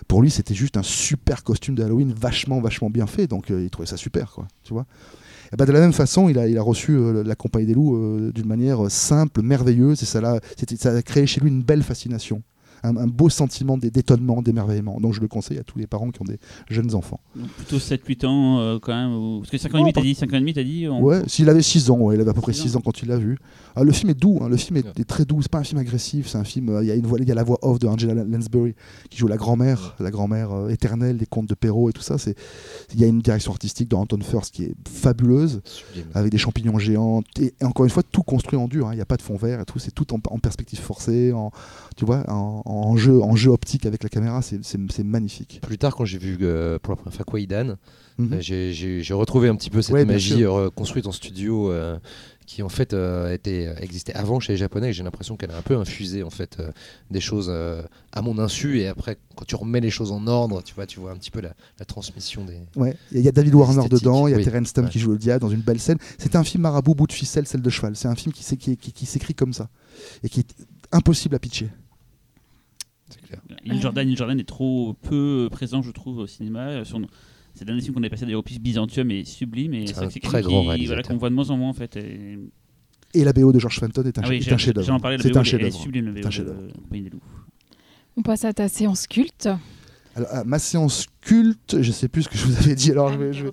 Pour 0.06 0.22
lui, 0.22 0.30
c'était 0.30 0.54
juste 0.54 0.76
un 0.76 0.84
super 0.84 1.42
costume 1.42 1.74
de 1.74 1.82
Halloween, 1.82 2.14
vachement, 2.16 2.60
vachement 2.60 2.90
bien 2.90 3.06
fait, 3.08 3.26
donc 3.26 3.50
il 3.50 3.68
trouvait 3.70 3.88
ça 3.88 3.96
super, 3.96 4.30
quoi, 4.30 4.46
tu 4.62 4.72
vois. 4.72 4.86
Et 5.53 5.57
bah, 5.57 5.66
de 5.66 5.72
la 5.72 5.80
même 5.80 5.92
façon, 5.92 6.28
il 6.28 6.38
a, 6.38 6.62
reçu 6.62 6.92
euh, 6.92 7.22
la 7.22 7.34
Compagnie 7.34 7.66
des 7.66 7.74
loups 7.74 7.97
euh, 7.97 8.32
d'une 8.32 8.47
manière 8.47 8.84
euh, 8.84 8.88
simple, 8.88 9.42
merveilleuse, 9.42 10.03
et 10.03 10.07
ça, 10.07 10.40
ça 10.78 10.90
a 10.90 11.03
créé 11.03 11.26
chez 11.26 11.40
lui 11.40 11.49
une 11.49 11.62
belle 11.62 11.82
fascination, 11.82 12.42
un, 12.85 12.97
un 12.97 13.07
beau 13.07 13.28
sentiment 13.28 13.76
d'é- 13.76 13.91
d'étonnement, 13.91 14.43
d'émerveillement. 14.43 15.01
Donc 15.01 15.12
je 15.14 15.20
le 15.20 15.28
conseille 15.28 15.59
à 15.59 15.64
tous 15.64 15.78
les 15.78 15.87
parents 15.87 16.11
qui 16.11 16.22
ont 16.22 16.24
des 16.24 16.39
jeunes 16.70 16.95
enfants. 16.95 17.20
Donc 17.35 17.49
plutôt 17.49 17.78
7-8 17.78 18.26
ans 18.26 18.59
euh, 18.61 18.78
quand 18.80 18.95
même. 18.95 19.12
ou- 19.12 19.39
Parce 19.41 19.51
que 19.51 19.59
5 19.59 19.74
ans 19.74 19.78
et 19.78 19.80
demi, 19.82 19.93
t'as 19.93 20.03
dit 20.03 20.14
5 20.14 20.32
ans 20.32 20.37
et 20.37 20.41
demi, 20.41 20.55
t'as 20.55 20.62
dit 20.62 20.87
on- 20.89 21.03
Ouais, 21.03 21.22
s'il 21.26 21.49
avait 21.49 21.62
6 21.62 21.91
ans, 21.91 21.99
ouais, 21.99 22.14
il 22.14 22.20
avait 22.20 22.30
à 22.30 22.35
peu 22.35 22.41
près 22.41 22.53
Six 22.53 22.62
6 22.68 22.76
ans 22.76 22.80
quand 22.85 23.03
il 23.03 23.09
l'a 23.09 23.16
vu. 23.16 23.39
Ah, 23.76 23.82
le 23.82 23.91
film 23.93 24.11
est 24.11 24.14
doux, 24.20 24.39
hein, 24.41 24.49
le 24.49 24.57
film 24.57 24.76
est, 24.76 25.05
très 25.05 25.24
doux, 25.24 25.43
c'est 25.43 25.51
pas 25.51 25.59
un 25.59 25.64
film 25.64 25.80
agressif, 25.80 26.28
c'est 26.28 26.39
un 26.39 26.45
film, 26.45 26.68
euh, 26.68 26.82
il 26.85 26.87
y, 26.87 26.91
a 26.93 26.95
une 26.95 27.07
voix- 27.07 27.18
il 27.20 27.26
y 27.28 27.32
a 27.32 27.35
la 27.35 27.43
voix 27.43 27.59
off 27.62 27.78
de 27.80 27.87
Angela 27.89 28.14
Lansbury 28.24 28.74
qui 29.11 29.18
joue 29.18 29.26
la 29.26 29.37
grand-mère, 29.37 29.97
la 29.99 30.11
grand-mère 30.12 30.53
euh, 30.53 30.68
éternelle 30.68 31.16
des 31.16 31.26
contes 31.26 31.49
de 31.49 31.55
Perrault 31.55 31.89
et 31.91 31.93
tout 31.93 32.03
ça. 32.03 32.18
C'est, 32.18 32.37
il 32.95 33.01
y 33.01 33.05
a 33.05 33.09
une 33.09 33.20
direction 33.20 33.51
artistique 33.53 33.89
de 33.89 33.97
Anton 33.97 34.18
First 34.20 34.55
qui 34.55 34.64
est 34.64 34.74
fabuleuse, 34.89 35.61
Sublime. 35.64 36.07
avec 36.14 36.30
des 36.30 36.39
champignons 36.39 36.78
géants, 36.78 37.22
et, 37.41 37.53
et 37.61 37.64
encore 37.64 37.85
une 37.85 37.91
fois, 37.91 38.03
tout 38.03 38.22
construit 38.22 38.59
en 38.59 38.68
dur, 38.68 38.87
hein, 38.89 38.93
il 38.93 38.97
n'y 38.97 39.03
a 39.03 39.07
pas 39.07 39.16
de 39.16 39.22
fond 39.22 39.37
vert 39.37 39.61
et 39.61 39.64
tout, 39.64 39.78
c'est 39.78 39.93
tout 39.93 40.12
en, 40.14 40.20
en 40.30 40.39
perspective 40.39 40.78
forcée, 40.78 41.32
en, 41.32 41.51
tu 41.97 42.05
vois, 42.05 42.24
en, 42.30 42.62
en 42.64 42.73
jeu, 42.96 43.20
en 43.22 43.36
jeu 43.36 43.50
optique 43.50 43.86
avec 43.86 44.02
la 44.02 44.08
caméra, 44.08 44.40
c'est, 44.42 44.78
magnifique. 45.04 45.60
Plus 45.62 45.78
tard, 45.78 45.94
quand 45.96 46.04
j'ai 46.04 46.18
vu 46.18 46.38
euh, 46.42 46.78
pour 46.78 46.92
la 46.92 46.96
première 46.96 47.14
fois 47.14 47.24
Kwaidan, 47.24 47.76
Mhm. 48.18 48.32
euh, 48.34 48.40
j'ai- 48.40 48.72
retrouvé 49.14 49.48
un 49.48 49.56
petit 49.56 49.70
peu 49.70 49.82
cette 49.82 49.92
Ouais, 49.94 50.04
magie 50.04 50.44
construite 50.76 51.06
en 51.08 51.12
studio 51.12 51.70
euh, 51.72 51.98
qui 52.46 52.62
en 52.62 52.68
fait 52.68 52.92
euh, 52.92 53.32
était, 53.32 53.74
existait 53.80 54.14
avant 54.14 54.38
chez 54.38 54.52
les 54.52 54.56
Japonais. 54.56 54.92
J'ai 54.92 55.02
l'impression 55.02 55.36
qu'elle 55.36 55.50
a 55.50 55.56
un 55.56 55.62
peu 55.62 55.76
infusé 55.76 56.22
en 56.22 56.30
fait 56.30 56.58
euh, 56.60 56.70
des 57.10 57.20
choses 57.20 57.48
euh, 57.50 57.82
à 58.12 58.22
mon 58.22 58.38
insu 58.38 58.78
et 58.80 58.86
après 58.86 59.16
quand 59.34 59.44
tu 59.46 59.56
remets 59.56 59.80
les 59.80 59.90
choses 59.90 60.12
en 60.12 60.26
ordre, 60.28 60.62
tu 60.62 60.74
vois, 60.74 60.86
tu 60.86 61.00
vois 61.00 61.10
un 61.10 61.16
petit 61.16 61.32
peu 61.32 61.40
la, 61.40 61.54
la 61.80 61.84
transmission 61.86 62.44
des. 62.44 62.58
Ouais, 62.76 62.96
il 63.10 63.20
y 63.20 63.28
a 63.28 63.32
David 63.32 63.54
Warner 63.54 63.88
dedans, 63.88 64.28
il 64.28 64.30
y 64.30 64.34
a 64.34 64.36
oui. 64.36 64.44
Terence 64.44 64.68
Stamp 64.68 64.84
Ouais. 64.84 64.90
qui 64.90 65.00
joue 65.00 65.10
le 65.10 65.18
diable 65.18 65.40
dans 65.40 65.50
une 65.50 65.62
belle 65.62 65.80
scène. 65.80 65.98
C'est 66.18 66.36
un 66.36 66.44
film 66.44 66.62
marabout, 66.62 66.94
bout 66.94 67.06
de 67.08 67.12
ficelle, 67.12 67.46
celle 67.48 67.62
de 67.62 67.70
cheval. 67.70 67.96
C'est 67.96 68.08
un 68.08 68.14
film 68.14 68.32
qui, 68.32 68.44
s'é- 68.44 68.56
qui, 68.56 68.76
qui- 68.76 68.92
qui 68.92 69.06
s'écrit 69.06 69.34
comme 69.34 69.52
ça 69.52 69.68
et 70.22 70.28
qui 70.28 70.40
est 70.40 70.54
impossible 70.92 71.34
à 71.34 71.38
pitcher. 71.40 71.68
Neil 73.66 73.80
Jordan, 73.80 74.07
Neil 74.07 74.16
Jordan 74.16 74.39
est 74.41 74.45
trop 74.49 74.95
peu 75.03 75.49
présent, 75.51 75.82
je 75.82 75.91
trouve, 75.91 76.18
au 76.18 76.26
cinéma. 76.26 76.85
Sur... 76.85 76.99
C'est 77.55 77.61
le 77.61 77.66
dernier 77.66 77.82
film 77.82 77.95
qu'on 77.95 78.03
a 78.03 78.09
passé 78.11 78.24
d'ailleurs 78.24 78.41
au 78.41 78.43
Piste 78.43 78.61
Byzantium 78.61 79.11
est 79.12 79.24
sublime. 79.24 79.74
Et 79.74 79.87
C'est 79.87 79.99
un 79.99 80.09
très 80.09 80.43
grand 80.43 80.62
qui- 80.62 80.68
réalisateur. 80.68 80.87
voilà, 80.87 81.03
qu'on 81.03 81.16
voit 81.18 81.30
de 81.30 81.35
moins 81.35 81.51
en 81.51 81.57
moins 81.57 81.68
en 81.68 81.72
fait. 81.74 81.97
Et... 81.97 82.39
Et 83.16 83.22
la 83.22 83.32
BO 83.32 83.53
de 83.53 83.61
George 83.61 83.78
Fenton 83.78 84.03
est 84.03 84.18
un, 84.18 84.22
Ah 84.24 84.28
oui, 84.28 84.39
est 84.39 84.59
chef-d'œuvre. 84.59 84.87
j'en 84.87 84.99
parlais, 84.99 85.16
la 85.18 85.22
C'est 85.22 85.30
BO, 85.30 85.39
un 85.39 85.43
est 85.43 85.45
chef-d'œuvre. 85.45 85.74
sublime, 85.80 86.07
la 86.07 86.12
BO 86.20 86.26
un 86.26 86.30
de 86.30 86.55
des 86.91 87.11
Loups. 87.11 87.20
On 88.16 88.22
passe 88.22 88.45
à 88.45 88.53
ta 88.53 88.68
séance 88.68 89.07
culte. 89.07 89.49
Alors, 90.16 90.28
à 90.32 90.45
ma 90.45 90.59
séance 90.59 91.07
culte, 91.20 91.80
je 91.80 91.93
sais 91.93 92.09
plus 92.09 92.22
ce 92.24 92.28
que 92.28 92.37
je 92.37 92.45
vous 92.47 92.57
avais 92.57 92.74
dit. 92.74 92.91
Alors, 92.91 93.12
je 93.12 93.18
vais- 93.18 93.32
je 93.32 93.45
vais- 93.47 93.51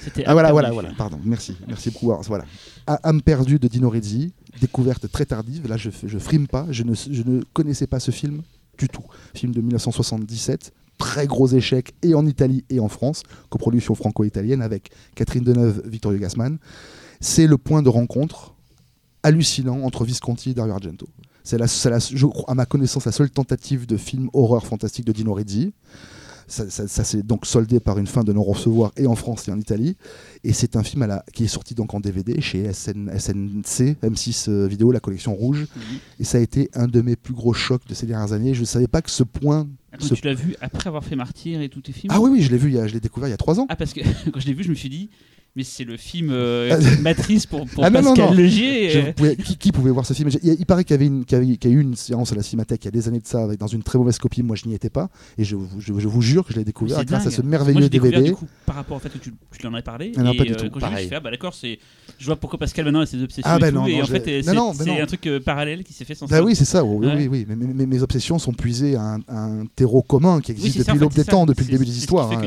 C'était 0.00 0.24
Ah 0.26 0.32
voilà, 0.32 0.50
voilà, 0.50 0.70
voilà. 0.72 0.90
Pardon, 0.96 1.20
merci, 1.24 1.54
merci 1.68 1.90
beaucoup. 1.90 2.10
Alors, 2.10 2.22
Voilà. 2.22 2.44
À- 2.86 3.08
Âme 3.08 3.22
perdue 3.22 3.58
de 3.58 3.68
Dino 3.68 3.88
Rizzi, 3.88 4.32
découverte 4.60 5.10
très 5.12 5.24
tardive. 5.26 5.68
Là, 5.68 5.76
je, 5.76 5.90
je 6.04 6.18
frime 6.18 6.48
pas. 6.48 6.66
Je 6.70 6.82
ne, 6.82 6.94
je 6.94 7.22
ne 7.22 7.42
connaissais 7.52 7.86
pas 7.86 8.00
ce 8.00 8.10
film 8.10 8.42
du 8.82 8.88
tout. 8.88 9.04
Film 9.34 9.54
de 9.54 9.60
1977, 9.60 10.72
très 10.98 11.26
gros 11.26 11.46
échec 11.48 11.94
et 12.02 12.14
en 12.14 12.26
Italie 12.26 12.64
et 12.68 12.80
en 12.80 12.88
France, 12.88 13.22
coproduction 13.48 13.94
franco-italienne 13.94 14.60
avec 14.60 14.90
Catherine 15.14 15.44
Deneuve, 15.44 15.82
Vittorio 15.86 16.18
Gassman. 16.18 16.58
C'est 17.20 17.46
le 17.46 17.58
point 17.58 17.82
de 17.82 17.88
rencontre 17.88 18.54
hallucinant 19.22 19.82
entre 19.82 20.04
Visconti 20.04 20.50
et 20.50 20.54
Dario 20.54 20.72
Argento. 20.72 21.06
C'est 21.44 21.60
à 21.60 22.54
ma 22.54 22.66
connaissance 22.66 23.04
la 23.04 23.12
seule 23.12 23.30
tentative 23.30 23.86
de 23.86 23.96
film 23.96 24.28
horreur 24.32 24.66
fantastique 24.66 25.04
de 25.04 25.12
Dino 25.12 25.32
Rizzi. 25.32 25.72
Ça, 26.52 26.68
ça- 26.68 26.86
ça 26.86 27.02
s'est 27.02 27.22
donc 27.22 27.46
soldé 27.46 27.80
par 27.80 27.98
une 27.98 28.06
fin 28.06 28.24
de 28.24 28.32
non-recevoir 28.34 28.92
et 28.98 29.06
en 29.06 29.14
France 29.16 29.48
et 29.48 29.52
en 29.52 29.58
Italie. 29.58 29.96
Et 30.44 30.52
c'est 30.52 30.76
un 30.76 30.82
film 30.82 31.00
à 31.02 31.06
la- 31.06 31.24
qui 31.32 31.44
est 31.44 31.48
sorti 31.48 31.74
donc 31.74 31.94
en 31.94 32.00
DVD 32.00 32.38
chez 32.42 32.64
SN, 32.70 33.08
SNC, 33.08 33.96
M6 34.02 34.48
euh, 34.50 34.66
Vidéo, 34.66 34.92
la 34.92 35.00
collection 35.00 35.34
rouge. 35.34 35.62
Mhm. 35.74 35.82
Et 36.20 36.24
ça 36.24 36.36
a 36.36 36.40
été 36.42 36.68
un 36.74 36.88
de 36.88 37.00
mes 37.00 37.16
plus 37.16 37.32
gros 37.32 37.54
chocs 37.54 37.86
de 37.88 37.94
ces 37.94 38.04
dernières 38.04 38.32
années. 38.34 38.52
Je 38.52 38.60
ne 38.60 38.66
savais 38.66 38.86
pas 38.86 39.00
que 39.00 39.10
ce 39.10 39.22
point. 39.22 39.66
Attends, 39.92 40.04
ce- 40.06 40.14
Tu 40.14 40.26
l'as 40.26 40.34
vu 40.34 40.54
après 40.60 40.88
avoir 40.88 41.02
fait 41.04 41.16
Martyr 41.16 41.62
et 41.62 41.70
tous 41.70 41.80
tes 41.80 41.92
films 41.92 42.12
Ah 42.14 42.20
oui, 42.20 42.28
oui, 42.30 42.42
je 42.42 42.50
l'ai 42.50 42.58
vu, 42.58 42.68
il 42.68 42.74
y 42.74 42.78
a- 42.78 42.86
je 42.86 42.92
l'ai 42.92 43.00
découvert 43.00 43.28
il 43.28 43.32
y 43.32 43.34
a 43.34 43.38
trois 43.38 43.58
ans. 43.58 43.66
Ah, 43.70 43.76
parce 43.76 43.94
que 43.94 44.00
quand 44.30 44.38
je 44.38 44.46
l'ai 44.46 44.52
vu, 44.52 44.62
je 44.62 44.68
me 44.70 44.74
suis 44.74 44.90
dit, 44.90 45.08
mais 45.54 45.64
c'est 45.64 45.84
le 45.84 45.96
film 45.96 46.30
euh, 46.30 46.80
matrice 47.02 47.46
pour, 47.46 47.66
pour 47.66 47.84
Ah, 47.84 47.90
non, 47.90 48.00
non, 48.02 48.14
Pascal 48.14 48.30
non. 48.30 48.34
Legier. 48.42 48.90
Je 48.90 48.98
euh, 49.00 49.12
pouvais- 49.12 49.36
qui, 49.36 49.56
qui 49.56 49.72
pouvait 49.72 49.90
voir 49.90 50.06
ce 50.06 50.14
film? 50.14 50.30
Il, 50.42 50.56
il 50.58 50.66
paraît 50.66 50.84
qu'il 50.84 50.94
y, 50.94 50.98
avait 50.98 51.06
une- 51.06 51.24
qu'il 51.24 51.36
y 51.38 51.40
avait- 51.42 51.56
qu'il 51.56 51.70
y 51.70 51.74
a 51.74 51.76
eu 51.76 51.80
une 51.82 51.94
séance 51.94 52.32
à 52.32 52.34
la 52.36 52.42
Cinémathèque 52.42 52.82
il 52.84 52.86
y 52.86 52.88
a 52.88 52.90
des 52.92 53.08
années 53.08 53.20
de 53.20 53.26
ça, 53.26 53.44
avec, 53.44 53.58
dans 53.60 53.66
une 53.66 53.82
très 53.82 53.98
mauvaise 53.98 54.18
copie. 54.18 54.42
Moi, 54.42 54.56
je 54.56 54.66
n'y 54.66 54.74
étais 54.74 54.88
pas. 54.90 55.10
Et 55.38 55.44
je, 55.44 55.56
vous- 55.56 55.68
je- 55.80 55.92
je 55.98 56.08
vous 56.08 56.22
jure 56.22 56.46
que 56.46 56.52
je 56.54 56.58
l'ai 56.58 56.64
découvert 56.64 56.98
C'est 56.98 57.04
grâce 57.04 57.22
à 57.22 57.24
dingue. 57.26 57.34
ce 57.34 57.42
Moi, 57.42 57.50
merveilleux 57.50 57.88
découvert 57.88 58.12
DVD. 58.20 58.30
du 58.30 58.36
coup 58.36 58.46
par 58.66 58.76
rapport 58.76 58.96
au 58.96 59.00
fait 59.00 59.10
que 59.10 59.18
tu, 59.18 59.34
tu 59.58 59.66
en 59.66 59.74
avais 59.74 59.82
parlé. 59.82 60.12
Ah 60.16 60.22
non, 60.22 60.32
et 60.32 60.36
pas 60.38 60.44
du 60.44 60.52
euh, 60.52 60.56
tout. 60.56 60.70
quand 60.70 60.80
j'ai 60.80 60.86
vu, 60.86 60.90
Pareil. 60.90 61.04
j'ai 61.04 61.08
fait, 61.10 61.16
ah 61.16 61.20
bah 61.20 61.30
d'accord, 61.30 61.52
c'est. 61.54 61.78
Je 62.18 62.24
vois 62.26 62.36
pourquoi 62.36 62.58
Pascal 62.58 62.86
maintenant 62.86 63.00
a 63.00 63.06
ses 63.06 63.22
obsessions. 63.22 63.42
Ah 63.44 63.56
et 63.56 63.60
bah 63.60 63.68
tout, 63.70 63.74
non, 63.76 63.86
et 63.86 63.96
non, 63.98 64.02
en 64.04 64.06
fait, 64.06 64.26
euh, 64.28 64.38
non, 64.38 64.42
c'est 64.44 64.54
non, 64.54 64.68
bah 64.70 64.74
c'est 64.84 64.90
non. 64.90 65.02
un 65.02 65.06
truc 65.06 65.26
euh, 65.26 65.40
parallèle 65.40 65.84
qui 65.84 65.92
s'est 65.92 66.04
fait 66.06 66.14
sans 66.14 66.26
Bah 66.26 66.36
ça. 66.38 66.42
oui, 66.44 66.56
c'est 66.56 66.64
ça, 66.64 66.82
oui, 66.84 67.06
Ouais. 67.06 67.14
oui, 67.16 67.28
oui. 67.28 67.46
Mais, 67.48 67.56
mais- 67.56 67.74
mais 67.74 67.86
mes 67.86 68.02
obsessions 68.02 68.38
sont 68.38 68.52
puisées 68.54 68.96
à 68.96 69.02
un, 69.02 69.20
à 69.28 69.50
terreau 69.76 70.00
commun 70.02 70.40
qui 70.40 70.52
existe 70.52 70.78
depuis 70.78 70.98
l'aube 70.98 71.12
des 71.12 71.24
temps, 71.24 71.44
depuis 71.44 71.66
le 71.66 71.72
début 71.72 71.84
des 71.84 71.90
ce 71.92 71.98
histoires. 71.98 72.32
hein, 72.32 72.40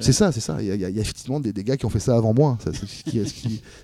C'est 0.00 0.12
ça, 0.12 0.32
c'est 0.32 0.40
ça. 0.40 0.56
Il 0.60 0.66
y, 0.66 0.84
a- 0.84 0.88
effectivement 0.88 1.40
des, 1.40 1.52
des 1.52 1.64
gars 1.64 1.76
qui 1.76 1.84
ont 1.86 1.90
fait 1.90 1.97
ça 1.98 2.16
avant 2.16 2.34
moi. 2.34 2.58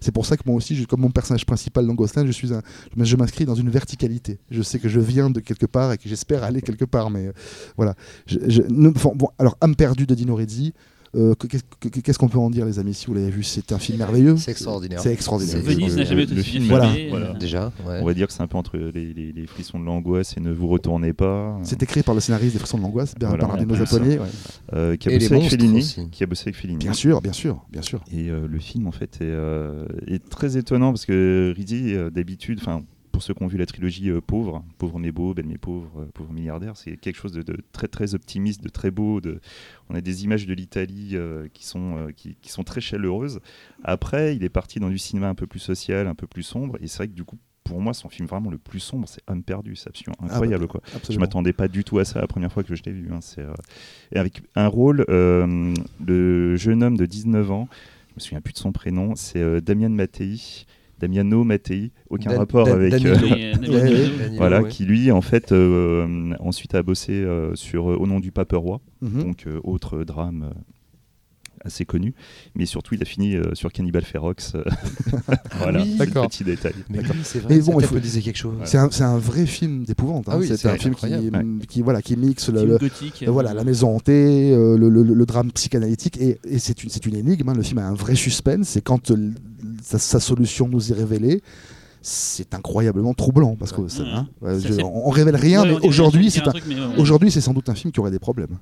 C'est 0.00 0.12
pour 0.12 0.26
ça 0.26 0.36
que 0.36 0.42
moi 0.46 0.56
aussi, 0.56 0.74
je- 0.76 0.84
comme 0.86 1.00
mon 1.00 1.10
personnage 1.10 1.44
principal 1.46 1.86
dans 1.86 1.94
Ghostland, 1.94 2.26
je 2.26 2.32
suis 2.32 2.52
un, 2.52 2.62
je 2.96 3.16
m'inscris 3.16 3.44
dans 3.44 3.54
une 3.54 3.70
verticalité. 3.70 4.38
Je 4.50 4.62
sais 4.62 4.78
que 4.78 4.88
je 4.88 5.00
viens 5.00 5.30
de 5.30 5.40
quelque 5.40 5.66
part 5.66 5.92
et 5.92 5.98
que 5.98 6.08
j'espère 6.08 6.42
aller 6.44 6.62
quelque 6.62 6.84
part. 6.84 7.10
Mais 7.10 7.26
euh, 7.28 7.32
voilà. 7.76 7.94
Je- 8.26 8.62
bon, 9.14 9.28
alors, 9.38 9.56
âme 9.60 9.76
perdue 9.76 10.06
de 10.06 10.14
Dino 10.14 10.34
Rizzi. 10.34 10.72
Euh, 11.16 11.34
que- 11.34 11.46
qu'est- 11.46 11.64
que- 11.80 11.88
Qu'est-ce 12.00 12.18
qu'on 12.18 12.28
peut 12.28 12.38
en 12.38 12.50
dire, 12.50 12.64
les 12.66 12.78
amis 12.78 12.94
Si 12.94 13.06
vous 13.06 13.14
l'avez 13.14 13.30
vu, 13.30 13.42
c'est 13.42 13.72
un 13.72 13.78
film 13.78 13.98
merveilleux. 13.98 14.36
C'est 14.36 14.50
extraordinaire. 14.50 15.00
C'est 15.00 15.12
extraordinaire. 15.12 15.56
Venise 15.62 15.94
n'a 15.96 16.02
le- 16.02 16.08
jamais 16.08 16.24
le 16.26 16.30
été 16.32 16.40
aussi 16.40 16.50
film, 16.50 16.64
voilà. 16.64 16.90
filmé, 16.92 17.10
Voilà. 17.10 17.30
euh, 17.30 17.38
Déjà, 17.38 17.72
ouais. 17.86 18.00
On 18.02 18.04
va 18.06 18.14
dire 18.14 18.26
que 18.26 18.32
c'est 18.32 18.42
un 18.42 18.46
peu 18.46 18.56
entre 18.58 18.76
les, 18.76 19.12
les- 19.12 19.32
les 19.32 19.46
frissons 19.46 19.78
de 19.78 19.84
l'angoisse 19.84 20.36
et 20.36 20.40
ne 20.40 20.52
vous 20.52 20.66
retournez 20.68 21.12
pas. 21.12 21.58
C'est 21.62 21.82
écrit 21.82 22.02
par 22.02 22.14
le 22.14 22.20
scénariste 22.20 22.52
des 22.54 22.58
Frissons 22.58 22.78
de 22.78 22.82
l'Angoisse, 22.82 23.14
Voilà, 23.20 23.36
Bernardino 23.36 23.68
voilà. 23.74 23.84
Zapponi. 23.86 24.14
ouais. 24.18 24.26
euh, 24.74 24.96
qui, 24.96 25.08
a 25.08 25.12
Et 25.12 25.18
bossé 25.18 25.28
les 25.30 25.36
avec 25.36 25.50
Fellini, 25.50 25.78
aussi. 25.78 26.08
qui 26.10 26.22
a 26.24 26.26
bossé 26.26 26.42
avec 26.46 26.56
Fellini. 26.56 26.78
Bien 26.78 26.92
sûr, 26.92 27.20
bien 27.20 27.32
sûr, 27.32 27.64
bien 27.70 27.82
sûr. 27.82 28.02
Et 28.12 28.30
euh, 28.30 28.46
le 28.48 28.58
film, 28.58 28.86
en 28.86 28.92
fait, 28.92 29.16
est, 29.16 29.22
euh, 29.22 29.86
est 30.06 30.28
très 30.28 30.56
étonnant 30.56 30.90
parce 30.92 31.06
que 31.06 31.52
Rizzi, 31.56 31.94
d'habitude, 32.12 32.58
enfin, 32.60 32.82
pour 33.14 33.22
ceux 33.22 33.32
qui 33.32 33.44
ont 33.44 33.46
vu 33.46 33.58
la 33.58 33.64
trilogie 33.66 34.10
euh, 34.10 34.20
Pauvre, 34.20 34.64
Pauvre 34.76 34.98
mais 34.98 35.12
beau, 35.12 35.34
Belle 35.34 35.46
mais 35.46 35.56
pauvre, 35.56 35.88
euh, 36.00 36.06
Pauvre 36.12 36.32
milliardaire, 36.32 36.76
c'est 36.76 36.96
quelque 36.96 37.14
chose 37.14 37.30
de, 37.30 37.42
de 37.42 37.56
très 37.70 37.86
très 37.86 38.16
optimiste, 38.16 38.60
de 38.60 38.68
très 38.68 38.90
beau. 38.90 39.20
De... 39.20 39.40
On 39.88 39.94
a 39.94 40.00
des 40.00 40.24
images 40.24 40.46
de 40.48 40.52
l'Italie 40.52 41.10
euh, 41.12 41.46
qui, 41.54 41.64
sont, 41.64 42.08
qui, 42.16 42.34
qui 42.42 42.50
sont 42.50 42.64
très 42.64 42.80
chaleureuses. 42.80 43.38
Après, 43.84 44.34
il 44.34 44.42
est 44.42 44.48
parti 44.48 44.80
dans 44.80 44.88
du 44.90 44.98
cinéma 44.98 45.28
un 45.28 45.36
peu 45.36 45.46
plus 45.46 45.60
social, 45.60 46.08
un 46.08 46.16
peu 46.16 46.26
plus 46.26 46.42
sombre. 46.42 46.76
Et 46.80 46.88
c'est 46.88 46.96
vrai 46.98 47.06
que 47.08 47.12
du 47.12 47.22
coup, 47.22 47.38
pour 47.62 47.80
moi, 47.80 47.94
son 47.94 48.08
film 48.08 48.26
vraiment 48.26 48.50
le 48.50 48.58
plus 48.58 48.80
sombre, 48.80 49.08
c'est 49.08 49.22
Homme 49.28 49.44
perdu. 49.44 49.76
C'est 49.76 49.90
absolument 49.90 50.16
Ah 50.18 50.26
bah, 50.26 50.32
incroyable. 50.34 50.66
quoi. 50.66 50.80
Je 51.08 51.16
m'attendais 51.20 51.52
pas 51.52 51.68
du 51.68 51.84
tout 51.84 52.00
à 52.00 52.04
ça 52.04 52.20
la 52.20 52.26
première 52.26 52.52
fois 52.52 52.64
que 52.64 52.74
je 52.74 52.82
l'ai 52.82 52.92
vu. 52.92 53.10
hein. 53.12 53.20
Et 54.10 54.18
avec 54.18 54.42
un 54.56 54.66
rôle, 54.66 55.04
le 55.08 56.56
jeune 56.56 56.82
homme 56.82 56.96
de 56.96 57.06
19 57.06 57.50
ans, 57.52 57.68
je 58.08 58.14
me 58.16 58.20
souviens 58.20 58.40
plus 58.40 58.54
de 58.54 58.58
son 58.58 58.72
prénom, 58.72 59.14
c'est 59.14 59.60
Damian 59.60 59.90
Mattei. 59.90 60.66
Damiano 61.04 61.44
Mattei, 61.44 61.90
aucun 62.10 62.30
Dan- 62.30 62.38
rapport 62.38 62.64
Dan- 62.66 62.76
avec. 62.76 62.90
Danilo. 62.92 63.10
euh, 63.14 63.52
euh. 63.52 63.52
Danilo, 63.60 64.36
voilà, 64.38 64.62
ouais. 64.62 64.68
qui 64.70 64.84
lui, 64.84 65.10
en 65.12 65.20
fait, 65.20 65.52
euh, 65.52 66.34
ensuite 66.40 66.74
a 66.74 66.82
bossé 66.82 67.12
euh, 67.12 67.54
sur 67.54 67.86
Au 67.86 68.06
nom 68.06 68.20
du 68.20 68.32
pape 68.32 68.52
roi, 68.54 68.80
Mhm. 69.02 69.22
donc 69.22 69.44
euh, 69.46 69.60
autre 69.64 70.04
drame 70.04 70.46
euh, 70.50 70.54
assez 71.64 71.84
connu, 71.84 72.14
mais 72.54 72.66
surtout 72.66 72.94
il 72.94 73.02
a 73.02 73.04
fini 73.04 73.36
euh, 73.36 73.54
sur 73.54 73.72
Cannibal 73.72 74.04
Ferox. 74.04 74.52
euh, 74.54 74.64
voilà, 75.58 75.82
oui. 75.82 75.96
c'est 75.98 76.12
petit 76.12 76.44
détail. 76.44 76.74
Mais 76.90 76.98
oui, 77.00 77.06
c'est 77.22 77.48
Mais 77.48 77.58
bon, 77.60 77.80
il 77.80 77.86
faut- 77.86 77.98
disait 77.98 78.20
quelque 78.20 78.36
chose. 78.36 78.54
C'est 78.64 78.78
un, 78.78 78.88
c'est 78.90 79.04
un 79.04 79.18
vrai 79.18 79.46
film 79.46 79.84
d'épouvante. 79.84 80.28
hein. 80.28 80.32
Ah 80.34 80.38
oui, 80.38 80.46
c'est 80.48 80.56
c'est 80.56 80.68
un 80.68 80.76
film 80.76 80.94
qui, 80.94 81.06
incroyable. 81.06 81.58
qui, 81.68 81.82
voilà, 81.82 82.02
qui 82.02 82.16
mixe 82.16 82.48
le, 82.50 82.58
film 82.60 82.70
le- 82.72 82.78
gothique. 82.78 83.24
euh, 83.26 83.30
voilà, 83.30 83.54
la 83.54 83.64
maison 83.64 83.96
hantée, 83.96 84.52
euh, 84.52 84.76
le, 84.76 84.88
le- 84.88 85.02
le 85.02 85.26
drame 85.26 85.50
psychanalytique, 85.52 86.18
et, 86.20 86.38
et 86.44 86.58
c'est 86.58 86.82
une, 86.84 86.90
c'est 86.90 87.04
une 87.06 87.16
énigme. 87.16 87.48
hein. 87.48 87.54
Le 87.54 87.62
film 87.62 87.78
a 87.78 87.86
un 87.86 87.94
vrai 87.94 88.14
suspense, 88.14 88.76
et 88.76 88.80
quand 88.82 89.10
euh, 89.10 89.30
sa, 89.82 89.98
sa 89.98 90.20
solution 90.20 90.68
nous 90.68 90.92
est 90.92 90.94
révélée, 90.94 91.42
c'est 92.02 92.52
incroyablement 92.54 93.14
troublant. 93.14 93.56
Parce 93.56 93.72
que 93.72 93.80
Ouais. 93.80 93.88
ça, 93.88 94.02
Mhm. 94.02 94.08
hein, 94.14 94.28
ouais, 94.42 94.60
Ça, 94.60 94.68
je- 94.68 94.72
c'est- 94.74 94.82
on, 94.82 95.08
on 95.08 95.10
révèle 95.10 95.36
rien, 95.36 95.62
Ouais, 95.62 95.78
mais 95.80 95.86
aujourd'hui, 95.88 96.30
c'est 96.30 96.42
aujourd'hui, 96.98 97.30
c'est 97.30 97.40
sans 97.40 97.54
doute 97.54 97.68
un 97.70 97.74
film 97.74 97.92
qui 97.92 98.00
aurait 98.00 98.10
des 98.10 98.18
problèmes. 98.18 98.58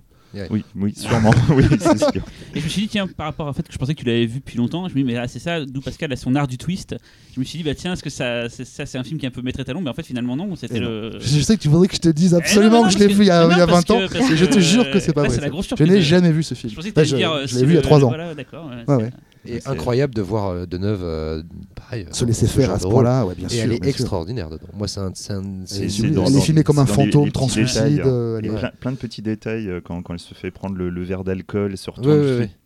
Oui, 0.51 0.65
oui, 0.77 0.95
sûrement, 0.97 1.31
oui, 1.51 1.65
c'est 1.79 1.99
sûr. 1.99 2.23
Et 2.55 2.61
je 2.61 2.65
me 2.65 2.69
suis 2.69 2.83
dit, 2.83 2.89
tiens, 2.89 3.07
par 3.07 3.27
rapport 3.27 3.47
au 3.49 3.53
fait 3.53 3.63
que 3.67 3.73
je 3.73 3.79
pensais 3.79 3.95
que 3.95 4.01
tu 4.01 4.07
l'avais 4.07 4.27
vu 4.27 4.39
depuis 4.39 4.57
longtemps, 4.59 4.89
je 4.89 4.95
me 4.95 5.01
dis, 5.01 5.05
mais 5.05 5.15
là, 5.15 5.29
c'est 5.29 5.39
ça, 5.39 5.65
d'où 5.65 5.81
Pascal 5.81 6.13
a 6.13 6.17
son 6.17 6.35
art 6.35 6.47
du 6.49 6.59
twist. 6.59 6.97
Je 7.35 7.41
me 7.41 7.45
suis 7.45 7.59
dit, 7.59 7.65
bah 7.65 7.75
tiens, 7.75 7.93
est-ce 7.93 8.03
que 8.03 8.11
ça, 8.11 8.49
c'est, 8.49 8.65
ça, 8.65 8.87
c'est 8.87 8.99
un 8.99 9.05
film 9.05 9.19
qui 9.19 9.27
est 9.27 9.29
un 9.29 9.33
peu 9.33 9.43
maître 9.43 9.61
étalon 9.61 9.81
Mais 9.81 9.91
en 9.91 9.95
fait, 9.95 10.05
finalement, 10.07 10.37
non, 10.37 10.55
c'était 10.57 10.77
Eh 10.77 10.81
le. 10.81 11.13
Je 11.21 11.41
sais 11.41 11.57
que 11.57 11.63
tu 11.63 11.69
voudrais 11.69 11.89
que 11.89 11.95
je 11.97 12.01
te 12.01 12.09
dise 12.09 12.33
Eh 12.35 12.37
absolument 12.37 12.79
non, 12.79 12.83
non, 12.85 12.89
que 12.89 12.95
je 12.95 12.99
l'ai 12.99 13.07
vu 13.09 13.23
il 13.25 13.27
y 13.27 13.31
a, 13.31 13.45
non, 13.47 13.51
il 13.53 13.59
y 13.59 13.61
a 13.61 13.67
parce 13.67 13.87
20 13.87 13.95
ans, 13.95 13.99
que- 14.09 14.13
parce 14.13 14.31
et 14.31 14.37
je 14.37 14.45
te 14.47 14.59
jure 14.61 14.91
que 14.91 15.01
c'est 15.01 15.13
pas 15.13 15.23
là, 15.23 15.29
vrai. 15.29 15.37
c'est 15.37 15.43
la 15.43 15.51
grosse 15.51 15.69
Je 15.77 15.85
n'ai 15.85 16.03
jamais 16.03 16.33
vu 16.33 16.43
ce 16.43 16.55
film. 16.55 16.71
Je 16.71 16.77
pensais 16.77 16.91
que 16.91 16.95
tu 16.95 17.01
allais 17.01 17.09
je 17.09 17.17
dire. 17.17 17.39
je 17.43 17.47
c'est 17.47 17.61
l'ai 17.61 17.65
vu 17.67 17.73
il 17.73 17.75
y 17.75 17.79
a 17.79 17.81
le- 17.81 17.87
3 17.87 18.05
ans. 18.05 18.09
Voilà, 18.09 18.35
d'accord. 18.35 18.71
Et 19.45 19.61
incroyable 19.67 20.15
de 20.15 20.23
voir 20.23 20.51
euh, 20.51 20.67
Deneuve, 20.67 21.03
euh, 21.03 21.43
pareil, 21.75 22.07
Se 22.13 22.23
euh, 22.23 22.27
laisser 22.29 22.47
faire 22.47 22.71
à 22.71 22.79
ce 22.79 22.87
point-là, 22.87 23.27
ouais, 23.27 23.35
bien 23.35 23.49
Et 23.49 23.51
sûr. 23.51 23.63
elle 23.65 23.73
est 23.73 23.81
bien 23.81 23.91
sûr. 23.91 24.01
extraordinaire 24.01 24.49
dedans. 24.51 24.67
Moi, 24.75 24.87
c'est 24.89 25.01
un, 25.01 25.11
c'est 25.15 25.33
un- 25.33 25.43
c'est- 25.65 25.79
Elle 25.79 25.85
est 25.85 25.89
c'est 25.89 25.95
filmée- 26.03 26.11
dans- 26.15 26.25
elle 26.27 26.31
est 26.33 26.35
dans- 26.37 26.41
filmée 26.41 26.63
comme 26.65 26.79
un 26.79 26.87
fantôme 26.87 27.33
translucide. 27.33 28.01
euh, 28.05 28.39
a 28.39 28.41
plein, 28.41 28.71
plein 28.81 28.93
de 28.93 28.97
petits 28.97 29.23
détails 29.23 29.69
euh, 29.69 29.81
quand, 29.83 30.01
quand 30.03 30.13
elle 30.15 30.21
se 30.21 30.35
fait 30.35 30.51
prendre 30.53 30.77
le, 30.77 30.91
le 30.91 31.03
verre 31.03 31.25
d'alcool, 31.25 31.71
elle 31.73 31.79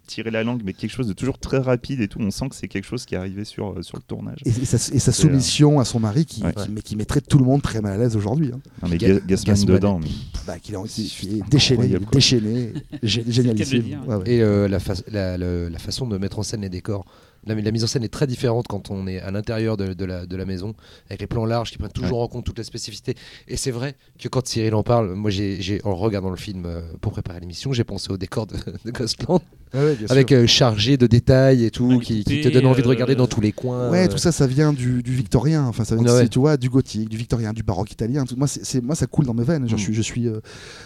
tirer 0.07 0.30
la 0.30 0.42
langue, 0.44 0.62
mais 0.64 0.72
quelque 0.72 0.90
chose 0.92 1.07
de 1.09 1.12
toujours 1.12 1.38
très 1.38 1.59
rapide 1.59 2.00
et 2.00 2.09
tout. 2.09 2.18
On 2.20 2.30
sent 2.30 2.48
que 2.48 2.54
c'est 2.54 2.68
quelque 2.68 2.84
chose 2.86 3.04
qui 3.04 3.14
est 3.14 3.18
arrivé 3.18 3.44
sur, 3.44 3.72
euh, 3.78 3.82
sur 3.82 3.96
le 3.96 4.02
tournage. 4.02 4.38
Et, 4.44 4.50
et 4.50 4.64
sa, 4.64 4.76
et 4.76 4.98
sa 4.98 4.98
C'est, 4.98 5.09
euh, 5.11 5.12
soumission 5.28 5.80
à 5.80 5.84
son 5.84 6.00
mari 6.00 6.24
qui, 6.24 6.42
Ouais. 6.42 6.52
qui, 6.54 6.70
mais 6.70 6.80
qui 6.82 6.96
mettrait 6.96 7.20
tout 7.20 7.38
le 7.38 7.44
monde 7.44 7.62
très 7.62 7.80
mal 7.80 7.92
à 7.94 7.96
l'aise 7.98 8.16
aujourd'hui. 8.16 8.50
hein. 8.54 8.61
Non, 8.82 8.88
mais 8.88 8.98
Ga- 8.98 9.09
Ga- 9.14 9.20
Gassman 9.26 9.54
Gassman. 9.54 9.74
dedans. 9.76 9.98
mais- 10.02 10.09
Bah, 10.46 10.59
qu'il 10.59 10.74
est, 10.74 11.48
déchaîné, 11.50 11.98
déchaîné, 12.12 12.72
génialissime. 13.02 13.82
dire. 13.82 14.00
Ouais, 14.07 14.16
ouais. 14.16 14.30
Et 14.30 14.42
euh, 14.42 14.68
la, 14.68 14.78
fa- 14.80 14.94
la, 15.11 15.36
le- 15.36 15.68
la 15.68 15.78
façon 15.78 16.07
de 16.07 16.16
mettre 16.18 16.38
en 16.38 16.42
scène 16.42 16.61
les 16.62 16.68
décors. 16.68 17.04
La, 17.47 17.55
la 17.55 17.70
mise 17.70 17.84
en 17.84 17.86
scène 17.86 18.05
est 18.05 18.09
très 18.09 18.26
différente 18.26 18.66
quand 18.68 18.90
on 18.90 19.07
est 19.07 19.20
à 19.20 19.30
l'intérieur 19.30 19.76
de, 19.76 19.94
de 19.94 20.05
la, 20.05 20.26
de 20.26 20.36
la 20.36 20.44
maison, 20.44 20.74
avec 21.09 21.20
les 21.20 21.26
plans 21.26 21.44
larges 21.47 21.70
qui 21.70 21.78
prennent 21.78 21.90
toujours 21.92 22.20
en 22.20 22.28
compte 22.28 22.44
toute 22.44 22.59
la 22.59 22.64
spécificité. 22.64 23.14
Et 23.49 23.57
c'est 23.57 23.70
vrai 23.70 23.94
que 24.18 24.28
quand 24.28 24.47
Cyril 24.47 24.74
en 24.74 24.82
parle, 24.82 25.14
moi, 25.14 25.30
j'ai, 25.30 25.80
en 25.84 25.94
regardant 25.94 26.30
le 26.30 26.36
film 26.36 26.64
euh, 26.66 26.80
pour 27.01 27.12
préparer 27.12 27.40
l'émission, 27.40 27.72
j'ai 27.72 27.84
pensé 27.84 28.11
au 28.11 28.16
décor 28.16 28.47
de, 28.47 28.57
de 28.84 28.90
Ghostland, 28.90 29.40
ouais, 29.74 29.97
sûr. 29.97 30.11
avec 30.11 30.32
euh, 30.32 30.47
chargé 30.47 30.97
de 30.97 31.07
détails 31.07 31.64
et 31.64 31.70
tout, 31.70 31.90
les 31.92 32.01
qui, 32.01 32.24
qui 32.24 32.40
te 32.40 32.49
donne 32.49 32.66
envie 32.66 32.82
de 32.82 32.86
euh, 32.86 32.90
regarder 32.90 33.14
dans 33.14 33.26
tous 33.26 33.40
les 33.40 33.53
coins. 33.53 33.90
Ouais, 33.90 34.07
euh, 34.07 34.11
tout 34.11 34.18
ça, 34.18 34.32
ça 34.32 34.47
vient 34.47 34.72
du, 34.72 35.03
du 35.03 35.14
victorien. 35.14 35.64
Enfin, 35.66 35.84
ça 35.84 35.94
vient, 35.94 36.05
Ouais, 36.05 36.11
c'est, 36.11 36.16
ouais. 36.22 36.28
tu 36.28 36.38
vois, 36.38 36.57
du 36.57 36.68
gothique, 36.70 37.09
du 37.09 37.16
victorien, 37.16 37.53
du 37.53 37.62
baroque 37.62 37.92
italien. 37.92 38.24
Tout- 38.24 38.36
moi, 38.36 38.47
c'est, 38.49 38.82
moi, 38.82 38.94
ça 38.94 39.07
coule 39.07 39.26
dans 39.26 39.34
mes 39.34 39.44
veines. 39.44 39.68
Je 39.68 39.74
Mm. 39.76 39.78
suis, 39.78 39.94
je 39.94 40.03
suis 40.03 40.26
euh, 40.26 40.40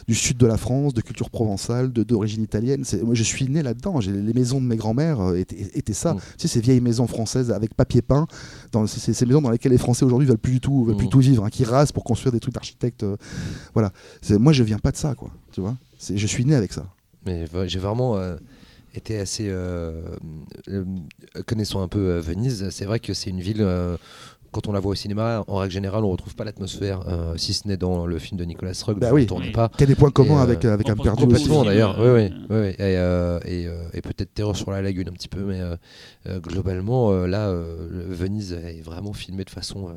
du 0.09 0.15
sud 0.15 0.37
de 0.37 0.47
la 0.47 0.57
France, 0.57 0.95
de 0.95 1.01
culture 1.01 1.31
provençale, 1.31 1.91
d'origine 1.93 2.43
italienne. 2.43 2.83
Moi, 3.03 3.15
je 3.15 3.23
suis 3.23 3.49
né 3.49 3.63
là-dedans. 3.63 3.99
Les 4.01 4.33
maisons 4.35 4.61
de 4.61 4.67
mes 4.67 4.77
grands-mères 4.77 5.21
euh, 5.21 5.37
étaient, 5.37 5.71
étaient 5.75 5.93
ça. 5.93 6.15
Mm. 6.15 6.19
Tu 6.39 6.49
sais, 6.49 6.49
ces 6.51 6.61
vieilles 6.61 6.81
maisons 6.81 7.07
françaises 7.07 7.51
avec 7.51 7.75
papier 7.75 8.03
peint. 8.03 8.27
Dans, 8.73 8.87
ces 8.87 9.27
maisons 9.27 9.41
dans 9.41 9.51
lesquelles 9.51 9.73
les 9.73 9.79
Français 9.79 10.05
aujourd'hui 10.05 10.29
veulent 10.29 10.39
plus 10.39 10.53
du 10.55 10.61
tout, 10.61 10.85
veulent 10.85 10.97
plus 10.97 11.07
Mm. 11.07 11.09
du 11.09 11.13
tout 11.13 11.19
vivre, 11.21 11.45
hein, 11.45 11.51
qui 11.51 11.65
rasent 11.65 11.93
pour 11.93 12.05
construire 12.05 12.33
des 12.33 12.41
trucs 12.41 12.55
d'architectes. 12.55 13.03
euh, 13.05 13.17
voilà. 13.75 13.93
Moi, 14.31 14.53
je 14.53 14.63
viens 14.65 14.79
pas 14.79 14.91
de 14.93 14.97
ça, 14.97 15.15
quoi. 15.15 15.31
Tu 15.53 15.61
vois. 15.61 15.77
Je 16.15 16.27
suis 16.27 16.45
né 16.45 16.55
avec 16.55 16.73
ça. 16.73 16.87
Mais 17.27 17.47
j'ai 17.67 17.79
vraiment 17.79 18.17
euh, 18.17 18.37
été 18.95 19.19
assez. 19.19 19.47
euh, 19.49 20.03
euh, 20.69 20.85
connaissant 21.47 21.83
un 21.83 21.89
peu 21.89 22.19
Venise, 22.19 22.71
c'est 22.71 22.85
vrai 22.87 22.99
que 23.01 23.15
c'est 23.15 23.31
une 23.31 23.41
ville. 23.41 23.67
Euh, 24.51 24.53
quand 24.53 24.69
on 24.69 24.73
la 24.73 24.81
voit 24.81 24.93
au 24.93 24.95
cinéma, 24.95 25.45
en 25.47 25.57
règle 25.57 25.73
générale, 25.73 26.05
on 26.05 26.11
retrouve 26.11 26.35
pas 26.35 26.45
l'atmosphère, 26.45 27.01
euh, 27.09 27.37
si 27.37 27.55
ce 27.55 27.67
n'est 27.69 27.77
dans 27.77 28.07
le 28.07 28.19
film 28.19 28.39
de 28.39 28.45
Nicolas 28.45 28.73
Roeg, 28.85 28.99
Bah 28.99 29.11
oui. 29.13 29.23
on 29.25 29.27
tourne 29.27 29.43
Oui. 29.45 29.53
pas. 29.53 29.71
Les 29.79 29.95
points 29.95 30.11
communs 30.11 30.39
euh, 30.39 30.43
avec, 30.43 30.65
avec 30.65 30.89
on 30.89 30.93
un 30.93 30.97
perdu 30.97 31.23
Complètement 31.25 31.65
d'ailleurs, 31.65 31.97
oui, 31.99 32.07
euh, 32.07 32.29
oui, 32.29 32.35
oui, 32.51 32.57
oui. 32.61 32.69
Et, 32.79 32.97
euh, 32.97 33.39
et, 33.45 33.67
euh, 33.67 33.83
et 33.93 34.01
peut-être 34.03 34.35
Terreur 34.35 34.57
sur 34.57 34.71
la 34.71 34.83
lagune 34.83 35.09
un 35.09 35.13
petit 35.13 35.29
peu, 35.29 35.41
mais 35.43 35.61
euh, 35.61 35.77
euh, 36.27 36.41
globalement, 36.41 37.11
euh, 37.13 37.27
là, 37.27 37.49
euh, 37.49 38.07
Venise 38.09 38.53
est 38.53 38.83
vraiment 38.83 39.13
filmé 39.13 39.45
de 39.45 39.51
façon 39.51 39.89
euh, 39.89 39.93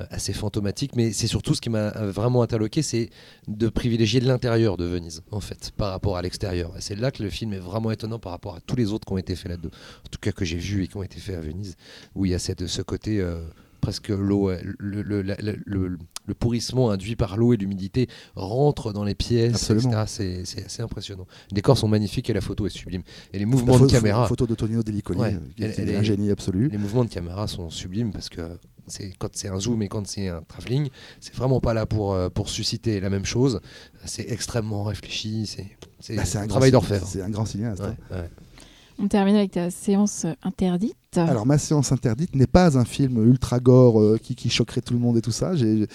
euh, 0.00 0.04
assez 0.10 0.32
fantomatique, 0.32 0.94
mais 0.96 1.12
c'est 1.12 1.26
surtout 1.26 1.54
ce 1.54 1.60
qui 1.60 1.70
m'a 1.70 1.92
euh, 1.96 2.10
vraiment 2.12 2.42
interloqué, 2.42 2.82
c'est 2.82 3.10
de 3.48 3.68
privilégier 3.68 4.20
l'intérieur 4.20 4.76
de 4.76 4.84
Venise, 4.84 5.22
en 5.32 5.40
fait, 5.40 5.72
par 5.76 5.90
rapport 5.90 6.16
à 6.16 6.22
l'extérieur. 6.22 6.72
Et 6.76 6.80
c'est 6.80 6.94
là 6.94 7.10
que 7.10 7.22
le 7.22 7.30
film 7.30 7.52
est 7.52 7.58
vraiment 7.58 7.90
étonnant 7.90 8.18
par 8.20 8.32
rapport 8.32 8.54
à 8.54 8.60
tous 8.60 8.76
les 8.76 8.92
autres 8.92 9.06
qui 9.06 9.12
ont 9.12 9.18
été 9.18 9.34
faits 9.34 9.50
là-dedans, 9.50 9.70
en 9.70 10.08
tout 10.10 10.18
cas 10.20 10.32
que 10.32 10.44
j'ai 10.44 10.56
vus 10.58 10.84
et 10.84 10.88
qui 10.88 10.96
ont 10.96 11.02
été 11.02 11.18
faits 11.18 11.36
à 11.36 11.40
Venise, 11.40 11.74
où 12.14 12.24
il 12.26 12.30
y 12.30 12.34
a 12.34 12.38
cette, 12.38 12.66
ce 12.66 12.82
côté... 12.82 13.20
euh, 13.20 13.40
presque 13.80 14.08
l'eau, 14.08 14.50
euh, 14.50 14.58
le, 14.78 15.02
le, 15.02 15.22
la- 15.22 15.36
le- 15.36 15.58
le- 15.64 15.98
le 16.26 16.34
pourrissement 16.34 16.90
induit 16.90 17.16
par 17.16 17.36
l'eau 17.38 17.54
et 17.54 17.56
l'humidité 17.56 18.06
rentre 18.36 18.92
dans 18.92 19.04
les 19.04 19.14
pièces. 19.14 19.72
C'est, 20.06 20.42
assez 20.64 20.82
impressionnant. 20.82 21.26
Les 21.50 21.54
décors 21.56 21.78
sont 21.78 21.88
magnifiques 21.88 22.28
et 22.28 22.32
la 22.34 22.40
photo 22.42 22.66
est 22.66 22.70
sublime. 22.70 23.02
Et 23.32 23.38
les 23.38 23.44
La 23.44 23.46
mouvements 23.46 23.78
de 23.78 23.86
caméra, 23.86 24.26
photo 24.28 24.46
de 24.46 24.54
Tonino 24.54 24.82
Delicoli, 24.82 25.18
Ouais. 25.20 25.36
est 25.58 25.96
un 25.96 26.02
génie 26.02 26.30
absolu. 26.30 26.68
les 26.68 26.78
mouvements 26.78 27.04
de 27.04 27.10
caméra 27.10 27.46
sont 27.48 27.70
sublimes 27.70 28.12
parce 28.12 28.28
que 28.28 28.42
c'est 28.86 29.12
quand 29.18 29.28
c'est 29.32 29.48
un 29.48 29.58
zoom 29.60 29.82
et 29.82 29.88
quand 29.88 30.06
c'est 30.06 30.28
un 30.28 30.42
travelling, 30.42 30.88
c'est 31.20 31.34
vraiment 31.34 31.60
pas 31.60 31.74
là 31.74 31.84
pour 31.86 32.12
euh, 32.14 32.28
pour 32.30 32.48
susciter 32.48 33.00
la 33.00 33.10
même 33.10 33.24
chose. 33.24 33.60
C'est 34.04 34.30
extrêmement 34.30 34.82
réfléchi. 34.84 35.46
C'est 36.00 36.14
Bah, 36.16 36.22
un 36.34 36.38
un 36.42 36.46
travail 36.46 36.70
d'orfèvre. 36.70 37.06
C'est 37.06 37.22
un 37.22 37.30
grand 37.30 37.44
cinéaste. 37.46 37.80
hein. 37.82 37.96
Ouais. 38.10 38.30
On 39.00 39.06
termine 39.08 39.36
avec 39.36 39.52
ta 39.52 39.70
séance 39.70 40.26
interdite. 40.42 40.96
Alors, 41.16 41.46
ma 41.46 41.56
séance 41.56 41.92
interdite 41.92 42.34
n'est 42.34 42.46
pas 42.48 42.76
un 42.76 42.84
film 42.84 43.24
ultra 43.24 43.60
gore 43.60 44.00
euh, 44.00 44.18
qui, 44.20 44.34
qui 44.34 44.50
choquerait 44.50 44.80
tout 44.80 44.92
le 44.94 44.98
monde 45.00 45.16
et 45.16 45.20
tout 45.20 45.30
ça. 45.30 45.54
J'ai- 45.54 45.86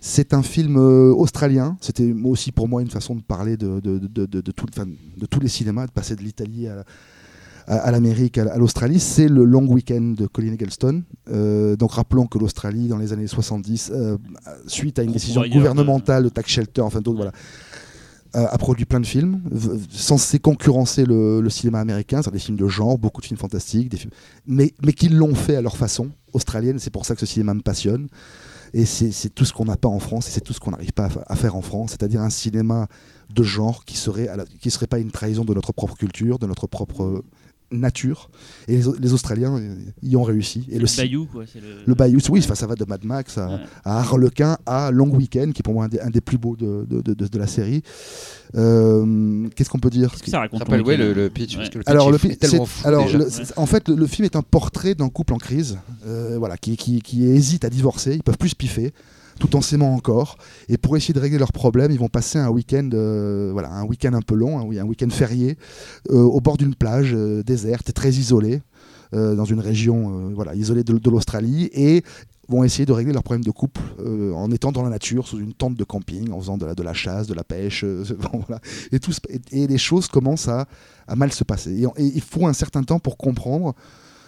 C'est 0.00 0.32
un 0.34 0.42
film 0.42 0.76
euh, 0.78 1.12
australien. 1.12 1.76
C'était 1.80 2.12
aussi 2.24 2.50
pour 2.52 2.66
moi 2.68 2.80
une 2.82 2.90
façon 2.90 3.14
de 3.14 3.20
parler 3.22 3.56
de, 3.56 3.80
de, 3.80 3.98
de, 3.98 4.26
de- 4.26 4.40
de 4.40 4.50
tout- 4.52 4.66
enfin, 4.70 4.86
de 4.86 5.26
tous 5.26 5.40
les 5.40 5.48
cinémas, 5.48 5.86
de 5.86 5.92
passer 5.92 6.16
de 6.16 6.22
l'Italie 6.22 6.68
à, 6.68 6.84
à, 7.66 7.76
à 7.76 7.90
l'Amérique, 7.90 8.38
à, 8.38 8.50
à 8.52 8.56
l'Australie. 8.56 8.98
C'est 8.98 9.28
le 9.28 9.44
Long 9.44 9.66
Weekend 9.66 10.16
de 10.16 10.26
Colin 10.26 10.52
Eggleston. 10.54 11.02
Euh, 11.30 11.76
donc 11.76 11.92
rappelons 11.92 12.26
que 12.26 12.38
l'Australie, 12.38 12.88
dans 12.88 12.98
les 12.98 13.12
années 13.12 13.26
70, 13.26 13.90
euh, 13.94 14.16
suite 14.66 14.98
à 14.98 15.02
une 15.02 15.12
décision 15.12 15.42
gouvernementale 15.58 16.24
de 16.24 16.28
tax 16.30 16.50
shelter, 16.50 16.80
enfin 16.80 17.00
d'autres, 17.00 17.16
voilà, 17.18 17.32
a 18.34 18.58
produit 18.58 18.84
plein 18.84 19.00
de 19.00 19.06
films 19.06 19.40
censés 19.90 20.38
concurrencer 20.38 21.04
le, 21.04 21.48
cinéma 21.50 21.80
américain, 21.80 22.20
c'est 22.22 22.30
des 22.30 22.38
films 22.38 22.58
de 22.58 22.68
genre, 22.68 22.98
beaucoup 22.98 23.20
de 23.20 23.26
films 23.26 23.38
fantastiques, 23.38 23.88
des 23.88 23.96
films, 23.96 24.12
mais, 24.46 24.74
mais 24.84 24.92
qui 24.92 25.08
l'ont 25.08 25.34
fait 25.34 25.56
à 25.56 25.62
leur 25.62 25.76
façon 25.76 26.10
australienne. 26.32 26.78
C'est 26.78 26.90
pour 26.90 27.06
ça 27.06 27.14
que 27.14 27.20
ce 27.20 27.26
cinéma 27.26 27.54
me 27.54 27.62
passionne. 27.62 28.08
Et 28.74 28.84
c'est 28.84 29.34
tout 29.34 29.46
ce 29.46 29.52
qu'on 29.54 29.64
n'a 29.64 29.78
pas 29.78 29.88
en 29.88 29.98
France 29.98 30.28
et 30.28 30.30
c'est 30.30 30.42
tout 30.42 30.52
ce 30.52 30.60
qu'on 30.60 30.72
n'arrive 30.72 30.92
pas 30.92 31.06
à, 31.06 31.08
fa- 31.08 31.24
à 31.26 31.36
faire 31.36 31.56
en 31.56 31.62
France, 31.62 31.92
c'est-à-dire 31.92 32.20
un 32.20 32.28
cinéma 32.28 32.86
de 33.34 33.42
genre 33.42 33.86
qui 33.86 33.96
serait, 33.96 34.28
qui 34.60 34.70
serait 34.70 34.86
pas 34.86 34.98
une 34.98 35.10
trahison 35.10 35.44
de 35.46 35.54
notre 35.54 35.72
propre 35.72 35.96
culture, 35.96 36.38
de 36.38 36.46
notre 36.46 36.66
propre 36.66 37.24
nature. 37.70 38.30
Et 38.66 38.76
les, 38.78 38.84
les 38.98 39.12
Australiens 39.12 39.60
y 40.02 40.16
ont 40.16 40.22
réussi. 40.22 40.66
Et 40.70 40.78
le, 40.78 40.86
Bayou, 40.96 41.26
quoi. 41.26 41.44
c'est 41.52 41.60
Le, 41.60 41.66
le 41.86 41.94
Bayou, 41.94 42.18
oui, 42.30 42.40
enfin, 42.42 42.54
ça 42.54 42.66
va 42.66 42.74
de 42.74 42.84
Mad 42.84 43.04
Max 43.04 43.36
à, 43.38 43.48
Ouais. 43.48 43.56
à 43.84 43.98
Harlequin 44.00 44.56
à 44.66 44.90
Long 44.90 45.10
Weekend, 45.10 45.52
qui 45.52 45.60
est 45.60 45.62
pour 45.62 45.74
moi 45.74 45.84
un 45.84 45.88
des, 45.88 46.00
un 46.00 46.10
des 46.10 46.20
plus 46.20 46.38
beaux 46.38 46.56
de, 46.56 46.86
de, 46.88 47.00
de- 47.02 47.14
de- 47.14 47.26
de 47.28 47.38
la 47.38 47.46
série. 47.46 47.82
Euh, 48.56 49.48
Qu'est-ce 49.54 49.68
qu'on 49.70 49.78
peut 49.78 49.90
dire? 49.90 50.10
Qu'est-ce 50.12 50.22
que 50.22 50.30
ça 50.30 50.40
raconte 50.40 50.60
Rappelle 50.60 50.82
ouais, 50.82 50.96
le, 50.96 51.12
le 51.12 51.28
pitch, 51.30 51.56
parce 51.56 51.66
Ouais. 51.68 51.72
que 51.72 51.78
le 51.78 51.84
pitch 51.84 51.90
alors, 51.90 52.10
le 52.10 52.16
est 52.16 52.36
tellement 52.40 52.64
fou 52.66 52.86
alors, 52.88 53.06
en 53.56 53.66
fait, 53.66 53.88
le, 53.88 53.94
le 53.96 54.06
film 54.06 54.24
est 54.24 54.36
un 54.36 54.42
portrait 54.42 54.94
d'un 54.94 55.08
couple 55.08 55.34
en 55.34 55.38
crise, 55.38 55.78
euh, 56.06 56.36
voilà, 56.38 56.56
qui, 56.56 56.76
qui, 56.76 57.00
qui 57.02 57.24
hésite 57.24 57.64
à 57.64 57.70
divorcer, 57.70 58.14
ils 58.14 58.22
peuvent 58.22 58.38
plus 58.38 58.50
se 58.50 58.56
piffer, 58.56 58.92
tout 59.38 59.56
en 59.56 59.60
s'aimant 59.60 59.94
encore, 59.94 60.36
et 60.68 60.76
pour 60.76 60.96
essayer 60.96 61.14
de 61.14 61.20
régler 61.20 61.38
leurs 61.38 61.52
problèmes, 61.52 61.90
ils 61.90 61.98
vont 61.98 62.08
passer 62.08 62.38
un 62.38 62.50
week-end, 62.50 62.88
euh, 62.92 63.50
voilà, 63.52 63.72
un 63.72 63.84
week-end 63.84 64.12
un 64.14 64.22
peu 64.22 64.34
long, 64.34 64.58
un, 64.58 64.84
week-end 64.84 65.10
férié, 65.10 65.56
euh, 66.10 66.22
au 66.22 66.40
bord 66.40 66.56
d'une 66.56 66.74
plage 66.74 67.14
euh, 67.14 67.42
déserte, 67.42 67.92
très 67.92 68.10
isolée, 68.10 68.62
dans 69.10 69.46
une 69.46 69.60
région, 69.60 70.34
voilà, 70.34 70.54
isolée 70.54 70.84
de, 70.84 71.10
l'Australie, 71.10 71.70
et 71.72 72.02
vont 72.46 72.62
essayer 72.62 72.84
de 72.84 72.92
régler 72.92 73.14
leurs 73.14 73.22
problèmes 73.22 73.42
de 73.42 73.50
couple 73.50 73.80
en 74.04 74.50
étant 74.50 74.70
dans 74.70 74.82
la 74.82 74.90
nature, 74.90 75.26
sous 75.26 75.38
une 75.38 75.54
tente 75.54 75.76
de 75.76 75.84
camping, 75.84 76.30
en 76.30 76.38
faisant 76.38 76.58
de 76.58 76.82
la, 76.82 76.92
chasse, 76.92 77.26
de 77.26 77.32
la 77.32 77.42
pêche, 77.42 77.86
et, 78.92 79.00
tout, 79.00 79.12
et, 79.30 79.62
et 79.62 79.66
les 79.66 79.78
choses 79.78 80.08
commencent 80.08 80.48
à, 80.48 80.66
mal 81.16 81.32
se 81.32 81.42
passer. 81.42 81.72
Et, 81.72 81.84
et 81.84 82.04
il 82.16 82.20
faut 82.20 82.46
un 82.46 82.52
certain 82.52 82.82
temps 82.82 82.98
pour 82.98 83.16
comprendre 83.16 83.74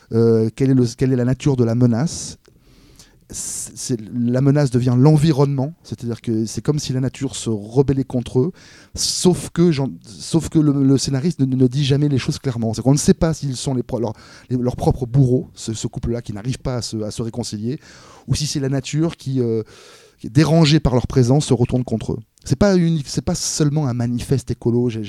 quelle 0.09 0.71
est 0.71 1.07
la 1.17 1.25
nature 1.27 1.57
de 1.57 1.65
la 1.65 1.75
menace. 1.75 2.39
La 4.13 4.41
menace 4.41 4.71
devient 4.71 4.95
l'environnement, 4.97 5.75
c'est-à-dire 5.83 6.21
que 6.21 6.47
c'est 6.47 6.63
comme 6.63 6.79
si 6.79 6.93
la 6.93 7.01
nature 7.01 7.37
se 7.37 7.49
rebellait 7.51 8.05
contre 8.05 8.41
eux, 8.41 8.53
sauf 8.95 9.51
que, 9.51 9.71
j'en- 9.71 9.91
sauf 10.05 10.49
que 10.49 10.59
le, 10.59 10.73
le 10.85 10.99
scénariste 10.99 11.39
ne, 11.41 11.45
ne 11.47 11.67
dit 11.67 11.85
jamais 11.85 12.09
les 12.09 12.19
choses 12.19 12.39
clairement. 12.39 12.75
C'est 12.75 12.83
qu'on 12.83 12.93
ne 12.93 12.99
sait 12.99 13.15
pas 13.15 13.33
s'ils 13.33 13.57
sont 13.57 13.75
les, 13.75 13.85
leurs, 14.51 14.77
propres 14.77 15.07
bourreaux, 15.07 15.49
ce, 15.55 15.73
ce 15.75 15.87
couple-là 15.87 16.23
qui 16.23 16.33
n'arrive 16.33 16.59
pas 16.59 16.77
à 16.77 16.83
se, 16.83 16.97
à 17.03 17.11
se 17.11 17.23
réconcilier, 17.23 17.79
ou 18.27 18.35
si 18.35 18.47
c'est 18.47 18.61
la 18.61 18.69
nature 18.69 19.17
qui, 19.17 19.41
euh, 19.41 19.63
qui 20.19 20.27
est 20.27 20.31
dérangée 20.31 20.81
par 20.81 20.95
leur 20.95 21.07
présence, 21.07 21.47
se 21.47 21.55
retourne 21.55 21.85
contre 21.85 22.13
eux. 22.15 22.19
C'est 22.45 22.57
pas 22.57 22.75
pas 23.27 23.35
seulement 23.35 23.87
un 23.87 23.93
manifeste 23.93 24.51
écolo. 24.51 24.89
Mmh. 24.89 25.03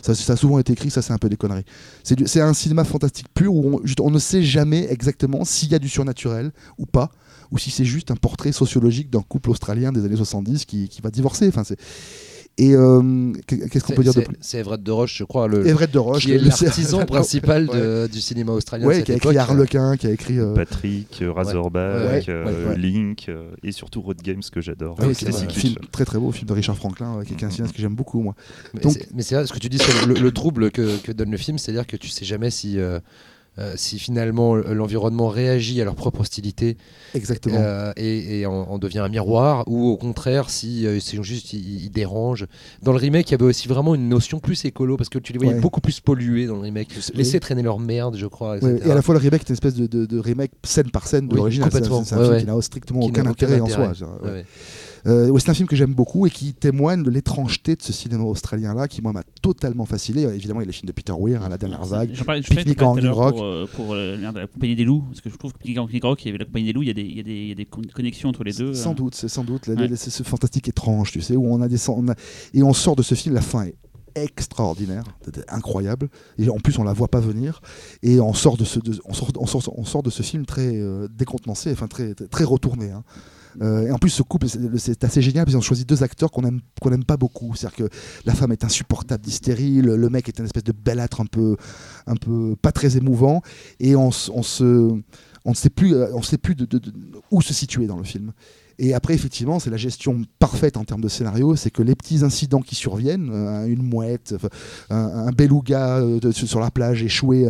ça, 0.00 0.14
ça 0.14 0.32
a 0.34 0.36
souvent 0.36 0.58
été 0.60 0.72
écrit, 0.72 0.90
ça 0.90 1.02
c'est 1.02 1.12
un 1.12 1.18
peu 1.18 1.28
des 1.28 1.36
conneries. 1.36 1.64
C'est 2.04 2.40
un 2.40 2.54
cinéma 2.54 2.84
fantastique 2.84 3.26
pur 3.34 3.52
où 3.52 3.78
on, 3.78 3.82
on 4.00 4.10
ne 4.10 4.18
sait 4.18 4.42
jamais 4.42 4.86
exactement 4.88 5.44
s'il 5.44 5.70
y 5.72 5.74
a 5.74 5.78
du 5.80 5.88
surnaturel 5.88 6.52
ou 6.78 6.86
pas, 6.86 7.10
ou 7.50 7.58
si 7.58 7.70
c'est 7.70 7.84
juste 7.84 8.10
un 8.10 8.16
portrait 8.16 8.52
sociologique 8.52 9.10
d'un 9.10 9.22
couple 9.22 9.50
australien 9.50 9.92
des 9.92 10.04
années 10.04 10.16
70 10.16 10.64
qui, 10.64 10.88
qui 10.88 11.00
va 11.00 11.10
divorcer. 11.10 11.48
Enfin, 11.48 11.64
c'est- 11.64 11.78
et 12.60 12.74
euh, 12.74 13.32
qu'est-ce 13.46 13.84
qu'on 13.84 13.90
C'est- 13.90 13.94
peut 13.94 14.02
dire 14.02 14.12
de 14.14 14.18
c'est- 14.20 14.26
plus? 14.26 14.36
C'est 14.40 14.58
Everett 14.58 14.82
de 14.82 14.90
Roche, 14.90 15.16
je 15.18 15.22
crois, 15.22 15.46
le, 15.46 15.64
Everett 15.64 15.92
de 15.92 15.98
Roche, 16.00 16.24
qui 16.24 16.32
est 16.32 16.38
l'artisan 16.98 17.06
principal 17.06 17.68
de- 17.68 18.02
Ouais. 18.02 18.08
du 18.08 18.20
cinéma 18.20 18.50
australien. 18.50 18.84
Ouais, 18.88 18.96
cette 18.96 19.04
qui 19.04 19.12
a 19.12 19.14
écrit. 19.14 19.38
Harlequin, 19.38 19.96
qui 19.96 20.08
a 20.08 20.10
écrit. 20.10 20.40
euh, 20.40 20.54
Patrick, 20.54 21.22
euh, 21.22 21.30
Razorback, 21.30 22.26
Ouais, 22.26 22.34
ouais, 22.34 22.44
ouais. 22.70 22.76
Link 22.76 23.26
euh, 23.28 23.52
et 23.62 23.70
surtout 23.70 24.00
Road 24.02 24.20
Games 24.24 24.42
que 24.52 24.60
j'adore. 24.60 24.96
ah 24.98 25.04
oui, 25.06 25.14
c'est 25.14 25.28
un 25.28 25.48
film 25.48 25.76
très 25.92 26.04
très 26.04 26.18
beau, 26.18 26.32
film 26.32 26.48
de 26.48 26.52
Richard 26.52 26.76
Franklin, 26.76 27.20
qui 27.24 27.32
est 27.34 27.44
un 27.44 27.50
cinéaste 27.50 27.74
que 27.76 27.80
j'aime 27.80 27.94
beaucoup 27.94 28.20
moi. 28.20 28.34
Mais 28.74 28.80
Donc- 28.80 28.92
c'est- 28.92 29.08
c'est 29.22 29.46
ce 29.46 29.52
que 29.52 29.58
tu 29.60 29.68
dis 29.68 29.78
sur 29.78 30.06
le, 30.08 30.14
le 30.14 30.32
trouble 30.32 30.72
que, 30.72 30.96
que 31.00 31.12
donne 31.12 31.30
le 31.30 31.36
film, 31.38 31.58
c'est-à-dire 31.58 31.86
que 31.86 31.96
tu 31.96 32.08
sais 32.08 32.24
jamais 32.24 32.50
si. 32.50 32.76
Euh, 33.58 33.62
euh, 33.68 33.72
si 33.76 33.98
finalement 33.98 34.54
l'environnement 34.54 35.28
réagit 35.28 35.80
à 35.80 35.84
leur 35.84 35.94
propre 35.96 36.20
hostilité 36.20 36.76
Exactement. 37.14 37.56
euh, 37.58 37.92
et, 37.96 38.40
et 38.40 38.46
en, 38.46 38.52
en 38.52 38.78
devient 38.78 39.00
un 39.00 39.08
miroir, 39.08 39.64
ou 39.66 39.88
au 39.88 39.96
contraire 39.96 40.48
si 40.48 40.86
euh, 40.86 41.00
c'est 41.00 41.22
juste 41.22 41.52
ils, 41.52 41.84
ils 41.84 41.90
dérangent. 41.90 42.46
Dans 42.82 42.92
le 42.92 42.98
remake, 42.98 43.28
il 43.28 43.32
y 43.32 43.34
avait 43.34 43.44
aussi 43.44 43.66
vraiment 43.68 43.94
une 43.94 44.08
notion 44.08 44.38
plus 44.38 44.64
écolo 44.64 44.96
parce 44.96 45.08
que 45.08 45.18
tu 45.18 45.32
les 45.32 45.38
voyais 45.38 45.54
Ouais. 45.54 45.60
beaucoup 45.60 45.80
plus 45.80 46.00
pollués 46.00 46.46
dans 46.46 46.54
le 46.54 46.60
remake, 46.60 46.88
laisser 47.14 47.40
traîner 47.40 47.62
leur 47.62 47.78
merde, 47.80 48.16
je 48.16 48.26
crois. 48.26 48.58
Ouais, 48.58 48.78
et 48.84 48.90
à 48.90 48.94
la 48.94 49.02
fois 49.02 49.14
le 49.14 49.20
remake 49.20 49.42
est 49.42 49.48
une 49.48 49.54
espèce 49.54 49.74
de, 49.74 49.86
de- 49.86 50.06
de 50.06 50.18
remake 50.18 50.52
scène 50.64 50.90
par 50.90 51.06
scène 51.06 51.26
de 51.26 51.32
Oui, 51.32 51.38
l'original. 51.38 51.70
C'est 51.72 51.78
complètement. 51.80 52.04
c'est 52.04 52.14
un 52.14 52.18
Ouais, 52.18 52.24
film 52.24 52.34
ouais. 52.36 52.40
qui 52.42 52.46
n'a 52.46 52.62
strictement 52.62 53.00
Qui 53.00 53.08
aucun 53.08 53.26
intérêt, 53.26 53.60
en 53.60 53.66
soi. 53.68 53.88
Ouais, 53.88 53.92
Ouais. 54.24 54.30
ouais. 54.30 54.44
Euh, 55.06 55.36
c'est 55.38 55.50
un 55.50 55.54
film 55.54 55.68
que 55.68 55.76
j'aime 55.76 55.94
beaucoup 55.94 56.26
et 56.26 56.30
qui 56.30 56.54
témoigne 56.54 57.02
de 57.02 57.10
l'étrangeté 57.10 57.76
de 57.76 57.82
ce 57.82 57.92
cinéma 57.92 58.24
australien-là 58.24 58.88
qui, 58.88 59.00
moi, 59.02 59.12
m'a 59.12 59.22
totalement 59.42 59.86
fasciné. 59.86 60.24
Euh, 60.24 60.34
Évidemment, 60.34 60.60
il 60.60 60.64
y 60.64 60.66
a 60.66 60.68
les 60.68 60.72
films 60.72 60.88
de 60.88 60.92
Peter 60.92 61.12
Weir, 61.18 61.42
hein, 61.42 61.48
La 61.48 61.58
dernière 61.58 61.84
vague. 61.84 62.12
Picnic 62.42 62.82
en 62.82 62.94
Rock. 63.12 63.34
pour, 63.36 63.44
euh, 63.44 63.66
pour 63.74 63.94
euh, 63.94 64.16
la 64.16 64.46
compagnie 64.46 64.76
des 64.76 64.84
loups, 64.84 65.04
parce 65.08 65.20
que 65.20 65.30
je 65.30 65.36
trouve 65.36 65.52
que 65.52 65.58
Picnic 65.58 65.78
en 65.78 65.88
Rock, 66.08 66.24
il 66.24 66.28
y 66.28 66.30
avait 66.30 66.38
la 66.38 66.44
compagnie 66.44 66.66
des 66.66 66.72
loups, 66.72 66.82
il 66.82 66.88
y 66.88 66.90
a 66.90 66.94
des, 66.94 67.02
il 67.02 67.16
y 67.16 67.20
a 67.20 67.22
des, 67.22 67.32
il 67.32 67.48
y 67.48 67.52
a 67.52 67.54
des 67.54 67.66
con- 67.66 67.82
connexions 67.94 68.28
entre 68.28 68.44
les 68.44 68.52
deux. 68.52 68.74
Sans 68.74 68.92
euh. 68.92 68.94
doute, 68.94 69.14
c'est 69.14 69.28
sans 69.28 69.44
doute. 69.44 69.68
Ouais. 69.68 69.88
C'est 69.96 70.10
ce 70.10 70.22
fantastique 70.22 70.68
étrange, 70.68 71.12
tu 71.12 71.20
sais, 71.20 71.36
où 71.36 71.46
on 71.46 71.60
a 71.62 71.68
des. 71.68 71.88
on 71.90 72.08
a- 72.08 72.14
et 72.54 72.62
on 72.62 72.72
sort 72.72 72.96
de 72.96 73.02
ce 73.02 73.14
film, 73.14 73.34
la 73.34 73.40
fin 73.40 73.62
est 73.64 73.74
extraordinaire, 74.14 75.04
incroyable. 75.48 76.08
Et 76.38 76.48
en 76.50 76.56
plus, 76.58 76.78
on 76.78 76.82
la 76.84 76.92
voit 76.92 77.08
pas 77.08 77.20
venir. 77.20 77.60
Et 78.02 78.20
on 78.20 78.32
sort 78.34 78.56
de 78.56 78.64
ce, 78.64 78.78
de- 78.80 78.98
on 79.04 79.12
sort, 79.12 79.30
on 79.38 79.46
sort, 79.46 79.62
on 79.78 79.84
sort 79.84 80.02
de 80.02 80.10
ce 80.10 80.22
film 80.22 80.44
très 80.44 80.76
euh, 80.76 81.08
décontenancé, 81.08 81.70
enfin 81.72 81.86
très 81.86 82.44
retourné. 82.44 82.90
hein. 82.90 83.04
Euh, 83.60 83.86
et 83.86 83.90
en 83.90 83.98
plus, 83.98 84.10
ce 84.10 84.22
couple, 84.22 84.46
c'est 84.76 85.04
assez 85.04 85.22
génial 85.22 85.44
parce 85.44 85.52
qu'ils 85.52 85.58
ont 85.58 85.62
choisi 85.62 85.84
deux 85.84 86.02
acteurs 86.02 86.30
qu'on 86.30 86.44
aime, 86.44 86.60
qu'on 86.80 86.92
aime 86.92 87.04
pas 87.04 87.16
beaucoup. 87.16 87.54
C'est-à-dire 87.54 87.88
que 87.88 87.96
la 88.24 88.34
femme 88.34 88.52
est 88.52 88.64
insupportable 88.64 89.22
d'hystérie, 89.22 89.80
le, 89.82 90.08
mec 90.08 90.28
est 90.28 90.38
une 90.38 90.44
espèce 90.44 90.64
de 90.64 90.72
belâtre 90.72 91.20
un 91.20 91.26
peu, 91.26 91.56
un 92.06 92.16
peu 92.16 92.56
pas 92.60 92.72
très 92.72 92.96
émouvant, 92.96 93.42
et 93.80 93.96
on, 93.96 94.08
ne 94.08 95.54
sait 95.54 95.70
plus, 95.70 95.94
euh, 95.94 96.08
on 96.14 96.22
sait 96.22 96.38
plus 96.38 96.54
de- 96.54 96.80
où 97.30 97.42
se 97.42 97.54
situer 97.54 97.86
dans 97.86 97.98
le 97.98 98.04
film. 98.04 98.32
Et 98.80 98.94
après, 98.94 99.14
effectivement, 99.14 99.58
c'est 99.58 99.70
la 99.70 99.76
gestion 99.76 100.22
parfaite 100.38 100.76
en 100.76 100.84
termes 100.84 101.00
de 101.00 101.08
scénario, 101.08 101.56
c'est 101.56 101.70
que 101.70 101.82
les 101.82 101.96
petits 101.96 102.22
incidents 102.22 102.60
qui 102.60 102.74
surviennent, 102.76 103.28
euh, 103.32 103.66
une 103.66 103.82
mouette, 103.82 104.34
un, 104.90 104.96
un 104.96 105.30
beluga 105.32 105.96
euh, 105.98 106.20
de- 106.20 106.30
sur 106.30 106.60
la 106.60 106.70
plage 106.70 107.02
échoué, 107.02 107.48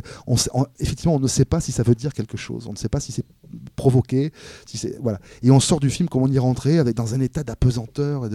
effectivement, 0.81 1.15
on 1.17 1.21
ne 1.21 1.27
sait 1.29 1.45
pas 1.45 1.61
si 1.61 1.71
ça 1.73 1.83
veut 1.83 1.95
dire 1.95 2.15
quelque 2.15 2.37
chose, 2.37 2.67
on 2.67 2.73
ne 2.73 2.77
sait 2.79 2.89
pas 2.89 3.01
si 3.01 3.13
c'est 3.13 3.25
provoqué, 3.77 4.33
si 4.67 4.79
c'est 4.79 4.99
voilà. 5.03 5.19
Et 5.43 5.51
on 5.51 5.61
sort 5.61 5.81
du 5.81 5.91
film 5.91 6.09
comme 6.09 6.23
on 6.23 6.29
y 6.33 6.39
rentrait, 6.39 6.79
avec 6.79 6.97
dans 6.97 7.15
un 7.15 7.21
état 7.21 7.45
d'apesanteur 7.45 8.27
et, 8.27 8.31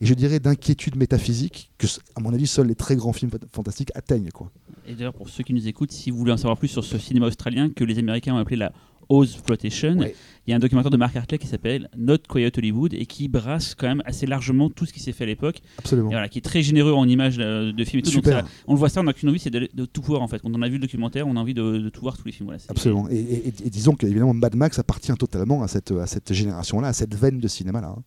et 0.00 0.06
je 0.06 0.14
dirais 0.14 0.40
d'inquiétude 0.40 0.96
métaphysique 0.96 1.70
que, 1.78 1.86
à 2.16 2.20
mon 2.20 2.32
avis, 2.32 2.46
seuls 2.46 2.66
les 2.66 2.74
très 2.74 2.96
grands 2.96 3.12
films 3.12 3.30
fantastiques 3.52 3.90
atteignent 3.94 4.30
quoi. 4.30 4.50
Et 4.86 4.94
d'ailleurs, 4.94 5.14
pour 5.14 5.28
ceux 5.28 5.44
qui 5.44 5.52
nous 5.52 5.68
écoutent, 5.68 5.92
si 5.92 6.10
vous 6.10 6.16
voulez 6.18 6.32
en 6.32 6.36
savoir 6.38 6.56
plus 6.56 6.68
sur 6.68 6.84
ce 6.84 6.98
cinéma 6.98 7.26
australien 7.26 7.68
que 7.70 7.84
les 7.84 7.98
Américains 7.98 8.34
ont 8.34 8.38
appelé 8.38 8.56
la 8.56 8.72
Ozploitation, 9.08 9.96
Ouais. 9.98 10.14
il 10.46 10.50
y 10.50 10.52
a 10.52 10.56
un 10.56 10.58
documentaire 10.58 10.90
de 10.90 10.96
Mark 10.96 11.14
Hartley 11.16 11.38
qui 11.38 11.46
s'appelle 11.46 11.88
Not 11.96 12.18
Quiet 12.28 12.52
Hollywood 12.56 12.94
et 12.94 13.06
qui 13.06 13.28
brasse 13.28 13.74
quand 13.74 13.86
même 13.88 14.02
assez 14.04 14.26
largement 14.26 14.68
tout 14.70 14.86
ce 14.86 14.92
qui 14.92 15.00
s'est 15.00 15.12
fait 15.12 15.24
à 15.24 15.26
l'époque. 15.26 15.60
Absolument. 15.78 16.10
Et 16.10 16.14
voilà, 16.14 16.28
qui 16.28 16.38
est 16.38 16.42
très 16.42 16.62
généreux 16.62 16.92
en 16.92 17.06
images 17.08 17.36
euh, 17.38 17.72
de 17.72 17.84
films 17.84 18.00
et 18.00 18.02
tout. 18.02 18.10
Donc 18.10 18.24
Super. 18.24 18.40
ça- 18.40 18.46
on 18.66 18.72
le 18.74 18.78
voit 18.78 18.88
ça, 18.88 19.00
on 19.00 19.04
n'a 19.04 19.12
qu'une 19.12 19.28
envie, 19.28 19.38
c'est 19.38 19.50
de, 19.50 19.68
de 19.72 19.84
tout 19.86 20.02
voir 20.02 20.22
en 20.22 20.28
fait. 20.28 20.40
Quand 20.40 20.50
on 20.54 20.62
a 20.62 20.68
vu 20.68 20.74
le 20.74 20.80
documentaire, 20.82 21.26
on 21.26 21.36
a 21.36 21.40
envie 21.40 21.54
de, 21.54 21.78
de 21.78 21.88
tout 21.88 22.00
voir 22.02 22.16
tous 22.16 22.24
les 22.26 22.32
films. 22.32 22.46
Voilà, 22.48 22.62
Absolument. 22.68 23.08
Et, 23.10 23.16
et- 23.16 23.46
et 23.48 23.70
disons 23.70 23.94
qu'évidemment, 23.94 24.34
Mad 24.34 24.54
Max 24.54 24.78
appartient 24.78 25.12
totalement 25.14 25.62
à 25.62 25.68
cette, 25.68 25.90
à 25.92 26.06
cette 26.06 26.32
génération-là, 26.32 26.88
à 26.88 26.92
cette 26.92 27.14
veine 27.14 27.38
de 27.40 27.48
cinéma-là. 27.48 27.94
hein. 27.98 28.02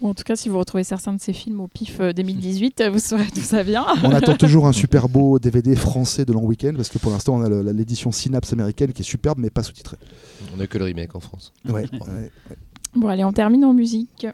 Ou 0.00 0.08
en 0.08 0.14
tout 0.14 0.24
cas, 0.24 0.36
si 0.36 0.48
vous 0.48 0.58
retrouvez 0.58 0.84
certains 0.84 1.14
de 1.14 1.20
ces 1.20 1.32
films 1.32 1.60
au 1.60 1.68
PIF 1.68 2.00
euh, 2.00 2.12
2018, 2.12 2.80
euh, 2.82 2.90
vous 2.90 2.98
saurez 2.98 3.26
d'où 3.34 3.40
ça 3.40 3.62
vient. 3.62 3.86
On 4.04 4.10
attend 4.10 4.36
toujours 4.38 4.66
un 4.66 4.72
super 4.72 5.08
beau 5.08 5.38
DVD 5.38 5.74
français 5.74 6.24
de 6.24 6.32
Long 6.32 6.44
Weekend, 6.44 6.76
parce 6.76 6.90
que 6.90 6.98
pour 6.98 7.12
l'instant, 7.12 7.36
on 7.36 7.42
a 7.42 7.72
l'édition 7.72 8.12
Synapse 8.12 8.52
américaine 8.52 8.92
qui 8.92 9.02
est 9.02 9.04
superbe, 9.06 9.38
mais 9.38 9.48
pas 9.48 9.62
sous-titrée. 9.62 9.96
On 10.52 10.58
n'a 10.58 10.66
que 10.66 10.76
le 10.76 10.84
remake 10.84 11.14
en 11.14 11.20
France. 11.20 11.52
Ouais, 11.66 11.88
ouais. 11.92 12.30
Bon, 12.94 13.08
allez, 13.08 13.24
on 13.24 13.32
termine 13.32 13.64
en 13.64 13.72
musique. 13.72 14.26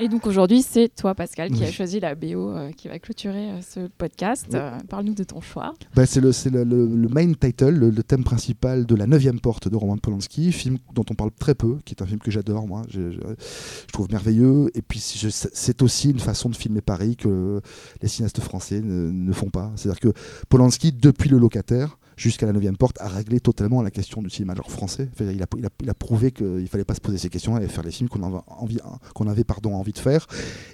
Et 0.00 0.08
donc 0.08 0.26
aujourd'hui, 0.26 0.62
c'est 0.62 0.88
toi, 0.92 1.14
Pascal, 1.14 1.50
qui 1.50 1.60
Oui. 1.60 1.66
a 1.66 1.70
choisi 1.70 2.00
la 2.00 2.16
BO 2.16 2.50
euh, 2.50 2.72
qui 2.72 2.88
va 2.88 2.98
clôturer 2.98 3.50
euh, 3.52 3.60
ce 3.62 3.86
podcast. 3.86 4.46
Oui. 4.50 4.58
Euh, 4.58 4.76
Parle-nous 4.88 5.14
de 5.14 5.22
ton 5.22 5.40
choix. 5.40 5.72
Bah, 5.94 6.04
c'est 6.04 6.20
le, 6.20 6.30
le, 6.50 6.64
le- 6.64 6.86
le 6.96 7.08
main 7.08 7.32
title, 7.32 7.70
le, 7.70 8.02
thème 8.02 8.24
principal 8.24 8.86
de 8.86 8.94
La 8.96 9.06
Neuvième 9.06 9.38
Porte 9.38 9.68
de 9.68 9.76
Roman 9.76 9.96
Polanski, 9.96 10.50
film 10.50 10.78
dont 10.94 11.04
on 11.10 11.14
parle 11.14 11.30
très 11.38 11.54
peu, 11.54 11.78
qui 11.84 11.94
est 11.94 12.02
un 12.02 12.06
film 12.06 12.18
que 12.18 12.32
j'adore, 12.32 12.66
moi, 12.66 12.82
je, 12.88 13.12
je- 13.12 13.18
je 13.20 13.92
trouve 13.92 14.10
merveilleux. 14.10 14.68
Et 14.74 14.82
puis 14.82 14.98
c'est 14.98 15.82
aussi 15.82 16.10
une 16.10 16.18
façon 16.18 16.48
de 16.48 16.56
filmer 16.56 16.80
Paris 16.80 17.16
que 17.16 17.60
les 18.02 18.08
cinéastes 18.08 18.40
français 18.40 18.80
ne, 18.80 19.10
ne 19.12 19.32
font 19.32 19.50
pas. 19.50 19.70
C'est-à-dire 19.76 20.00
que 20.00 20.12
Polanski, 20.48 20.90
depuis 20.92 21.30
Le 21.30 21.38
Locataire, 21.38 21.98
jusqu'à 22.16 22.46
la 22.46 22.52
neuvième 22.52 22.76
porte, 22.76 23.00
a 23.00 23.08
réglé 23.08 23.40
totalement 23.40 23.82
la 23.82 23.90
question 23.90 24.22
du 24.22 24.30
cinéma 24.30 24.54
genre 24.54 24.70
français. 24.70 25.08
Il, 25.20 25.28
a, 25.28 25.32
il, 25.32 25.42
a, 25.66 25.68
il 25.82 25.90
a 25.90 25.94
prouvé 25.94 26.32
qu'il 26.32 26.46
ne 26.46 26.66
fallait 26.66 26.84
pas 26.84 26.94
se 26.94 27.00
poser 27.00 27.18
ces 27.18 27.28
questions 27.28 27.58
et 27.58 27.66
faire 27.68 27.84
les 27.84 27.90
films 27.90 28.08
qu'on 28.08 28.22
avait, 28.22 28.42
envie, 28.46 28.78
qu'on 29.14 29.28
avait 29.28 29.44
pardon, 29.44 29.74
envie 29.74 29.92
de 29.92 29.98
faire. 29.98 30.26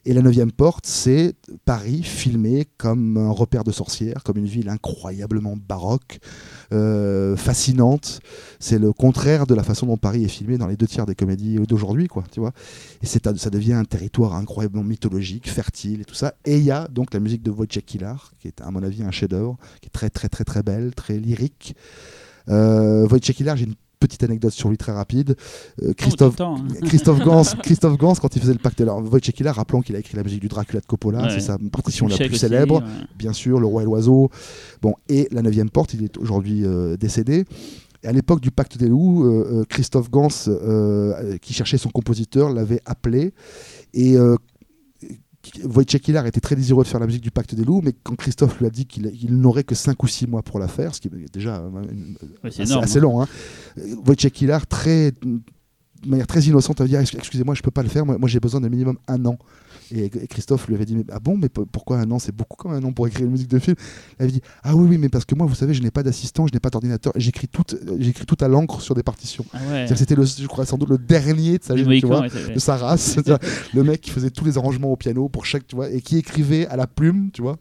Et 0.05 0.13
la 0.13 0.23
neuvième 0.23 0.53
porte, 0.53 0.87
c'est 0.87 1.35
Paris 1.65 2.03
filmé 2.03 2.67
comme 2.77 3.17
un 3.17 3.31
repère 3.31 3.65
de 3.65 3.73
sorcières, 3.73 4.23
comme 4.25 4.39
une 4.39 4.47
ville 4.47 4.69
incroyablement 4.69 5.57
baroque, 5.57 6.21
euh, 6.73 7.37
fascinante. 7.37 8.21
C'est 8.59 8.79
le 8.79 8.93
contraire 8.93 9.47
de 9.47 9.55
la 9.55 9.63
façon 9.63 9.87
dont 9.87 9.97
Paris 9.97 10.25
est 10.25 10.29
filmé 10.29 10.59
dans 10.59 10.67
les 10.67 10.77
deux 10.77 10.87
tiers 10.87 11.07
des 11.07 11.15
comédies 11.15 11.57
d'aujourd'hui. 11.67 12.09
Et 13.03 13.07
ça 13.07 13.51
devient 13.51 13.73
un 13.75 13.85
territoire 13.85 14.35
incroyablement 14.35 14.85
mythologique, 14.85 15.49
fertile 15.51 16.03
et 16.03 16.05
tout 16.05 16.15
ça. 16.15 16.35
Et 16.45 16.59
il 16.59 16.65
y 16.65 16.71
a 16.71 16.89
donc 16.89 17.15
la 17.15 17.21
musique 17.21 17.43
de 17.43 17.51
Wojciech 17.51 17.85
Kilar, 17.85 18.33
qui 18.39 18.49
est 18.49 18.61
à 18.61 18.71
mon 18.71 18.83
avis 18.83 19.03
un 19.03 19.11
chef-d'œuvre, 19.11 19.57
qui 19.81 19.87
est 19.87 19.91
très 19.91 20.11
très 20.11 20.29
très 20.29 20.45
très 20.45 20.63
belle, 20.63 20.95
très 20.95 21.19
lyrique. 21.31 21.75
Euh, 22.49 23.07
Wojciech 23.09 23.37
j'ai 23.57 23.65
une 23.65 23.75
petite 24.01 24.23
anecdote 24.23 24.53
sur 24.53 24.71
lui 24.71 24.79
très 24.79 24.93
rapide. 24.93 25.37
Euh, 25.83 25.93
Christophe, 25.93 26.35
Oh, 26.35 26.37
temps, 26.39 26.57
hein. 26.57 26.67
Christophe 26.87 27.21
Gans, 27.21 27.43
Christophe 27.63 27.99
Gans, 27.99 28.15
quand 28.15 28.35
il 28.35 28.41
faisait 28.41 28.55
le 28.55 28.59
pacte, 28.59 28.81
alors 28.81 29.03
Wojciech 29.03 29.35
Kilar, 29.35 29.55
rappelons 29.55 29.83
qu'il 29.83 29.95
a 29.95 29.99
écrit 29.99 30.17
la 30.17 30.23
musique 30.23 30.41
du 30.41 30.49
Dracula 30.49 30.81
de 30.81 30.87
Coppola, 30.87 31.23
Ouais. 31.23 31.31
c'est 31.31 31.41
sa 31.41 31.59
partition 31.71 32.07
la 32.09 32.17
plus 32.17 32.27
aussi, 32.31 32.39
célèbre 32.39 32.77
ouais. 32.77 33.07
bien 33.19 33.33
sûr, 33.33 33.61
Le 33.61 33.67
Roi 33.67 33.83
et 33.83 33.85
l'Oiseau. 33.85 34.31
Bon, 34.81 34.95
et 35.09 35.29
La 35.33 35.43
Neuvième 35.43 35.69
Porte, 35.71 35.93
il 35.95 36.03
est 36.05 36.17
aujourd'hui 36.17 36.65
euh, 36.65 36.97
décédé. 36.97 37.45
Et 38.03 38.07
à 38.09 38.13
l'époque 38.13 38.41
du 38.41 38.51
Pacte 38.51 38.79
des 38.79 38.89
Loups, 38.89 39.25
euh, 39.25 39.61
euh, 39.61 39.65
Christophe 39.69 40.11
Gans, 40.11 40.29
euh, 40.49 41.37
qui 41.37 41.53
cherchait 41.53 41.77
son 41.77 41.91
compositeur, 41.91 42.51
l'avait 42.51 42.81
appelé. 42.87 43.35
Et 43.93 44.17
euh, 44.17 44.37
Wojciech 45.65 46.03
Kilar 46.03 46.27
était 46.27 46.41
très 46.41 46.55
désireux 46.55 46.85
de 46.85 46.89
faire 46.89 47.01
la 47.01 47.07
musique 47.07 47.23
du 47.23 47.31
Pacte 47.31 47.55
des 47.55 47.65
Loups, 47.65 47.81
mais 47.83 47.93
quand 48.03 48.15
Christophe 48.15 48.59
lui 48.61 48.67
a 48.67 48.71
dit 48.71 48.85
qu'il 48.87 49.11
il 49.23 49.37
n'aurait 49.39 49.65
que 49.65 49.75
5 49.75 50.03
ou 50.03 50.07
6 50.07 50.27
mois 50.27 50.43
pour 50.43 50.59
la 50.59 50.69
faire, 50.69 50.95
ce 50.95 51.01
qui 51.01 51.09
est 51.09 51.33
déjà 51.33 51.57
euh, 51.57 51.71
une- 51.91 52.17
Ouais, 52.45 52.51
c'est 52.51 52.63
assez, 52.63 52.73
assez 52.83 53.01
long, 53.01 53.23
hein, 53.23 53.27
Wojciech 54.07 54.33
Kilar, 54.33 54.67
très, 54.67 55.13
de 55.13 55.41
manière 56.07 56.27
très 56.27 56.43
innocente, 56.43 56.81
a 56.83 56.87
dit 56.87 56.97
ah, 56.97 57.03
Excusez-moi, 57.03 57.55
je 57.55 57.63
peux 57.63 57.71
pas 57.71 57.83
le 57.83 57.89
faire, 57.89 58.05
moi, 58.05 58.19
moi, 58.19 58.29
j'ai 58.29 58.41
besoin 58.41 58.61
d'un 58.61 58.69
minimum 58.69 58.99
un 59.09 59.25
an. 59.25 59.39
Et, 59.93 60.05
et 60.05 60.27
Christophe 60.29 60.69
lui 60.69 60.75
avait 60.75 60.85
dit 60.85 60.95
mais, 60.97 61.05
Ah 61.11 61.19
bon, 61.21 61.37
mais 61.37 61.49
pourquoi 61.49 61.99
un 61.99 62.11
an? 62.11 62.19
C'est 62.19 62.35
beaucoup 62.35 62.57
quand 62.57 62.69
même 62.71 62.85
un 62.85 62.89
an 62.89 62.93
pour 62.93 63.07
écrire 63.07 63.27
une 63.27 63.33
musique 63.33 63.49
de 63.51 63.59
film. 63.59 63.77
Il 64.19 64.23
avait 64.25 64.33
dit 64.33 64.41
Ah 64.63 64.77
oui, 64.77 64.87
oui, 64.91 64.99
mais 64.99 65.09
parce 65.09 65.25
que 65.25 65.35
moi, 65.35 65.47
vous 65.47 65.55
savez, 65.55 65.75
je 65.75 65.83
n'ai 65.83 65.91
pas 65.91 66.03
d'assistant, 66.03 66.47
je 66.47 66.53
n'ai 66.53 66.61
pas 66.61 66.71
d'ordinateur, 66.71 67.13
j'écris 67.17 67.49
tout, 67.49 67.65
euh, 67.75 67.97
j'écris 67.99 68.27
tout 68.27 68.37
à 68.41 68.49
l'encre 68.49 68.81
sur 68.81 68.95
des 68.95 69.03
partitions. 69.03 69.45
Ah 69.53 69.59
ouais. 69.71 69.87
C'était, 69.97 70.15
le, 70.15 70.25
je 70.25 70.47
crois, 70.47 70.65
sans 70.67 70.79
doute 70.79 70.91
le 70.91 70.99
dernier 70.99 71.59
de 71.59 71.65
sa, 71.65 71.75
tu 71.75 71.83
vois, 72.07 72.21
ouais, 72.21 72.29
de 72.55 72.59
sa 72.61 72.77
race. 72.77 73.17
Le 73.75 73.83
mec 73.83 74.01
qui 74.01 74.11
faisait 74.11 74.31
tous 74.31 74.45
les 74.45 74.59
arrangements 74.59 74.93
au 74.93 74.97
piano 74.97 75.29
pour 75.29 75.45
chaque, 75.47 75.67
tu 75.67 75.77
vois, 75.77 75.91
et 75.91 76.01
qui 76.01 76.17
écrivait 76.19 76.67
à 76.69 76.77
la 76.77 76.87
plume, 76.87 77.31
tu 77.33 77.43
vois, 77.43 77.59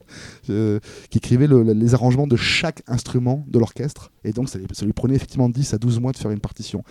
euh, 0.49 0.79
qui 1.09 1.17
écrivait 1.17 1.47
le- 1.47 1.63
le- 1.63 1.73
les 1.73 1.93
arrangements 1.93 2.27
de 2.27 2.35
chaque 2.35 2.83
instrument 2.87 3.43
de 3.47 3.59
l'orchestre. 3.59 4.11
Et 4.23 4.31
donc, 4.33 4.49
ça, 4.49 4.59
lui- 4.59 4.67
ça 4.73 4.85
lui 4.85 4.93
prenait 4.93 5.15
effectivement 5.15 5.49
10 5.49 5.73
à 5.73 5.77
12 5.77 5.99
mois 5.99 6.11
de 6.11 6.17
faire 6.17 6.31
une 6.31 6.39
partition. 6.39 6.83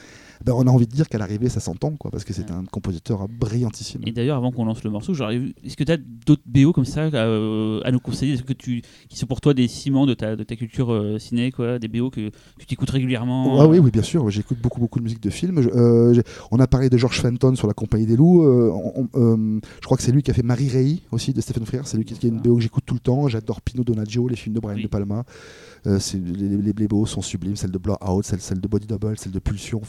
Ben, 0.44 0.52
on 0.54 0.66
a 0.66 0.70
envie 0.70 0.86
de 0.86 0.92
dire 0.92 1.08
qu'à 1.08 1.18
l'arrivée, 1.18 1.48
ça 1.48 1.58
s'entend, 1.60 1.90
quoi, 1.96 2.10
parce 2.10 2.24
que 2.24 2.32
c'est 2.32 2.48
Ouais. 2.50 2.56
un 2.56 2.64
compositeur 2.64 3.26
brillantissime. 3.28 4.02
Et 4.06 4.12
d'ailleurs, 4.12 4.36
avant 4.36 4.52
qu'on 4.52 4.64
lance 4.64 4.84
le 4.84 4.90
morceau, 4.90 5.12
est-ce 5.32 5.76
que 5.76 5.84
tu 5.84 5.92
as 5.92 5.96
d'autres 5.96 6.42
BO 6.46 6.72
comme 6.72 6.84
ça 6.84 7.02
euh, 7.02 7.80
à 7.84 7.90
nous 7.92 8.00
conseiller? 8.00 8.34
Est-ce 8.34 8.42
que 8.42 8.52
tu, 8.52 8.82
qui 9.08 9.18
sont 9.18 9.26
pour 9.26 9.40
toi 9.40 9.54
des 9.54 9.68
ciments 9.68 10.06
de 10.06 10.14
ta, 10.14 10.36
de 10.36 10.42
ta 10.44 10.56
culture 10.56 10.92
euh, 10.92 11.18
ciné, 11.18 11.50
quoi, 11.52 11.78
des 11.78 11.88
BO 11.88 12.10
que, 12.10 12.28
que 12.30 12.64
tu 12.66 12.74
écoutes 12.74 12.90
régulièrement? 12.90 13.60
Ah 13.60 13.66
oui, 13.66 13.78
oui, 13.78 13.90
bien 13.90 14.02
sûr. 14.02 14.28
J'écoute 14.30 14.58
beaucoup, 14.60 14.80
beaucoup 14.80 14.98
de 14.98 15.04
musique 15.04 15.22
de 15.22 15.30
film. 15.30 15.60
Je- 15.62 15.68
euh, 15.70 16.22
on 16.50 16.58
a 16.60 16.66
parlé 16.66 16.88
de 16.90 16.96
George 16.98 17.20
Fenton 17.20 17.54
sur 17.54 17.66
La 17.66 17.74
Compagnie 17.74 18.06
des 18.06 18.16
Loups. 18.16 18.42
Euh, 18.42 18.70
on- 18.72 19.08
on- 19.14 19.60
je 19.80 19.84
crois 19.84 19.96
que 19.96 20.02
c'est 20.02 20.12
lui 20.12 20.22
qui 20.22 20.30
a 20.30 20.34
fait 20.34 20.42
Marie 20.42 20.68
Rey 20.68 20.96
aussi 21.12 21.32
de 21.32 21.40
Stephen 21.40 21.64
Frears. 21.66 21.86
C'est 21.86 21.96
lui 21.96 22.04
qui, 22.04 22.14
qui 22.14 22.26
a 22.26 22.28
une 22.28 22.40
BO 22.40 22.56
que 22.56 22.62
j'écoute 22.62 22.84
tout 22.86 22.94
le 22.94 23.00
temps. 23.00 23.28
J'adore 23.28 23.60
Pino 23.60 23.84
Donaggio, 23.84 24.28
les 24.28 24.36
films 24.36 24.54
de 24.54 24.60
Brian 24.60 24.76
Oui. 24.76 24.82
De 24.82 24.88
Palma. 24.88 25.24
Euh, 25.86 25.98
les, 26.14 26.72
les, 26.72 26.88
sont 27.06 27.22
sublimes. 27.22 27.56
Celle 27.56 27.70
de 27.70 27.78
Blowout, 27.78 28.22
celle, 28.22 28.40
celle 28.40 28.60
de 28.60 28.68
Body 28.68 28.86
Double, 28.86 29.18
celle 29.18 29.32
de 29.32 29.38
Pulsion. 29.38 29.80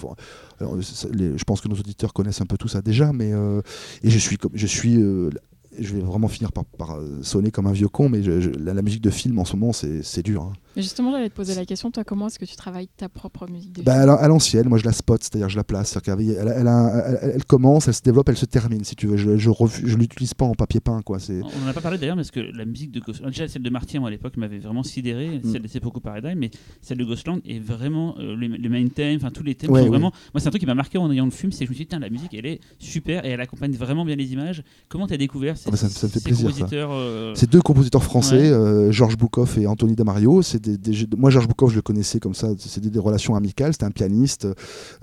Les- 1.14 1.38
je 1.38 1.44
pense 1.44 1.62
que 1.62 1.68
nos 1.68 1.76
auditeurs 1.76 2.14
connaissent 2.14 2.42
un 2.42 2.46
peu 2.46 2.58
tout 2.58 2.68
ça 2.68 2.82
déjà. 2.82 3.12
Mais 3.14 3.34
euh, 3.34 3.62
je 4.04 4.18
suis 4.18 4.38
je 4.54 4.68
suis. 4.68 5.02
euh, 5.02 5.30
je 5.78 5.94
vais 5.96 6.02
vraiment 6.02 6.28
finir 6.28 6.52
par, 6.52 6.66
euh, 6.96 7.20
sonner 7.22 7.52
comme 7.52 7.68
un 7.68 7.72
vieux 7.72 7.88
con, 7.88 8.10
mais 8.10 8.22
la, 8.22 8.82
musique 8.82 9.02
de 9.02 9.12
film 9.12 9.38
en 9.40 9.46
ce 9.46 9.56
moment, 9.56 9.72
c'est 9.72 10.02
c'est 10.04 10.24
dur. 10.24 10.44
hein. 10.44 10.54
Mais 10.80 10.84
justement, 10.84 11.12
j'allais 11.12 11.30
te 11.30 11.36
poser 11.36 11.56
la 11.56 11.66
question, 11.66 11.92
toi, 11.92 12.04
comment 12.06 12.28
est-ce 12.28 12.40
que 12.40 12.46
tu 12.46 12.56
travailles 12.56 12.88
ta 12.96 13.10
propre 13.10 13.48
musique 13.50 13.74
de 13.74 13.82
Bah, 13.84 13.96
à 14.02 14.06
la- 14.06 14.14
à 14.14 14.28
l'ancienne, 14.30 14.68
moi 14.70 14.78
je 14.78 14.86
la 14.86 14.94
spot, 14.94 15.22
c'est-à-dire 15.22 15.50
je 15.50 15.58
la 15.58 15.64
place. 15.66 15.90
C'est-à-dire 15.90 16.16
qu'elle- 16.38 16.48
elle, 16.48 16.54
elle, 16.58 16.68
a- 16.68 17.18
elle- 17.22 17.32
elle 17.36 17.44
commence, 17.46 17.88
elle 17.90 17.94
se 17.94 18.02
développe, 18.02 18.30
elle 18.30 18.38
se 18.38 18.46
termine, 18.46 18.84
si 18.86 18.96
tu 18.96 19.08
veux. 19.08 19.18
Je, 19.18 19.38
je 19.38 19.96
l'utilise 19.98 20.34
pas 20.34 20.46
en 20.46 20.54
papier 20.54 20.80
peint, 20.80 21.02
quoi. 21.02 21.20
C'est 21.20 21.42
On 21.44 21.66
n'en 21.66 21.68
a 21.70 21.74
pas 21.74 21.82
parlé 21.82 21.98
d'ailleurs, 21.98 22.16
parce 22.16 22.32
que 22.32 22.40
la 22.40 22.64
musique 22.66 22.92
de 22.92 23.00
Ghostland, 23.02 23.30
déjà 23.32 23.48
celle 23.48 23.62
de 23.64 23.70
Marty, 23.70 24.00
moi 24.00 24.08
à 24.08 24.12
l'époque, 24.12 24.38
m'avait 24.38 24.60
vraiment 24.60 24.84
sidéré, 24.84 25.42
Mm. 25.44 25.52
celle 25.52 25.62
de 25.62 25.68
Seppuku 25.68 26.00
Paradigm, 26.00 26.40
mais 26.40 26.50
celle 26.82 26.98
de 26.98 27.04
Ghostland 27.06 27.40
est 27.46 27.60
vraiment 27.60 28.16
euh, 28.20 28.36
le, 28.36 28.48
le 28.48 28.70
main 28.70 28.88
theme, 28.88 29.18
enfin 29.18 29.32
tous 29.32 29.44
les 29.44 29.56
thèmes 29.56 29.70
Ouais, 29.72 29.80
sont 29.82 29.86
oui. 29.86 29.90
vraiment. 29.90 30.12
Moi, 30.34 30.40
c'est 30.40 30.48
un 30.48 30.52
truc 30.52 30.62
qui 30.62 30.66
m'a 30.66 30.76
marqué 30.76 30.98
en 30.98 31.12
ayant 31.12 31.26
le 31.26 31.32
film, 31.32 31.52
c'est 31.52 31.60
que 31.60 31.66
je 31.66 31.72
me 31.72 31.76
suis 31.76 31.84
dit, 31.86 31.90
tiens, 31.90 32.00
la 32.00 32.10
musique 32.10 32.34
elle 32.34 32.46
est 32.46 32.60
super 32.80 33.26
et 33.26 33.30
elle 33.30 33.42
accompagne 33.42 33.74
vraiment 33.74 34.06
bien 34.06 34.16
les 34.16 34.32
images. 34.32 34.64
Comment 34.88 35.08
tu 35.08 35.14
as 35.14 35.18
découvert 35.18 35.58
ces, 35.58 35.66
Ah 35.68 35.72
bah, 35.72 35.78
ça 35.78 35.88
me- 35.88 35.92
ça 35.92 36.08
me 36.08 36.12
fait 36.12 36.20
ces 36.20 36.24
plaisir, 36.26 36.50
ça. 36.50 36.54
compositeurs 36.56 36.90
euh, 36.94 37.34
C'est 37.36 37.50
deux 37.50 37.62
compositeurs 37.62 38.04
français, 38.04 38.38
Ouais. 38.38 38.52
euh, 38.52 38.92
Georges 38.92 39.18
Boukov 39.18 39.58
et 39.60 39.68
Anthony 39.68 39.96
Damario. 39.96 40.42
C'est 40.42 40.69
moi, 41.18 41.30
Georges 41.30 41.48
Boukov, 41.48 41.70
je 41.72 41.76
le 41.76 41.82
connaissais 41.82 42.20
comme 42.20 42.34
ça. 42.34 42.50
C'était 42.58 42.90
des 42.90 43.00
relations 43.00 43.36
amicales. 43.36 43.74
C'était 43.74 43.86
un 43.86 43.92
pianiste 43.92 44.48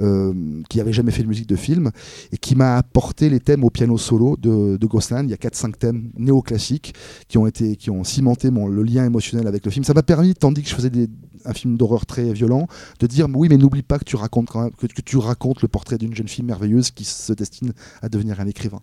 euh, 0.01 0.33
qui 0.69 0.81
avait 0.81 0.93
jamais 0.93 1.11
fait 1.11 1.23
de 1.23 1.29
musique 1.29 1.49
de 1.49 1.57
film 1.57 1.91
et 2.33 2.37
qui 2.39 2.55
m'a 2.57 2.77
apporté 2.77 3.29
les 3.31 3.41
thèmes 3.41 3.64
au 3.64 3.71
piano 3.71 3.97
solo 3.99 4.37
de, 4.37 4.77
de 4.77 4.87
Gosselin. 4.87 5.25
Il 5.25 5.31
y 5.31 5.35
a 5.35 5.37
4-5 5.37 5.75
thèmes 5.77 6.11
néoclassiques 6.17 6.95
qui 7.29 7.39
ont 7.39 7.47
été, 7.47 7.77
qui 7.77 7.91
ont 7.91 8.05
cimenté 8.05 8.51
mon, 8.51 8.67
le 8.69 8.83
lien 8.83 9.05
émotionnel 9.05 9.47
avec 9.47 9.64
le 9.64 9.71
film. 9.71 9.85
Ça 9.85 9.95
m'a 9.95 10.03
permis, 10.03 10.35
tandis 10.35 10.62
que 10.62 10.69
je 10.69 10.75
faisais 10.75 10.91
des- 10.91 11.09
un 11.47 11.53
film 11.53 11.77
d'horreur 11.77 12.07
très 12.07 12.33
violent, 12.33 12.67
de 13.01 13.07
dire 13.07 13.27
oui, 13.35 13.49
mais 13.49 13.57
n'oublie 13.57 13.83
pas 13.83 13.99
que 13.99 14.05
tu 14.05 14.17
racontes 14.17 14.49
quand 14.49 14.63
même, 14.63 14.73
que, 14.73 14.87
tu 14.87 15.17
racontes 15.17 15.63
le 15.63 15.69
portrait 15.69 15.99
d'une 15.99 16.15
jeune 16.15 16.29
fille 16.29 16.45
merveilleuse 16.45 16.91
qui 16.91 17.05
se 17.05 17.33
destine 17.33 17.73
à 18.03 18.09
devenir 18.09 18.41
un 18.41 18.47
écrivain. 18.47 18.81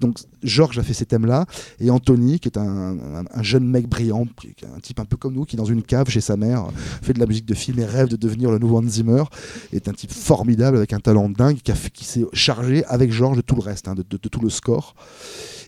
Donc 0.00 0.18
Georges 0.42 0.78
a 0.78 0.82
fait 0.82 0.94
ces 0.94 1.06
thèmes-là 1.06 1.46
et 1.80 1.90
Anthony, 1.90 2.40
qui 2.40 2.48
est 2.48 2.58
un, 2.58 2.98
un- 2.98 3.24
un 3.32 3.42
jeune 3.42 3.64
mec 3.64 3.88
brillant, 3.88 4.26
un 4.76 4.80
type 4.80 5.00
un 5.00 5.04
peu 5.04 5.16
comme 5.16 5.34
nous, 5.34 5.44
qui 5.44 5.56
dans 5.56 5.64
une 5.64 5.82
cave 5.82 6.08
chez 6.08 6.20
sa 6.20 6.36
mère 6.36 6.68
fait 7.02 7.12
de 7.12 7.20
la 7.20 7.26
musique 7.26 7.46
de 7.46 7.54
film 7.54 7.78
et 7.78 7.84
rêve 7.84 8.08
de 8.08 8.16
devenir 8.16 8.50
le 8.50 8.58
nouveau 8.58 8.78
Hans 8.78 8.88
Zimmer, 8.88 9.24
est 9.72 9.88
un 9.88 9.92
type 9.92 10.12
formidable 10.12 10.76
avec 10.76 10.92
un 10.92 11.00
talent 11.00 11.28
dingue 11.28 11.58
qui, 11.92 12.04
s'est 12.04 12.24
chargé 12.32 12.84
avec 12.86 13.12
Georges 13.12 13.36
de 13.36 13.42
tout 13.42 13.54
le 13.54 13.62
reste, 13.62 13.88
hein, 13.88 13.94
de 13.94 14.02
tout 14.02 14.40
le 14.40 14.50
score. 14.50 14.94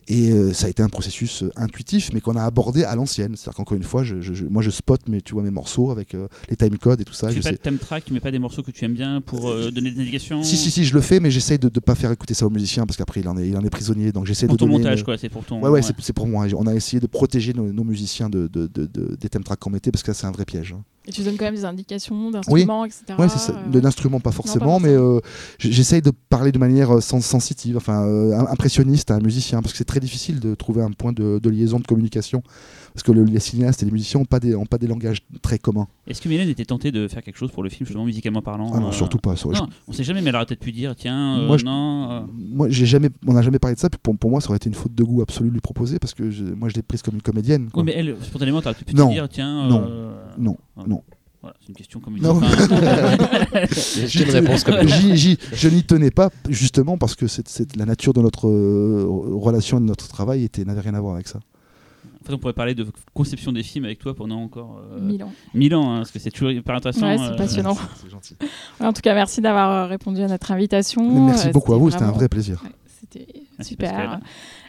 Et 0.07 0.31
euh, 0.31 0.51
ça 0.51 0.65
a 0.65 0.69
été 0.69 0.81
un 0.83 0.89
processus 0.89 1.43
euh, 1.43 1.51
intuitif, 1.55 2.09
mais 2.13 2.21
qu'on 2.21 2.35
a 2.35 2.43
abordé 2.43 2.83
à 2.83 2.95
l'ancienne. 2.95 3.35
C'est-à-dire 3.35 3.55
qu'encore 3.57 3.77
une 3.77 3.83
fois, 3.83 4.03
je, 4.03 4.19
je- 4.19 4.33
je- 4.33 4.45
moi 4.45 4.61
je 4.61 4.69
spot 4.71 5.07
mes, 5.07 5.21
tu 5.21 5.33
vois, 5.33 5.43
mes 5.43 5.51
morceaux 5.51 5.91
avec 5.91 6.15
euh, 6.15 6.27
les 6.49 6.55
timecodes 6.57 6.99
et 7.01 7.03
tout 7.05 7.13
ça. 7.13 7.27
Tu 7.27 7.35
fais 7.35 7.39
pas 7.41 7.49
sais- 7.49 7.55
de 7.55 7.57
theme 7.61 7.77
track, 7.77 8.05
tu 8.05 8.13
mets 8.13 8.19
pas 8.19 8.31
des 8.31 8.39
morceaux 8.39 8.63
que 8.63 8.71
tu 8.71 8.83
aimes 8.83 8.93
bien 8.95 9.21
pour 9.21 9.49
euh, 9.49 9.69
donner 9.71 9.91
des 9.91 10.01
indications 10.01 10.43
Si, 10.43 10.57
si, 10.57 10.71
si, 10.71 10.85
je 10.85 10.93
le 10.95 11.01
fais, 11.01 11.19
mais 11.19 11.29
j'essaye 11.31 11.59
de 11.59 11.67
ne 11.73 11.79
pas 11.79 11.95
faire 11.95 12.11
écouter 12.11 12.33
ça 12.33 12.45
aux 12.45 12.49
musiciens 12.49 12.85
parce 12.85 12.97
qu'après 12.97 13.21
il 13.21 13.27
en 13.29 13.37
est, 13.37 13.47
il 13.47 13.55
en 13.57 13.63
est 13.63 13.69
prisonnier. 13.69 14.11
Donc 14.11 14.25
j'essaie 14.25 14.47
Pour 14.47 14.55
de 14.55 14.59
ton 14.59 14.65
donner 14.65 14.79
montage, 14.79 15.03
quoi, 15.03 15.17
c'est 15.17 15.29
pour 15.29 15.45
ton. 15.45 15.61
Ouais, 15.61 15.69
ouais, 15.69 15.81
c'est- 15.81 15.93
c'est 15.99 16.13
pour 16.13 16.27
moi. 16.27 16.45
On 16.57 16.65
a 16.67 16.73
essayé 16.73 16.99
de 16.99 17.07
protéger 17.07 17.53
nos, 17.53 17.71
nos 17.71 17.83
musiciens 17.83 18.29
de, 18.29 18.47
de- 18.47 18.67
de- 18.67 18.87
de- 18.87 19.15
des 19.15 19.29
thèmes 19.29 19.43
tracks 19.43 19.59
qu'on 19.59 19.69
mettait 19.69 19.91
parce 19.91 20.03
que 20.03 20.13
c'est 20.13 20.25
un 20.25 20.31
vrai 20.31 20.45
piège. 20.45 20.73
hein. 20.75 20.83
Et 21.07 21.11
tu 21.11 21.23
donnes 21.23 21.35
quand 21.35 21.45
même 21.45 21.55
des 21.55 21.65
indications 21.65 22.29
d'instruments, 22.29 22.85
etc. 22.85 23.03
Ouais, 23.17 23.27
c'est 23.27 23.39
ça. 23.39 23.53
euh, 23.53 23.71
De 23.71 23.79
l'instrument, 23.79 24.19
pas 24.19 24.31
forcément, 24.31 24.79
mais 24.79 24.89
euh, 24.93 25.19
j'essaye 25.57 26.01
de 26.03 26.11
parler 26.29 26.51
de 26.51 26.59
manière 26.59 27.01
sens- 27.01 27.25
sensitive, 27.25 27.75
enfin 27.75 28.05
euh, 28.05 28.37
im- 28.37 28.45
impressionniste 28.51 29.09
à 29.09 29.15
un 29.15 29.19
musicien, 29.19 29.61
parce 29.61 29.71
que 29.73 29.77
c'est 29.79 29.83
très 29.91 29.99
difficile 29.99 30.39
de 30.39 30.55
trouver 30.55 30.81
un 30.81 30.91
point 30.91 31.11
de, 31.11 31.39
de 31.43 31.49
liaison, 31.49 31.77
de 31.79 31.85
communication, 31.85 32.41
parce 32.93 33.03
que 33.03 33.11
le- 33.11 33.25
les 33.25 33.39
cinéastes 33.39 33.83
et 33.83 33.85
les 33.85 33.91
musiciens 33.91 34.19
n'ont 34.21 34.25
pas, 34.25 34.39
des- 34.39 34.55
ont 34.55 34.65
pas 34.65 34.77
des 34.77 34.87
langages 34.87 35.19
très 35.41 35.59
communs. 35.59 35.87
Est-ce 36.07 36.21
que 36.21 36.29
Mylène 36.29 36.47
était 36.49 36.63
tentée 36.65 36.91
de 36.93 37.07
faire 37.09 37.21
quelque 37.21 37.35
chose 37.37 37.51
pour 37.51 37.61
le 37.61 37.69
film, 37.69 37.85
justement, 37.85 38.05
musicalement 38.05 38.41
parlant 38.41 38.71
Ah 38.73 38.79
non, 38.79 38.87
euh, 38.87 38.91
surtout 38.93 39.17
pas. 39.17 39.35
ça. 39.35 39.49
Je- 39.53 39.59
Non, 39.59 39.67
on 39.87 39.91
sait 39.91 40.03
jamais, 40.05 40.21
mais 40.21 40.29
elle 40.29 40.35
aurait 40.37 40.45
peut-être 40.45 40.61
pu 40.61 40.71
dire, 40.71 40.95
tiens, 40.95 41.39
euh, 41.39 41.47
Moi, 41.47 41.57
non. 41.65 42.11
euh, 42.11 42.21
Moi, 42.37 42.69
j'ai 42.69 42.85
jamais, 42.85 43.09
on 43.27 43.33
n'a 43.33 43.41
jamais 43.41 43.59
parlé 43.59 43.75
de 43.75 43.79
ça. 43.81 43.89
Puis 43.89 43.99
pour, 44.01 44.17
pour 44.17 44.29
moi, 44.29 44.39
ça 44.39 44.47
aurait 44.49 44.57
été 44.57 44.69
une 44.69 44.75
faute 44.75 44.95
de 44.95 45.03
goût 45.03 45.21
absolue 45.21 45.49
de 45.49 45.53
lui 45.55 45.61
proposer, 45.61 45.99
parce 45.99 46.13
que 46.13 46.29
je- 46.31 46.45
moi, 46.45 46.69
je 46.69 46.75
l'ai 46.75 46.81
prise 46.81 47.01
comme 47.01 47.15
une 47.15 47.21
comédienne. 47.21 47.69
quoi. 47.69 47.83
Oui, 47.83 47.87
mais 47.93 47.99
elle, 47.99 48.15
spontanément, 48.21 48.61
t'aurais 48.61 48.75
pu 48.75 48.95
Non. 48.95 49.09
dire, 49.11 49.27
tiens. 49.29 49.67
Non. 49.67 49.83
euh, 49.85 50.15
Non, 50.37 50.57
euh, 50.77 50.81
non. 50.87 51.03
Voilà, 51.41 51.55
c'est 51.61 51.69
une 51.69 51.75
question 51.75 51.99
comme 51.99 52.17
une 52.17 52.25
autre. 52.27 52.45
J'ai 54.07 54.23
une 54.25 54.29
réponse 54.31 54.63
comme 54.63 54.87
j'y- 54.87 55.37
je 55.53 55.69
n'y 55.69 55.83
tenais 55.83 56.11
pas, 56.11 56.29
justement 56.49 56.97
parce 56.97 57.15
que 57.15 57.25
c'est, 57.27 57.47
c'est- 57.47 57.75
la 57.75 57.85
nature 57.85 58.13
de 58.13 58.21
notre 58.21 58.47
euh, 58.47 59.05
relation 59.07 59.77
et 59.77 59.81
de 59.81 59.85
notre 59.87 60.07
travail 60.07 60.47
n'avait 60.65 60.81
rien 60.81 60.93
à 60.93 60.99
voir 61.01 61.15
avec 61.15 61.27
ça. 61.27 61.39
En 62.23 62.27
fait, 62.27 62.33
on 62.33 62.37
pourrait 62.37 62.53
parler 62.53 62.75
de 62.75 62.85
conception 63.15 63.51
des 63.51 63.63
films 63.63 63.85
avec 63.85 63.97
toi 63.97 64.13
pendant 64.13 64.37
encore 64.39 64.79
euh, 64.93 64.99
Mille 65.01 65.23
ans. 65.23 65.31
mille 65.55 65.73
ans, 65.73 65.91
hein, 65.91 65.97
parce 65.97 66.11
que 66.11 66.19
c'est 66.19 66.29
toujours 66.29 66.51
hyper 66.51 66.75
intéressant. 66.75 67.07
Ouais, 67.07 67.17
c'est 67.17 67.23
euh, 67.33 67.35
passionnant. 67.35 67.75
C'est 67.99 68.11
gentil. 68.11 68.35
Ouais, 68.79 68.85
en 68.85 68.93
tout 68.93 69.01
cas, 69.01 69.15
merci 69.15 69.41
d'avoir 69.41 69.71
euh, 69.71 69.85
répondu 69.87 70.21
à 70.21 70.27
notre 70.27 70.51
invitation. 70.51 71.01
Mais 71.11 71.19
merci 71.31 71.47
Euh, 71.47 71.51
beaucoup 71.51 71.73
à 71.73 71.77
vous, 71.77 71.89
c'était 71.89 72.03
un 72.03 72.11
vrai 72.11 72.29
plaisir. 72.29 72.61
Ouais, 72.63 72.69
C'était 72.99 73.25
Merci, 73.57 73.69
super. 73.69 74.19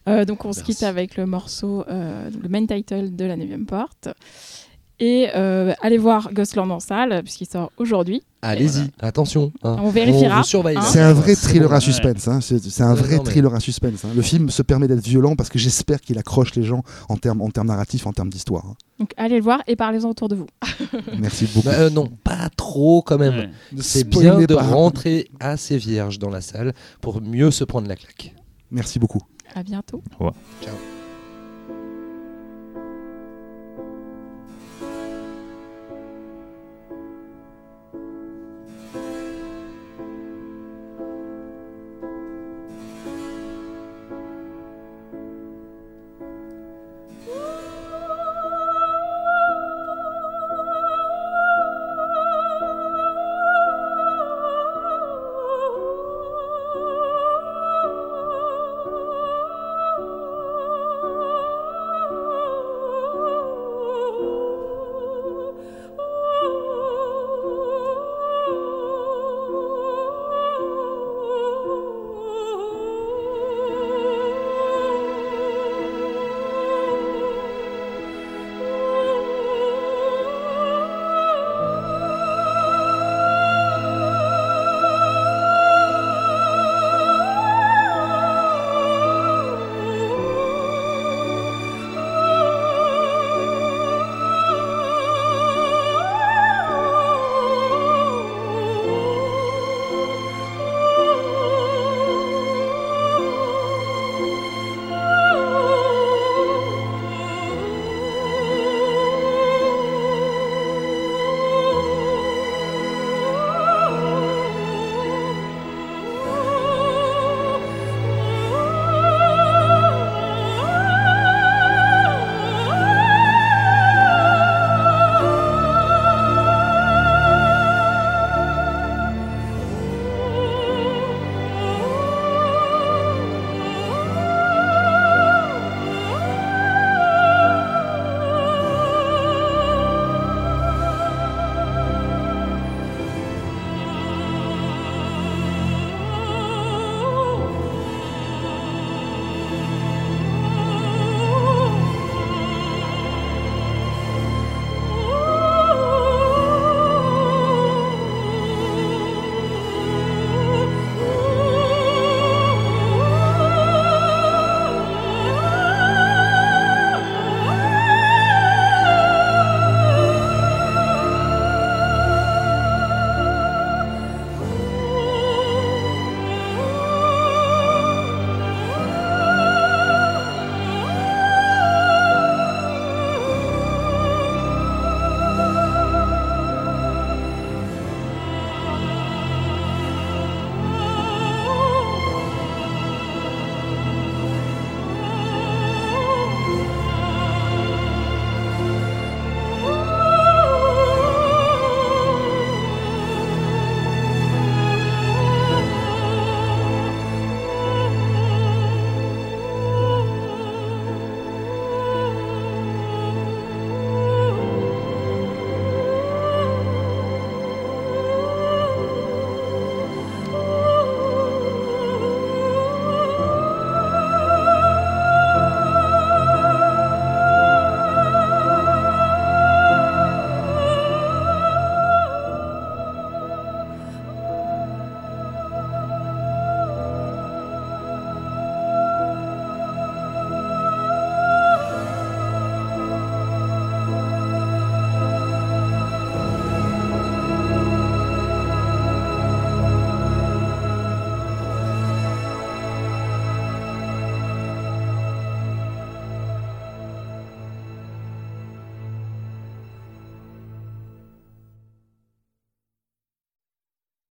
Euh, 0.09 0.25
donc 0.25 0.47
on 0.47 0.53
se 0.53 0.61
Merci. 0.61 0.73
quitte 0.73 0.83
avec 0.85 1.17
le 1.19 1.27
morceau, 1.27 1.85
euh, 1.89 2.31
le 2.43 2.49
main 2.49 2.65
title 2.65 3.15
de 3.15 3.25
la 3.27 3.37
9 3.37 3.67
porte. 3.67 4.09
Et 5.05 5.31
euh, 5.35 5.75
allez 5.83 5.99
voir 5.99 6.33
Ghostland 6.33 6.71
en 6.71 6.79
salle, 6.79 7.23
puisqu'il 7.25 7.47
sort 7.47 7.73
aujourd'hui. 7.77 8.23
Allez-y, 8.41 8.91
attention. 9.01 9.53
hein. 9.65 9.77
On 9.81 9.89
vérifiera, 9.91 10.39
vous 10.39 10.45
surveille. 10.45 10.77
hein. 10.77 10.83
C'est 10.83 11.01
un 11.01 11.13
vrai 11.13 11.35
thriller 11.35 11.73
à 11.73 11.81
suspense. 11.81 12.29
hein. 12.29 12.39
C'est, 12.41 12.81
un 12.83 12.95
Ouais, 12.95 13.01
vrai 13.01 13.19
thriller 13.19 13.53
à 13.53 13.59
suspense. 13.59 14.05
hein. 14.05 14.11
Le 14.15 14.23
film 14.23 14.49
se 14.49 14.63
permet 14.63 14.87
d'être 14.87 15.03
violent 15.03 15.35
parce 15.35 15.49
que 15.49 15.59
j'espère 15.59 16.01
qu'il 16.01 16.19
accroche 16.19 16.55
les 16.55 16.63
gens 16.63 16.85
en 17.09 17.17
termes, 17.17 17.41
en 17.41 17.51
termes 17.51 17.67
narratifs, 17.67 18.07
en 18.07 18.13
termes 18.13 18.31
d'histoire. 18.31 18.65
hein. 18.65 18.75
Donc 19.01 19.11
allez 19.17 19.37
le 19.39 19.43
voir 19.43 19.61
et 19.67 19.75
parlez-en 19.75 20.09
autour 20.09 20.29
de 20.29 20.37
vous. 20.37 20.47
Merci 21.19 21.47
beaucoup. 21.53 21.67
Bah, 21.67 21.75
euh, 21.79 21.91
non, 21.91 22.07
pas 22.23 22.49
trop 22.57 23.03
quand 23.03 23.19
même. 23.19 23.35
Ouais. 23.37 23.51
C'est 23.81 24.05
bien 24.09 24.39
de 24.39 24.55
pas. 24.55 24.63
rentrer 24.63 25.29
assez 25.41 25.79
vierge 25.79 26.21
dans 26.21 26.31
la 26.31 26.41
salle 26.43 26.75
pour 27.01 27.21
mieux 27.21 27.51
se 27.51 27.65
prendre 27.65 27.89
la 27.89 27.97
claque. 27.97 28.35
Merci 28.71 29.01
beaucoup. 29.01 29.23
À 29.53 29.65
bientôt. 29.65 30.01
Ciao. 30.65 31.02